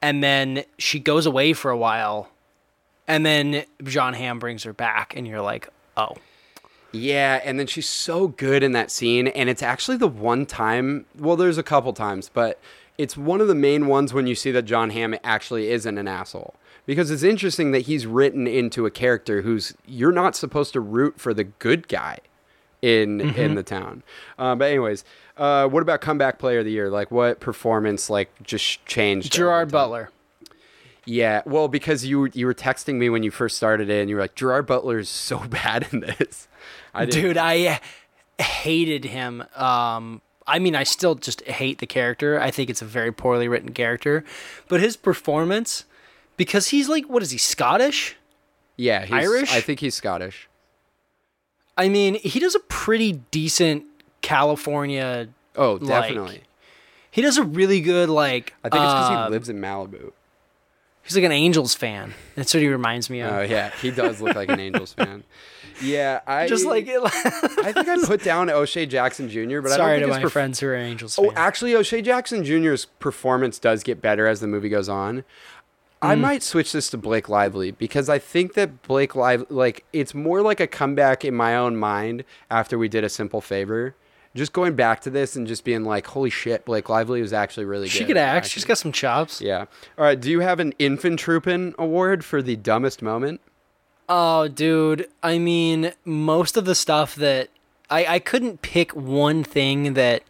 And 0.00 0.22
then 0.22 0.62
she 0.78 1.00
goes 1.00 1.26
away 1.26 1.52
for 1.52 1.72
a 1.72 1.76
while 1.76 2.28
and 3.08 3.26
then 3.26 3.64
Jon 3.82 4.14
Hamm 4.14 4.38
brings 4.38 4.62
her 4.62 4.72
back 4.72 5.14
and 5.16 5.26
you're 5.26 5.40
like, 5.40 5.68
"Oh, 5.96 6.14
Yeah, 6.92 7.40
and 7.44 7.58
then 7.58 7.66
she's 7.66 7.88
so 7.88 8.28
good 8.28 8.62
in 8.62 8.70
that 8.70 8.88
scene, 8.88 9.26
and 9.26 9.50
it's 9.50 9.64
actually 9.64 9.96
the 9.96 10.06
one 10.06 10.46
time. 10.46 11.06
Well, 11.18 11.34
there's 11.34 11.58
a 11.58 11.64
couple 11.64 11.92
times, 11.92 12.30
but 12.32 12.60
it's 12.96 13.16
one 13.16 13.40
of 13.40 13.48
the 13.48 13.54
main 13.56 13.88
ones 13.88 14.14
when 14.14 14.28
you 14.28 14.36
see 14.36 14.52
that 14.52 14.62
Jon 14.62 14.90
Hamm 14.90 15.16
actually 15.24 15.70
isn't 15.70 15.98
an 15.98 16.06
asshole. 16.06 16.54
Because 16.86 17.10
it's 17.10 17.22
interesting 17.22 17.70
that 17.70 17.80
he's 17.80 18.06
written 18.06 18.46
into 18.46 18.84
a 18.84 18.90
character 18.90 19.42
who's 19.42 19.74
you're 19.86 20.12
not 20.12 20.36
supposed 20.36 20.72
to 20.74 20.80
root 20.80 21.18
for 21.18 21.32
the 21.32 21.44
good 21.44 21.88
guy 21.88 22.18
in 22.82 23.20
in 23.20 23.54
the 23.54 23.62
town. 23.62 24.02
Uh, 24.38 24.54
but 24.54 24.66
anyways, 24.66 25.04
uh, 25.38 25.66
what 25.66 25.82
about 25.82 26.00
comeback 26.00 26.38
player 26.38 26.58
of 26.58 26.64
the 26.66 26.70
year? 26.70 26.90
Like 26.90 27.10
what 27.10 27.40
performance 27.40 28.10
like 28.10 28.30
just 28.42 28.84
changed? 28.86 29.32
Gerard? 29.32 29.72
Butler." 29.72 30.10
Yeah, 31.06 31.42
well, 31.44 31.68
because 31.68 32.04
you 32.04 32.28
you 32.32 32.46
were 32.46 32.54
texting 32.54 32.94
me 32.94 33.10
when 33.10 33.22
you 33.22 33.30
first 33.30 33.56
started 33.56 33.90
it, 33.90 34.00
and 34.00 34.08
you 34.08 34.16
were 34.16 34.22
like, 34.22 34.34
Gerard 34.34 34.66
Butler 34.66 34.98
is 34.98 35.08
so 35.08 35.38
bad 35.48 35.88
in 35.92 36.00
this. 36.00 36.48
I 36.94 37.06
Dude, 37.06 37.36
I 37.36 37.80
hated 38.38 39.04
him. 39.04 39.44
Um, 39.54 40.22
I 40.46 40.58
mean, 40.58 40.74
I 40.74 40.82
still 40.84 41.14
just 41.14 41.42
hate 41.42 41.78
the 41.78 41.86
character. 41.86 42.40
I 42.40 42.50
think 42.50 42.70
it's 42.70 42.82
a 42.82 42.86
very 42.86 43.12
poorly 43.12 43.48
written 43.48 43.72
character, 43.72 44.24
but 44.68 44.80
his 44.80 44.96
performance, 44.96 45.84
because 46.36 46.68
he's 46.68 46.88
like, 46.88 47.04
what 47.06 47.22
is 47.22 47.30
he, 47.30 47.38
Scottish? 47.38 48.16
Yeah, 48.76 49.04
he's, 49.04 49.12
Irish? 49.12 49.52
I 49.54 49.60
think 49.60 49.80
he's 49.80 49.94
Scottish. 49.94 50.48
I 51.76 51.88
mean, 51.88 52.14
he 52.16 52.38
does 52.40 52.54
a 52.54 52.60
pretty 52.60 53.12
decent 53.30 53.84
California. 54.22 55.28
Oh, 55.56 55.74
Like, 55.74 55.88
definitely. 56.08 56.42
He 57.10 57.22
does 57.22 57.36
a 57.38 57.44
really 57.44 57.80
good 57.80 58.08
like. 58.08 58.54
I 58.64 58.68
think 58.68 58.82
it's 58.82 58.92
because 58.92 59.10
uh, 59.10 59.24
he 59.26 59.30
lives 59.30 59.48
in 59.48 59.60
Malibu. 59.60 60.12
He's 61.02 61.14
like 61.14 61.24
an 61.24 61.32
Angels 61.32 61.74
fan. 61.74 62.14
That's 62.34 62.52
what 62.54 62.60
he 62.62 62.68
reminds 62.68 63.08
me 63.10 63.20
of. 63.20 63.32
Oh 63.32 63.42
yeah, 63.42 63.70
he 63.80 63.90
does 63.90 64.20
look 64.20 64.34
like 64.34 64.48
an 64.48 64.58
Angels 64.58 64.92
fan. 64.94 65.22
Yeah, 65.82 66.20
I 66.26 66.48
just 66.48 66.64
like. 66.66 66.86
it. 66.88 67.00
I 67.04 67.72
think 67.72 67.88
I 67.88 67.98
put 68.04 68.24
down 68.24 68.48
O'Shea 68.50 68.86
Jackson 68.86 69.28
Jr. 69.28 69.60
But 69.60 69.72
sorry 69.72 69.92
I 69.92 69.94
to 69.96 70.00
don't 70.00 70.08
my 70.08 70.14
think 70.16 70.22
his 70.24 70.30
perf- 70.30 70.32
friends 70.32 70.60
who 70.60 70.66
are 70.68 70.74
Angels 70.74 71.18
Oh, 71.18 71.30
actually, 71.36 71.74
O'Shea 71.76 72.00
Jackson 72.02 72.42
Jr.'s 72.44 72.86
performance 72.98 73.58
does 73.58 73.82
get 73.82 74.00
better 74.00 74.26
as 74.26 74.40
the 74.40 74.46
movie 74.48 74.68
goes 74.68 74.88
on. 74.88 75.24
Mm. 76.04 76.08
I 76.08 76.14
might 76.16 76.42
switch 76.42 76.72
this 76.72 76.90
to 76.90 76.98
Blake 76.98 77.28
Lively 77.28 77.70
because 77.70 78.08
I 78.08 78.18
think 78.18 78.54
that 78.54 78.82
Blake 78.82 79.14
Lively, 79.14 79.46
like, 79.50 79.84
it's 79.92 80.14
more 80.14 80.42
like 80.42 80.60
a 80.60 80.66
comeback 80.66 81.24
in 81.24 81.34
my 81.34 81.56
own 81.56 81.76
mind 81.76 82.24
after 82.50 82.78
we 82.78 82.88
did 82.88 83.04
a 83.04 83.08
simple 83.08 83.40
favor. 83.40 83.94
Just 84.34 84.52
going 84.52 84.74
back 84.74 85.00
to 85.02 85.10
this 85.10 85.36
and 85.36 85.46
just 85.46 85.62
being 85.64 85.84
like, 85.84 86.06
holy 86.08 86.30
shit, 86.30 86.64
Blake 86.64 86.88
Lively 86.88 87.22
was 87.22 87.32
actually 87.32 87.66
really 87.66 87.86
good. 87.86 87.92
she 87.92 88.04
could 88.04 88.16
act. 88.16 88.48
She's 88.48 88.64
got 88.64 88.78
some 88.78 88.90
chops. 88.90 89.40
Yeah. 89.40 89.66
All 89.96 90.04
right. 90.04 90.20
Do 90.20 90.28
you 90.30 90.40
have 90.40 90.58
an 90.58 90.72
Infantropin 90.80 91.76
award 91.76 92.24
for 92.24 92.42
the 92.42 92.56
dumbest 92.56 93.00
moment? 93.00 93.40
Oh, 94.08 94.48
dude. 94.48 95.08
I 95.22 95.38
mean, 95.38 95.92
most 96.04 96.56
of 96.56 96.64
the 96.64 96.74
stuff 96.74 97.14
that 97.14 97.48
I 97.88 98.04
I 98.06 98.18
couldn't 98.18 98.60
pick 98.60 98.92
one 98.94 99.44
thing 99.44 99.94
that 99.94 100.22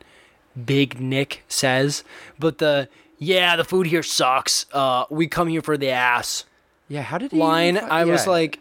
Big 0.64 1.00
Nick 1.00 1.42
says, 1.48 2.04
but 2.38 2.58
the 2.58 2.88
yeah, 3.18 3.56
the 3.56 3.64
food 3.64 3.86
here 3.86 4.02
sucks. 4.02 4.66
Uh, 4.72 5.04
we 5.10 5.26
come 5.26 5.48
here 5.48 5.62
for 5.62 5.76
the 5.76 5.90
ass 5.90 6.44
Yeah. 6.88 7.02
How 7.02 7.18
did 7.18 7.32
he 7.32 7.38
line. 7.38 7.76
even 7.76 7.88
I 7.90 8.04
was 8.04 8.26
like, 8.26 8.58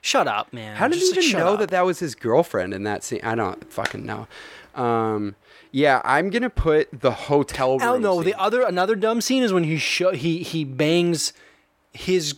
shut 0.00 0.26
up, 0.26 0.52
man. 0.52 0.76
how 0.76 0.88
did 0.88 0.98
Just, 0.98 1.14
he 1.14 1.20
even 1.20 1.30
shut 1.30 1.40
know 1.40 1.54
up. 1.54 1.60
that 1.60 1.70
that 1.70 1.84
was 1.84 1.98
his 1.98 2.14
girlfriend 2.14 2.74
in 2.74 2.84
that 2.84 3.04
scene? 3.04 3.20
I 3.22 3.34
don't 3.34 3.70
fucking 3.72 4.04
know. 4.04 4.26
Um, 4.74 5.34
yeah, 5.70 6.00
I'm 6.04 6.30
gonna 6.30 6.50
put 6.50 6.88
the 7.00 7.10
hotel 7.10 7.78
room. 7.78 7.88
Oh 7.88 7.98
no, 7.98 8.22
the 8.22 8.30
scene. 8.30 8.34
other 8.38 8.62
another 8.62 8.94
dumb 8.96 9.20
scene 9.20 9.42
is 9.42 9.52
when 9.52 9.64
he 9.64 9.76
show 9.76 10.12
he 10.12 10.42
he 10.42 10.64
bangs 10.64 11.32
his 11.92 12.36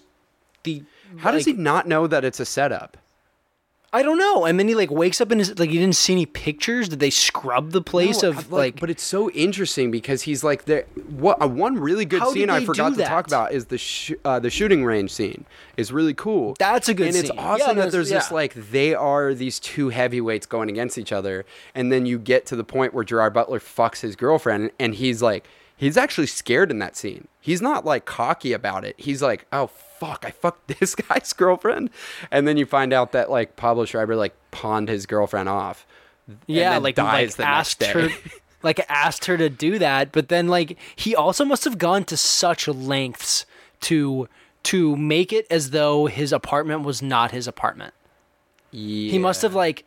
the. 0.65 0.83
How 1.19 1.31
does 1.33 1.45
he 1.45 1.53
not 1.53 1.87
know 1.89 2.07
that 2.07 2.25
it's 2.25 2.41
a 2.41 2.45
setup? 2.45 2.97
I 3.93 4.03
don't 4.05 4.19
know. 4.19 4.45
And 4.45 4.57
then 4.57 4.69
he 4.69 4.77
like 4.77 4.91
wakes 4.91 5.21
up 5.21 5.33
in 5.33 5.41
his 5.41 5.59
like 5.59 5.71
he 5.71 5.79
didn't 5.79 5.97
see 5.97 6.13
any 6.13 6.25
pictures. 6.25 6.89
Did 6.89 7.01
they 7.01 7.11
scrub 7.11 7.73
the 7.73 7.83
place 7.83 8.23
No, 8.23 8.29
of 8.31 8.39
I've, 8.39 8.53
like? 8.53 8.79
but 8.81 8.89
it's 8.89 9.03
so 9.03 9.31
interesting 9.33 9.91
because 9.91 10.23
he's 10.23 10.45
like 10.45 10.65
there. 10.67 10.85
What 11.09 11.43
uh, 11.43 11.49
one 11.49 11.77
really 11.77 12.05
good 12.05 12.25
scene 12.29 12.51
I 12.51 12.65
forgot 12.65 12.95
to 12.95 13.05
talk 13.05 13.27
about 13.27 13.53
is 13.53 13.65
the 13.67 13.79
sh- 13.79 14.13
uh, 14.25 14.39
the 14.39 14.49
shooting 14.49 14.85
range 14.85 15.11
scene 15.13 15.45
is 15.77 15.91
really 15.93 16.15
cool. 16.15 16.55
That's 16.61 16.89
a 16.89 16.95
good 16.95 17.09
and 17.09 17.17
it's 17.17 17.29
scene. 17.31 17.37
Yeah, 17.37 17.43
awesome 17.45 17.67
that 17.67 17.75
that's- 17.75 17.93
there's 17.93 18.11
this 18.11 18.31
like 18.31 18.55
they 18.55 18.95
are 18.95 19.35
these 19.35 19.59
two 19.59 19.89
heavyweights 19.89 20.47
going 20.47 20.69
against 20.69 20.97
each 20.97 21.11
other, 21.11 21.45
and 21.75 21.91
then 21.91 22.07
you 22.07 22.19
get 22.21 22.47
to 22.47 22.55
the 22.57 22.65
point 22.65 22.95
where 22.95 23.03
Gerard 23.03 23.33
Butler 23.35 23.59
fucks 23.59 24.03
his 24.03 24.15
girlfriend, 24.15 24.71
and 24.79 24.95
he's 24.95 25.21
like 25.21 25.45
he's 25.81 25.97
actually 25.97 26.27
scared 26.27 26.71
in 26.71 26.79
that 26.79 26.95
scene. 26.95 27.27
He's 27.41 27.63
not 27.63 27.87
like 27.87 28.05
cocky 28.05 28.53
about 28.53 28.85
it. 28.85 28.95
He's 28.99 29.23
like, 29.23 29.47
oh 29.51 29.69
fuck, 29.69 30.25
I 30.27 30.31
fucked 30.31 30.69
this 30.79 30.95
guy's 30.95 31.33
girlfriend, 31.33 31.91
and 32.31 32.47
then 32.47 32.57
you 32.59 32.67
find 32.67 32.93
out 32.93 33.13
that 33.13 33.31
like 33.31 33.57
Pablo 33.57 33.87
Schreiber 33.87 34.15
like 34.15 34.35
pawned 34.51 34.89
his 34.89 35.07
girlfriend 35.07 35.49
off. 35.49 35.87
yeah, 36.47 36.77
like 36.77 36.95
dies 36.97 37.39
like 37.39 37.49
asked 37.49 37.83
her, 37.83 38.11
like 38.63 38.85
asked 38.91 39.25
her 39.25 39.39
to 39.39 39.49
do 39.49 39.79
that. 39.79 40.13
But 40.13 40.29
then 40.29 40.49
like 40.49 40.77
he 40.95 41.17
also 41.17 41.45
must 41.47 41.65
have 41.65 41.79
gone 41.79 42.05
to 42.05 42.17
such 42.17 42.69
lengths 42.69 43.47
to 43.83 44.29
to 44.65 44.95
make 44.97 45.33
it 45.33 45.47
as 45.51 45.71
though 45.71 46.07
his 46.07 46.33
apartment 46.33 46.83
was 46.83 47.01
not 47.01 47.31
his 47.31 47.49
apartment. 47.49 47.95
Yeah. 48.71 49.11
He 49.11 49.19
must 49.19 49.41
have 49.41 49.55
like 49.55 49.87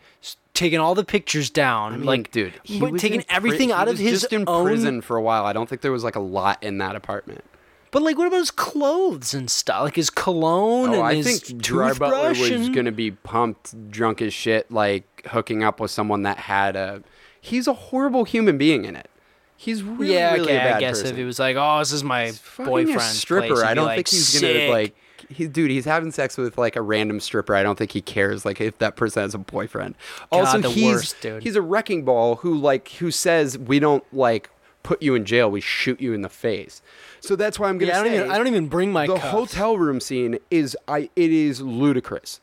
s- 0.55 0.59
taken 0.59 0.79
all 0.79 0.95
the 0.95 1.03
pictures 1.03 1.49
down, 1.49 1.93
I 1.93 1.97
mean, 1.97 2.05
like 2.05 2.31
dude, 2.31 2.53
he 2.63 2.79
but 2.79 2.91
was 2.91 3.01
taken 3.01 3.19
in 3.21 3.25
pri- 3.25 3.35
everything 3.35 3.69
he 3.69 3.73
out 3.73 3.87
of 3.87 3.97
his 3.97 4.21
just 4.21 4.33
in 4.33 4.43
own. 4.47 4.65
prison 4.65 5.01
for 5.01 5.17
a 5.17 5.21
while. 5.21 5.45
I 5.45 5.53
don't 5.53 5.67
think 5.69 5.81
there 5.81 5.91
was 5.91 6.03
like 6.03 6.15
a 6.15 6.19
lot 6.21 6.61
in 6.63 6.77
that 6.79 6.95
apartment. 6.95 7.43
But 7.91 8.01
like, 8.01 8.17
what 8.17 8.25
about 8.27 8.37
his 8.39 8.49
clothes 8.51 9.35
and 9.35 9.51
stuff? 9.51 9.83
Like 9.83 9.95
his 9.95 10.09
cologne 10.09 10.89
Oh, 10.89 10.93
and 10.93 11.03
I 11.03 11.13
his 11.15 11.41
think 11.43 11.61
Gerard 11.61 11.99
Butler 11.99 12.29
toothbrush 12.33 12.39
was 12.39 12.65
and- 12.67 12.73
going 12.73 12.85
to 12.85 12.91
be 12.91 13.11
pumped, 13.11 13.91
drunk 13.91 14.21
as 14.21 14.33
shit, 14.33 14.71
like 14.71 15.05
hooking 15.27 15.63
up 15.63 15.79
with 15.79 15.91
someone 15.91 16.23
that 16.23 16.37
had 16.39 16.75
a. 16.75 17.03
He's 17.39 17.67
a 17.67 17.73
horrible 17.73 18.23
human 18.23 18.57
being 18.57 18.85
in 18.85 18.95
it. 18.95 19.09
He's 19.55 19.83
really, 19.83 20.13
yeah, 20.15 20.31
really 20.33 20.45
okay. 20.45 20.55
a 20.55 20.59
bad 20.59 20.73
I 20.77 20.79
guess 20.79 20.99
person. 21.01 21.11
if 21.13 21.17
he 21.17 21.23
was 21.23 21.39
like, 21.39 21.55
"Oh, 21.57 21.79
this 21.79 21.91
is 21.93 22.03
my 22.03 22.31
Fucking 22.31 22.65
boyfriend," 22.65 22.99
a 22.99 23.03
stripper, 23.03 23.63
I 23.63 23.73
don't 23.75 23.87
think 23.87 24.07
he's 24.09 24.41
gonna 24.41 24.69
like. 24.69 24.95
He, 25.29 25.47
dude, 25.47 25.71
he's 25.71 25.85
having 25.85 26.11
sex 26.11 26.37
with 26.37 26.57
like 26.57 26.75
a 26.75 26.81
random 26.81 27.19
stripper. 27.19 27.55
I 27.55 27.63
don't 27.63 27.77
think 27.77 27.91
he 27.91 28.01
cares 28.01 28.45
like 28.45 28.59
if 28.61 28.77
that 28.79 28.95
person 28.95 29.21
has 29.23 29.33
a 29.33 29.37
boyfriend. 29.39 29.95
also, 30.31 30.59
the 30.59 30.69
he's 30.69 30.93
worst, 30.93 31.21
dude. 31.21 31.43
he's 31.43 31.55
a 31.55 31.61
wrecking 31.61 32.03
ball 32.05 32.37
who 32.37 32.55
like 32.57 32.89
who 32.89 33.11
says 33.11 33.57
we 33.57 33.79
don't 33.79 34.03
like 34.13 34.49
put 34.83 35.01
you 35.01 35.15
in 35.15 35.23
jail, 35.25 35.49
we 35.49 35.61
shoot 35.61 36.01
you 36.01 36.13
in 36.13 36.21
the 36.23 36.29
face. 36.29 36.81
So 37.21 37.35
that's 37.35 37.57
why 37.59 37.69
I'm 37.69 37.77
gonna 37.77 37.91
Yeah, 37.93 37.99
I 38.01 38.03
don't 38.03 38.13
even 38.13 38.31
I 38.31 38.37
don't 38.37 38.47
even 38.47 38.67
bring 38.67 38.91
my 38.91 39.07
the 39.07 39.15
cuffs. 39.15 39.31
hotel 39.31 39.77
room 39.77 39.99
scene 39.99 40.39
is 40.51 40.77
I 40.87 41.09
it 41.15 41.31
is 41.31 41.61
ludicrous. 41.61 42.41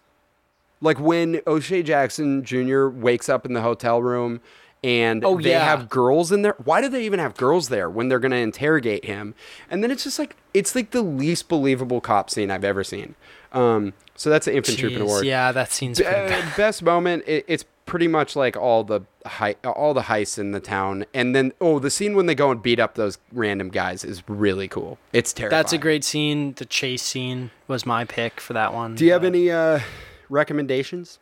Like 0.81 0.99
when 0.99 1.43
O'Shea 1.47 1.83
Jackson 1.83 2.43
Jr. 2.43 2.87
wakes 2.87 3.29
up 3.29 3.45
in 3.45 3.53
the 3.53 3.61
hotel 3.61 4.01
room 4.03 4.41
and 4.83 5.25
Oh, 5.25 5.41
they 5.41 5.51
yeah. 5.51 5.65
have 5.65 5.89
girls 5.89 6.33
in 6.33 6.43
there. 6.43 6.55
Why 6.65 6.81
do 6.81 6.89
they 6.89 7.05
even 7.05 7.19
have 7.21 7.37
girls 7.37 7.69
there 7.69 7.91
when 7.91 8.09
they're 8.09 8.19
going 8.19 8.31
to 8.33 8.37
interrogate 8.39 9.05
him? 9.05 9.35
And 9.71 9.83
then 9.83 9.91
it's 9.91 10.05
just 10.05 10.19
like 10.19 10.37
it's 10.55 10.75
like 10.75 10.91
the 10.93 11.03
least 11.03 11.49
believable 11.49 12.01
cop 12.01 12.31
scene 12.31 12.51
I've 12.51 12.65
ever 12.65 12.83
seen. 12.85 13.15
Um, 13.53 13.93
so 14.15 14.31
that's 14.31 14.47
the 14.47 14.55
infant 14.55 14.79
troop 14.79 14.93
Jeez, 14.93 15.01
award. 15.01 15.27
Yeah, 15.27 15.51
that 15.53 15.73
scene's 15.73 16.01
pretty 16.01 16.17
Uh, 16.17 16.29
bad. 16.29 16.57
best 16.57 16.83
moment. 16.83 17.25
It, 17.27 17.45
it's 17.49 17.65
pretty 17.85 18.07
much 18.07 18.37
like 18.37 18.57
all 18.57 18.85
the 18.85 19.01
hei- 19.27 19.57
all 19.65 19.93
the 19.93 20.03
heists 20.03 20.39
in 20.39 20.53
the 20.53 20.61
town, 20.61 21.05
and 21.13 21.35
then 21.35 21.53
oh, 21.61 21.79
the 21.81 21.91
scene 21.91 22.15
when 22.15 22.27
they 22.27 22.35
go 22.37 22.51
and 22.53 22.63
beat 22.63 22.79
up 22.79 22.95
those 22.95 23.19
random 23.33 23.69
guys 23.69 24.05
is 24.05 24.23
really 24.29 24.69
cool. 24.69 24.99
It's 25.13 25.33
terrible. 25.33 25.57
That's 25.57 25.73
a 25.73 25.79
great 25.79 26.05
scene. 26.05 26.53
The 26.55 26.65
chase 26.65 27.03
scene 27.03 27.51
was 27.67 27.85
my 27.85 28.05
pick 28.05 28.41
for 28.41 28.53
that 28.53 28.73
one. 28.73 28.95
Do 28.95 29.05
you 29.05 29.13
have 29.13 29.25
any 29.25 29.51
uh, 29.51 29.81
recommendations? 30.29 31.19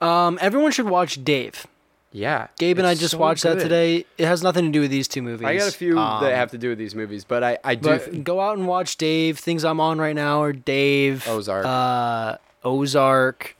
Um, 0.00 0.38
everyone 0.40 0.72
should 0.72 0.88
watch 0.88 1.24
Dave. 1.24 1.66
Yeah, 2.12 2.48
Gabe 2.58 2.78
and 2.78 2.86
I 2.88 2.94
just 2.96 3.12
so 3.12 3.18
watched 3.18 3.44
that 3.44 3.60
today. 3.60 4.04
It 4.18 4.26
has 4.26 4.42
nothing 4.42 4.64
to 4.64 4.70
do 4.72 4.80
with 4.80 4.90
these 4.90 5.06
two 5.06 5.22
movies. 5.22 5.46
I 5.46 5.56
got 5.56 5.68
a 5.68 5.72
few 5.72 5.96
Um, 5.96 6.22
that 6.24 6.34
have 6.34 6.50
to 6.50 6.58
do 6.58 6.70
with 6.70 6.78
these 6.78 6.94
movies, 6.94 7.24
but 7.24 7.44
I 7.44 7.58
I 7.62 7.76
do. 7.76 7.88
But 7.88 8.24
go 8.24 8.40
out 8.40 8.58
and 8.58 8.66
watch 8.66 8.96
Dave. 8.96 9.38
Things 9.38 9.64
I'm 9.64 9.78
on 9.80 9.98
right 9.98 10.16
now 10.16 10.42
are 10.42 10.52
Dave, 10.52 11.26
Ozark. 11.28 11.64
uh, 11.64 12.36
Ozark. 12.64 13.56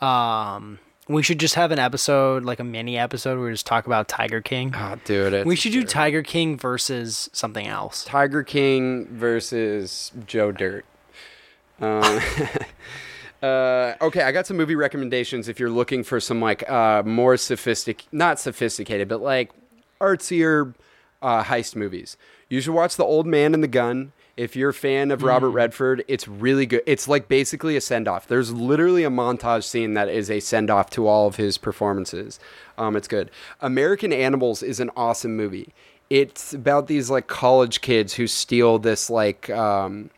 Um, 0.00 0.80
we 1.08 1.22
should 1.22 1.38
just 1.38 1.54
have 1.54 1.70
an 1.70 1.78
episode, 1.78 2.44
like 2.44 2.58
a 2.58 2.64
mini 2.64 2.98
episode, 2.98 3.38
where 3.38 3.46
we 3.46 3.52
just 3.52 3.66
talk 3.66 3.86
about 3.86 4.08
Tiger 4.08 4.40
King. 4.40 4.74
oh, 4.76 4.96
dude, 5.04 5.46
we 5.46 5.54
should 5.54 5.70
do. 5.72 5.84
Tiger 5.84 6.22
King 6.24 6.58
versus 6.58 7.30
something 7.32 7.66
else. 7.68 8.04
Tiger 8.04 8.42
King 8.42 9.06
versus 9.12 10.10
Joe 10.26 10.50
Dirt. 10.50 10.84
Um, 11.80 12.02
uh, 13.42 13.94
okay, 14.00 14.22
I 14.22 14.32
got 14.32 14.46
some 14.46 14.56
movie 14.56 14.74
recommendations 14.74 15.48
if 15.48 15.60
you're 15.60 15.70
looking 15.70 16.02
for 16.04 16.20
some 16.20 16.40
like 16.40 16.68
uh, 16.70 17.02
more 17.04 17.36
sophistic, 17.36 18.04
not 18.12 18.38
sophisticated, 18.38 19.08
but 19.08 19.20
like 19.20 19.50
artsier 20.00 20.74
uh, 21.22 21.44
heist 21.44 21.76
movies. 21.76 22.16
You 22.48 22.60
should 22.60 22.74
watch 22.74 22.96
The 22.96 23.04
Old 23.04 23.26
Man 23.26 23.54
and 23.54 23.62
the 23.62 23.68
Gun. 23.68 24.12
If 24.36 24.54
you're 24.54 24.70
a 24.70 24.74
fan 24.74 25.10
of 25.10 25.22
Robert 25.22 25.48
Redford, 25.48 26.04
it's 26.08 26.28
really 26.28 26.66
good. 26.66 26.82
It's 26.86 27.08
like 27.08 27.26
basically 27.26 27.74
a 27.74 27.80
send 27.80 28.06
off. 28.06 28.26
There's 28.26 28.52
literally 28.52 29.02
a 29.02 29.08
montage 29.08 29.64
scene 29.64 29.94
that 29.94 30.10
is 30.10 30.30
a 30.30 30.40
send 30.40 30.68
off 30.68 30.90
to 30.90 31.06
all 31.06 31.26
of 31.26 31.36
his 31.36 31.56
performances. 31.56 32.38
Um, 32.76 32.96
it's 32.96 33.08
good. 33.08 33.30
American 33.62 34.12
Animals 34.12 34.62
is 34.62 34.78
an 34.78 34.90
awesome 34.94 35.36
movie. 35.36 35.72
It's 36.10 36.52
about 36.52 36.86
these 36.86 37.08
like 37.08 37.28
college 37.28 37.80
kids 37.80 38.12
who 38.14 38.26
steal 38.26 38.78
this 38.78 39.08
like 39.08 39.48
um, 39.48 40.10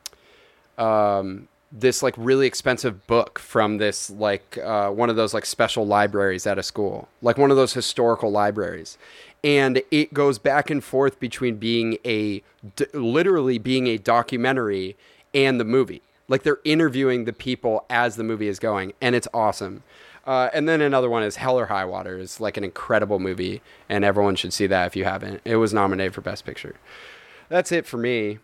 um, 0.77 1.47
this 1.71 2.03
like 2.03 2.15
really 2.17 2.47
expensive 2.47 3.07
book 3.07 3.39
from 3.39 3.79
this 3.79 4.11
like 4.11 4.59
uh, 4.59 4.91
one 4.91 5.11
of 5.11 5.17
those 5.17 5.35
like 5.35 5.45
special 5.45 5.87
libraries 5.87 6.47
at 6.47 6.59
a 6.59 6.63
school, 6.63 7.09
like 7.23 7.37
one 7.37 7.51
of 7.51 7.57
those 7.57 7.75
historical 7.75 8.31
libraries, 8.31 8.97
and 9.45 9.83
it 9.91 10.15
goes 10.15 10.39
back 10.39 10.71
and 10.71 10.83
forth 10.83 11.21
between 11.21 11.57
being 11.57 11.99
a 12.05 12.43
d- 12.77 12.87
literally 12.95 13.59
being 13.59 13.87
a 13.87 13.99
documentary 13.99 14.97
and 15.35 15.61
the 15.61 15.65
movie. 15.65 16.03
Like 16.27 16.43
they're 16.43 16.61
interviewing 16.65 17.25
the 17.25 17.33
people 17.33 17.85
as 17.91 18.17
the 18.17 18.25
movie 18.25 18.49
is 18.49 18.59
going, 18.59 18.93
and 19.01 19.15
it's 19.15 19.29
awesome. 19.35 19.83
Uh, 20.27 20.51
and 20.53 20.69
then 20.69 20.83
another 20.83 21.09
one 21.09 21.23
is 21.23 21.37
Hell 21.37 21.59
or 21.59 21.67
High 21.67 21.87
Water 21.87 22.19
is 22.19 22.39
like 22.39 22.57
an 22.59 22.65
incredible 22.65 23.19
movie, 23.19 23.63
and 23.89 24.05
everyone 24.05 24.37
should 24.37 24.53
see 24.53 24.67
that 24.67 24.87
if 24.87 24.97
you 24.97 25.05
haven't. 25.05 25.41
It 25.45 25.57
was 25.57 25.73
nominated 25.73 26.15
for 26.15 26.21
Best 26.21 26.45
Picture. 26.45 26.77
That's 27.49 27.73
it 27.73 27.87
for 27.87 27.97
me. 27.97 28.39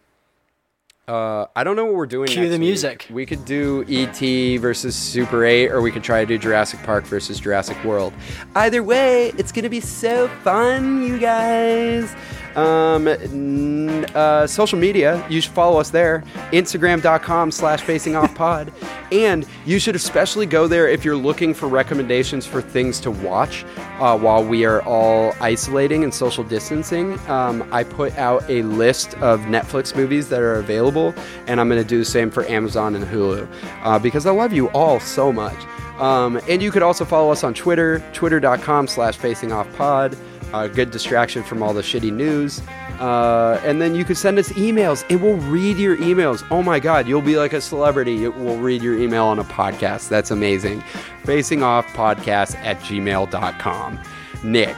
Uh, 1.06 1.46
I 1.54 1.64
don't 1.64 1.76
know 1.76 1.84
what 1.84 1.94
we're 1.94 2.06
doing. 2.06 2.28
Cue 2.28 2.44
the 2.48 2.52
week. 2.52 2.60
music. 2.60 3.06
We 3.10 3.26
could 3.26 3.44
do 3.44 3.84
ET 3.88 4.58
versus 4.58 4.96
Super 4.96 5.44
8, 5.44 5.70
or 5.70 5.82
we 5.82 5.90
could 5.90 6.02
try 6.02 6.20
to 6.20 6.26
do 6.26 6.38
Jurassic 6.38 6.82
Park 6.82 7.04
versus 7.04 7.38
Jurassic 7.38 7.82
World. 7.84 8.14
Either 8.54 8.82
way, 8.82 9.32
it's 9.36 9.52
gonna 9.52 9.68
be 9.68 9.80
so 9.80 10.28
fun, 10.42 11.02
you 11.06 11.18
guys. 11.18 12.14
Um, 12.56 13.08
n- 13.08 14.04
uh, 14.14 14.46
social 14.46 14.78
media, 14.78 15.24
you 15.28 15.40
should 15.40 15.52
follow 15.52 15.80
us 15.80 15.90
there. 15.90 16.22
Instagram.com 16.52 17.50
slash 17.50 17.80
facing 17.82 18.16
off 18.16 18.34
pod. 18.34 18.72
And 19.12 19.46
you 19.64 19.78
should 19.78 19.94
especially 19.94 20.44
go 20.44 20.66
there 20.66 20.88
if 20.88 21.04
you're 21.04 21.14
looking 21.14 21.54
for 21.54 21.68
recommendations 21.68 22.46
for 22.46 22.60
things 22.60 22.98
to 23.00 23.12
watch 23.12 23.64
uh, 24.00 24.18
while 24.18 24.42
we 24.44 24.64
are 24.64 24.82
all 24.82 25.32
isolating 25.40 26.02
and 26.02 26.12
social 26.12 26.42
distancing. 26.42 27.16
Um, 27.28 27.68
I 27.70 27.84
put 27.84 28.16
out 28.18 28.42
a 28.50 28.62
list 28.62 29.14
of 29.18 29.40
Netflix 29.42 29.94
movies 29.94 30.30
that 30.30 30.40
are 30.40 30.54
available, 30.54 31.14
and 31.46 31.60
I'm 31.60 31.68
going 31.68 31.80
to 31.80 31.86
do 31.86 31.98
the 31.98 32.04
same 32.04 32.28
for 32.28 32.44
Amazon 32.46 32.96
and 32.96 33.04
Hulu 33.04 33.46
uh, 33.84 33.98
because 34.00 34.26
I 34.26 34.32
love 34.32 34.52
you 34.52 34.66
all 34.70 34.98
so 34.98 35.32
much. 35.32 35.58
Um, 36.00 36.40
and 36.48 36.60
you 36.60 36.72
could 36.72 36.82
also 36.82 37.04
follow 37.04 37.30
us 37.30 37.44
on 37.44 37.54
Twitter, 37.54 38.02
twitter.com 38.14 38.88
slash 38.88 39.16
facing 39.16 39.52
off 39.52 39.72
pod. 39.76 40.16
A 40.52 40.68
good 40.68 40.90
distraction 40.90 41.42
from 41.42 41.62
all 41.62 41.72
the 41.74 41.82
shitty 41.82 42.12
news. 42.12 42.62
Uh, 43.00 43.60
and 43.64 43.80
then 43.82 43.94
you 43.94 44.04
can 44.04 44.14
send 44.14 44.38
us 44.38 44.50
emails. 44.50 45.04
It 45.08 45.16
will 45.16 45.36
read 45.36 45.78
your 45.78 45.96
emails. 45.96 46.46
Oh 46.50 46.62
my 46.62 46.78
God, 46.78 47.08
you'll 47.08 47.22
be 47.22 47.36
like 47.36 47.52
a 47.52 47.60
celebrity. 47.60 48.24
It 48.24 48.36
will 48.36 48.58
read 48.58 48.82
your 48.82 48.96
email 48.96 49.24
on 49.24 49.38
a 49.40 49.44
podcast. 49.44 50.08
That's 50.08 50.30
amazing. 50.30 50.82
Facing 51.24 51.62
off 51.62 51.86
podcast 51.88 52.54
at 52.56 52.78
gmail.com. 52.80 54.00
Nick, 54.44 54.76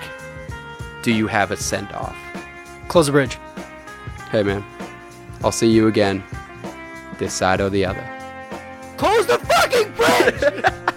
do 1.02 1.12
you 1.12 1.26
have 1.26 1.50
a 1.50 1.56
send 1.56 1.92
off? 1.92 2.16
Close 2.88 3.06
the 3.06 3.12
bridge. 3.12 3.38
Hey 4.30 4.42
man, 4.42 4.64
I'll 5.44 5.52
see 5.52 5.70
you 5.70 5.86
again, 5.88 6.22
this 7.18 7.34
side 7.34 7.60
or 7.60 7.68
the 7.68 7.84
other. 7.84 8.04
Close 8.96 9.26
the 9.26 9.38
fucking 9.38 9.92
bridge! 9.92 10.72